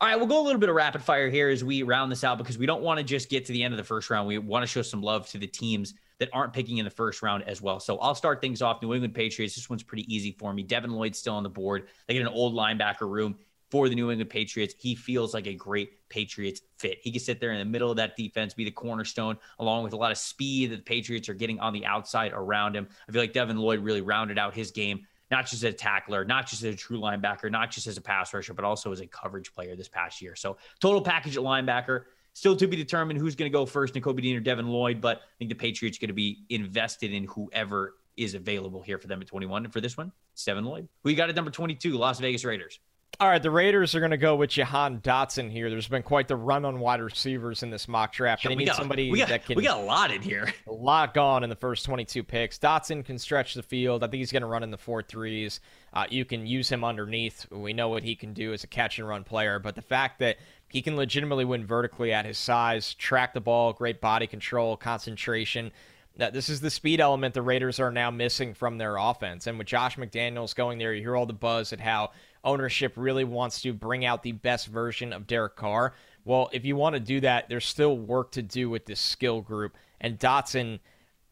All 0.00 0.08
right, 0.08 0.16
we'll 0.16 0.26
go 0.26 0.40
a 0.40 0.44
little 0.44 0.60
bit 0.60 0.70
of 0.70 0.74
rapid 0.74 1.02
fire 1.02 1.28
here 1.28 1.50
as 1.50 1.62
we 1.62 1.82
round 1.82 2.10
this 2.10 2.24
out 2.24 2.38
because 2.38 2.56
we 2.56 2.64
don't 2.64 2.80
want 2.80 2.96
to 2.96 3.04
just 3.04 3.28
get 3.28 3.44
to 3.44 3.52
the 3.52 3.62
end 3.62 3.74
of 3.74 3.78
the 3.78 3.84
first 3.84 4.08
round. 4.08 4.26
We 4.26 4.38
want 4.38 4.62
to 4.62 4.66
show 4.66 4.80
some 4.80 5.02
love 5.02 5.28
to 5.28 5.38
the 5.38 5.46
teams 5.46 5.92
that 6.20 6.30
aren't 6.32 6.54
picking 6.54 6.78
in 6.78 6.86
the 6.86 6.90
first 6.90 7.20
round 7.20 7.42
as 7.44 7.60
well. 7.60 7.80
So 7.80 7.98
I'll 7.98 8.14
start 8.14 8.40
things 8.40 8.62
off. 8.62 8.80
New 8.80 8.94
England 8.94 9.14
Patriots. 9.14 9.54
This 9.54 9.68
one's 9.68 9.82
pretty 9.82 10.04
easy 10.14 10.32
for 10.38 10.54
me. 10.54 10.62
Devin 10.62 10.90
Lloyd's 10.90 11.18
still 11.18 11.34
on 11.34 11.42
the 11.42 11.50
board. 11.50 11.88
They 12.06 12.14
get 12.14 12.22
an 12.22 12.28
old 12.28 12.54
linebacker 12.54 13.10
room 13.10 13.36
for 13.70 13.88
the 13.88 13.94
New 13.94 14.10
England 14.10 14.30
Patriots. 14.30 14.74
He 14.78 14.94
feels 14.94 15.32
like 15.32 15.46
a 15.46 15.54
great 15.54 16.08
Patriots 16.08 16.60
fit. 16.78 16.98
He 17.02 17.10
can 17.10 17.20
sit 17.20 17.40
there 17.40 17.52
in 17.52 17.58
the 17.58 17.64
middle 17.64 17.90
of 17.90 17.96
that 17.96 18.16
defense, 18.16 18.52
be 18.52 18.64
the 18.64 18.70
cornerstone, 18.70 19.36
along 19.58 19.84
with 19.84 19.92
a 19.92 19.96
lot 19.96 20.10
of 20.10 20.18
speed 20.18 20.72
that 20.72 20.76
the 20.76 20.82
Patriots 20.82 21.28
are 21.28 21.34
getting 21.34 21.60
on 21.60 21.72
the 21.72 21.86
outside 21.86 22.32
around 22.34 22.74
him. 22.74 22.88
I 23.08 23.12
feel 23.12 23.22
like 23.22 23.32
Devin 23.32 23.56
Lloyd 23.56 23.80
really 23.80 24.00
rounded 24.00 24.38
out 24.38 24.54
his 24.54 24.70
game, 24.72 25.06
not 25.30 25.42
just 25.42 25.54
as 25.54 25.64
a 25.64 25.72
tackler, 25.72 26.24
not 26.24 26.46
just 26.46 26.62
as 26.64 26.74
a 26.74 26.76
true 26.76 26.98
linebacker, 26.98 27.50
not 27.50 27.70
just 27.70 27.86
as 27.86 27.96
a 27.96 28.00
pass 28.00 28.34
rusher, 28.34 28.54
but 28.54 28.64
also 28.64 28.90
as 28.90 29.00
a 29.00 29.06
coverage 29.06 29.52
player 29.52 29.76
this 29.76 29.88
past 29.88 30.20
year. 30.20 30.34
So 30.34 30.56
total 30.80 31.00
package 31.00 31.36
at 31.36 31.42
linebacker. 31.42 32.04
Still 32.32 32.56
to 32.56 32.68
be 32.68 32.76
determined 32.76 33.18
who's 33.18 33.34
going 33.34 33.50
to 33.50 33.56
go 33.56 33.66
first, 33.66 33.92
Nakobe 33.94 34.22
Dean 34.22 34.36
or 34.36 34.40
Devin 34.40 34.68
Lloyd, 34.68 35.00
but 35.00 35.18
I 35.18 35.36
think 35.38 35.48
the 35.48 35.56
Patriots 35.56 35.98
are 35.98 36.00
going 36.00 36.08
to 36.08 36.14
be 36.14 36.44
invested 36.48 37.12
in 37.12 37.24
whoever 37.24 37.94
is 38.16 38.34
available 38.34 38.82
here 38.82 38.98
for 38.98 39.08
them 39.08 39.20
at 39.20 39.26
21. 39.26 39.64
And 39.64 39.72
for 39.72 39.80
this 39.80 39.96
one, 39.96 40.12
Devin 40.44 40.64
Lloyd. 40.64 40.88
Who 41.02 41.10
you 41.10 41.16
got 41.16 41.28
at 41.28 41.34
number 41.34 41.50
22, 41.50 41.96
Las 41.96 42.20
Vegas 42.20 42.44
Raiders? 42.44 42.78
All 43.18 43.28
right, 43.28 43.42
the 43.42 43.50
Raiders 43.50 43.94
are 43.94 43.98
going 44.00 44.12
to 44.12 44.16
go 44.16 44.34
with 44.34 44.48
Jahan 44.50 45.00
Dotson 45.00 45.50
here. 45.50 45.68
There's 45.68 45.88
been 45.88 46.02
quite 46.02 46.26
the 46.26 46.36
run 46.36 46.64
on 46.64 46.80
wide 46.80 47.02
receivers 47.02 47.62
in 47.62 47.68
this 47.68 47.86
mock 47.86 48.14
draft. 48.14 48.44
They 48.44 48.54
need 48.54 48.64
got, 48.64 48.76
somebody 48.76 49.10
got, 49.14 49.28
that 49.28 49.44
can. 49.44 49.56
We 49.56 49.64
got 49.64 49.78
a 49.78 49.84
lot 49.84 50.10
in 50.10 50.22
here. 50.22 50.50
A 50.66 50.72
lot 50.72 51.12
gone 51.12 51.44
in 51.44 51.50
the 51.50 51.56
first 51.56 51.84
22 51.84 52.22
picks. 52.22 52.58
Dotson 52.58 53.04
can 53.04 53.18
stretch 53.18 53.52
the 53.52 53.62
field. 53.62 54.02
I 54.02 54.06
think 54.06 54.20
he's 54.20 54.32
going 54.32 54.42
to 54.42 54.48
run 54.48 54.62
in 54.62 54.70
the 54.70 54.78
four 54.78 55.02
threes. 55.02 55.60
Uh, 55.92 56.06
you 56.08 56.24
can 56.24 56.46
use 56.46 56.70
him 56.70 56.82
underneath. 56.82 57.46
We 57.50 57.74
know 57.74 57.90
what 57.90 58.04
he 58.04 58.14
can 58.14 58.32
do 58.32 58.54
as 58.54 58.64
a 58.64 58.66
catch 58.66 58.98
and 58.98 59.06
run 59.06 59.24
player, 59.24 59.58
but 59.58 59.74
the 59.74 59.82
fact 59.82 60.20
that 60.20 60.38
he 60.68 60.80
can 60.80 60.96
legitimately 60.96 61.44
win 61.44 61.66
vertically 61.66 62.12
at 62.12 62.24
his 62.24 62.38
size, 62.38 62.94
track 62.94 63.34
the 63.34 63.40
ball, 63.40 63.72
great 63.72 64.00
body 64.00 64.26
control, 64.26 64.76
concentration. 64.76 65.72
That 66.16 66.32
this 66.32 66.48
is 66.48 66.60
the 66.60 66.70
speed 66.70 67.00
element 67.00 67.34
the 67.34 67.42
Raiders 67.42 67.80
are 67.80 67.92
now 67.92 68.10
missing 68.10 68.54
from 68.54 68.78
their 68.78 68.96
offense. 68.96 69.46
And 69.46 69.58
with 69.58 69.66
Josh 69.66 69.96
McDaniels 69.96 70.54
going 70.54 70.78
there, 70.78 70.92
you 70.92 71.02
hear 71.02 71.16
all 71.16 71.26
the 71.26 71.32
buzz 71.32 71.72
at 71.72 71.80
how 71.80 72.10
ownership 72.44 72.92
really 72.96 73.24
wants 73.24 73.60
to 73.62 73.72
bring 73.72 74.04
out 74.04 74.22
the 74.22 74.32
best 74.32 74.66
version 74.66 75.12
of 75.12 75.26
Derek 75.26 75.56
Carr. 75.56 75.94
Well, 76.24 76.50
if 76.52 76.64
you 76.64 76.76
want 76.76 76.94
to 76.94 77.00
do 77.00 77.20
that, 77.20 77.48
there's 77.48 77.66
still 77.66 77.96
work 77.96 78.32
to 78.32 78.42
do 78.42 78.68
with 78.70 78.86
this 78.86 79.00
skill 79.00 79.40
group. 79.40 79.76
And 80.00 80.18
Dotson, 80.18 80.80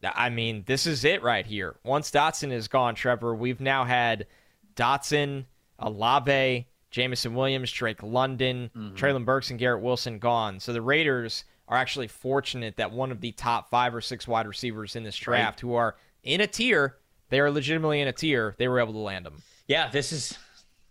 I 0.03 0.29
mean, 0.29 0.63
this 0.65 0.87
is 0.87 1.05
it 1.05 1.23
right 1.23 1.45
here. 1.45 1.75
Once 1.83 2.11
Dotson 2.11 2.51
is 2.51 2.67
gone, 2.67 2.95
Trevor, 2.95 3.35
we've 3.35 3.61
now 3.61 3.85
had 3.85 4.27
Dotson, 4.75 5.45
Olave, 5.79 6.67
Jameson 6.91 7.35
Williams, 7.35 7.71
Drake 7.71 8.01
London, 8.01 8.71
mm-hmm. 8.75 8.95
Treylon 8.95 9.25
Burks, 9.25 9.49
and 9.49 9.59
Garrett 9.59 9.83
Wilson 9.83 10.19
gone. 10.19 10.59
So 10.59 10.73
the 10.73 10.81
Raiders 10.81 11.45
are 11.67 11.77
actually 11.77 12.07
fortunate 12.07 12.77
that 12.77 12.91
one 12.91 13.11
of 13.11 13.21
the 13.21 13.31
top 13.31 13.69
five 13.69 13.93
or 13.93 14.01
six 14.01 14.27
wide 14.27 14.47
receivers 14.47 14.95
in 14.95 15.03
this 15.03 15.15
draft 15.15 15.57
right. 15.57 15.69
who 15.69 15.75
are 15.75 15.95
in 16.23 16.41
a 16.41 16.47
tier, 16.47 16.97
they 17.29 17.39
are 17.39 17.51
legitimately 17.51 18.01
in 18.01 18.07
a 18.07 18.11
tier, 18.11 18.55
they 18.57 18.67
were 18.67 18.79
able 18.79 18.93
to 18.93 18.99
land 18.99 19.25
them. 19.25 19.41
Yeah, 19.67 19.87
this 19.89 20.11
is 20.11 20.37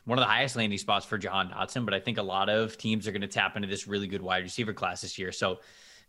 one 0.08 0.18
of 0.18 0.22
the 0.22 0.30
highest 0.30 0.56
landing 0.56 0.78
spots 0.78 1.04
for 1.04 1.18
Jahan 1.18 1.50
Dotson, 1.50 1.84
but 1.84 1.92
I 1.92 2.00
think 2.00 2.16
a 2.16 2.22
lot 2.22 2.48
of 2.48 2.78
teams 2.78 3.06
are 3.06 3.12
going 3.12 3.20
to 3.20 3.28
tap 3.28 3.56
into 3.56 3.68
this 3.68 3.86
really 3.86 4.06
good 4.06 4.22
wide 4.22 4.42
receiver 4.42 4.72
class 4.72 5.02
this 5.02 5.18
year. 5.18 5.32
So 5.32 5.58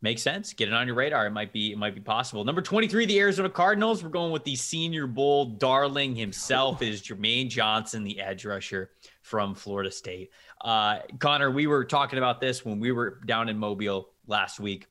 makes 0.02 0.22
sense. 0.22 0.54
Get 0.54 0.70
it 0.70 0.74
on 0.74 0.88
your 0.88 0.96
radar. 0.96 1.28
It 1.28 1.32
might 1.32 1.52
be 1.52 1.74
it 1.74 1.78
might 1.78 1.96
be 1.96 2.00
possible. 2.00 2.46
Number 2.46 2.62
23, 2.62 3.06
the 3.06 3.20
Arizona 3.20 3.50
Cardinals. 3.50 4.02
We're 4.02 4.10
going 4.10 4.32
with 4.32 4.46
the 4.46 4.56
Senior 4.56 5.06
Bowl 5.06 5.48
darling 5.58 6.16
himself 6.16 6.82
is 6.82 7.02
Jermaine 7.02 7.50
Johnson, 7.50 8.06
the 8.06 8.22
edge 8.22 8.46
rusher 8.46 8.92
from 9.22 9.54
Florida 9.54 9.92
State. 9.92 10.32
Uh, 10.62 11.00
Connor, 11.20 11.52
we 11.52 11.68
were 11.68 11.84
talking 11.84 12.20
about 12.20 12.40
this 12.40 12.64
when 12.64 12.80
we 12.80 12.94
were 12.94 13.20
down 13.26 13.50
in 13.50 13.58
Mobile 13.58 14.12
last 14.28 14.62
week. 14.62 14.88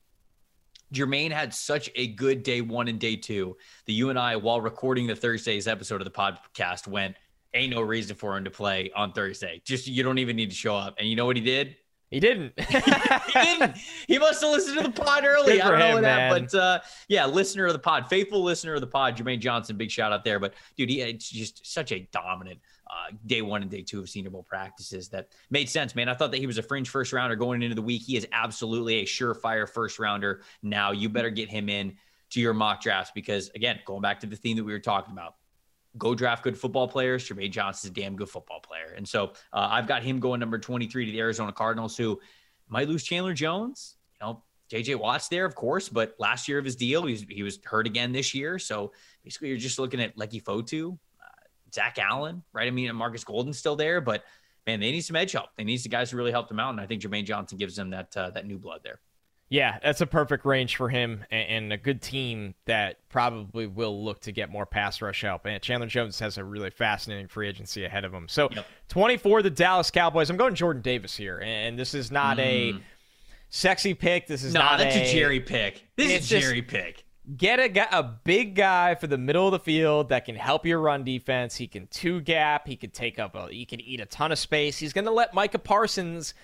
Jermaine 0.92 1.30
had 1.30 1.54
such 1.54 1.90
a 1.96 2.08
good 2.08 2.42
day 2.42 2.60
one 2.60 2.88
and 2.88 2.98
day 2.98 3.16
two 3.16 3.56
that 3.86 3.92
you 3.92 4.10
and 4.10 4.18
I, 4.18 4.36
while 4.36 4.60
recording 4.60 5.06
the 5.06 5.16
Thursday's 5.16 5.66
episode 5.66 6.02
of 6.02 6.04
the 6.04 6.10
podcast, 6.10 6.86
went, 6.86 7.16
ain't 7.54 7.72
no 7.72 7.80
reason 7.80 8.16
for 8.16 8.36
him 8.36 8.44
to 8.44 8.50
play 8.50 8.90
on 8.94 9.12
Thursday. 9.12 9.60
Just 9.64 9.86
you 9.86 10.02
don't 10.02 10.18
even 10.18 10.36
need 10.36 10.50
to 10.50 10.56
show 10.56 10.76
up. 10.76 10.96
And 10.98 11.08
you 11.08 11.16
know 11.16 11.26
what 11.26 11.36
he 11.36 11.42
did? 11.42 11.76
He 12.10 12.20
didn't. 12.20 12.58
he 12.68 12.80
didn't. 13.34 13.76
He 14.06 14.18
must 14.18 14.42
have 14.42 14.50
listened 14.50 14.78
to 14.78 14.84
the 14.84 14.90
pod 14.90 15.26
early. 15.26 15.60
I 15.60 15.70
don't 15.70 15.80
him, 15.80 15.96
know 15.96 16.00
that, 16.00 16.30
but 16.30 16.54
uh, 16.54 16.80
yeah, 17.08 17.26
listener 17.26 17.66
of 17.66 17.74
the 17.74 17.78
pod, 17.78 18.08
faithful 18.08 18.42
listener 18.42 18.74
of 18.74 18.80
the 18.80 18.86
pod, 18.86 19.16
Jermaine 19.16 19.40
Johnson, 19.40 19.76
big 19.76 19.90
shout 19.90 20.10
out 20.10 20.24
there. 20.24 20.38
But 20.38 20.54
dude, 20.76 20.88
he 20.88 21.02
it's 21.02 21.28
just 21.28 21.66
such 21.70 21.92
a 21.92 22.08
dominant 22.10 22.60
uh, 22.86 23.14
day 23.26 23.42
one 23.42 23.60
and 23.60 23.70
day 23.70 23.82
two 23.82 24.00
of 24.00 24.08
Senior 24.08 24.30
Bowl 24.30 24.42
practices 24.42 25.10
that 25.10 25.32
made 25.50 25.68
sense, 25.68 25.94
man. 25.94 26.08
I 26.08 26.14
thought 26.14 26.30
that 26.30 26.38
he 26.38 26.46
was 26.46 26.56
a 26.56 26.62
fringe 26.62 26.88
first 26.88 27.12
rounder 27.12 27.36
going 27.36 27.62
into 27.62 27.74
the 27.74 27.82
week. 27.82 28.02
He 28.02 28.16
is 28.16 28.26
absolutely 28.32 29.00
a 29.00 29.04
surefire 29.04 29.68
first 29.68 29.98
rounder. 29.98 30.40
Now 30.62 30.92
you 30.92 31.10
better 31.10 31.30
get 31.30 31.50
him 31.50 31.68
in 31.68 31.94
to 32.30 32.40
your 32.40 32.54
mock 32.54 32.80
drafts 32.80 33.12
because 33.14 33.50
again, 33.54 33.80
going 33.84 34.00
back 34.00 34.20
to 34.20 34.26
the 34.26 34.36
theme 34.36 34.56
that 34.56 34.64
we 34.64 34.72
were 34.72 34.78
talking 34.78 35.12
about, 35.12 35.34
go 35.96 36.14
draft 36.14 36.42
good 36.42 36.58
football 36.58 36.88
players. 36.88 37.28
Jermaine 37.28 37.50
Johnson's 37.50 37.90
a 37.90 37.94
damn 37.94 38.16
good 38.16 38.28
football 38.28 38.60
player. 38.60 38.94
And 38.96 39.08
so 39.08 39.32
uh, 39.52 39.68
I've 39.70 39.86
got 39.86 40.02
him 40.02 40.20
going 40.20 40.40
number 40.40 40.58
23 40.58 41.06
to 41.06 41.12
the 41.12 41.18
Arizona 41.20 41.52
Cardinals, 41.52 41.96
who 41.96 42.20
might 42.68 42.88
lose 42.88 43.02
Chandler 43.02 43.34
Jones. 43.34 43.96
You 44.20 44.26
know, 44.26 44.42
JJ 44.70 44.96
Watt's 44.96 45.28
there, 45.28 45.46
of 45.46 45.54
course, 45.54 45.88
but 45.88 46.14
last 46.18 46.48
year 46.48 46.58
of 46.58 46.64
his 46.64 46.76
deal, 46.76 47.06
he 47.06 47.12
was, 47.12 47.24
he 47.28 47.42
was 47.42 47.58
hurt 47.64 47.86
again 47.86 48.12
this 48.12 48.34
year. 48.34 48.58
So 48.58 48.92
basically, 49.24 49.48
you're 49.48 49.56
just 49.56 49.78
looking 49.78 50.00
at 50.00 50.16
Leki 50.16 50.42
Fotu, 50.42 50.92
uh, 50.92 51.44
Zach 51.74 51.98
Allen, 51.98 52.42
right? 52.52 52.66
I 52.66 52.70
mean, 52.70 52.94
Marcus 52.94 53.24
Golden's 53.24 53.58
still 53.58 53.76
there, 53.76 54.00
but 54.00 54.24
man, 54.66 54.80
they 54.80 54.92
need 54.92 55.00
some 55.00 55.16
edge 55.16 55.32
help. 55.32 55.48
They 55.56 55.64
need 55.64 55.78
some 55.78 55.90
guys 55.90 56.10
to 56.10 56.16
really 56.16 56.32
help 56.32 56.48
them 56.48 56.60
out. 56.60 56.70
And 56.70 56.80
I 56.80 56.86
think 56.86 57.00
Jermaine 57.00 57.24
Johnson 57.24 57.56
gives 57.56 57.76
them 57.76 57.90
that, 57.90 58.14
uh, 58.14 58.30
that 58.30 58.46
new 58.46 58.58
blood 58.58 58.80
there. 58.84 59.00
Yeah, 59.50 59.78
that's 59.82 60.02
a 60.02 60.06
perfect 60.06 60.44
range 60.44 60.76
for 60.76 60.90
him 60.90 61.24
and, 61.30 61.72
a 61.72 61.78
good 61.78 62.02
team 62.02 62.54
that 62.66 62.98
probably 63.08 63.66
will 63.66 64.04
look 64.04 64.20
to 64.22 64.32
get 64.32 64.50
more 64.50 64.66
pass 64.66 65.00
rush 65.00 65.22
help. 65.22 65.46
And 65.46 65.62
Chandler 65.62 65.86
Jones 65.86 66.18
has 66.20 66.36
a 66.36 66.44
really 66.44 66.68
fascinating 66.70 67.28
free 67.28 67.48
agency 67.48 67.84
ahead 67.84 68.04
of 68.04 68.12
him. 68.12 68.28
So, 68.28 68.50
yep. 68.52 68.66
24, 68.88 69.42
the 69.42 69.50
Dallas 69.50 69.90
Cowboys. 69.90 70.28
I'm 70.28 70.36
going 70.36 70.54
Jordan 70.54 70.82
Davis 70.82 71.16
here, 71.16 71.40
and 71.42 71.78
this 71.78 71.94
is 71.94 72.10
not 72.10 72.36
mm. 72.36 72.40
a 72.76 72.80
sexy 73.48 73.94
pick. 73.94 74.26
This 74.26 74.42
is 74.44 74.52
no, 74.52 74.60
not 74.60 74.78
that's 74.78 74.96
a, 74.96 75.02
a 75.02 75.12
Jerry 75.12 75.40
pick. 75.40 75.82
This 75.96 76.10
is 76.10 76.32
a 76.32 76.40
Jerry 76.40 76.62
pick. 76.62 77.04
Get 77.36 77.58
a, 77.58 77.98
a 77.98 78.02
big 78.02 78.54
guy 78.54 78.94
for 78.94 79.06
the 79.06 79.18
middle 79.18 79.46
of 79.46 79.52
the 79.52 79.58
field 79.58 80.10
that 80.10 80.24
can 80.24 80.34
help 80.34 80.64
your 80.66 80.80
run 80.80 81.04
defense. 81.04 81.56
He 81.56 81.66
can 81.66 81.86
two 81.88 82.20
gap. 82.20 82.66
He 82.66 82.76
can 82.76 82.90
take 82.90 83.18
up 83.18 83.34
a. 83.34 83.48
He 83.48 83.64
can 83.64 83.80
eat 83.80 84.00
a 84.00 84.06
ton 84.06 84.32
of 84.32 84.38
space. 84.38 84.78
He's 84.78 84.92
going 84.92 85.04
to 85.06 85.10
let 85.10 85.34
Micah 85.34 85.58
Parsons 85.58 86.34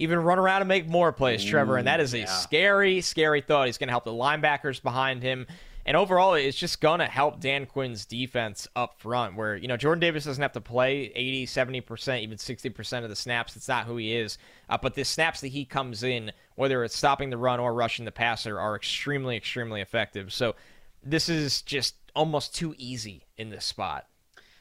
even 0.00 0.18
run 0.18 0.38
around 0.38 0.62
and 0.62 0.68
make 0.68 0.88
more 0.88 1.12
plays, 1.12 1.44
Trevor. 1.44 1.76
And 1.76 1.86
that 1.86 2.00
is 2.00 2.14
a 2.14 2.20
yeah. 2.20 2.24
scary, 2.24 3.02
scary 3.02 3.42
thought. 3.42 3.66
He's 3.66 3.76
going 3.76 3.88
to 3.88 3.92
help 3.92 4.04
the 4.04 4.10
linebackers 4.10 4.82
behind 4.82 5.22
him. 5.22 5.46
And 5.84 5.94
overall, 5.94 6.34
it's 6.34 6.56
just 6.56 6.80
going 6.80 7.00
to 7.00 7.06
help 7.06 7.38
Dan 7.38 7.66
Quinn's 7.66 8.06
defense 8.06 8.66
up 8.74 8.98
front, 8.98 9.36
where, 9.36 9.56
you 9.56 9.68
know, 9.68 9.76
Jordan 9.76 10.00
Davis 10.00 10.24
doesn't 10.24 10.40
have 10.40 10.52
to 10.52 10.60
play 10.60 11.12
80, 11.14 11.46
70%, 11.46 12.22
even 12.22 12.38
60% 12.38 13.02
of 13.04 13.10
the 13.10 13.16
snaps. 13.16 13.56
It's 13.56 13.68
not 13.68 13.84
who 13.84 13.98
he 13.98 14.14
is. 14.14 14.38
Uh, 14.70 14.78
but 14.80 14.94
the 14.94 15.04
snaps 15.04 15.42
that 15.42 15.48
he 15.48 15.66
comes 15.66 16.02
in, 16.02 16.32
whether 16.54 16.82
it's 16.82 16.96
stopping 16.96 17.28
the 17.28 17.36
run 17.36 17.60
or 17.60 17.74
rushing 17.74 18.06
the 18.06 18.12
passer, 18.12 18.58
are 18.58 18.76
extremely, 18.76 19.36
extremely 19.36 19.82
effective. 19.82 20.32
So 20.32 20.54
this 21.02 21.28
is 21.28 21.60
just 21.60 21.94
almost 22.14 22.54
too 22.54 22.74
easy 22.78 23.26
in 23.36 23.50
this 23.50 23.66
spot. 23.66 24.06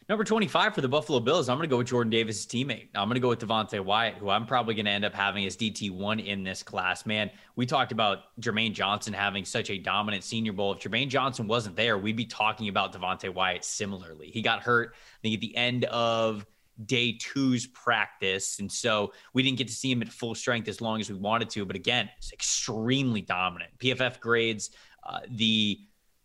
Number 0.09 0.23
25 0.23 0.73
for 0.73 0.81
the 0.81 0.87
Buffalo 0.87 1.19
Bills, 1.19 1.49
I'm 1.49 1.57
going 1.57 1.69
to 1.69 1.71
go 1.71 1.77
with 1.77 1.85
Jordan 1.85 2.09
Davis' 2.09 2.43
teammate. 2.43 2.87
I'm 2.95 3.07
going 3.07 3.13
to 3.13 3.19
go 3.19 3.29
with 3.29 3.41
Devonte 3.41 3.79
Wyatt, 3.79 4.15
who 4.15 4.31
I'm 4.31 4.47
probably 4.47 4.73
going 4.73 4.87
to 4.87 4.91
end 4.91 5.05
up 5.05 5.13
having 5.13 5.45
as 5.45 5.55
DT1 5.55 6.25
in 6.25 6.43
this 6.43 6.63
class. 6.63 7.05
Man, 7.05 7.29
we 7.55 7.67
talked 7.67 7.91
about 7.91 8.35
Jermaine 8.41 8.73
Johnson 8.73 9.13
having 9.13 9.45
such 9.45 9.69
a 9.69 9.77
dominant 9.77 10.23
senior 10.23 10.51
bowl. 10.51 10.73
If 10.73 10.79
Jermaine 10.79 11.09
Johnson 11.09 11.47
wasn't 11.47 11.75
there, 11.75 11.99
we'd 11.99 12.15
be 12.15 12.25
talking 12.25 12.69
about 12.69 12.91
Devonte 12.91 13.31
Wyatt 13.31 13.63
similarly. 13.63 14.31
He 14.31 14.41
got 14.41 14.63
hurt, 14.63 14.95
at 15.23 15.41
the 15.41 15.55
end 15.55 15.85
of 15.85 16.43
day 16.85 17.15
two's 17.21 17.67
practice. 17.67 18.57
And 18.57 18.71
so 18.71 19.13
we 19.35 19.43
didn't 19.43 19.59
get 19.59 19.67
to 19.67 19.73
see 19.73 19.91
him 19.91 20.01
at 20.01 20.09
full 20.09 20.33
strength 20.33 20.67
as 20.67 20.81
long 20.81 20.99
as 20.99 21.11
we 21.11 21.17
wanted 21.17 21.51
to. 21.51 21.65
But 21.65 21.75
again, 21.75 22.09
it's 22.17 22.33
extremely 22.33 23.21
dominant. 23.21 23.77
PFF 23.77 24.19
grades, 24.19 24.71
uh, 25.07 25.19
the 25.29 25.79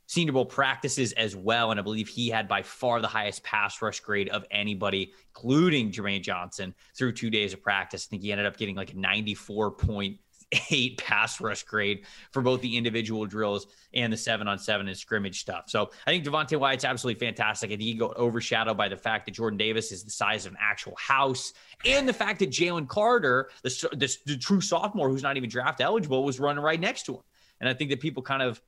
Senior 0.06 0.32
Bowl 0.32 0.46
practices 0.46 1.12
as 1.12 1.34
well. 1.34 1.70
And 1.70 1.80
I 1.80 1.82
believe 1.82 2.08
he 2.08 2.28
had 2.28 2.48
by 2.48 2.62
far 2.62 3.00
the 3.00 3.08
highest 3.08 3.42
pass 3.42 3.80
rush 3.80 4.00
grade 4.00 4.28
of 4.28 4.44
anybody, 4.50 5.12
including 5.34 5.90
Jermaine 5.90 6.22
Johnson, 6.22 6.74
through 6.96 7.12
two 7.12 7.30
days 7.30 7.52
of 7.52 7.62
practice. 7.62 8.06
I 8.06 8.10
think 8.10 8.22
he 8.22 8.32
ended 8.32 8.46
up 8.46 8.56
getting 8.56 8.76
like 8.76 8.92
a 8.92 8.96
94.8 8.96 10.18
pass 10.98 11.40
rush 11.40 11.62
grade 11.62 12.04
for 12.32 12.42
both 12.42 12.60
the 12.60 12.76
individual 12.76 13.26
drills 13.26 13.66
and 13.94 14.12
the 14.12 14.16
seven 14.16 14.46
on 14.46 14.58
seven 14.58 14.88
and 14.88 14.96
scrimmage 14.96 15.40
stuff. 15.40 15.64
So 15.68 15.90
I 16.06 16.10
think 16.10 16.24
Devonte 16.24 16.58
Wyatt's 16.58 16.84
absolutely 16.84 17.24
fantastic. 17.24 17.68
I 17.68 17.72
think 17.72 17.82
he 17.82 17.94
got 17.94 18.16
overshadowed 18.16 18.76
by 18.76 18.88
the 18.88 18.96
fact 18.96 19.24
that 19.26 19.32
Jordan 19.32 19.56
Davis 19.56 19.92
is 19.92 20.04
the 20.04 20.10
size 20.10 20.46
of 20.46 20.52
an 20.52 20.58
actual 20.60 20.94
house 20.96 21.52
and 21.86 22.08
the 22.08 22.12
fact 22.12 22.40
that 22.40 22.50
Jalen 22.50 22.88
Carter, 22.88 23.48
the, 23.62 23.88
the, 23.92 24.16
the 24.26 24.36
true 24.36 24.60
sophomore 24.60 25.08
who's 25.08 25.22
not 25.22 25.36
even 25.36 25.48
draft 25.48 25.80
eligible, 25.80 26.24
was 26.24 26.38
running 26.38 26.62
right 26.62 26.80
next 26.80 27.04
to 27.04 27.14
him. 27.14 27.22
And 27.60 27.68
I 27.68 27.74
think 27.74 27.90
that 27.90 28.00
people 28.00 28.22
kind 28.22 28.42
of 28.42 28.60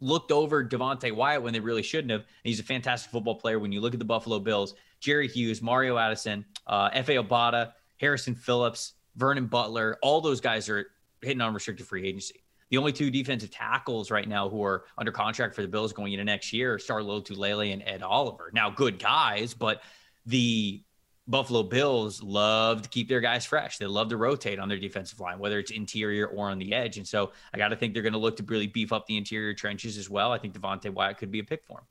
looked 0.00 0.32
over 0.32 0.64
Devonte 0.64 1.12
Wyatt 1.12 1.42
when 1.42 1.52
they 1.52 1.60
really 1.60 1.82
shouldn't 1.82 2.10
have. 2.10 2.24
he's 2.44 2.60
a 2.60 2.64
fantastic 2.64 3.10
football 3.10 3.34
player. 3.34 3.58
When 3.58 3.72
you 3.72 3.80
look 3.80 3.94
at 3.94 3.98
the 3.98 4.04
Buffalo 4.04 4.38
Bills, 4.38 4.74
Jerry 5.00 5.28
Hughes, 5.28 5.62
Mario 5.62 5.98
Addison, 5.98 6.44
uh, 6.66 6.90
Efe 6.90 7.22
Obada, 7.22 7.72
Harrison 7.98 8.34
Phillips, 8.34 8.94
Vernon 9.16 9.46
Butler, 9.46 9.98
all 10.02 10.20
those 10.20 10.40
guys 10.40 10.68
are 10.68 10.86
hitting 11.22 11.40
on 11.40 11.54
restricted 11.54 11.86
free 11.86 12.06
agency. 12.06 12.44
The 12.70 12.76
only 12.76 12.92
two 12.92 13.10
defensive 13.10 13.50
tackles 13.50 14.10
right 14.10 14.28
now 14.28 14.48
who 14.48 14.62
are 14.62 14.84
under 14.98 15.10
contract 15.10 15.54
for 15.54 15.62
the 15.62 15.68
Bills 15.68 15.92
going 15.92 16.12
into 16.12 16.24
next 16.24 16.52
year 16.52 16.74
are 16.74 16.78
Star 16.78 17.00
Lotulelei 17.00 17.72
and 17.72 17.82
Ed 17.84 18.02
Oliver. 18.02 18.50
Now, 18.52 18.70
good 18.70 18.98
guys, 18.98 19.54
but 19.54 19.82
the 20.26 20.82
Buffalo 21.28 21.62
Bills 21.62 22.22
love 22.22 22.82
to 22.82 22.88
keep 22.88 23.08
their 23.08 23.20
guys 23.20 23.44
fresh. 23.44 23.76
They 23.78 23.86
love 23.86 24.08
to 24.08 24.16
rotate 24.16 24.58
on 24.58 24.68
their 24.68 24.78
defensive 24.78 25.20
line, 25.20 25.38
whether 25.38 25.58
it's 25.58 25.70
interior 25.70 26.26
or 26.26 26.48
on 26.50 26.58
the 26.58 26.72
edge. 26.72 26.96
And 26.96 27.06
so 27.06 27.32
I 27.52 27.58
got 27.58 27.68
to 27.68 27.76
think 27.76 27.92
they're 27.92 28.02
going 28.02 28.14
to 28.14 28.18
look 28.18 28.36
to 28.38 28.42
really 28.44 28.66
beef 28.66 28.92
up 28.92 29.06
the 29.06 29.16
interior 29.16 29.52
trenches 29.52 29.98
as 29.98 30.08
well. 30.08 30.32
I 30.32 30.38
think 30.38 30.58
Devonte 30.58 30.90
Wyatt 30.90 31.18
could 31.18 31.30
be 31.30 31.38
a 31.40 31.44
pick 31.44 31.64
for 31.64 31.78
him. 31.78 31.84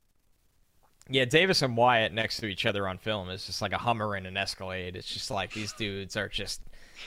Yeah, 1.10 1.24
Davis 1.24 1.62
and 1.62 1.76
Wyatt 1.76 2.12
next 2.12 2.38
to 2.38 2.46
each 2.46 2.66
other 2.66 2.86
on 2.86 2.98
film 2.98 3.30
is 3.30 3.46
just 3.46 3.62
like 3.62 3.72
a 3.72 3.78
Hummer 3.78 4.14
and 4.14 4.26
an 4.26 4.36
Escalade. 4.36 4.94
It's 4.94 5.10
just 5.10 5.30
like 5.30 5.52
these 5.54 5.72
dudes 5.72 6.16
are 6.16 6.28
just 6.28 6.60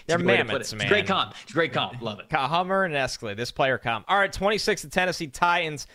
they're 0.08 0.18
mammoths, 0.18 0.74
man. 0.74 0.82
It's 0.82 0.90
great 0.90 1.08
comp. 1.08 1.36
It's 1.44 1.54
great 1.54 1.74
comp. 1.74 2.02
Love 2.02 2.20
it. 2.20 2.26
Hummer 2.32 2.86
and 2.86 2.96
Escalade. 2.96 3.38
This 3.38 3.52
player 3.52 3.78
comp. 3.78 4.06
All 4.08 4.18
right, 4.18 4.32
26 4.32 4.84
the 4.84 4.90
Tennessee 4.90 5.28
Titans 5.28 5.86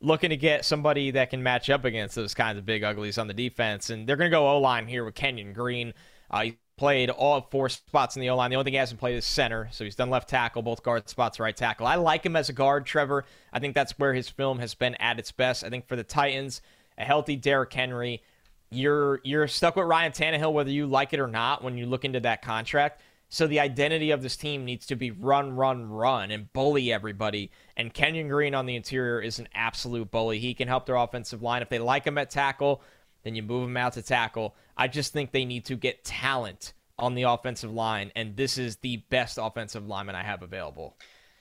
looking 0.00 0.30
to 0.30 0.36
get 0.36 0.64
somebody 0.64 1.10
that 1.10 1.30
can 1.30 1.42
match 1.42 1.68
up 1.68 1.84
against 1.84 2.14
those 2.14 2.34
kinds 2.34 2.58
of 2.58 2.64
big 2.64 2.82
uglies 2.82 3.18
on 3.18 3.26
the 3.26 3.34
defense. 3.34 3.90
And 3.90 4.06
they're 4.06 4.16
going 4.16 4.30
to 4.30 4.34
go 4.34 4.48
O 4.48 4.58
line 4.58 4.86
here 4.86 5.04
with 5.04 5.14
Kenyon 5.14 5.52
Green. 5.52 5.92
Uh, 6.30 6.42
he 6.42 6.58
played 6.76 7.10
all 7.10 7.46
four 7.50 7.68
spots 7.68 8.16
in 8.16 8.22
the 8.22 8.30
O 8.30 8.36
line. 8.36 8.50
The 8.50 8.56
only 8.56 8.64
thing 8.64 8.72
he 8.72 8.78
hasn't 8.78 9.00
played 9.00 9.16
is 9.16 9.24
center. 9.24 9.68
So 9.72 9.84
he's 9.84 9.96
done 9.96 10.08
left 10.08 10.28
tackle, 10.28 10.62
both 10.62 10.82
guard 10.82 11.08
spots, 11.08 11.38
right 11.38 11.56
tackle. 11.56 11.86
I 11.86 11.96
like 11.96 12.24
him 12.24 12.36
as 12.36 12.48
a 12.48 12.54
guard, 12.54 12.86
Trevor. 12.86 13.26
I 13.52 13.58
think 13.58 13.74
that's 13.74 13.98
where 13.98 14.14
his 14.14 14.28
film 14.28 14.58
has 14.60 14.74
been 14.74 14.94
at 14.94 15.18
its 15.18 15.32
best. 15.32 15.64
I 15.64 15.68
think 15.68 15.86
for 15.86 15.96
the 15.96 16.04
Titans, 16.04 16.62
a 16.96 17.04
healthy 17.04 17.36
Derrick 17.36 17.72
Henry, 17.72 18.22
you're 18.70 19.20
you're 19.24 19.48
stuck 19.48 19.76
with 19.76 19.86
Ryan 19.86 20.12
Tannehill 20.12 20.52
whether 20.52 20.70
you 20.70 20.86
like 20.86 21.12
it 21.12 21.18
or 21.18 21.26
not 21.26 21.62
when 21.64 21.76
you 21.76 21.86
look 21.86 22.04
into 22.04 22.20
that 22.20 22.40
contract. 22.40 23.02
So 23.32 23.46
the 23.46 23.60
identity 23.60 24.10
of 24.10 24.22
this 24.22 24.36
team 24.36 24.64
needs 24.64 24.86
to 24.86 24.96
be 24.96 25.12
run, 25.12 25.54
run, 25.54 25.88
run, 25.88 26.32
and 26.32 26.52
bully 26.52 26.92
everybody. 26.92 27.52
And 27.76 27.94
Kenyon 27.94 28.28
Green 28.28 28.56
on 28.56 28.66
the 28.66 28.74
interior 28.74 29.20
is 29.20 29.38
an 29.38 29.48
absolute 29.54 30.10
bully. 30.10 30.40
He 30.40 30.52
can 30.52 30.66
help 30.66 30.84
their 30.84 30.96
offensive 30.96 31.40
line. 31.40 31.62
If 31.62 31.68
they 31.68 31.78
like 31.78 32.04
him 32.04 32.18
at 32.18 32.30
tackle, 32.30 32.82
then 33.22 33.36
you 33.36 33.44
move 33.44 33.68
him 33.68 33.76
out 33.76 33.92
to 33.92 34.02
tackle. 34.02 34.56
I 34.76 34.88
just 34.88 35.12
think 35.12 35.30
they 35.30 35.44
need 35.44 35.64
to 35.66 35.76
get 35.76 36.02
talent 36.02 36.72
on 36.98 37.14
the 37.14 37.22
offensive 37.22 37.72
line, 37.72 38.10
and 38.16 38.36
this 38.36 38.58
is 38.58 38.76
the 38.76 38.98
best 39.08 39.38
offensive 39.40 39.86
lineman 39.86 40.16
I 40.16 40.24
have 40.24 40.42
available. 40.42 40.96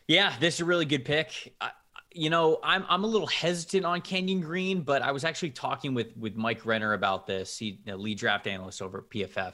Yeah, 0.07 0.33
this 0.39 0.55
is 0.55 0.61
a 0.61 0.65
really 0.65 0.85
good 0.85 1.05
pick. 1.05 1.53
I, 1.59 1.71
you 2.11 2.29
know, 2.29 2.59
I'm 2.63 2.85
I'm 2.87 3.03
a 3.03 3.07
little 3.07 3.27
hesitant 3.27 3.85
on 3.85 4.01
Kenyon 4.01 4.41
Green, 4.41 4.81
but 4.81 5.01
I 5.01 5.11
was 5.11 5.23
actually 5.23 5.51
talking 5.51 5.95
with 5.95 6.15
with 6.15 6.35
Mike 6.35 6.65
Renner 6.65 6.93
about 6.93 7.25
this. 7.25 7.57
He, 7.57 7.79
the 7.83 7.97
lead 7.97 8.19
draft 8.19 8.47
analyst 8.47 8.81
over 8.81 8.99
at 8.99 9.09
PFF 9.09 9.53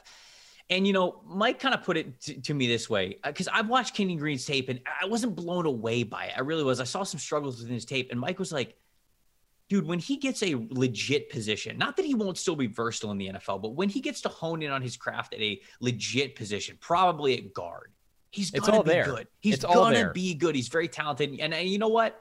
and 0.69 0.87
you 0.87 0.93
know, 0.93 1.21
Mike 1.25 1.59
kind 1.59 1.75
of 1.75 1.83
put 1.83 1.97
it 1.97 2.19
to, 2.21 2.41
to 2.41 2.53
me 2.53 2.67
this 2.67 2.89
way 2.89 3.17
because 3.23 3.47
uh, 3.47 3.51
I've 3.53 3.67
watched 3.67 3.95
Kenyon 3.95 4.17
Green's 4.17 4.45
tape 4.45 4.69
and 4.69 4.79
I 5.01 5.05
wasn't 5.05 5.35
blown 5.35 5.65
away 5.65 6.03
by 6.03 6.25
it. 6.25 6.33
I 6.35 6.41
really 6.41 6.63
was. 6.63 6.79
I 6.79 6.85
saw 6.85 7.03
some 7.03 7.19
struggles 7.19 7.59
within 7.59 7.73
his 7.73 7.85
tape, 7.85 8.09
and 8.11 8.19
Mike 8.19 8.39
was 8.39 8.51
like, 8.51 8.75
dude, 9.69 9.85
when 9.85 9.99
he 9.99 10.17
gets 10.17 10.41
a 10.41 10.55
legit 10.69 11.29
position, 11.29 11.77
not 11.77 11.97
that 11.97 12.05
he 12.05 12.15
won't 12.15 12.37
still 12.37 12.55
be 12.55 12.67
versatile 12.67 13.11
in 13.11 13.17
the 13.17 13.27
NFL, 13.27 13.61
but 13.61 13.75
when 13.75 13.89
he 13.89 14.01
gets 14.01 14.21
to 14.21 14.29
hone 14.29 14.63
in 14.63 14.71
on 14.71 14.81
his 14.81 14.97
craft 14.97 15.33
at 15.33 15.41
a 15.41 15.61
legit 15.81 16.35
position, 16.35 16.77
probably 16.81 17.37
at 17.37 17.53
guard, 17.53 17.91
he's 18.31 18.49
gonna 18.49 18.77
all 18.77 18.83
be 18.83 18.89
there. 18.89 19.05
good. 19.05 19.27
He's 19.39 19.55
It's 19.55 19.65
gonna 19.65 20.11
be 20.13 20.33
good. 20.33 20.55
He's 20.55 20.67
very 20.67 20.87
talented. 20.87 21.37
And, 21.39 21.53
and 21.53 21.69
you 21.69 21.77
know 21.77 21.89
what? 21.89 22.19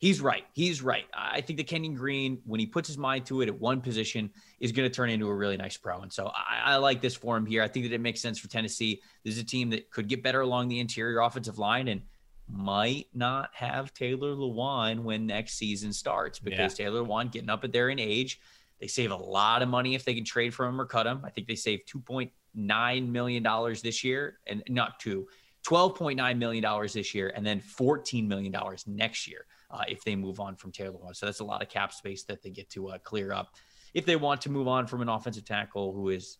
He's 0.00 0.22
right. 0.22 0.46
He's 0.54 0.80
right. 0.80 1.04
I 1.12 1.42
think 1.42 1.58
that 1.58 1.66
Kenyon 1.66 1.94
Green, 1.94 2.40
when 2.46 2.58
he 2.58 2.64
puts 2.64 2.88
his 2.88 2.96
mind 2.96 3.26
to 3.26 3.42
it 3.42 3.48
at 3.48 3.60
one 3.60 3.82
position, 3.82 4.30
is 4.58 4.72
going 4.72 4.88
to 4.88 4.94
turn 4.94 5.10
into 5.10 5.28
a 5.28 5.34
really 5.34 5.58
nice 5.58 5.76
pro. 5.76 6.00
And 6.00 6.10
so 6.10 6.28
I, 6.28 6.72
I 6.72 6.76
like 6.76 7.02
this 7.02 7.14
for 7.14 7.36
him 7.36 7.44
here. 7.44 7.62
I 7.62 7.68
think 7.68 7.84
that 7.84 7.94
it 7.94 8.00
makes 8.00 8.18
sense 8.18 8.38
for 8.38 8.48
Tennessee. 8.48 9.02
This 9.24 9.34
is 9.34 9.42
a 9.42 9.44
team 9.44 9.68
that 9.70 9.90
could 9.90 10.08
get 10.08 10.22
better 10.22 10.40
along 10.40 10.68
the 10.68 10.80
interior 10.80 11.20
offensive 11.20 11.58
line 11.58 11.88
and 11.88 12.00
might 12.48 13.08
not 13.12 13.50
have 13.52 13.92
Taylor 13.92 14.34
Lewan 14.34 15.00
when 15.00 15.26
next 15.26 15.58
season 15.58 15.92
starts 15.92 16.38
because 16.38 16.72
Taylor 16.72 17.04
Lewan 17.04 17.30
getting 17.30 17.50
up 17.50 17.62
at 17.64 17.70
there 17.70 17.90
in 17.90 17.98
age. 17.98 18.40
They 18.80 18.86
save 18.86 19.10
a 19.10 19.16
lot 19.16 19.60
of 19.60 19.68
money 19.68 19.94
if 19.94 20.06
they 20.06 20.14
can 20.14 20.24
trade 20.24 20.54
for 20.54 20.64
him 20.64 20.80
or 20.80 20.86
cut 20.86 21.06
him. 21.06 21.20
I 21.24 21.28
think 21.28 21.46
they 21.46 21.56
save 21.56 21.80
$2.9 21.84 23.08
million 23.10 23.74
this 23.82 24.02
year 24.02 24.38
and 24.46 24.62
not 24.70 24.98
two, 24.98 25.28
$12.9 25.66 26.38
million 26.38 26.88
this 26.94 27.14
year 27.14 27.30
and 27.36 27.44
then 27.44 27.60
$14 27.60 28.26
million 28.26 28.56
next 28.86 29.28
year 29.28 29.44
uh, 29.70 29.84
if 29.88 30.02
they 30.04 30.16
move 30.16 30.40
on 30.40 30.56
from 30.56 30.72
Taylor 30.72 30.92
Lewan. 30.92 31.14
So 31.14 31.26
that's 31.26 31.40
a 31.40 31.44
lot 31.44 31.62
of 31.62 31.68
cap 31.68 31.92
space 31.92 32.24
that 32.24 32.42
they 32.42 32.50
get 32.50 32.68
to 32.70 32.88
uh, 32.88 32.98
clear 32.98 33.32
up 33.32 33.54
if 33.94 34.06
they 34.06 34.16
want 34.16 34.40
to 34.42 34.50
move 34.50 34.68
on 34.68 34.86
from 34.86 35.02
an 35.02 35.08
offensive 35.08 35.44
tackle 35.44 35.92
who 35.92 36.10
is 36.10 36.38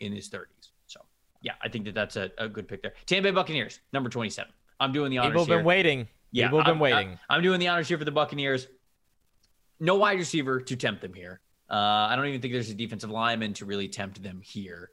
in 0.00 0.12
his 0.12 0.28
30s. 0.28 0.70
So, 0.86 1.00
yeah, 1.40 1.52
I 1.62 1.68
think 1.68 1.84
that 1.86 1.94
that's 1.94 2.16
a, 2.16 2.30
a 2.38 2.48
good 2.48 2.68
pick 2.68 2.82
there. 2.82 2.94
Tampa 3.06 3.28
Bay 3.28 3.34
Buccaneers, 3.34 3.80
number 3.92 4.08
27. 4.08 4.52
I'm 4.80 4.92
doing 4.92 5.10
the 5.10 5.18
honors 5.18 5.30
People 5.30 5.42
have 5.42 5.48
here. 5.48 5.58
been 5.58 5.66
waiting. 5.66 6.08
Yeah, 6.32 6.46
People 6.46 6.58
have 6.58 6.66
been 6.66 6.74
I'm, 6.74 6.80
waiting. 6.80 7.18
I, 7.28 7.36
am 7.36 7.42
doing 7.42 7.60
the 7.60 7.68
honors 7.68 7.88
here 7.88 7.98
for 7.98 8.04
the 8.04 8.10
Buccaneers. 8.10 8.66
No 9.78 9.96
wide 9.96 10.18
receiver 10.18 10.60
to 10.60 10.76
tempt 10.76 11.02
them 11.02 11.14
here. 11.14 11.40
Uh, 11.70 11.74
I 12.10 12.16
don't 12.16 12.26
even 12.26 12.40
think 12.40 12.52
there's 12.52 12.70
a 12.70 12.74
defensive 12.74 13.10
lineman 13.10 13.54
to 13.54 13.64
really 13.64 13.88
tempt 13.88 14.22
them 14.22 14.40
here. 14.42 14.90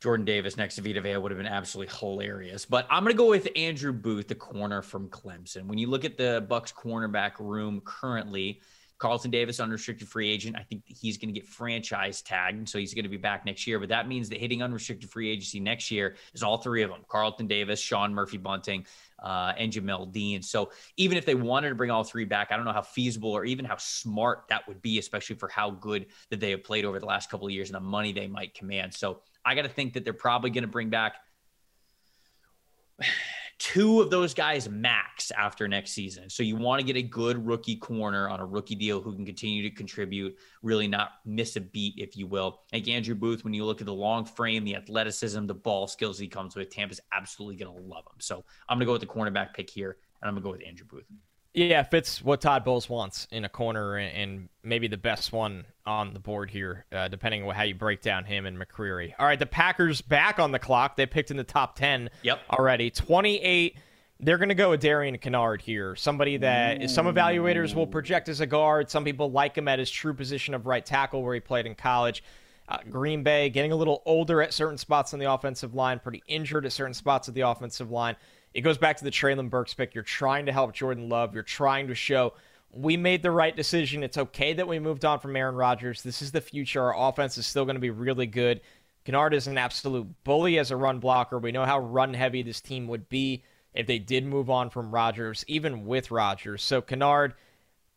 Jordan 0.00 0.24
Davis 0.24 0.56
next 0.56 0.76
to 0.76 0.82
Vita 0.82 1.00
Vea 1.00 1.18
would 1.18 1.30
have 1.30 1.38
been 1.38 1.46
absolutely 1.46 1.94
hilarious. 1.98 2.64
But 2.64 2.86
I'm 2.90 3.04
going 3.04 3.14
to 3.14 3.18
go 3.18 3.28
with 3.28 3.48
Andrew 3.54 3.92
Booth, 3.92 4.28
the 4.28 4.34
corner 4.34 4.80
from 4.80 5.08
Clemson. 5.08 5.66
When 5.66 5.76
you 5.76 5.88
look 5.88 6.06
at 6.06 6.16
the 6.16 6.44
Bucks 6.48 6.72
cornerback 6.72 7.32
room 7.38 7.82
currently, 7.84 8.62
Carlton 9.00 9.30
Davis, 9.30 9.60
unrestricted 9.60 10.08
free 10.08 10.30
agent. 10.30 10.56
I 10.56 10.62
think 10.62 10.82
he's 10.86 11.16
going 11.16 11.32
to 11.32 11.38
get 11.38 11.48
franchise 11.48 12.20
tagged, 12.20 12.68
so 12.68 12.78
he's 12.78 12.92
going 12.92 13.04
to 13.04 13.08
be 13.10 13.16
back 13.16 13.46
next 13.46 13.66
year. 13.66 13.78
But 13.78 13.88
that 13.88 14.06
means 14.06 14.28
that 14.28 14.38
hitting 14.38 14.62
unrestricted 14.62 15.10
free 15.10 15.30
agency 15.30 15.58
next 15.58 15.90
year 15.90 16.16
is 16.34 16.42
all 16.42 16.58
three 16.58 16.82
of 16.82 16.90
them: 16.90 17.00
Carlton 17.08 17.46
Davis, 17.46 17.80
Sean 17.80 18.12
Murphy 18.12 18.36
Bunting, 18.36 18.86
uh, 19.18 19.54
and 19.56 19.72
Jamel 19.72 20.12
Dean. 20.12 20.42
So 20.42 20.70
even 20.98 21.16
if 21.16 21.24
they 21.24 21.34
wanted 21.34 21.70
to 21.70 21.74
bring 21.74 21.90
all 21.90 22.04
three 22.04 22.26
back, 22.26 22.52
I 22.52 22.56
don't 22.56 22.66
know 22.66 22.72
how 22.72 22.82
feasible 22.82 23.32
or 23.32 23.46
even 23.46 23.64
how 23.64 23.76
smart 23.78 24.44
that 24.50 24.68
would 24.68 24.82
be, 24.82 24.98
especially 24.98 25.36
for 25.36 25.48
how 25.48 25.70
good 25.70 26.06
that 26.28 26.40
they 26.40 26.50
have 26.50 26.62
played 26.62 26.84
over 26.84 26.98
the 26.98 27.06
last 27.06 27.30
couple 27.30 27.46
of 27.46 27.52
years 27.52 27.70
and 27.70 27.76
the 27.76 27.80
money 27.80 28.12
they 28.12 28.26
might 28.26 28.52
command. 28.54 28.92
So 28.92 29.20
I 29.44 29.54
got 29.54 29.62
to 29.62 29.68
think 29.68 29.94
that 29.94 30.04
they're 30.04 30.12
probably 30.12 30.50
going 30.50 30.62
to 30.62 30.68
bring 30.68 30.90
back 30.90 31.14
two 33.58 34.00
of 34.00 34.10
those 34.10 34.32
guys 34.32 34.68
max 34.68 35.30
after 35.30 35.68
next 35.68 35.92
season. 35.92 36.30
So 36.30 36.42
you 36.42 36.56
want 36.56 36.80
to 36.80 36.86
get 36.86 36.96
a 36.96 37.02
good 37.02 37.46
rookie 37.46 37.76
corner 37.76 38.28
on 38.28 38.40
a 38.40 38.46
rookie 38.46 38.74
deal 38.74 39.00
who 39.00 39.14
can 39.14 39.26
continue 39.26 39.62
to 39.62 39.70
contribute, 39.70 40.36
really 40.62 40.88
not 40.88 41.12
miss 41.26 41.56
a 41.56 41.60
beat, 41.60 41.94
if 41.98 42.16
you 42.16 42.26
will. 42.26 42.60
Like 42.72 42.88
Andrew 42.88 43.14
Booth, 43.14 43.44
when 43.44 43.52
you 43.52 43.64
look 43.64 43.80
at 43.80 43.86
the 43.86 43.94
long 43.94 44.24
frame, 44.24 44.64
the 44.64 44.76
athleticism, 44.76 45.46
the 45.46 45.54
ball 45.54 45.86
skills 45.86 46.18
he 46.18 46.26
comes 46.26 46.56
with, 46.56 46.70
Tampa's 46.70 47.00
absolutely 47.12 47.56
going 47.56 47.76
to 47.76 47.82
love 47.82 48.04
him. 48.06 48.18
So 48.18 48.44
I'm 48.68 48.78
going 48.78 48.80
to 48.80 48.86
go 48.86 48.92
with 48.92 49.02
the 49.02 49.06
cornerback 49.06 49.54
pick 49.54 49.68
here, 49.68 49.98
and 50.22 50.28
I'm 50.28 50.34
going 50.34 50.42
to 50.42 50.46
go 50.46 50.52
with 50.52 50.66
Andrew 50.66 50.86
Booth. 50.86 51.06
Yeah, 51.52 51.82
fits 51.82 52.22
what 52.22 52.40
Todd 52.40 52.64
Bowles 52.64 52.88
wants 52.88 53.26
in 53.32 53.44
a 53.44 53.48
corner, 53.48 53.96
and 53.96 54.48
maybe 54.62 54.86
the 54.86 54.96
best 54.96 55.32
one 55.32 55.64
on 55.84 56.14
the 56.14 56.20
board 56.20 56.48
here, 56.48 56.84
uh, 56.92 57.08
depending 57.08 57.42
on 57.42 57.52
how 57.54 57.64
you 57.64 57.74
break 57.74 58.02
down 58.02 58.24
him 58.24 58.46
and 58.46 58.56
McCreary. 58.56 59.14
All 59.18 59.26
right, 59.26 59.38
the 59.38 59.46
Packers 59.46 60.00
back 60.00 60.38
on 60.38 60.52
the 60.52 60.60
clock. 60.60 60.94
They 60.94 61.06
picked 61.06 61.32
in 61.32 61.36
the 61.36 61.42
top 61.44 61.74
10 61.74 62.10
Yep. 62.22 62.38
already. 62.50 62.90
28. 62.90 63.76
They're 64.20 64.38
going 64.38 64.50
to 64.50 64.54
go 64.54 64.70
with 64.70 64.80
Darian 64.80 65.16
Kinnard 65.18 65.62
here, 65.62 65.96
somebody 65.96 66.36
that 66.36 66.88
some 66.90 67.06
evaluators 67.06 67.74
will 67.74 67.86
project 67.86 68.28
as 68.28 68.40
a 68.40 68.46
guard. 68.46 68.90
Some 68.90 69.02
people 69.02 69.30
like 69.32 69.56
him 69.56 69.66
at 69.66 69.78
his 69.78 69.90
true 69.90 70.14
position 70.14 70.54
of 70.54 70.66
right 70.66 70.84
tackle 70.84 71.22
where 71.22 71.34
he 71.34 71.40
played 71.40 71.66
in 71.66 71.74
college. 71.74 72.22
Uh, 72.68 72.76
Green 72.88 73.24
Bay 73.24 73.48
getting 73.48 73.72
a 73.72 73.76
little 73.76 74.02
older 74.04 74.40
at 74.42 74.52
certain 74.52 74.78
spots 74.78 75.12
on 75.14 75.18
the 75.18 75.32
offensive 75.32 75.74
line, 75.74 75.98
pretty 75.98 76.22
injured 76.28 76.64
at 76.66 76.72
certain 76.72 76.94
spots 76.94 77.26
of 77.28 77.34
the 77.34 77.40
offensive 77.40 77.90
line. 77.90 78.14
It 78.52 78.62
goes 78.62 78.78
back 78.78 78.96
to 78.96 79.04
the 79.04 79.10
Treylon 79.10 79.50
Burks 79.50 79.74
pick. 79.74 79.94
You're 79.94 80.04
trying 80.04 80.46
to 80.46 80.52
help 80.52 80.72
Jordan 80.72 81.08
Love. 81.08 81.34
You're 81.34 81.42
trying 81.42 81.88
to 81.88 81.94
show 81.94 82.34
we 82.72 82.96
made 82.96 83.22
the 83.22 83.30
right 83.30 83.54
decision. 83.54 84.02
It's 84.02 84.18
okay 84.18 84.52
that 84.52 84.68
we 84.68 84.78
moved 84.78 85.04
on 85.04 85.18
from 85.18 85.36
Aaron 85.36 85.54
Rodgers. 85.54 86.02
This 86.02 86.22
is 86.22 86.32
the 86.32 86.40
future. 86.40 86.82
Our 86.82 87.08
offense 87.08 87.36
is 87.36 87.46
still 87.46 87.64
going 87.64 87.74
to 87.74 87.80
be 87.80 87.90
really 87.90 88.26
good. 88.26 88.60
Kinnard 89.04 89.32
is 89.32 89.46
an 89.46 89.58
absolute 89.58 90.06
bully 90.24 90.58
as 90.58 90.70
a 90.70 90.76
run 90.76 90.98
blocker. 90.98 91.38
We 91.38 91.52
know 91.52 91.64
how 91.64 91.80
run 91.80 92.14
heavy 92.14 92.42
this 92.42 92.60
team 92.60 92.86
would 92.88 93.08
be 93.08 93.42
if 93.74 93.86
they 93.86 93.98
did 93.98 94.24
move 94.24 94.50
on 94.50 94.70
from 94.70 94.92
Rodgers, 94.92 95.44
even 95.48 95.86
with 95.86 96.10
Rodgers. 96.10 96.62
So 96.62 96.82
Kinnard, 96.82 97.32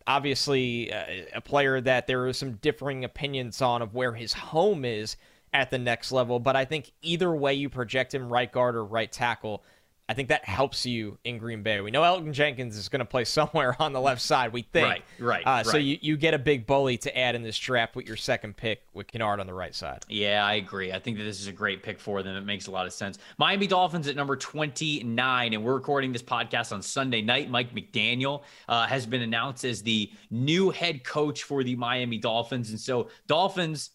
obviously 0.07 0.91
uh, 0.91 1.05
a 1.33 1.41
player 1.41 1.81
that 1.81 2.07
there 2.07 2.25
are 2.27 2.33
some 2.33 2.53
differing 2.53 3.03
opinions 3.03 3.61
on 3.61 3.81
of 3.81 3.93
where 3.93 4.13
his 4.13 4.33
home 4.33 4.85
is 4.85 5.17
at 5.53 5.69
the 5.69 5.77
next 5.77 6.11
level. 6.11 6.39
But 6.39 6.55
I 6.55 6.65
think 6.65 6.91
either 7.01 7.33
way 7.35 7.53
you 7.53 7.69
project 7.69 8.13
him, 8.13 8.31
right 8.31 8.51
guard 8.51 8.75
or 8.75 8.85
right 8.85 9.11
tackle, 9.11 9.63
I 10.09 10.13
think 10.13 10.27
that 10.29 10.43
helps 10.43 10.85
you 10.85 11.17
in 11.23 11.37
Green 11.37 11.63
Bay. 11.63 11.79
We 11.79 11.89
know 11.89 12.01
Elgton 12.01 12.33
Jenkins 12.33 12.75
is 12.75 12.89
going 12.89 12.99
to 12.99 13.05
play 13.05 13.23
somewhere 13.23 13.75
on 13.79 13.93
the 13.93 14.01
left 14.01 14.21
side. 14.21 14.51
We 14.51 14.63
think, 14.63 14.85
Right, 14.85 15.03
right, 15.17 15.47
Uh, 15.47 15.63
So 15.63 15.77
you, 15.77 15.97
you 16.01 16.17
get 16.17 16.33
a 16.33 16.39
big 16.39 16.65
bully 16.65 16.97
to 16.99 17.17
add 17.17 17.35
in 17.35 17.41
this 17.41 17.57
draft 17.57 17.95
with 17.95 18.05
your 18.05 18.17
second 18.17 18.57
pick 18.57 18.83
with 18.93 19.07
Kinnard 19.07 19.39
on 19.39 19.47
the 19.47 19.53
right 19.53 19.73
side. 19.73 20.03
Yeah, 20.09 20.45
I 20.45 20.55
agree. 20.55 20.91
I 20.91 20.99
think 20.99 21.17
that 21.17 21.23
this 21.23 21.39
is 21.39 21.47
a 21.47 21.53
great 21.53 21.83
pick 21.83 22.01
for 22.01 22.21
them. 22.21 22.35
It 22.35 22.45
makes 22.45 22.67
a 22.67 22.71
lot 22.71 22.85
of 22.85 22.91
sense. 22.91 23.17
Miami 23.37 23.65
Dolphins 23.65 24.07
at 24.09 24.15
number 24.17 24.35
29, 24.35 25.53
and 25.53 25.63
we're 25.63 25.73
recording 25.73 26.11
this 26.11 26.23
podcast 26.23 26.73
on 26.73 26.81
Sunday 26.81 27.21
night. 27.21 27.49
Mike 27.49 27.73
McDaniel 27.73 28.43
uh, 28.67 28.85
has 28.85 29.05
been 29.05 29.21
announced 29.21 29.63
as 29.63 29.81
the 29.83 30.11
new 30.29 30.69
head 30.69 31.05
coach 31.05 31.43
for 31.43 31.63
the 31.63 31.77
Miami 31.77 32.17
Dolphins. 32.17 32.71
And 32.71 32.79
so, 32.79 33.07
Dolphins, 33.27 33.91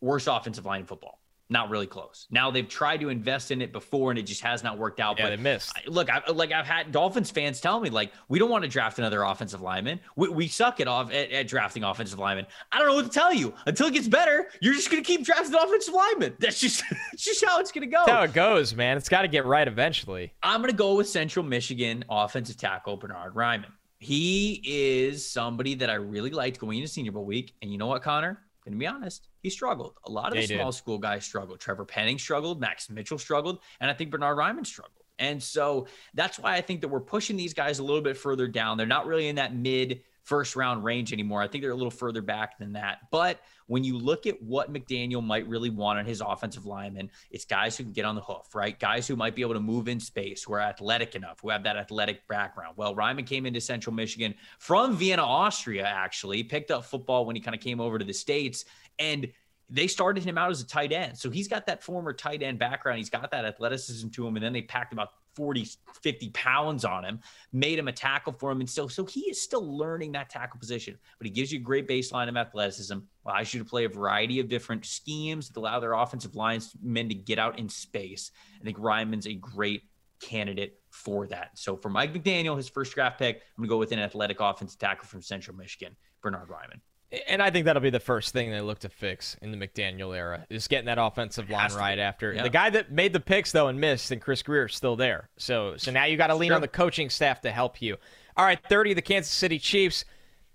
worst 0.00 0.26
offensive 0.28 0.66
line 0.66 0.80
in 0.80 0.86
football. 0.86 1.20
Not 1.50 1.70
really 1.70 1.86
close. 1.86 2.26
Now 2.30 2.50
they've 2.50 2.68
tried 2.68 3.00
to 3.00 3.08
invest 3.08 3.50
in 3.50 3.62
it 3.62 3.72
before, 3.72 4.10
and 4.10 4.18
it 4.18 4.24
just 4.24 4.42
has 4.42 4.62
not 4.62 4.76
worked 4.76 5.00
out. 5.00 5.18
Yeah, 5.18 5.24
but 5.24 5.30
they 5.30 5.36
missed. 5.42 5.72
I- 5.74 5.88
look, 5.88 6.10
I, 6.10 6.30
like 6.30 6.52
I've 6.52 6.66
had 6.66 6.92
Dolphins 6.92 7.30
fans 7.30 7.58
tell 7.60 7.80
me, 7.80 7.88
like, 7.88 8.12
we 8.28 8.38
don't 8.38 8.50
want 8.50 8.64
to 8.64 8.68
draft 8.68 8.98
another 8.98 9.22
offensive 9.22 9.62
lineman. 9.62 9.98
We, 10.14 10.28
we 10.28 10.48
suck 10.48 10.78
at 10.80 10.88
off 10.88 11.10
at, 11.10 11.30
at 11.30 11.48
drafting 11.48 11.84
offensive 11.84 12.18
linemen. 12.18 12.46
I 12.70 12.78
don't 12.78 12.88
know 12.88 12.94
what 12.94 13.06
to 13.06 13.10
tell 13.10 13.32
you. 13.32 13.54
Until 13.64 13.86
it 13.86 13.94
gets 13.94 14.08
better, 14.08 14.48
you're 14.60 14.74
just 14.74 14.90
gonna 14.90 15.02
keep 15.02 15.24
drafting 15.24 15.54
offensive 15.54 15.94
linemen. 15.94 16.34
That's 16.38 16.60
just 16.60 16.82
that's 17.12 17.24
just 17.24 17.42
how 17.42 17.60
it's 17.60 17.72
gonna 17.72 17.86
go. 17.86 18.02
That's 18.04 18.10
how 18.10 18.22
it 18.24 18.34
goes, 18.34 18.74
man. 18.74 18.98
It's 18.98 19.08
got 19.08 19.22
to 19.22 19.28
get 19.28 19.46
right 19.46 19.66
eventually. 19.66 20.34
I'm 20.42 20.60
gonna 20.60 20.74
go 20.74 20.96
with 20.96 21.08
Central 21.08 21.44
Michigan 21.44 22.04
offensive 22.10 22.58
tackle 22.58 22.98
Bernhard 22.98 23.34
Raimann. 23.34 23.72
He 24.00 24.60
is 24.64 25.26
somebody 25.28 25.74
that 25.76 25.88
I 25.90 25.94
really 25.94 26.30
liked 26.30 26.58
going 26.60 26.78
into 26.78 26.88
Senior 26.88 27.12
Bowl 27.12 27.24
week, 27.24 27.54
and 27.62 27.72
you 27.72 27.78
know 27.78 27.86
what, 27.86 28.02
Connor? 28.02 28.38
Gonna 28.64 28.76
be 28.76 28.86
honest, 28.86 29.27
he 29.48 29.50
struggled. 29.50 29.94
A 30.04 30.10
lot 30.10 30.28
of 30.28 30.34
Yeah, 30.34 30.42
the 30.42 30.46
he 30.46 30.46
did. 30.54 30.60
small 30.60 30.72
school 30.72 30.98
guys 30.98 31.24
struggled. 31.24 31.58
Trevor 31.58 31.84
Penning 31.84 32.18
struggled. 32.18 32.60
Max 32.60 32.90
Mitchell 32.90 33.18
struggled, 33.18 33.60
and 33.80 33.90
I 33.90 33.94
think 33.94 34.10
Bernhard 34.10 34.36
Raimann 34.36 34.66
struggled. 34.66 34.94
And 35.18 35.42
so 35.42 35.88
that's 36.14 36.38
why 36.38 36.54
I 36.54 36.60
think 36.60 36.80
that 36.82 36.88
we're 36.88 37.00
pushing 37.00 37.36
these 37.36 37.54
guys 37.54 37.80
a 37.80 37.82
little 37.82 38.02
bit 38.02 38.16
further 38.16 38.46
down. 38.46 38.76
They're 38.76 38.86
not 38.86 39.06
really 39.06 39.28
in 39.28 39.36
that 39.36 39.54
mid 39.54 40.02
first 40.22 40.54
round 40.56 40.84
range 40.84 41.12
anymore. 41.14 41.40
I 41.42 41.48
think 41.48 41.62
they're 41.62 41.72
a 41.72 41.76
little 41.76 41.90
further 41.90 42.20
back 42.20 42.58
than 42.58 42.74
that. 42.74 43.10
But 43.10 43.40
when 43.66 43.82
you 43.82 43.96
look 43.96 44.26
at 44.26 44.40
what 44.42 44.70
McDaniel 44.70 45.24
might 45.24 45.48
really 45.48 45.70
want 45.70 45.98
on 45.98 46.04
his 46.04 46.20
offensive 46.20 46.66
lineman, 46.66 47.10
it's 47.30 47.46
guys 47.46 47.76
who 47.78 47.84
can 47.84 47.92
get 47.94 48.04
on 48.04 48.14
the 48.14 48.20
hoof, 48.20 48.54
right? 48.54 48.78
Guys 48.78 49.08
who 49.08 49.16
might 49.16 49.34
be 49.34 49.40
able 49.40 49.54
to 49.54 49.60
move 49.60 49.88
in 49.88 49.98
space, 49.98 50.42
who 50.44 50.52
are 50.52 50.60
athletic 50.60 51.14
enough, 51.14 51.40
who 51.40 51.48
have 51.48 51.62
that 51.64 51.76
athletic 51.78 52.28
background. 52.28 52.74
Well, 52.76 52.94
Raimann 52.94 53.26
came 53.26 53.46
into 53.46 53.60
Central 53.60 53.94
Michigan 53.94 54.34
from 54.58 54.96
Vienna, 54.96 55.22
Austria, 55.22 55.86
actually, 55.86 56.44
picked 56.44 56.70
up 56.70 56.84
football 56.84 57.24
when 57.24 57.34
he 57.34 57.40
kind 57.40 57.54
of 57.54 57.62
came 57.62 57.80
over 57.80 57.98
to 57.98 58.04
the 58.04 58.12
States. 58.12 58.66
And 58.98 59.28
they 59.70 59.86
started 59.86 60.24
him 60.24 60.38
out 60.38 60.50
as 60.50 60.60
a 60.60 60.66
tight 60.66 60.92
end. 60.92 61.18
So 61.18 61.30
he's 61.30 61.48
got 61.48 61.66
that 61.66 61.82
former 61.82 62.12
tight 62.12 62.42
end 62.42 62.58
background. 62.58 62.98
He's 62.98 63.10
got 63.10 63.30
that 63.30 63.44
athleticism 63.44 64.08
to 64.10 64.26
him. 64.26 64.36
And 64.36 64.44
then 64.44 64.52
they 64.52 64.62
packed 64.62 64.92
about 64.92 65.10
40, 65.36 65.68
50 66.02 66.30
pounds 66.30 66.84
on 66.84 67.04
him, 67.04 67.20
made 67.52 67.78
him 67.78 67.86
a 67.86 67.92
tackle 67.92 68.32
for 68.32 68.50
him. 68.50 68.60
And 68.60 68.68
so, 68.68 68.88
so 68.88 69.04
he 69.04 69.20
is 69.30 69.40
still 69.40 69.76
learning 69.76 70.12
that 70.12 70.30
tackle 70.30 70.58
position, 70.58 70.98
but 71.18 71.26
he 71.26 71.30
gives 71.32 71.52
you 71.52 71.60
a 71.60 71.62
great 71.62 71.86
baseline 71.86 72.28
of 72.28 72.36
athleticism, 72.36 72.98
allows 73.24 73.54
you 73.54 73.60
to 73.60 73.64
play 73.64 73.84
a 73.84 73.88
variety 73.88 74.40
of 74.40 74.48
different 74.48 74.84
schemes 74.84 75.48
that 75.48 75.60
allow 75.60 75.78
their 75.78 75.92
offensive 75.92 76.34
lines 76.34 76.72
men 76.82 77.08
to 77.08 77.14
get 77.14 77.38
out 77.38 77.58
in 77.58 77.68
space. 77.68 78.32
I 78.60 78.64
think 78.64 78.78
Raimann's 78.78 79.26
a 79.26 79.34
great 79.34 79.82
candidate 80.20 80.80
for 80.90 81.26
that. 81.28 81.50
So 81.54 81.76
for 81.76 81.90
Mike 81.90 82.12
McDaniel, 82.12 82.56
his 82.56 82.68
first 82.68 82.94
draft 82.94 83.18
pick, 83.18 83.36
I'm 83.36 83.62
gonna 83.62 83.68
go 83.68 83.78
with 83.78 83.92
an 83.92 84.00
athletic 84.00 84.40
offensive 84.40 84.78
tackle 84.80 85.06
from 85.06 85.22
Central 85.22 85.56
Michigan, 85.56 85.94
Bernhard 86.22 86.48
Raimann. 86.48 86.80
And 87.26 87.42
I 87.42 87.50
think 87.50 87.64
that'll 87.64 87.80
be 87.80 87.88
the 87.90 87.98
first 88.00 88.34
thing 88.34 88.50
they 88.50 88.60
look 88.60 88.80
to 88.80 88.90
fix 88.90 89.34
in 89.40 89.50
the 89.50 89.56
McDaniel 89.56 90.14
era 90.14 90.44
is 90.50 90.68
getting 90.68 90.86
that 90.86 90.98
offensive 90.98 91.48
line 91.48 91.72
right 91.72 91.98
after 91.98 92.34
Yeah. 92.34 92.42
the 92.42 92.50
guy 92.50 92.68
that 92.70 92.92
made 92.92 93.14
the 93.14 93.20
picks 93.20 93.50
though 93.52 93.68
and 93.68 93.80
missed, 93.80 94.10
and 94.10 94.20
Chris 94.20 94.42
Grier 94.42 94.66
is 94.66 94.74
still 94.74 94.94
there. 94.96 95.30
So 95.38 95.76
so 95.78 95.90
now 95.90 96.04
you 96.04 96.16
got 96.18 96.26
to 96.26 96.34
lean 96.34 96.52
on 96.52 96.60
the 96.60 96.68
coaching 96.68 97.08
staff 97.08 97.40
to 97.42 97.50
help 97.50 97.80
you. 97.80 97.96
All 98.36 98.44
right, 98.44 98.58
thirty, 98.68 98.92
the 98.94 99.02
Kansas 99.02 99.32
City 99.32 99.58
Chiefs. 99.58 100.04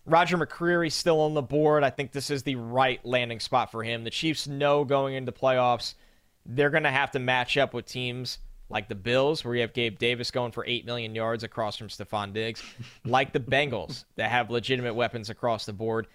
Roger 0.05 0.37
McCreary 0.37 0.91
still 0.91 1.21
on 1.21 1.33
the 1.33 1.41
board. 1.41 1.81
I 1.83 1.89
think 1.89 2.11
this 2.11 2.29
is 2.29 2.43
the 2.43 2.55
right 2.55 3.03
landing 3.05 3.39
spot 3.39 3.71
for 3.71 3.83
him. 3.83 4.03
The 4.03 4.09
Chiefs 4.09 4.47
know 4.49 4.83
going 4.83 5.15
into 5.15 5.31
playoffs, 5.31 5.93
they're 6.45 6.69
going 6.69 6.83
to 6.83 6.91
have 6.91 7.11
to 7.11 7.19
match 7.19 7.55
up 7.57 7.73
with 7.73 7.85
teams 7.85 8.39
like 8.69 8.89
the 8.89 8.95
Bills, 8.95 9.45
where 9.45 9.55
you 9.55 9.61
have 9.61 9.71
Gabe 9.71 9.97
Davis 9.97 10.29
going 10.29 10.51
for 10.51 10.65
8 10.65 10.85
million 10.85 11.15
yards 11.15 11.45
across 11.45 11.77
from 11.77 11.87
Stefon 11.87 12.33
Diggs, 12.33 12.61
like 13.05 13.31
the 13.31 13.39
Bengals 13.39 14.03
that 14.17 14.29
have 14.29 14.49
legitimate 14.49 14.93
weapons 14.93 15.29
across 15.29 15.65
the 15.65 15.71
board. 15.73 16.07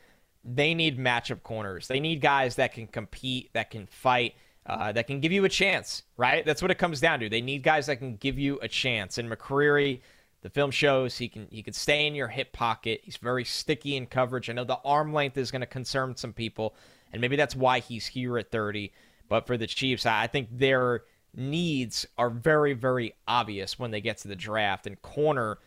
They 0.54 0.74
need 0.74 0.98
matchup 0.98 1.42
corners. 1.42 1.88
They 1.88 2.00
need 2.00 2.20
guys 2.20 2.56
that 2.56 2.72
can 2.72 2.86
compete, 2.86 3.52
that 3.52 3.70
can 3.70 3.86
fight, 3.86 4.34
uh, 4.64 4.92
that 4.92 5.06
can 5.06 5.20
give 5.20 5.32
you 5.32 5.44
a 5.44 5.48
chance, 5.48 6.02
right? 6.16 6.44
That's 6.44 6.62
what 6.62 6.70
it 6.70 6.78
comes 6.78 7.00
down 7.00 7.20
to. 7.20 7.28
They 7.28 7.40
need 7.40 7.62
guys 7.62 7.86
that 7.86 7.96
can 7.96 8.16
give 8.16 8.38
you 8.38 8.58
a 8.62 8.68
chance. 8.68 9.18
And 9.18 9.30
McCreary, 9.30 10.00
the 10.42 10.50
film 10.50 10.70
shows 10.70 11.18
he 11.18 11.28
can 11.28 11.48
he 11.50 11.62
can 11.62 11.74
stay 11.74 12.06
in 12.06 12.14
your 12.14 12.28
hip 12.28 12.52
pocket. 12.52 13.00
He's 13.02 13.16
very 13.16 13.44
sticky 13.44 13.96
in 13.96 14.06
coverage. 14.06 14.48
I 14.48 14.52
know 14.52 14.64
the 14.64 14.80
arm 14.84 15.12
length 15.12 15.36
is 15.36 15.50
going 15.50 15.60
to 15.60 15.66
concern 15.66 16.16
some 16.16 16.32
people, 16.32 16.74
and 17.12 17.20
maybe 17.20 17.36
that's 17.36 17.56
why 17.56 17.80
he's 17.80 18.06
here 18.06 18.38
at 18.38 18.50
30. 18.50 18.92
But 19.28 19.46
for 19.46 19.56
the 19.56 19.66
Chiefs, 19.66 20.06
I 20.06 20.26
think 20.26 20.48
their 20.50 21.02
needs 21.34 22.06
are 22.16 22.30
very, 22.30 22.72
very 22.72 23.14
obvious 23.26 23.78
when 23.78 23.90
they 23.90 24.00
get 24.00 24.18
to 24.18 24.28
the 24.28 24.36
draft. 24.36 24.86
And 24.86 25.00
corner 25.02 25.58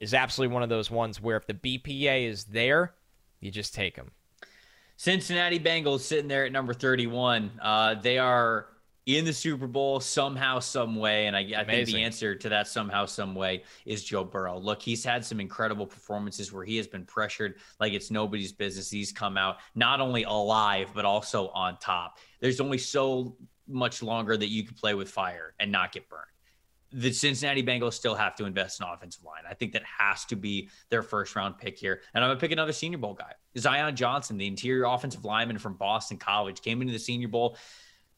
is 0.00 0.14
absolutely 0.14 0.54
one 0.54 0.62
of 0.62 0.68
those 0.68 0.90
ones 0.90 1.20
where 1.20 1.36
if 1.36 1.46
the 1.46 1.54
BPA 1.54 2.28
is 2.28 2.44
there, 2.44 2.94
you 3.40 3.50
just 3.50 3.74
take 3.74 3.96
them. 3.96 4.12
Cincinnati 5.00 5.58
Bengals 5.58 6.00
sitting 6.00 6.28
there 6.28 6.44
at 6.44 6.52
number 6.52 6.74
31. 6.74 7.50
Uh, 7.62 7.94
they 7.94 8.18
are 8.18 8.66
in 9.06 9.24
the 9.24 9.32
Super 9.32 9.66
Bowl 9.66 9.98
somehow, 9.98 10.58
some 10.58 10.94
way. 10.94 11.26
And 11.26 11.34
I, 11.34 11.40
I 11.56 11.64
think 11.64 11.86
the 11.86 12.02
answer 12.02 12.34
to 12.34 12.50
that 12.50 12.68
somehow, 12.68 13.06
some 13.06 13.34
way 13.34 13.62
is 13.86 14.04
Joe 14.04 14.24
Burrow. 14.24 14.58
Look, 14.58 14.82
he's 14.82 15.02
had 15.02 15.24
some 15.24 15.40
incredible 15.40 15.86
performances 15.86 16.52
where 16.52 16.66
he 16.66 16.76
has 16.76 16.86
been 16.86 17.06
pressured 17.06 17.54
like 17.80 17.94
it's 17.94 18.10
nobody's 18.10 18.52
business. 18.52 18.90
He's 18.90 19.10
come 19.10 19.38
out 19.38 19.56
not 19.74 20.02
only 20.02 20.24
alive, 20.24 20.90
but 20.94 21.06
also 21.06 21.48
on 21.54 21.78
top. 21.78 22.18
There's 22.40 22.60
only 22.60 22.76
so 22.76 23.38
much 23.66 24.02
longer 24.02 24.36
that 24.36 24.48
you 24.48 24.64
can 24.64 24.74
play 24.74 24.92
with 24.92 25.08
fire 25.08 25.54
and 25.60 25.72
not 25.72 25.92
get 25.92 26.10
burned. 26.10 26.26
The 26.92 27.12
Cincinnati 27.12 27.62
Bengals 27.62 27.94
still 27.94 28.14
have 28.14 28.34
to 28.36 28.44
invest 28.44 28.80
in 28.80 28.86
offensive 28.86 29.24
line. 29.24 29.42
I 29.48 29.54
think 29.54 29.72
that 29.72 29.82
has 29.84 30.24
to 30.26 30.36
be 30.36 30.68
their 30.88 31.02
first 31.02 31.36
round 31.36 31.58
pick 31.58 31.78
here. 31.78 32.00
And 32.14 32.24
I'm 32.24 32.28
going 32.28 32.38
to 32.38 32.40
pick 32.40 32.52
another 32.52 32.72
Senior 32.72 32.98
Bowl 32.98 33.14
guy. 33.14 33.32
Zion 33.56 33.94
Johnson, 33.96 34.38
the 34.38 34.46
interior 34.46 34.84
offensive 34.84 35.24
lineman 35.24 35.58
from 35.58 35.74
Boston 35.74 36.16
College, 36.16 36.62
came 36.62 36.80
into 36.80 36.92
the 36.92 36.98
Senior 36.98 37.28
Bowl 37.28 37.56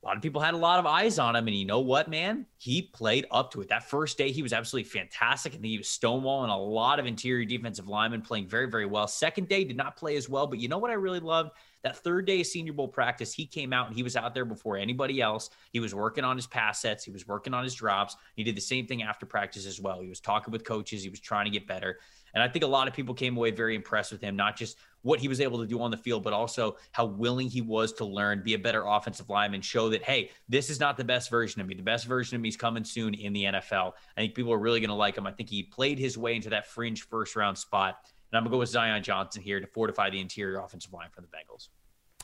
a 0.03 0.07
lot 0.07 0.17
of 0.17 0.23
people 0.23 0.41
had 0.41 0.55
a 0.55 0.59
lot 0.59 0.81
of 0.81 0.87
eyes 0.87 1.21
on 1.21 1.37
him. 1.37 1.47
And 1.47 1.57
you 1.57 1.65
know 1.65 1.79
what, 1.79 2.09
man? 2.09 2.47
He 2.59 2.83
played 2.83 3.27
up 3.31 3.53
to 3.53 3.61
it. 3.61 3.69
That 3.69 3.89
first 3.89 4.19
day, 4.19 4.33
he 4.33 4.43
was 4.43 4.53
absolutely 4.53 4.91
fantastic. 4.91 5.53
Think 5.53 5.65
he 5.65 5.79
was 5.79 5.87
stonewalling 5.87 6.53
a 6.53 6.57
lot 6.57 6.99
of 6.99 7.07
interior 7.07 7.45
defensive 7.45 7.87
linemen 7.87 8.23
playing 8.23 8.49
very, 8.49 8.69
very 8.69 8.87
well. 8.87 9.07
Second 9.07 9.49
day 9.49 9.63
did 9.63 9.77
not 9.77 9.97
play 9.97 10.17
as 10.17 10.29
well. 10.29 10.49
But 10.49 10.59
you 10.59 10.69
know 10.69 10.79
what 10.79 10.91
I 10.91 10.95
really 10.95 11.21
loved? 11.21 11.53
That 11.83 11.97
third 11.97 12.27
day 12.27 12.41
of 12.41 12.47
Senior 12.47 12.73
Bowl 12.73 12.89
practice, 12.89 13.33
he 13.33 13.45
came 13.45 13.73
out 13.73 13.89
and 13.89 13.97
he 13.97 14.03
was 14.03 14.17
out 14.17 14.35
there 14.35 14.45
before 14.45 14.77
anybody 14.77 15.21
else. 15.21 15.51
He 15.73 15.81
was 15.81 15.95
working 15.95 16.25
on 16.25 16.37
his 16.37 16.47
pass 16.47 16.81
sets, 16.81 17.05
he 17.05 17.11
was 17.11 17.27
working 17.27 17.55
on 17.55 17.65
his 17.65 17.75
drops. 17.75 18.17
He 18.37 18.45
did 18.45 18.57
the 18.57 18.61
same 18.61 18.87
thing 18.87 19.03
after 19.03 19.27
practice 19.27 19.67
as 19.67 19.81
well. 19.81 20.01
He 20.01 20.09
was 20.09 20.21
talking 20.21 20.53
with 20.53 20.65
coaches, 20.65 21.03
he 21.03 21.11
was 21.11 21.21
trying 21.21 21.45
to 21.47 21.51
get 21.51 21.67
better. 21.67 21.99
And 22.35 22.43
I 22.43 22.49
think 22.49 22.65
a 22.65 22.69
lot 22.69 22.89
of 22.89 22.95
people 22.95 23.15
came 23.15 23.37
away 23.37 23.51
very 23.51 23.75
impressed 23.75 24.11
with 24.11 24.21
him, 24.21 24.37
not 24.37 24.57
just 24.57 24.79
what 25.03 25.21
he 25.21 25.29
was 25.29 25.41
able 25.41 25.59
to 25.59 25.67
do 25.67 25.81
on 25.83 25.91
the 25.91 25.97
field, 25.97 26.23
but 26.23 26.33
also 26.33 26.77
how 26.93 27.05
willing 27.05 27.49
he 27.49 27.61
was 27.61 27.93
to 27.95 28.05
learn, 28.05 28.43
be 28.43 28.55
a 28.55 28.59
better 28.59 28.85
offensive 28.87 29.29
lineman, 29.29 29.61
show 29.61 29.89
that, 29.91 30.03
hey, 30.03 30.31
this 30.49 30.71
is 30.71 30.81
not 30.81 30.97
the 30.97 31.05
best 31.05 31.29
version 31.29 31.61
of 31.61 31.67
me. 31.67 31.75
The 31.75 31.83
best 31.83 32.07
version 32.07 32.37
of 32.37 32.41
me 32.41 32.49
is 32.49 32.57
coming 32.57 32.85
soon 32.85 33.15
in 33.15 33.33
the 33.33 33.45
NFL. 33.45 33.93
I 34.17 34.21
think 34.21 34.35
people 34.35 34.53
are 34.53 34.59
really 34.59 34.81
going 34.81 34.91
to 34.91 34.95
like 34.95 35.19
him. 35.19 35.27
I 35.27 35.33
think 35.33 35.51
he 35.51 35.63
played 35.65 35.99
his 35.99 36.17
way 36.17 36.37
into 36.37 36.51
that 36.51 36.69
fringe 36.69 37.07
first 37.09 37.37
round 37.37 37.59
spot. 37.59 37.99
And 38.33 38.39
I'm 38.39 38.45
going 38.45 38.51
to 38.51 38.57
go 38.57 38.59
with 38.59 38.71
Zion 38.71 39.03
Johnson 39.03 39.43
here 39.43 39.61
to 39.61 39.67
fortify 39.67 40.11
the 40.11 40.21
interior 40.21 40.59
offensive 40.59 40.93
line 40.93 41.09
for 41.13 41.21
the 41.21 41.29
Bengals. 41.29 41.69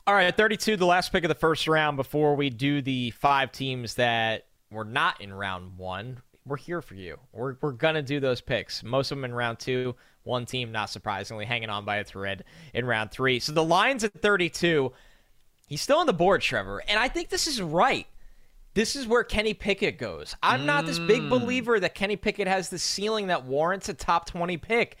All 0.07 0.15
right, 0.15 0.25
at 0.25 0.37
32, 0.37 0.75
the 0.75 0.85
last 0.85 1.11
pick 1.11 1.23
of 1.23 1.29
the 1.29 1.35
first 1.35 1.67
round 1.67 1.97
before 1.97 2.35
we 2.35 2.49
do 2.49 2.81
the 2.81 3.11
five 3.11 3.51
teams 3.51 3.93
that 3.95 4.47
were 4.71 4.85
not 4.85 5.21
in 5.21 5.31
round 5.31 5.77
one 5.77 6.21
we're 6.49 6.57
here 6.57 6.81
for 6.81 6.95
you. 6.95 7.17
We're, 7.31 7.55
we're 7.61 7.71
going 7.71 7.95
to 7.95 8.01
do 8.01 8.19
those 8.19 8.41
picks. 8.41 8.83
Most 8.83 9.11
of 9.11 9.17
them 9.17 9.25
in 9.25 9.33
round 9.33 9.59
two. 9.59 9.95
One 10.23 10.45
team, 10.45 10.71
not 10.71 10.89
surprisingly, 10.89 11.45
hanging 11.45 11.69
on 11.69 11.85
by 11.85 11.97
a 11.97 12.03
thread 12.03 12.43
in 12.73 12.85
round 12.85 13.11
three. 13.11 13.39
So 13.39 13.51
the 13.51 13.63
Lions 13.63 14.03
at 14.03 14.13
32. 14.13 14.91
He's 15.67 15.81
still 15.81 15.99
on 15.99 16.07
the 16.07 16.13
board, 16.13 16.41
Trevor. 16.41 16.83
And 16.87 16.99
I 16.99 17.07
think 17.07 17.29
this 17.29 17.47
is 17.47 17.61
right. 17.61 18.07
This 18.73 18.95
is 18.95 19.07
where 19.07 19.23
Kenny 19.23 19.53
Pickett 19.53 19.97
goes. 19.97 20.35
I'm 20.41 20.65
not 20.65 20.85
this 20.85 20.99
big 20.99 21.21
mm. 21.21 21.29
believer 21.29 21.79
that 21.79 21.95
Kenny 21.95 22.15
Pickett 22.15 22.47
has 22.47 22.69
the 22.69 22.79
ceiling 22.79 23.27
that 23.27 23.45
warrants 23.45 23.89
a 23.89 23.93
top 23.93 24.25
20 24.25 24.57
pick. 24.57 24.97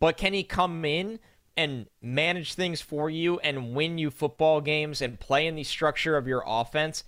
But 0.00 0.16
can 0.16 0.32
he 0.32 0.42
come 0.42 0.84
in 0.84 1.18
and 1.56 1.86
manage 2.02 2.54
things 2.54 2.80
for 2.80 3.08
you 3.08 3.38
and 3.40 3.74
win 3.74 3.98
you 3.98 4.10
football 4.10 4.60
games 4.60 5.00
and 5.00 5.20
play 5.20 5.46
in 5.46 5.54
the 5.54 5.64
structure 5.64 6.16
of 6.16 6.26
your 6.26 6.42
offense? 6.46 7.04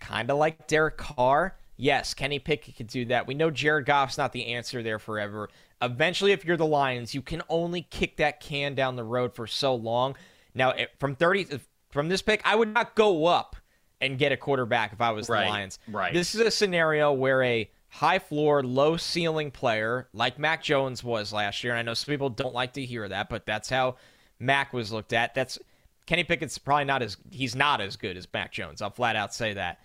Kind 0.00 0.30
of 0.30 0.38
like 0.38 0.66
Derek 0.66 0.96
Carr 0.96 1.56
Yes, 1.76 2.14
Kenny 2.14 2.38
Pickett 2.38 2.76
could 2.76 2.86
do 2.86 3.04
that. 3.06 3.26
We 3.26 3.34
know 3.34 3.50
Jared 3.50 3.86
Goff's 3.86 4.16
not 4.16 4.32
the 4.32 4.54
answer 4.54 4.82
there 4.82 4.98
forever. 4.98 5.50
Eventually, 5.82 6.32
if 6.32 6.44
you're 6.44 6.56
the 6.56 6.66
Lions, 6.66 7.14
you 7.14 7.20
can 7.20 7.42
only 7.48 7.82
kick 7.82 8.16
that 8.16 8.40
can 8.40 8.74
down 8.74 8.96
the 8.96 9.04
road 9.04 9.34
for 9.34 9.46
so 9.46 9.74
long. 9.74 10.16
Now, 10.54 10.72
from 10.98 11.14
30 11.14 11.60
from 11.90 12.08
this 12.08 12.22
pick, 12.22 12.40
I 12.44 12.56
would 12.56 12.72
not 12.72 12.94
go 12.94 13.26
up 13.26 13.56
and 14.00 14.18
get 14.18 14.32
a 14.32 14.36
quarterback 14.36 14.92
if 14.92 15.00
I 15.00 15.10
was 15.10 15.28
right, 15.28 15.44
the 15.44 15.50
Lions. 15.50 15.78
Right. 15.86 16.14
This 16.14 16.34
is 16.34 16.40
a 16.40 16.50
scenario 16.50 17.12
where 17.12 17.42
a 17.42 17.70
high 17.88 18.18
floor, 18.18 18.62
low 18.62 18.96
ceiling 18.96 19.50
player 19.50 20.08
like 20.12 20.38
Mac 20.38 20.62
Jones 20.62 21.02
was 21.02 21.32
last 21.32 21.64
year. 21.64 21.72
And 21.72 21.78
I 21.78 21.82
know 21.82 21.94
some 21.94 22.12
people 22.12 22.28
don't 22.28 22.54
like 22.54 22.74
to 22.74 22.84
hear 22.84 23.08
that, 23.08 23.28
but 23.28 23.46
that's 23.46 23.68
how 23.68 23.96
Mac 24.38 24.72
was 24.72 24.92
looked 24.92 25.12
at. 25.12 25.34
That's 25.34 25.58
Kenny 26.06 26.24
Pickett's 26.24 26.58
probably 26.58 26.84
not 26.84 27.02
as 27.02 27.16
he's 27.30 27.54
not 27.54 27.80
as 27.80 27.96
good 27.96 28.16
as 28.16 28.26
Mac 28.32 28.52
Jones. 28.52 28.82
I'll 28.82 28.90
flat 28.90 29.16
out 29.16 29.34
say 29.34 29.54
that. 29.54 29.80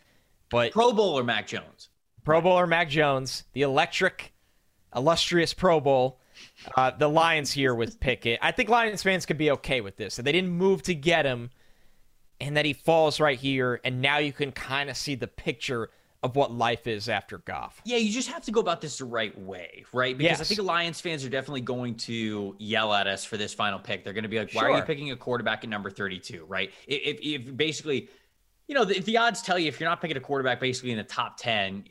But 0.49 0.71
Pro 0.71 0.91
Bowler 0.91 1.23
Mac 1.23 1.47
Jones. 1.47 1.89
Pro 2.23 2.41
Bowler 2.41 2.67
Mac 2.67 2.89
Jones, 2.89 3.43
the 3.53 3.63
electric, 3.63 4.33
illustrious 4.95 5.53
Pro 5.53 5.79
Bowl. 5.79 6.19
Uh, 6.75 6.91
the 6.91 7.07
Lions 7.07 7.51
here 7.51 7.75
with 7.75 7.99
Pickett. 7.99 8.39
I 8.41 8.51
think 8.51 8.67
Lions 8.67 9.03
fans 9.03 9.25
could 9.25 9.37
be 9.37 9.51
okay 9.51 9.81
with 9.81 9.97
this. 9.97 10.15
So 10.15 10.21
they 10.21 10.31
didn't 10.31 10.49
move 10.49 10.81
to 10.83 10.95
get 10.95 11.25
him, 11.25 11.51
and 12.39 12.57
that 12.57 12.65
he 12.65 12.73
falls 12.73 13.19
right 13.19 13.37
here, 13.37 13.79
and 13.83 14.01
now 14.01 14.17
you 14.17 14.33
can 14.33 14.51
kind 14.51 14.89
of 14.89 14.97
see 14.97 15.13
the 15.13 15.27
picture 15.27 15.91
of 16.23 16.35
what 16.35 16.51
life 16.51 16.85
is 16.85 17.09
after 17.09 17.39
Goff. 17.39 17.81
Yeah, 17.83 17.97
you 17.97 18.11
just 18.11 18.29
have 18.29 18.43
to 18.45 18.51
go 18.51 18.59
about 18.59 18.79
this 18.79 18.99
the 18.99 19.05
right 19.05 19.35
way, 19.39 19.85
right? 19.91 20.15
Because 20.15 20.39
yes. 20.39 20.41
I 20.41 20.43
think 20.43 20.61
Lions 20.61 21.01
fans 21.01 21.25
are 21.25 21.29
definitely 21.29 21.61
going 21.61 21.95
to 21.95 22.55
yell 22.59 22.93
at 22.93 23.07
us 23.07 23.25
for 23.25 23.37
this 23.37 23.53
final 23.53 23.79
pick. 23.79 24.03
They're 24.03 24.13
going 24.13 24.23
to 24.23 24.29
be 24.29 24.37
like, 24.37 24.53
"Why 24.53 24.61
sure. 24.61 24.71
are 24.71 24.77
you 24.77 24.83
picking 24.83 25.11
a 25.11 25.15
quarterback 25.15 25.63
at 25.63 25.69
number 25.69 25.89
32?" 25.89 26.45
Right? 26.45 26.71
If, 26.87 27.17
if 27.21 27.57
basically 27.57 28.09
you 28.71 28.75
know, 28.75 28.83
if 28.83 29.03
the 29.03 29.17
odds 29.17 29.41
tell 29.41 29.59
you 29.59 29.67
if 29.67 29.81
you're 29.81 29.89
not 29.89 29.99
picking 29.99 30.15
a 30.15 30.21
quarterback 30.21 30.61
basically 30.61 30.91
in 30.91 30.97
the 30.97 31.03
top 31.03 31.35
10, 31.37 31.83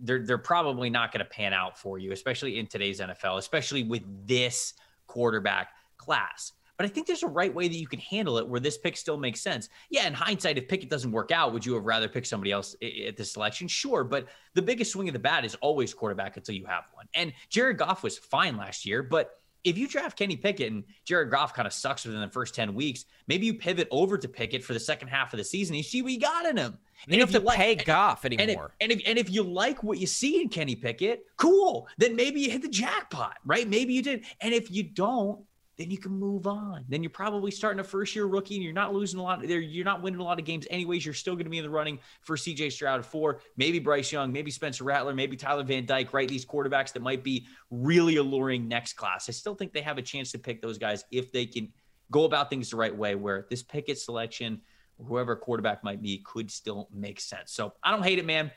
they're, 0.00 0.26
they're 0.26 0.36
probably 0.36 0.90
not 0.90 1.12
going 1.12 1.24
to 1.24 1.30
pan 1.30 1.52
out 1.52 1.78
for 1.78 1.96
you, 1.96 2.10
especially 2.10 2.58
in 2.58 2.66
today's 2.66 2.98
NFL, 2.98 3.38
especially 3.38 3.84
with 3.84 4.02
this 4.26 4.74
quarterback 5.06 5.68
class. 5.96 6.50
But 6.76 6.86
I 6.86 6.88
think 6.88 7.06
there's 7.06 7.22
a 7.22 7.28
right 7.28 7.54
way 7.54 7.68
that 7.68 7.76
you 7.76 7.86
can 7.86 8.00
handle 8.00 8.38
it 8.38 8.46
where 8.46 8.60
this 8.60 8.76
pick 8.76 8.96
still 8.96 9.16
makes 9.16 9.40
sense. 9.40 9.68
Yeah, 9.90 10.06
in 10.06 10.14
hindsight, 10.14 10.58
if 10.58 10.68
Pickett 10.68 10.90
doesn't 10.90 11.12
work 11.12 11.30
out, 11.30 11.52
would 11.52 11.64
you 11.64 11.74
have 11.74 11.84
rather 11.84 12.08
picked 12.08 12.26
somebody 12.26 12.52
else 12.52 12.74
at 13.06 13.16
the 13.16 13.24
selection? 13.24 13.68
Sure, 13.68 14.04
but 14.04 14.26
the 14.54 14.62
biggest 14.62 14.92
swing 14.92 15.08
of 15.08 15.12
the 15.12 15.18
bat 15.18 15.44
is 15.44 15.54
always 15.56 15.94
quarterback 15.94 16.36
until 16.36 16.54
you 16.54 16.66
have 16.66 16.84
one. 16.94 17.06
And 17.14 17.32
Jared 17.48 17.78
Goff 17.78 18.02
was 18.02 18.18
fine 18.18 18.56
last 18.56 18.84
year, 18.84 19.02
but 19.02 19.38
if 19.64 19.78
you 19.78 19.88
draft 19.88 20.18
Kenny 20.18 20.36
Pickett 20.36 20.70
and 20.70 20.84
Jared 21.04 21.30
Goff 21.30 21.54
kind 21.54 21.66
of 21.66 21.72
sucks 21.72 22.04
within 22.04 22.20
the 22.20 22.28
first 22.28 22.54
10 22.54 22.74
weeks, 22.74 23.06
maybe 23.26 23.46
you 23.46 23.54
pivot 23.54 23.88
over 23.90 24.18
to 24.18 24.28
Pickett 24.28 24.62
for 24.62 24.74
the 24.74 24.80
second 24.80 25.08
half 25.08 25.32
of 25.32 25.38
the 25.38 25.44
season 25.44 25.74
and 25.74 25.84
see 25.84 26.02
what 26.02 26.12
you 26.12 26.20
got 26.20 26.44
in 26.44 26.58
him. 26.58 26.78
And 27.04 27.14
you 27.14 27.18
don't 27.18 27.32
have 27.32 27.40
to 27.40 27.46
like, 27.46 27.56
pay 27.56 27.74
Goff 27.74 28.24
anymore. 28.26 28.72
And 28.80 28.92
if, 28.92 28.98
and, 28.98 29.00
if, 29.00 29.08
and 29.08 29.18
if 29.18 29.30
you 29.30 29.42
like 29.42 29.82
what 29.82 29.98
you 29.98 30.06
see 30.06 30.40
in 30.42 30.50
Kenny 30.50 30.76
Pickett, 30.76 31.24
cool. 31.36 31.88
Then 31.96 32.14
maybe 32.14 32.40
you 32.40 32.50
hit 32.50 32.62
the 32.62 32.68
jackpot, 32.68 33.38
right? 33.44 33.66
Maybe 33.66 33.94
you 33.94 34.02
did. 34.02 34.24
And 34.42 34.52
if 34.52 34.70
you 34.70 34.82
don't, 34.82 35.40
then 35.76 35.90
you 35.90 35.98
can 35.98 36.12
move 36.12 36.46
on. 36.46 36.84
Then 36.88 37.02
you're 37.02 37.10
probably 37.10 37.50
starting 37.50 37.80
a 37.80 37.84
first 37.84 38.14
year 38.14 38.26
rookie 38.26 38.54
and 38.54 38.62
you're 38.62 38.72
not 38.72 38.94
losing 38.94 39.18
a 39.18 39.22
lot 39.22 39.46
there. 39.46 39.60
You're 39.60 39.84
not 39.84 40.02
winning 40.02 40.20
a 40.20 40.24
lot 40.24 40.38
of 40.38 40.44
games 40.44 40.66
anyways. 40.70 41.04
You're 41.04 41.14
still 41.14 41.34
going 41.34 41.44
to 41.44 41.50
be 41.50 41.58
in 41.58 41.64
the 41.64 41.70
running 41.70 41.98
for 42.22 42.36
CJ 42.36 42.72
Stroud 42.72 43.04
four, 43.04 43.40
maybe 43.56 43.78
Bryce 43.78 44.12
Young, 44.12 44.32
maybe 44.32 44.50
Spencer 44.50 44.84
Rattler, 44.84 45.14
maybe 45.14 45.36
Tyler 45.36 45.64
Van 45.64 45.84
Dyke, 45.84 46.12
right? 46.12 46.28
These 46.28 46.46
quarterbacks 46.46 46.92
that 46.92 47.02
might 47.02 47.24
be 47.24 47.46
really 47.70 48.16
alluring 48.16 48.68
next 48.68 48.94
class. 48.94 49.28
I 49.28 49.32
still 49.32 49.54
think 49.54 49.72
they 49.72 49.82
have 49.82 49.98
a 49.98 50.02
chance 50.02 50.30
to 50.32 50.38
pick 50.38 50.62
those 50.62 50.78
guys 50.78 51.04
if 51.10 51.32
they 51.32 51.46
can 51.46 51.72
go 52.10 52.24
about 52.24 52.50
things 52.50 52.70
the 52.70 52.76
right 52.76 52.94
way 52.94 53.14
where 53.14 53.46
this 53.50 53.62
Pickett 53.62 53.98
selection, 53.98 54.60
whoever 55.04 55.34
quarterback 55.34 55.82
might 55.82 56.02
be, 56.02 56.18
could 56.24 56.50
still 56.50 56.88
make 56.92 57.20
sense. 57.20 57.52
So 57.52 57.72
I 57.82 57.90
don't 57.90 58.04
hate 58.04 58.18
it, 58.18 58.26
man. 58.26 58.52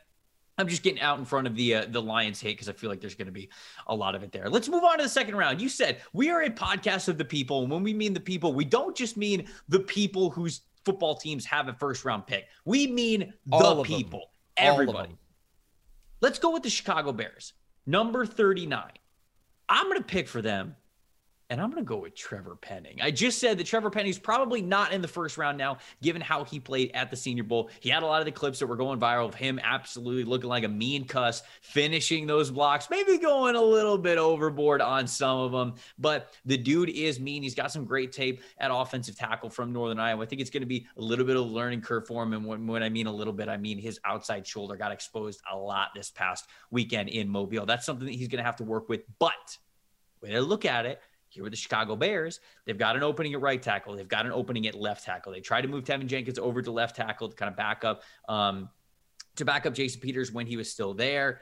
I'm 0.57 0.67
just 0.67 0.81
getting 0.81 1.01
out 1.01 1.19
in 1.19 1.25
front 1.25 1.45
of 1.47 1.55
the 1.55 1.75
uh, 1.75 1.85
the 1.89 2.01
Lions 2.01 2.41
hate 2.41 2.55
because 2.55 2.69
I 2.69 2.73
feel 2.73 2.89
like 2.89 2.99
there's 2.99 3.15
going 3.15 3.27
to 3.27 3.31
be 3.31 3.49
a 3.87 3.95
lot 3.95 4.15
of 4.15 4.23
it 4.23 4.31
there. 4.31 4.49
Let's 4.49 4.67
move 4.67 4.83
on 4.83 4.97
to 4.97 5.03
the 5.03 5.09
second 5.09 5.35
round. 5.35 5.61
You 5.61 5.69
said 5.69 6.01
we 6.13 6.29
are 6.29 6.43
a 6.43 6.49
podcast 6.49 7.07
of 7.07 7.17
the 7.17 7.25
people, 7.25 7.61
and 7.61 7.71
when 7.71 7.83
we 7.83 7.93
mean 7.93 8.13
the 8.13 8.19
people, 8.19 8.53
we 8.53 8.65
don't 8.65 8.95
just 8.95 9.17
mean 9.17 9.47
the 9.69 9.79
people 9.79 10.29
whose 10.29 10.61
football 10.83 11.15
teams 11.15 11.45
have 11.45 11.67
a 11.67 11.73
first 11.73 12.05
round 12.05 12.25
pick. 12.25 12.47
We 12.65 12.87
mean 12.87 13.33
the 13.45 13.83
people, 13.83 14.31
everybody. 14.55 15.15
Let's 16.21 16.39
go 16.39 16.51
with 16.51 16.63
the 16.63 16.69
Chicago 16.69 17.11
Bears, 17.11 17.53
number 17.85 18.25
39. 18.25 18.83
I'm 19.69 19.85
going 19.85 19.97
to 19.97 20.03
pick 20.03 20.27
for 20.27 20.41
them 20.41 20.75
and 21.49 21.61
I'm 21.61 21.69
going 21.71 21.81
to 21.81 21.87
go 21.87 21.97
with 21.97 22.13
Trevor 22.13 22.57
Penning. 22.57 22.97
I 23.01 23.09
just 23.09 23.39
said 23.39 23.57
that 23.57 23.65
Trevor 23.65 23.89
Penning's 23.89 24.19
probably 24.19 24.61
not 24.61 24.91
in 24.91 25.01
the 25.01 25.07
first 25.07 25.37
round 25.37 25.57
now, 25.57 25.77
given 26.01 26.21
how 26.21 26.43
he 26.43 26.59
played 26.59 26.91
at 26.93 27.09
the 27.09 27.15
Senior 27.15 27.43
Bowl. 27.43 27.69
He 27.79 27.89
had 27.89 28.03
a 28.03 28.05
lot 28.05 28.19
of 28.19 28.25
the 28.25 28.33
clips 28.33 28.59
that 28.59 28.67
were 28.67 28.75
going 28.75 28.99
viral 28.99 29.29
of 29.29 29.35
him 29.35 29.59
absolutely 29.63 30.25
looking 30.25 30.49
like 30.49 30.65
a 30.65 30.69
mean 30.69 31.05
cuss, 31.05 31.43
finishing 31.61 32.27
those 32.27 32.51
blocks, 32.51 32.89
maybe 32.89 33.17
going 33.17 33.55
a 33.55 33.61
little 33.61 33.97
bit 33.97 34.17
overboard 34.17 34.81
on 34.81 35.07
some 35.07 35.37
of 35.37 35.51
them. 35.53 35.75
But 35.97 36.33
the 36.45 36.57
dude 36.57 36.89
is 36.89 37.19
mean. 37.19 37.43
He's 37.43 37.55
got 37.55 37.71
some 37.71 37.85
great 37.85 38.11
tape 38.11 38.41
at 38.57 38.69
offensive 38.73 39.17
tackle 39.17 39.49
from 39.49 39.71
Northern 39.71 39.99
Iowa. 39.99 40.23
I 40.23 40.25
think 40.25 40.41
it's 40.41 40.49
going 40.49 40.63
to 40.63 40.67
be 40.67 40.85
a 40.97 41.01
little 41.01 41.25
bit 41.25 41.37
of 41.37 41.45
a 41.45 41.47
learning 41.47 41.81
curve 41.81 42.07
for 42.07 42.23
him. 42.23 42.33
And 42.33 42.45
when, 42.45 42.67
when 42.67 42.83
I 42.83 42.89
mean 42.89 43.07
a 43.07 43.13
little 43.13 43.33
bit, 43.33 43.47
I 43.47 43.55
mean 43.55 43.77
his 43.79 44.01
outside 44.03 44.45
shoulder 44.45 44.75
got 44.75 44.91
exposed 44.91 45.41
a 45.49 45.55
lot 45.55 45.89
this 45.95 46.11
past 46.11 46.47
weekend 46.71 47.07
in 47.07 47.29
Mobile. 47.29 47.65
That's 47.65 47.85
something 47.85 48.05
that 48.05 48.15
he's 48.15 48.27
going 48.27 48.39
to 48.39 48.45
have 48.45 48.57
to 48.57 48.65
work 48.65 48.89
with. 48.89 49.01
But 49.17 49.57
when 50.19 50.35
I 50.35 50.39
look 50.39 50.65
at 50.65 50.85
it, 50.85 50.99
here 51.29 51.43
with 51.43 51.51
the 51.51 51.57
Chicago 51.57 51.95
Bears, 51.95 52.39
they've 52.65 52.77
got 52.77 52.95
an 52.95 53.03
opening 53.03 53.33
at 53.33 53.41
right 53.41 53.61
tackle. 53.61 53.95
They've 53.95 54.07
got 54.07 54.25
an 54.25 54.31
opening 54.31 54.67
at 54.67 54.75
left 54.75 55.05
tackle. 55.05 55.31
They 55.31 55.41
tried 55.41 55.61
to 55.61 55.67
move 55.67 55.83
Teven 55.83 56.07
Jenkins 56.07 56.39
over 56.39 56.61
to 56.61 56.71
left 56.71 56.95
tackle 56.95 57.29
to 57.29 57.35
kind 57.35 57.49
of 57.49 57.57
back 57.57 57.83
up 57.83 58.03
um, 58.27 58.69
to 59.35 59.45
back 59.45 59.65
up 59.65 59.73
Jason 59.73 60.01
Peters 60.01 60.31
when 60.31 60.47
he 60.47 60.57
was 60.57 60.71
still 60.71 60.93
there. 60.93 61.41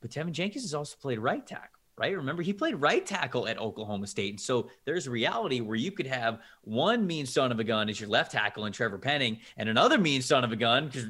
But 0.00 0.10
Teven 0.10 0.32
Jenkins 0.32 0.64
has 0.64 0.74
also 0.74 0.96
played 1.00 1.18
right 1.18 1.46
tackle 1.46 1.80
right? 1.96 2.16
Remember, 2.16 2.42
he 2.42 2.52
played 2.52 2.74
right 2.74 3.04
tackle 3.04 3.46
at 3.46 3.58
Oklahoma 3.58 4.06
State. 4.06 4.30
And 4.30 4.40
so 4.40 4.68
there's 4.84 5.06
a 5.06 5.10
reality 5.10 5.60
where 5.60 5.76
you 5.76 5.92
could 5.92 6.06
have 6.06 6.40
one 6.62 7.06
mean 7.06 7.26
son 7.26 7.52
of 7.52 7.60
a 7.60 7.64
gun 7.64 7.88
as 7.88 8.00
your 8.00 8.08
left 8.08 8.32
tackle 8.32 8.66
in 8.66 8.72
Trevor 8.72 8.98
Penning 8.98 9.38
and 9.56 9.68
another 9.68 9.98
mean 9.98 10.20
son 10.20 10.44
of 10.44 10.50
a 10.50 10.56
gun 10.56 10.86
because 10.86 11.06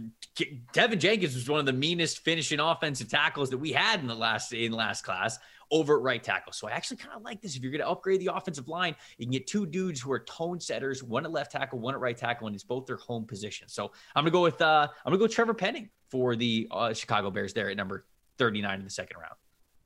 Teven 0.74 0.98
Jenkins 0.98 1.34
was 1.34 1.48
one 1.48 1.60
of 1.60 1.66
the 1.66 1.72
meanest 1.72 2.18
finishing 2.18 2.60
offensive 2.60 3.08
tackles 3.08 3.50
that 3.50 3.58
we 3.58 3.72
had 3.72 4.00
in 4.00 4.06
the 4.06 4.14
last 4.14 4.52
in 4.52 4.72
the 4.72 4.76
last 4.76 5.04
class 5.04 5.38
over 5.70 5.96
at 5.96 6.02
right 6.02 6.22
tackle. 6.22 6.52
So 6.52 6.68
I 6.68 6.72
actually 6.72 6.98
kind 6.98 7.14
of 7.16 7.22
like 7.22 7.40
this. 7.40 7.56
If 7.56 7.62
you're 7.62 7.72
going 7.72 7.80
to 7.80 7.88
upgrade 7.88 8.20
the 8.20 8.34
offensive 8.34 8.68
line, 8.68 8.94
you 9.18 9.26
can 9.26 9.32
get 9.32 9.46
two 9.46 9.66
dudes 9.66 10.00
who 10.00 10.12
are 10.12 10.20
tone 10.20 10.60
setters, 10.60 11.02
one 11.02 11.24
at 11.24 11.32
left 11.32 11.52
tackle, 11.52 11.78
one 11.78 11.94
at 11.94 12.00
right 12.00 12.16
tackle, 12.16 12.46
and 12.46 12.54
it's 12.54 12.64
both 12.64 12.86
their 12.86 12.96
home 12.96 13.24
position. 13.24 13.68
So 13.68 13.92
I'm 14.14 14.24
going 14.24 14.26
to 14.26 14.30
go 14.30 14.42
with 14.42 14.60
uh, 14.60 14.88
I'm 15.04 15.10
going 15.10 15.20
to 15.20 15.26
go 15.26 15.32
Trevor 15.32 15.54
Penning 15.54 15.90
for 16.10 16.36
the 16.36 16.68
uh, 16.70 16.92
Chicago 16.92 17.30
Bears 17.30 17.52
there 17.52 17.70
at 17.70 17.76
number 17.76 18.06
39 18.38 18.78
in 18.78 18.84
the 18.84 18.90
second 18.90 19.18
round. 19.18 19.34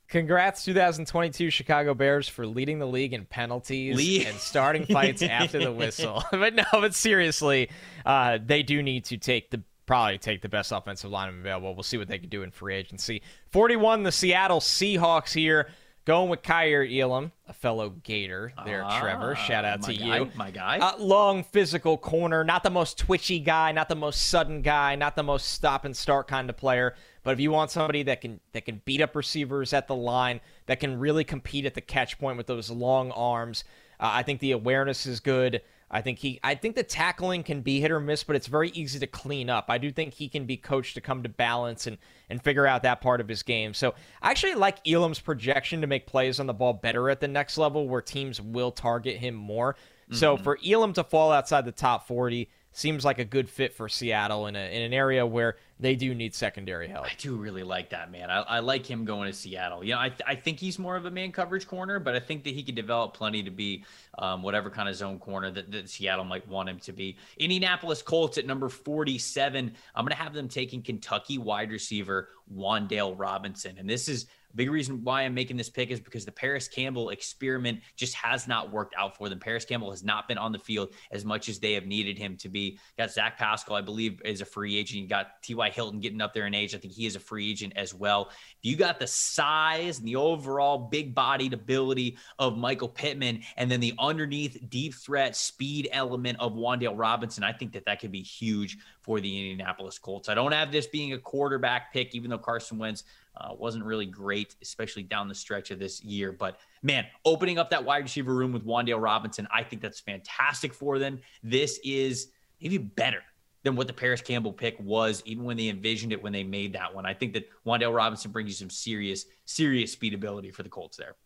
Congrats, 0.09 0.65
2022 0.65 1.51
Chicago 1.51 1.93
Bears, 1.93 2.27
for 2.27 2.47
leading 2.47 2.79
the 2.79 2.87
league 2.87 3.13
in 3.13 3.27
penalties 3.27 4.25
and 4.25 4.37
starting 4.39 4.87
fights 4.87 5.21
after 5.21 5.59
the 5.59 5.71
whistle. 5.71 6.25
but 6.31 6.55
no, 6.55 6.65
but 6.73 6.95
seriously, 6.95 7.69
uh, 8.07 8.39
they 8.43 8.63
do 8.63 8.83
need 8.83 9.05
to 9.05 9.19
take 9.19 9.51
the 9.51 9.63
probably 9.89 10.19
take 10.19 10.43
the 10.43 10.49
best 10.49 10.71
offensive 10.71 11.11
lineman 11.11 11.41
available. 11.41 11.75
We'll 11.75 11.83
see 11.83 11.97
what 11.97 12.07
they 12.07 12.19
can 12.19 12.29
do 12.29 12.43
in 12.45 12.53
free 12.53 12.77
agency. 12.77 13.23
41, 13.51 14.05
the 14.05 14.13
Seattle 14.13 14.61
Seahawks 14.61 15.33
here. 15.33 15.69
Going 16.05 16.31
with 16.31 16.41
Kaiir 16.41 16.87
Elam, 16.91 17.33
a 17.49 17.53
fellow 17.53 17.91
Gator 17.91 18.55
there, 18.65 18.83
ah, 18.83 18.99
Trevor. 18.99 19.35
Shout 19.35 19.67
out 19.67 19.83
to 19.83 19.95
guy, 19.95 20.19
you. 20.19 20.31
My 20.37 20.51
guy. 20.51 20.79
Uh, 20.79 20.97
long 20.99 21.45
physical 21.45 21.99
corner, 21.99 22.45
not 22.45 22.63
the 22.63 22.71
most 22.71 22.97
twitchy 22.97 23.39
guy, 23.41 23.73
not 23.73 23.91
the 23.91 23.95
most 23.95 24.29
sudden 24.29 24.63
guy, 24.63 24.97
not 24.97 25.17
the 25.17 25.23
most 25.23 25.51
stop 25.51 25.85
and 25.85 25.95
start 25.95 26.27
kind 26.27 26.49
of 26.49 26.57
player. 26.57 26.95
But 27.25 27.33
if 27.33 27.41
you 27.41 27.51
want 27.51 27.71
somebody 27.71 28.05
that 28.05 28.23
can 28.23 28.41
that 28.53 28.65
can 28.65 28.81
beat 28.87 29.03
up 29.03 29.15
receivers 29.15 29.75
at 29.75 29.87
the 29.87 29.95
line, 29.95 30.41
that 30.65 30.81
can 30.81 30.99
really 30.99 31.25
compete 31.25 31.67
at 31.67 31.75
the 31.75 31.83
catch 31.83 32.19
point 32.19 32.39
with 32.39 32.47
those 32.47 32.71
long 32.71 33.11
arms, 33.11 33.65
uh, 34.01 34.09
I 34.11 34.23
think 34.23 34.41
the 34.41 34.53
awareness 34.53 35.05
is 35.05 35.21
good. 35.21 35.61
I 35.91 36.03
think 36.03 36.19
he 36.19 36.39
I 36.43 36.55
think 36.55 36.75
the 36.77 36.83
tackling 36.83 37.43
can 37.43 37.63
be 37.63 37.81
hit 37.81 37.91
or 37.91 38.01
miss, 38.01 38.23
but 38.25 38.37
it's 38.37 38.47
very 38.47 38.71
easy 38.71 38.99
to 38.99 39.07
clean 39.07 39.49
up. 39.49 39.67
I 39.69 39.79
do 39.79 39.91
think 39.91 40.15
he 40.15 40.29
can 40.29 40.45
be 40.45 40.57
coached 40.57 40.95
to 40.95 41.01
come 41.01 41.23
to 41.23 41.29
balance 41.29 41.87
and 41.87 41.99
and 42.29 42.43
figure 42.43 42.67
out 42.67 42.83
that 42.83 43.01
part 43.01 43.21
of 43.21 43.29
his 43.29 43.43
game. 43.43 43.73
So 43.73 43.95
I 44.21 44.31
actually 44.31 44.55
like 44.55 44.87
Elam's 44.87 45.21
projection 45.21 45.81
to 45.81 45.87
make 45.87 46.07
plays 46.07 46.41
on 46.41 46.47
the 46.47 46.55
ball 46.55 46.75
better 46.75 47.09
at 47.09 47.21
the 47.21 47.29
next 47.29 47.57
level 47.57 47.89
where 47.89 48.03
teams 48.03 48.41
will 48.41 48.71
target 48.71 49.17
him 49.17 49.35
more. 49.35 49.75
Mm-hmm. 49.75 50.15
So 50.17 50.37
for 50.37 50.59
Elam 50.67 50.93
to 50.95 51.05
fall 51.05 51.33
outside 51.33 51.65
the 51.65 51.73
top 51.73 52.07
40, 52.07 52.51
seems 52.73 53.05
like 53.05 53.19
a 53.19 53.25
good 53.25 53.49
fit 53.49 53.73
for 53.73 53.89
Seattle 53.89 54.47
in, 54.47 54.57
a, 54.57 54.75
in 54.75 54.83
an 54.83 54.93
area 54.93 55.27
where 55.27 55.57
they 55.81 55.95
do 55.95 56.15
need 56.15 56.35
secondary 56.35 56.89
help. 56.89 57.07
I 57.07 57.13
do 57.19 57.37
really 57.37 57.63
like 57.63 57.91
that, 57.91 58.11
man. 58.11 58.31
I, 58.31 58.41
I 58.41 58.59
like 58.59 58.85
him 58.85 59.05
going 59.05 59.31
to 59.31 59.37
Seattle. 59.37 59.85
You 59.85 59.95
know, 59.95 60.01
I, 60.01 60.09
th- 60.09 60.23
I 60.27 60.35
think 60.35 60.59
he's 60.59 60.79
more 60.79 60.97
of 60.97 61.05
a 61.05 61.11
man 61.11 61.31
coverage 61.31 61.67
corner, 61.67 62.01
but 62.01 62.17
I 62.17 62.21
think 62.21 62.43
that 62.45 62.55
he 62.55 62.63
could 62.65 62.75
develop 62.75 63.15
plenty 63.15 63.43
to 63.45 63.51
be 63.51 63.85
um, 64.19 64.43
whatever 64.43 64.71
kind 64.71 64.89
of 64.89 64.97
zone 64.97 65.19
corner 65.19 65.51
that, 65.53 65.71
that 65.71 65.89
Seattle 65.89 66.25
might 66.25 66.47
want 66.49 66.69
him 66.69 66.81
to 66.81 66.93
be. 66.93 67.17
Indianapolis 67.39 68.03
Colts 68.03 68.39
at 68.39 68.47
number 68.47 68.69
47. 68.69 69.73
I'm 69.95 70.05
going 70.05 70.17
to 70.17 70.23
have 70.23 70.35
them 70.35 70.49
taking 70.49 70.83
Kentucky 70.83 71.39
wide 71.39 71.71
receiver 71.71 72.31
Wan'Dale 72.53 73.15
Robinson. 73.17 73.77
And 73.79 73.89
this 73.89 74.09
is 74.09 74.27
big 74.59 74.71
reason 74.71 75.05
why 75.05 75.23
I'm 75.23 75.35
making 75.35 75.57
this 75.57 75.71
pick 75.71 75.91
is 75.91 76.01
because 76.01 76.25
the 76.25 76.33
Parris 76.33 76.67
Campbell 76.67 77.11
experiment 77.11 77.81
just 77.97 78.15
has 78.15 78.49
not 78.49 78.73
worked 78.73 78.93
out 78.99 79.17
for 79.17 79.29
them. 79.29 79.39
Parris 79.39 79.65
Campbell 79.65 79.91
has 79.91 80.03
not 80.03 80.27
been 80.27 80.37
on 80.37 80.51
the 80.51 80.59
field 80.59 80.93
as 81.13 81.25
much 81.25 81.49
as 81.49 81.61
they 81.61 81.75
have 81.75 81.87
needed 81.87 82.19
him 82.19 82.37
to 82.39 82.49
be. 82.49 82.79
Got 82.99 83.13
Zach 83.13 83.39
Pascal, 83.39 83.77
I 83.77 83.83
believe, 83.83 84.21
is 84.25 84.41
a 84.41 84.45
free 84.45 84.77
agent. 84.77 85.01
You 85.01 85.09
got 85.09 85.41
T.Y. 85.43 85.71
Hilton 85.71 86.01
getting 86.01 86.21
up 86.21 86.35
there 86.35 86.47
in 86.47 86.55
age. 86.55 86.75
I 86.75 86.79
think 86.79 86.93
he 86.93 87.07
is 87.07 87.15
a 87.15 87.21
free 87.21 87.49
agent 87.49 87.75
as 87.77 87.95
well. 87.95 88.31
If 88.31 88.59
you 88.63 88.77
got 88.77 88.99
the 88.99 89.07
size 89.07 90.01
and 90.01 90.09
the 90.09 90.17
overall 90.17 90.77
big 90.77 91.15
bodied 91.15 91.53
ability 91.53 92.19
of 92.41 92.59
Michael 92.59 92.89
Pittman 92.89 93.43
and 93.57 93.71
then 93.71 93.79
the 93.79 93.95
underneath 93.97 94.59
deep 94.69 94.93
threat 94.93 95.37
speed 95.37 95.89
element 95.93 96.41
of 96.41 96.55
Wan'Dale 96.55 96.99
Robinson, 96.99 97.45
I 97.45 97.53
think 97.53 97.73
that 97.75 97.85
that 97.85 98.01
could 98.01 98.11
be 98.11 98.23
huge 98.23 98.77
for 99.03 99.21
the 99.21 99.39
Indianapolis 99.39 100.01
Colts. 100.01 100.29
I 100.29 100.35
don't 100.35 100.53
have 100.53 100.73
this 100.73 100.89
being 100.89 101.13
a 101.13 101.19
quarterback 101.19 101.93
pick, 101.93 102.15
even 102.17 102.29
though 102.29 102.39
Carson 102.39 102.77
Wentz 102.77 103.05
uh, 103.41 103.55
wasn't 103.55 103.85
really 103.85 104.07
great, 104.07 104.57
especially 104.63 105.03
down 105.03 105.29
the 105.29 105.35
stretch 105.35 105.71
of 105.71 105.79
this 105.79 106.03
year. 106.03 106.33
But 106.33 106.59
man, 106.83 107.07
opening 107.25 107.59
up 107.59 107.71
that 107.71 107.85
wide 107.85 108.03
receiver 108.03 108.35
room 108.35 108.53
with 108.53 108.65
Wan'Dale 108.65 109.01
Robinson, 109.01 109.47
I 109.53 109.63
think 109.63 109.83
that's 109.83 110.01
fantastic 110.01 110.75
for 110.75 110.99
them. 110.99 111.21
This 111.43 111.79
is 111.85 112.29
maybe 112.61 112.79
better 112.79 113.23
than 113.63 113.77
what 113.77 113.87
the 113.87 113.93
Parris 113.93 114.21
Campbell 114.21 114.53
pick 114.53 114.77
was, 114.81 115.23
even 115.25 115.45
when 115.45 115.57
they 115.57 115.69
envisioned 115.69 116.13
it 116.13 116.23
when 116.23 116.33
they 116.33 116.45
made 116.45 116.73
that 116.73 116.95
one. 116.95 117.07
I 117.07 117.15
think 117.15 117.33
that 117.35 117.49
Wan'Dale 117.67 117.95
Robinson 117.95 118.31
brings 118.31 118.51
you 118.51 118.55
some 118.55 118.71
serious, 118.71 119.27
serious 119.45 119.93
speed 119.93 120.15
ability 120.15 120.51
for 120.51 120.63
the 120.63 120.69
Colts 120.69 120.97
there. 120.97 121.17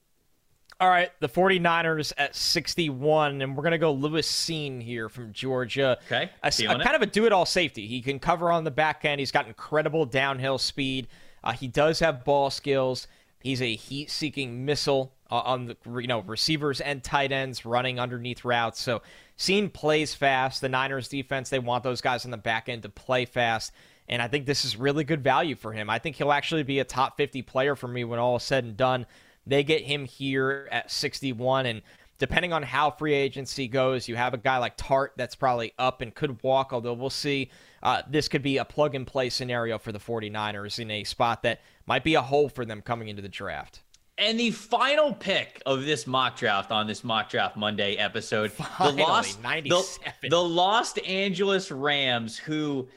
All 0.81 0.89
right, 0.89 1.11
the 1.21 1.29
49ers 1.29 2.13
at 2.19 2.35
61, 2.35 3.41
and 3.41 3.57
we're 3.57 3.63
going 3.63 3.73
to 3.73 3.79
go 3.79 3.93
Lewis 3.93 4.29
Cine 4.29 4.83
here 4.83 5.09
from 5.09 5.33
Georgia. 5.33 5.99
Okay. 6.07 6.29
A, 6.43 6.49
a 6.49 6.51
kind 6.51 6.97
of 6.97 7.03
a 7.03 7.07
do 7.07 7.25
it 7.25 7.33
all 7.33 7.47
safety. 7.47 7.87
He 7.87 8.01
can 8.01 8.19
cover 8.19 8.51
on 8.51 8.65
the 8.65 8.71
back 8.71 9.05
end. 9.05 9.21
He's 9.21 9.31
got 9.31 9.47
incredible 9.47 10.07
downhill 10.07 10.59
speed. 10.59 11.07
Uh, 11.45 11.53
he 11.53 11.69
does 11.69 12.01
have 12.01 12.25
ball 12.25 12.51
skills. 12.51 13.07
He's 13.41 13.61
a 13.61 13.75
heat-seeking 13.75 14.65
missile 14.65 15.13
uh, 15.31 15.41
on 15.41 15.67
the 15.67 15.77
you 16.01 16.07
know 16.07 16.21
receivers 16.21 16.81
and 16.81 17.03
tight 17.03 17.33
ends 17.33 17.65
running 17.65 17.99
underneath 17.99 18.45
routes. 18.45 18.81
So, 18.81 19.03
Cine 19.39 19.73
plays 19.73 20.15
fast. 20.15 20.61
The 20.61 20.69
Niners 20.69 21.09
defense 21.09 21.51
they 21.51 21.59
want 21.59 21.83
those 21.83 22.01
guys 22.01 22.25
on 22.25 22.31
the 22.31 22.37
back 22.37 22.69
end 22.69 22.83
to 22.83 22.89
play 22.89 23.25
fast, 23.25 23.73
and 24.09 24.23
I 24.23 24.29
think 24.29 24.47
this 24.47 24.65
is 24.65 24.77
really 24.77 25.05
good 25.05 25.25
value 25.25 25.57
for 25.57 25.73
him. 25.73 25.91
I 25.91 25.99
think 25.99 26.17
he'll 26.17 26.33
actually 26.33 26.63
be 26.63 26.79
a 26.79 26.85
top 26.85 27.17
50 27.17 27.43
player 27.43 27.75
for 27.75 27.89
me 27.89 28.05
when 28.05 28.19
all 28.19 28.37
is 28.37 28.43
said 28.43 28.65
and 28.65 28.77
done. 28.77 29.07
They 29.47 29.65
get 29.65 29.83
him 29.83 30.05
here 30.05 30.69
at 30.71 30.91
61, 30.91 31.67
and 31.67 31.83
depending 32.19 32.53
on 32.53 32.63
how 32.63 32.93
free 32.93 33.15
agency 33.15 33.67
goes, 33.67 34.07
you 34.07 34.15
have 34.15 34.35
a 34.35 34.39
guy 34.39 34.59
like 34.59 34.77
Tartt 34.77 35.09
that's 35.17 35.35
probably 35.35 35.73
up 35.79 36.01
and 36.01 36.15
could 36.15 36.41
walk, 36.45 36.73
although 36.73 36.93
we'll 36.93 37.11
see. 37.11 37.51
Uh, 37.83 38.03
this 38.09 38.29
could 38.29 38.43
be 38.43 38.59
a 38.59 38.65
plug 38.65 38.95
and 38.95 39.07
play 39.07 39.29
scenario 39.29 39.79
for 39.79 39.93
the 39.93 39.99
49ers 39.99 40.79
in 40.79 40.91
a 40.91 41.05
spot 41.05 41.43
that 41.43 41.61
might 41.87 42.05
be 42.05 42.15
a 42.15 42.23
hole 42.23 42.49
for 42.49 42.65
them 42.65 42.81
coming 42.81 43.09
into 43.09 43.23
the 43.23 43.29
draft. 43.29 43.81
And 44.19 44.39
the 44.39 44.51
final 44.51 45.15
pick 45.15 45.61
of 45.67 45.85
this 45.85 46.07
mock 46.07 46.37
draft 46.37 46.71
on 46.71 46.87
this 46.87 47.03
mock 47.03 47.31
draft 47.31 47.57
Monday 47.57 47.97
episode, 47.97 48.53
Finally, 48.53 48.97
the 48.97 49.03
lost, 49.03 49.43
the, 49.43 50.29
the 50.29 50.43
Los 50.43 50.97
Angeles 50.99 51.71
Rams, 51.71 52.39
who, 52.39 52.89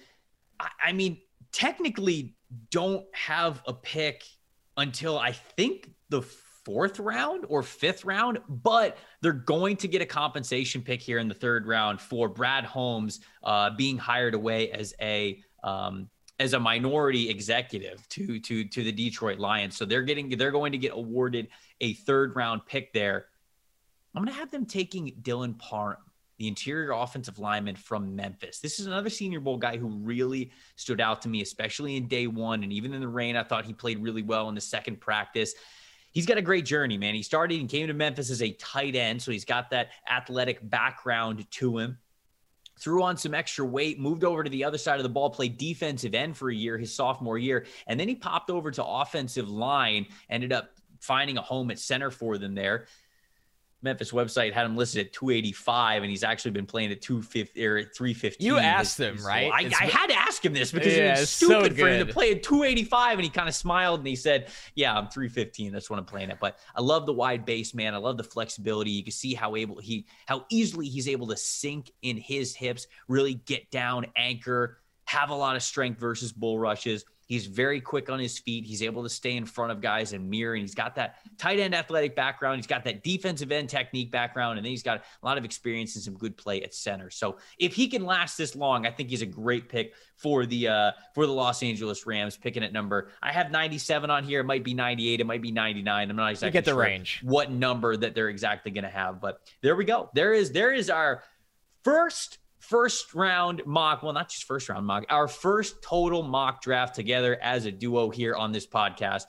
I 0.84 0.92
mean, 0.92 1.20
technically 1.52 2.36
don't 2.70 3.06
have 3.14 3.62
a 3.66 3.74
pick 3.74 4.24
until 4.78 5.18
I 5.18 5.32
think 5.32 5.90
the 6.10 6.22
fourth 6.66 7.00
round 7.00 7.46
or 7.48 7.64
fifth 7.64 8.04
round, 8.04 8.40
but 8.50 8.98
they're 9.22 9.32
going 9.32 9.78
to 9.78 9.88
get 9.88 10.02
a 10.02 10.06
compensation 10.06 10.82
pick 10.82 11.02
here 11.02 11.20
in 11.20 11.28
the 11.28 11.34
third 11.34 11.68
round 11.68 12.02
for 12.02 12.28
Brad 12.28 12.66
Holmes 12.66 13.22
uh, 13.44 13.70
being 13.70 13.98
hired 13.98 14.34
away 14.34 14.72
as 14.72 14.94
a 15.00 15.40
um, 15.64 16.10
as 16.40 16.54
a 16.54 16.60
minority 16.60 17.30
executive 17.30 18.08
to 18.10 18.40
to 18.40 18.66
to 18.66 18.84
the 18.84 18.92
Detroit 18.92 19.40
Lions. 19.40 19.78
So 19.78 19.86
they're 19.86 20.02
getting 20.02 20.30
they're 20.30 20.52
going 20.52 20.72
to 20.72 20.78
get 20.78 20.92
awarded 20.94 21.48
a 21.80 21.94
third 21.94 22.36
round 22.36 22.66
pick 22.66 22.92
there. 22.92 23.28
I'm 24.16 24.24
going 24.24 24.34
to 24.34 24.40
have 24.40 24.52
them 24.52 24.66
taking 24.66 25.12
Dylan 25.22 25.60
Parham, 25.60 26.02
the 26.38 26.48
interior 26.48 26.92
offensive 26.92 27.38
lineman 27.38 27.76
from 27.76 28.16
Memphis. 28.16 28.60
This 28.60 28.80
is 28.80 28.88
another 28.88 29.10
Senior 29.10 29.42
Bowl 29.42 29.58
guy 29.58 29.78
who 29.78 29.90
really 29.90 30.52
stood 30.78 31.02
out 31.02 31.22
to 31.24 31.30
me, 31.30 31.42
especially 31.42 31.98
in 31.98 32.08
day 32.08 32.26
one 32.26 32.64
and 32.64 32.72
even 32.72 32.94
in 32.94 33.02
the 33.02 33.08
rain. 33.08 33.36
I 33.36 33.44
thought 33.44 33.66
he 33.66 33.74
played 33.74 34.00
really 34.00 34.24
well 34.24 34.48
in 34.50 34.56
the 34.56 34.62
second 34.62 35.02
practice 35.02 35.54
he's 36.16 36.26
got 36.26 36.40
a 36.40 36.42
great 36.42 36.66
journey, 36.66 36.98
man. 36.98 37.14
He 37.14 37.22
started 37.22 37.60
and 37.60 37.70
came 37.70 37.86
to 37.86 37.94
Memphis 37.94 38.32
as 38.32 38.42
a 38.42 38.52
tight 38.54 38.96
end, 38.96 39.22
so 39.22 39.32
he's 39.32 39.46
got 39.46 39.70
that 39.70 39.90
athletic 40.10 40.68
background 40.68 41.46
to 41.52 41.78
him. 41.78 42.00
Threw 42.80 43.04
on 43.04 43.16
some 43.16 43.34
extra 43.34 43.64
weight, 43.64 44.00
moved 44.00 44.24
over 44.24 44.44
to 44.44 44.50
the 44.50 44.64
other 44.64 44.78
side 44.78 44.98
of 44.98 45.04
the 45.04 45.10
ball, 45.10 45.30
played 45.30 45.58
defensive 45.58 46.16
end 46.16 46.36
for 46.36 46.50
a 46.50 46.56
year, 46.56 46.78
his 46.78 46.94
sophomore 46.94 47.38
year, 47.38 47.66
and 47.86 48.00
then 48.00 48.08
he 48.08 48.16
popped 48.16 48.50
over 48.50 48.72
to 48.72 48.84
offensive 48.84 49.50
line, 49.50 50.08
ended 50.30 50.52
up 50.52 50.72
finding 51.00 51.38
a 51.38 51.42
home 51.42 51.70
at 51.70 51.80
center 51.80 52.10
for 52.10 52.38
them 52.38 52.56
there. 52.56 52.88
Memphis 53.86 54.12
website 54.12 54.52
had 54.52 54.66
him 54.66 54.76
listed 54.76 55.06
at 55.06 55.14
285, 55.14 56.04
and 56.04 56.10
he's 56.10 56.24
actually 56.24 56.52
been 56.52 56.66
playing 56.66 56.92
at 56.92 57.02
250 57.02 57.66
or 57.66 57.84
315. 57.84 58.46
You 58.46 58.58
asked 58.58 59.00
him, 59.00 59.24
right? 59.24 59.50
I, 59.54 59.72
I, 59.80 59.86
had 59.86 60.08
to 60.08 60.16
ask 60.16 60.44
him 60.44 60.54
this 60.54 60.72
because 60.72 60.98
yeah, 60.98 61.16
it 61.16 61.20
was 61.22 61.30
stupid 61.30 61.78
so 61.78 61.84
for 61.84 61.88
him 61.88 62.06
to 62.06 62.12
play 62.12 62.32
at 62.32 62.44
285, 62.44 63.20
and 63.20 63.24
he 63.24 63.30
kind 63.30 63.48
of 63.48 63.56
smiled 63.56 64.00
and 64.00 64.08
he 64.08 64.16
said, 64.16 64.50
"Yeah, 64.74 64.98
I'm 64.98 65.08
315. 65.08 65.72
That's 65.72 65.90
what 65.90 66.00
I'm 66.00 66.06
playing 66.06 66.32
at." 66.32 66.40
But 66.42 66.58
I 66.76 66.82
love 66.82 67.06
the 67.06 67.14
wide 67.14 67.46
base, 67.46 67.74
man. 67.74 67.94
I 67.94 67.98
love 67.98 68.18
the 68.18 68.24
flexibility. 68.24 68.92
You 68.92 69.04
can 69.04 69.14
see 69.14 69.34
how 69.34 69.56
able 69.56 69.80
he, 69.80 70.08
how 70.26 70.46
easily 70.50 70.88
he's 70.88 71.08
able 71.08 71.28
to 71.28 71.38
sink 71.38 71.92
in 72.02 72.18
his 72.18 72.56
hips, 72.56 72.88
really 73.08 73.36
get 73.36 73.72
down, 73.72 74.08
anchor, 74.18 74.80
have 75.06 75.30
a 75.30 75.36
lot 75.36 75.56
of 75.56 75.64
strength 75.64 76.00
versus 76.00 76.34
bull 76.34 76.60
rushes. 76.60 77.06
He's 77.26 77.48
very 77.48 77.82
quick 77.82 78.10
on 78.10 78.20
his 78.20 78.38
feet. 78.38 78.66
He's 78.66 78.84
able 78.84 79.02
to 79.04 79.10
stay 79.10 79.36
in 79.36 79.46
front 79.46 79.72
of 79.72 79.82
guys 79.82 80.14
and 80.14 80.30
mirror. 80.30 80.54
And 80.54 80.62
he's 80.62 80.76
got 80.76 80.96
that 80.96 81.18
tight 81.38 81.60
end 81.60 81.74
athletic 81.74 82.16
background. 82.16 82.58
He's 82.58 82.68
got 82.68 82.84
that 82.84 83.04
defensive 83.04 83.52
end 83.52 83.70
technique 83.70 84.12
background. 84.12 84.60
And 84.60 84.66
then 84.66 84.72
he's 84.72 84.84
got 84.84 85.00
a 85.00 85.26
lot 85.26 85.38
of 85.38 85.46
experience 85.46 85.96
and 85.96 86.04
some 86.04 86.14
good 86.16 86.38
play 86.38 86.62
at 86.62 86.74
center. 86.74 87.10
So 87.10 87.38
if 87.58 87.74
he 87.74 87.88
can 87.88 88.06
last 88.06 88.38
this 88.38 88.56
long, 88.56 88.86
I 88.86 88.92
think 88.92 89.10
he's 89.10 89.24
a 89.24 89.28
great 89.28 89.70
pick 89.70 89.94
for 90.18 90.46
the 90.46 90.68
uh, 90.68 90.92
for 91.14 91.26
the 91.26 91.34
Los 91.34 91.64
Angeles 91.64 92.06
Rams. 92.06 92.38
Picking 92.38 92.64
at 92.64 92.72
number, 92.72 93.10
I 93.22 93.32
have 93.32 93.52
97 93.52 94.10
on 94.10 94.24
here. 94.24 94.42
It 94.42 94.46
might 94.46 94.64
be 94.64 94.74
98. 94.74 95.20
It 95.20 95.26
might 95.26 95.42
be 95.42 95.52
99. 95.52 96.10
I'm 96.10 96.16
not 96.16 96.32
exactly 96.32 96.48
you 96.48 96.52
get 96.54 96.66
the 96.66 96.72
sure 96.72 96.80
range. 96.80 97.22
what 97.24 97.52
number 97.52 97.98
that 97.98 98.14
they're 98.14 98.30
exactly 98.30 98.72
going 98.72 98.84
to 98.84 98.90
have. 98.90 99.20
But 99.20 99.42
there 99.62 99.76
we 99.76 99.86
go. 99.86 100.10
There 100.14 100.34
is 100.34 100.52
there 100.52 100.72
is 100.72 100.90
our 100.90 101.24
first 101.84 102.38
first 102.70 103.14
round 103.14 103.62
mock, 103.66 104.04
well, 104.04 104.14
not 104.14 104.30
just 104.30 104.44
first 104.46 104.70
round 104.70 104.86
mock, 104.86 105.06
our 105.10 105.28
first 105.28 105.82
total 105.82 106.24
mock 106.24 106.62
draft 106.62 106.96
together 106.96 107.38
as 107.42 107.66
a 107.66 107.72
duo 107.72 108.10
here 108.10 108.36
on 108.36 108.52
this 108.52 108.66
podcast. 108.66 109.24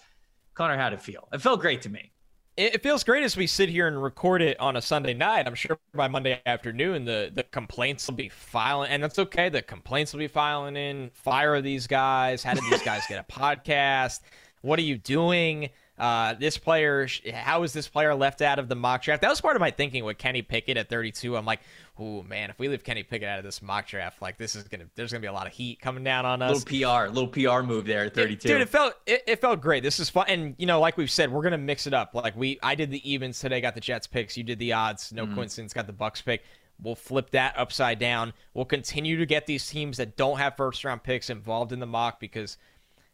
Connor, 0.54 0.76
how'd 0.76 0.92
it 0.92 1.00
feel? 1.00 1.28
It 1.32 1.40
felt 1.40 1.60
great 1.60 1.82
to 1.82 1.88
me. 1.88 2.12
It 2.56 2.82
feels 2.82 3.04
great 3.04 3.22
as 3.22 3.36
we 3.36 3.46
sit 3.46 3.68
here 3.68 3.86
and 3.86 4.02
record 4.02 4.40
it 4.40 4.58
on 4.58 4.76
a 4.76 4.82
Sunday 4.82 5.12
night. 5.12 5.46
I'm 5.46 5.54
sure 5.54 5.78
by 5.94 6.08
Monday 6.08 6.40
afternoon, 6.46 7.04
the, 7.04 7.30
the 7.34 7.42
complaints 7.42 8.08
will 8.08 8.14
be 8.14 8.30
filing, 8.30 8.90
and 8.90 9.02
that's 9.02 9.18
okay. 9.18 9.50
The 9.50 9.60
complaints 9.60 10.14
will 10.14 10.20
be 10.20 10.28
filing 10.28 10.74
in. 10.74 11.10
Fire 11.10 11.60
these 11.60 11.86
guys. 11.86 12.42
How 12.42 12.54
did 12.54 12.64
these 12.70 12.82
guys 12.82 13.02
get 13.06 13.22
a 13.28 13.30
podcast? 13.30 14.20
What 14.62 14.78
are 14.78 14.82
you 14.82 14.96
doing? 14.96 15.68
Uh, 15.98 16.35
this 16.35 16.59
player, 16.59 17.09
how 17.32 17.62
is 17.62 17.73
this 17.73 17.89
player 17.89 18.14
left 18.14 18.43
out 18.43 18.59
of 18.59 18.68
the 18.68 18.74
mock 18.74 19.02
draft? 19.02 19.23
That 19.23 19.31
was 19.31 19.40
part 19.40 19.56
of 19.56 19.60
my 19.60 19.70
thinking 19.70 20.05
with 20.05 20.18
Kenny 20.18 20.43
Pickett 20.43 20.77
at 20.77 20.90
32. 20.90 21.35
I'm 21.35 21.47
like, 21.47 21.60
oh 21.98 22.23
man, 22.23 22.51
if 22.51 22.59
we 22.59 22.68
leave 22.68 22.85
Kenny 22.85 23.02
Pickett 23.02 23.27
out 23.27 23.39
of 23.39 23.44
this 23.44 23.62
mock 23.62 23.86
draft, 23.86 24.20
like 24.20 24.36
this 24.36 24.55
is 24.55 24.64
gonna, 24.64 24.85
there's 24.94 25.10
gonna 25.10 25.23
be 25.23 25.27
a 25.27 25.32
lot 25.32 25.47
of 25.47 25.55
heat 25.55 25.81
coming 25.81 26.05
down 26.05 26.27
on 26.27 26.43
us. 26.43 26.66
Little 26.70 27.06
PR, 27.06 27.09
little 27.10 27.28
PR 27.28 27.62
move 27.62 27.86
there 27.86 28.05
at 28.05 28.14
32. 28.14 28.47
It, 28.47 28.52
dude, 28.52 28.60
it 28.60 28.68
felt, 28.68 28.94
it, 29.06 29.23
it, 29.27 29.40
felt 29.40 29.62
great. 29.62 29.82
This 29.82 29.98
is 29.98 30.10
fun, 30.10 30.27
and 30.28 30.55
you 30.59 30.66
know, 30.66 30.81
like 30.81 30.98
we've 30.98 31.10
said, 31.10 31.32
we're 31.32 31.43
gonna 31.43 31.56
mix 31.56 31.86
it 31.86 31.94
up. 31.94 32.14
Like 32.14 32.36
we, 32.36 32.59
I 32.62 32.74
did 32.74 32.90
the 32.90 33.10
evens 33.10 33.40
today, 33.40 33.62
got 33.62 33.74
the 33.74 33.81
Jets 33.81 34.06
picks. 34.06 34.36
You 34.36 34.43
did 34.43 34.59
the 34.59 34.74
odds. 34.74 35.14
No 35.14 35.27
mm. 35.27 35.35
coincidence, 35.35 35.73
got 35.73 35.86
the 35.86 35.94
Bucks 35.94 36.20
pick. 36.20 36.43
We'll 36.82 36.94
flip 36.94 37.31
that 37.31 37.59
upside 37.59 37.98
down. 37.98 38.35
We'll 38.52 38.66
continue 38.66 39.16
to 39.16 39.24
get 39.24 39.47
these 39.47 39.66
teams 39.66 39.97
that 39.97 40.18
don't 40.18 40.36
have 40.36 40.59
first 40.59 40.85
round 40.85 41.02
picks 41.02 41.31
involved 41.31 41.73
in 41.73 41.81
the 41.81 41.86
mock 41.86 42.20
because 42.20 42.59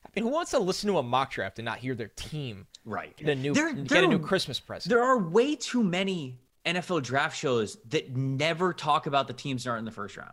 I 0.04 0.09
mean, 0.14 0.24
who 0.24 0.32
wants 0.32 0.50
to 0.50 0.59
listen 0.59 0.90
to 0.90 0.98
a 0.98 1.02
mock 1.02 1.30
draft 1.30 1.59
and 1.59 1.64
not 1.64 1.78
hear 1.78 1.94
their 1.94 2.10
team 2.16 2.66
right 2.84 3.16
get 3.16 3.28
a 3.28 3.34
new 3.34 3.54
there, 3.54 3.72
get 3.72 3.88
there, 3.88 4.04
a 4.04 4.06
new 4.06 4.18
Christmas 4.18 4.60
present? 4.60 4.90
There 4.90 5.02
are 5.02 5.18
way 5.18 5.56
too 5.56 5.82
many 5.82 6.40
NFL 6.64 7.02
draft 7.02 7.36
shows 7.36 7.76
that 7.88 8.16
never 8.16 8.72
talk 8.72 9.06
about 9.06 9.26
the 9.26 9.34
teams 9.34 9.64
that 9.64 9.70
aren't 9.70 9.80
in 9.80 9.84
the 9.84 9.90
first 9.90 10.16
round. 10.16 10.32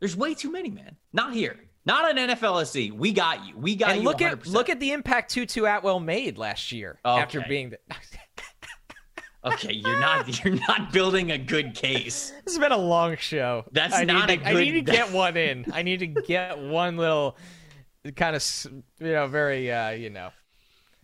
There's 0.00 0.16
way 0.16 0.34
too 0.34 0.50
many, 0.50 0.70
man. 0.70 0.96
Not 1.12 1.32
here. 1.32 1.56
Not 1.84 2.10
an 2.10 2.28
NFLSC. 2.28 2.92
We 2.92 3.12
got 3.12 3.46
you. 3.46 3.56
We 3.56 3.76
got 3.76 3.90
and 3.90 4.00
you. 4.00 4.04
Look 4.04 4.18
100%. 4.18 4.32
at 4.32 4.46
look 4.46 4.68
at 4.68 4.80
the 4.80 4.92
impact 4.92 5.30
Tutu 5.30 5.64
Atwell 5.64 6.00
made 6.00 6.36
last 6.36 6.72
year 6.72 6.98
okay. 7.04 7.22
after 7.22 7.44
being 7.48 7.70
the. 7.70 7.78
okay, 9.52 9.72
you're 9.72 10.00
not 10.00 10.44
you're 10.44 10.58
not 10.68 10.92
building 10.92 11.30
a 11.30 11.38
good 11.38 11.74
case. 11.74 12.32
This 12.44 12.54
has 12.54 12.58
been 12.58 12.72
a 12.72 12.76
long 12.76 13.16
show. 13.16 13.64
That's 13.70 13.94
I 13.94 14.04
not 14.04 14.28
need 14.28 14.34
a 14.34 14.36
to, 14.38 14.44
good. 14.44 14.56
I 14.56 14.64
need 14.64 14.72
to 14.72 14.92
get 14.92 15.12
one 15.12 15.36
in. 15.36 15.66
I 15.72 15.82
need 15.82 16.00
to 16.00 16.08
get 16.08 16.58
one 16.58 16.96
little 16.96 17.36
kind 18.16 18.34
of 18.34 18.66
you 18.98 19.12
know 19.12 19.28
very 19.28 19.70
uh, 19.70 19.90
you 19.90 20.10
know 20.10 20.30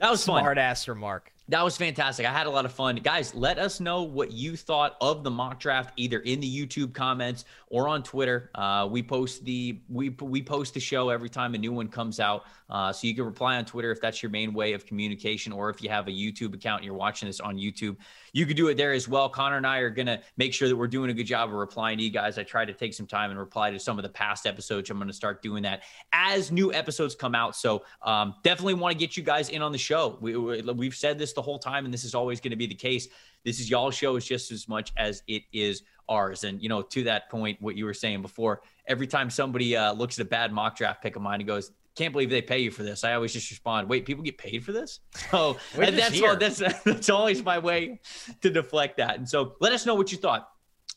that 0.03 0.11
was 0.11 0.23
smart 0.23 0.57
fun. 0.57 0.59
ass 0.59 0.89
remark. 0.89 1.33
That 1.49 1.63
was 1.63 1.77
fantastic. 1.77 2.27
I 2.27 2.33
had 2.33 2.47
a 2.47 2.51
lot 2.51 2.65
of 2.65 2.73
fun. 2.73 2.97
Guys, 2.97 3.35
let 3.35 3.59
us 3.59 3.79
know 3.79 4.03
what 4.03 4.33
you 4.33 4.57
thought 4.57 4.97
of 5.01 5.23
the 5.23 5.31
mock 5.31 5.61
draft 5.61 5.93
either 5.97 6.19
in 6.21 6.41
the 6.41 6.67
YouTube 6.67 6.93
comments 6.93 7.45
or 7.69 7.89
on 7.89 8.03
Twitter. 8.03 8.51
Uh, 8.55 8.89
we 8.91 9.03
post 9.03 9.45
the 9.45 9.81
we 9.89 10.11
we 10.21 10.43
post 10.43 10.75
the 10.75 10.81
show 10.81 11.09
every 11.09 11.29
time 11.29 11.55
a 11.55 11.59
new 11.59 11.73
one 11.73 11.89
comes 11.89 12.21
out. 12.21 12.45
Uh, 12.69 12.93
so 12.93 13.07
you 13.07 13.15
can 13.15 13.25
reply 13.25 13.57
on 13.57 13.65
Twitter 13.65 13.93
if 13.93 14.01
that's 14.01 14.23
your 14.23 14.31
main 14.31 14.53
way 14.53 14.73
of 14.73 14.87
communication, 14.87 15.53
or 15.53 15.71
if 15.71 15.83
you 15.83 15.89
have 15.89 16.09
a 16.09 16.13
YouTube 16.13 16.55
account 16.55 16.81
and 16.81 16.87
you're 16.87 16.95
watching 16.95 17.29
this 17.29 17.39
on 17.39 17.57
YouTube, 17.57 17.97
you 18.33 18.47
could 18.47 18.57
do 18.57 18.69
it 18.69 18.77
there 18.77 18.93
as 18.93 19.09
well. 19.09 19.29
Connor 19.29 19.57
and 19.57 19.67
I 19.67 19.79
are 19.79 19.91
gonna 19.91 20.21
make 20.37 20.55
sure 20.55 20.69
that 20.69 20.77
we're 20.77 20.87
doing 20.87 21.11
a 21.11 21.15
good 21.15 21.27
job 21.27 21.49
of 21.51 21.55
replying 21.55 21.99
to 21.99 22.05
you 22.05 22.11
guys. 22.11 22.39
I 22.39 22.43
try 22.43 22.65
to 22.65 22.73
take 22.73 22.95
some 22.95 23.07
time 23.07 23.31
and 23.31 23.39
reply 23.39 23.71
to 23.71 23.79
some 23.79 23.99
of 23.99 24.03
the 24.03 24.09
past 24.09 24.47
episodes. 24.47 24.91
I'm 24.91 24.99
gonna 24.99 25.13
start 25.13 25.43
doing 25.43 25.63
that 25.65 25.83
as 26.13 26.51
new 26.51 26.73
episodes 26.73 27.15
come 27.15 27.35
out. 27.35 27.55
So 27.57 27.85
um, 28.03 28.35
definitely 28.43 28.75
want 28.75 28.93
to 28.93 28.99
get 28.99 29.17
you 29.17 29.23
guys 29.23 29.49
in 29.49 29.63
on 29.63 29.73
the 29.73 29.79
show. 29.79 30.19
We, 30.21 30.37
we, 30.37 30.63
we've 30.63 30.95
said 30.95 31.19
this 31.19 31.33
the 31.33 31.43
whole 31.43 31.59
time, 31.59 31.85
and 31.85 31.93
this 31.93 32.05
is 32.05 32.15
always 32.15 32.41
going 32.41 32.51
to 32.51 32.57
be 32.57 32.67
the 32.67 32.75
case. 32.75 33.09
This 33.45 33.61
is 33.61 33.69
y'all 33.69 33.91
show 33.91 34.17
is 34.17 34.25
just 34.25 34.53
as 34.53 34.69
much 34.69 34.93
as 34.97 35.23
it 35.27 35.43
is 35.53 35.83
ours. 36.09 36.45
And 36.45 36.63
you 36.63 36.69
know, 36.69 36.83
to 36.83 37.03
that 37.05 37.31
point, 37.31 37.61
what 37.61 37.77
you 37.77 37.85
were 37.85 37.95
saying 37.95 38.23
before, 38.23 38.63
every 38.87 39.07
time 39.07 39.31
somebody 39.31 39.77
uh, 39.77 39.93
looks 39.93 40.19
at 40.19 40.27
a 40.27 40.29
bad 40.29 40.53
mock 40.53 40.77
draft 40.77 41.03
pick 41.03 41.17
of 41.17 41.23
mine 41.23 41.41
and 41.41 41.47
goes, 41.47 41.73
can't 41.95 42.13
believe 42.13 42.31
they 42.31 42.43
pay 42.43 42.59
you 42.59 42.71
for 42.71 42.83
this. 42.83 43.05
I 43.05 43.15
always 43.15 43.33
just 43.33 43.51
respond, 43.51 43.89
wait, 43.89 44.07
people 44.07 44.23
get 44.23 44.39
paid 44.39 44.65
for 44.65 44.73
this? 44.73 45.01
So 45.31 45.57
and 45.79 45.97
that's, 45.97 46.21
all, 46.21 46.37
that's 46.37 46.59
that's 46.85 47.11
always 47.11 47.43
my 47.43 47.59
way 47.59 48.01
to 48.43 48.51
deflect 48.51 48.99
that. 48.99 49.17
And 49.17 49.29
so 49.29 49.57
let 49.61 49.73
us 49.73 49.87
know 49.87 49.95
what 49.95 50.13
you 50.13 50.19
thought 50.19 50.49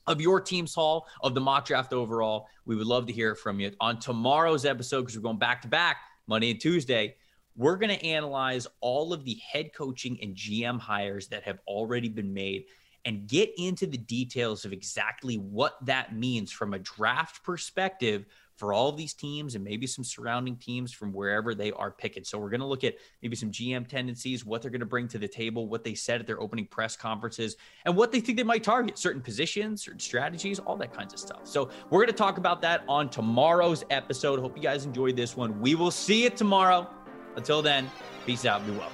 of 0.07 0.21
your 0.21 0.41
team's 0.41 0.73
haul 0.73 1.07
of 1.21 1.33
the 1.33 1.41
mock 1.41 1.65
draft 1.65 1.93
overall. 1.93 2.47
We 2.65 2.75
would 2.75 2.87
love 2.87 3.07
to 3.07 3.13
hear 3.13 3.35
from 3.35 3.59
you 3.59 3.71
on 3.79 3.99
tomorrow's 3.99 4.65
episode 4.65 5.01
because 5.01 5.15
we're 5.15 5.23
going 5.23 5.39
back 5.39 5.61
to 5.63 5.67
back 5.67 5.97
Monday 6.27 6.51
and 6.51 6.59
Tuesday. 6.59 7.15
We're 7.55 7.77
going 7.77 7.97
to 7.97 8.05
analyze 8.05 8.67
all 8.81 9.13
of 9.13 9.23
the 9.23 9.37
head 9.51 9.71
coaching 9.73 10.19
and 10.21 10.35
GM 10.35 10.79
hires 10.79 11.29
that 11.29 11.43
have 11.43 11.59
already 11.67 12.09
been 12.09 12.33
made 12.33 12.65
and 13.05 13.27
get 13.27 13.51
into 13.57 13.85
the 13.85 13.97
details 13.97 14.65
of 14.65 14.73
exactly 14.73 15.35
what 15.35 15.77
that 15.85 16.13
means 16.15 16.51
from 16.51 16.73
a 16.73 16.79
draft 16.79 17.43
perspective 17.43 18.25
for 18.55 18.73
all 18.73 18.89
of 18.89 18.97
these 18.97 19.13
teams 19.13 19.55
and 19.55 19.63
maybe 19.63 19.85
some 19.87 20.03
surrounding 20.03 20.55
teams 20.55 20.91
from 20.91 21.11
wherever 21.11 21.53
they 21.53 21.71
are 21.73 21.91
picking. 21.91 22.23
So 22.23 22.37
we're 22.37 22.49
going 22.49 22.61
to 22.61 22.65
look 22.65 22.83
at 22.83 22.95
maybe 23.21 23.35
some 23.35 23.51
GM 23.51 23.87
tendencies, 23.87 24.45
what 24.45 24.61
they're 24.61 24.71
going 24.71 24.79
to 24.79 24.85
bring 24.85 25.07
to 25.09 25.17
the 25.17 25.27
table, 25.27 25.67
what 25.67 25.83
they 25.83 25.93
said 25.93 26.21
at 26.21 26.27
their 26.27 26.39
opening 26.39 26.67
press 26.67 26.95
conferences, 26.95 27.55
and 27.85 27.95
what 27.95 28.11
they 28.11 28.19
think 28.19 28.37
they 28.37 28.43
might 28.43 28.63
target, 28.63 28.97
certain 28.97 29.21
positions, 29.21 29.83
certain 29.83 29.99
strategies, 29.99 30.59
all 30.59 30.77
that 30.77 30.93
kinds 30.93 31.13
of 31.13 31.19
stuff. 31.19 31.41
So 31.43 31.69
we're 31.89 31.99
going 31.99 32.07
to 32.07 32.13
talk 32.13 32.37
about 32.37 32.61
that 32.61 32.83
on 32.87 33.09
tomorrow's 33.09 33.83
episode. 33.89 34.39
Hope 34.39 34.55
you 34.55 34.63
guys 34.63 34.85
enjoyed 34.85 35.15
this 35.15 35.35
one. 35.35 35.59
We 35.59 35.75
will 35.75 35.91
see 35.91 36.23
you 36.23 36.29
tomorrow. 36.29 36.89
Until 37.35 37.61
then, 37.61 37.89
peace 38.25 38.45
out. 38.45 38.65
Be 38.65 38.71
well. 38.71 38.91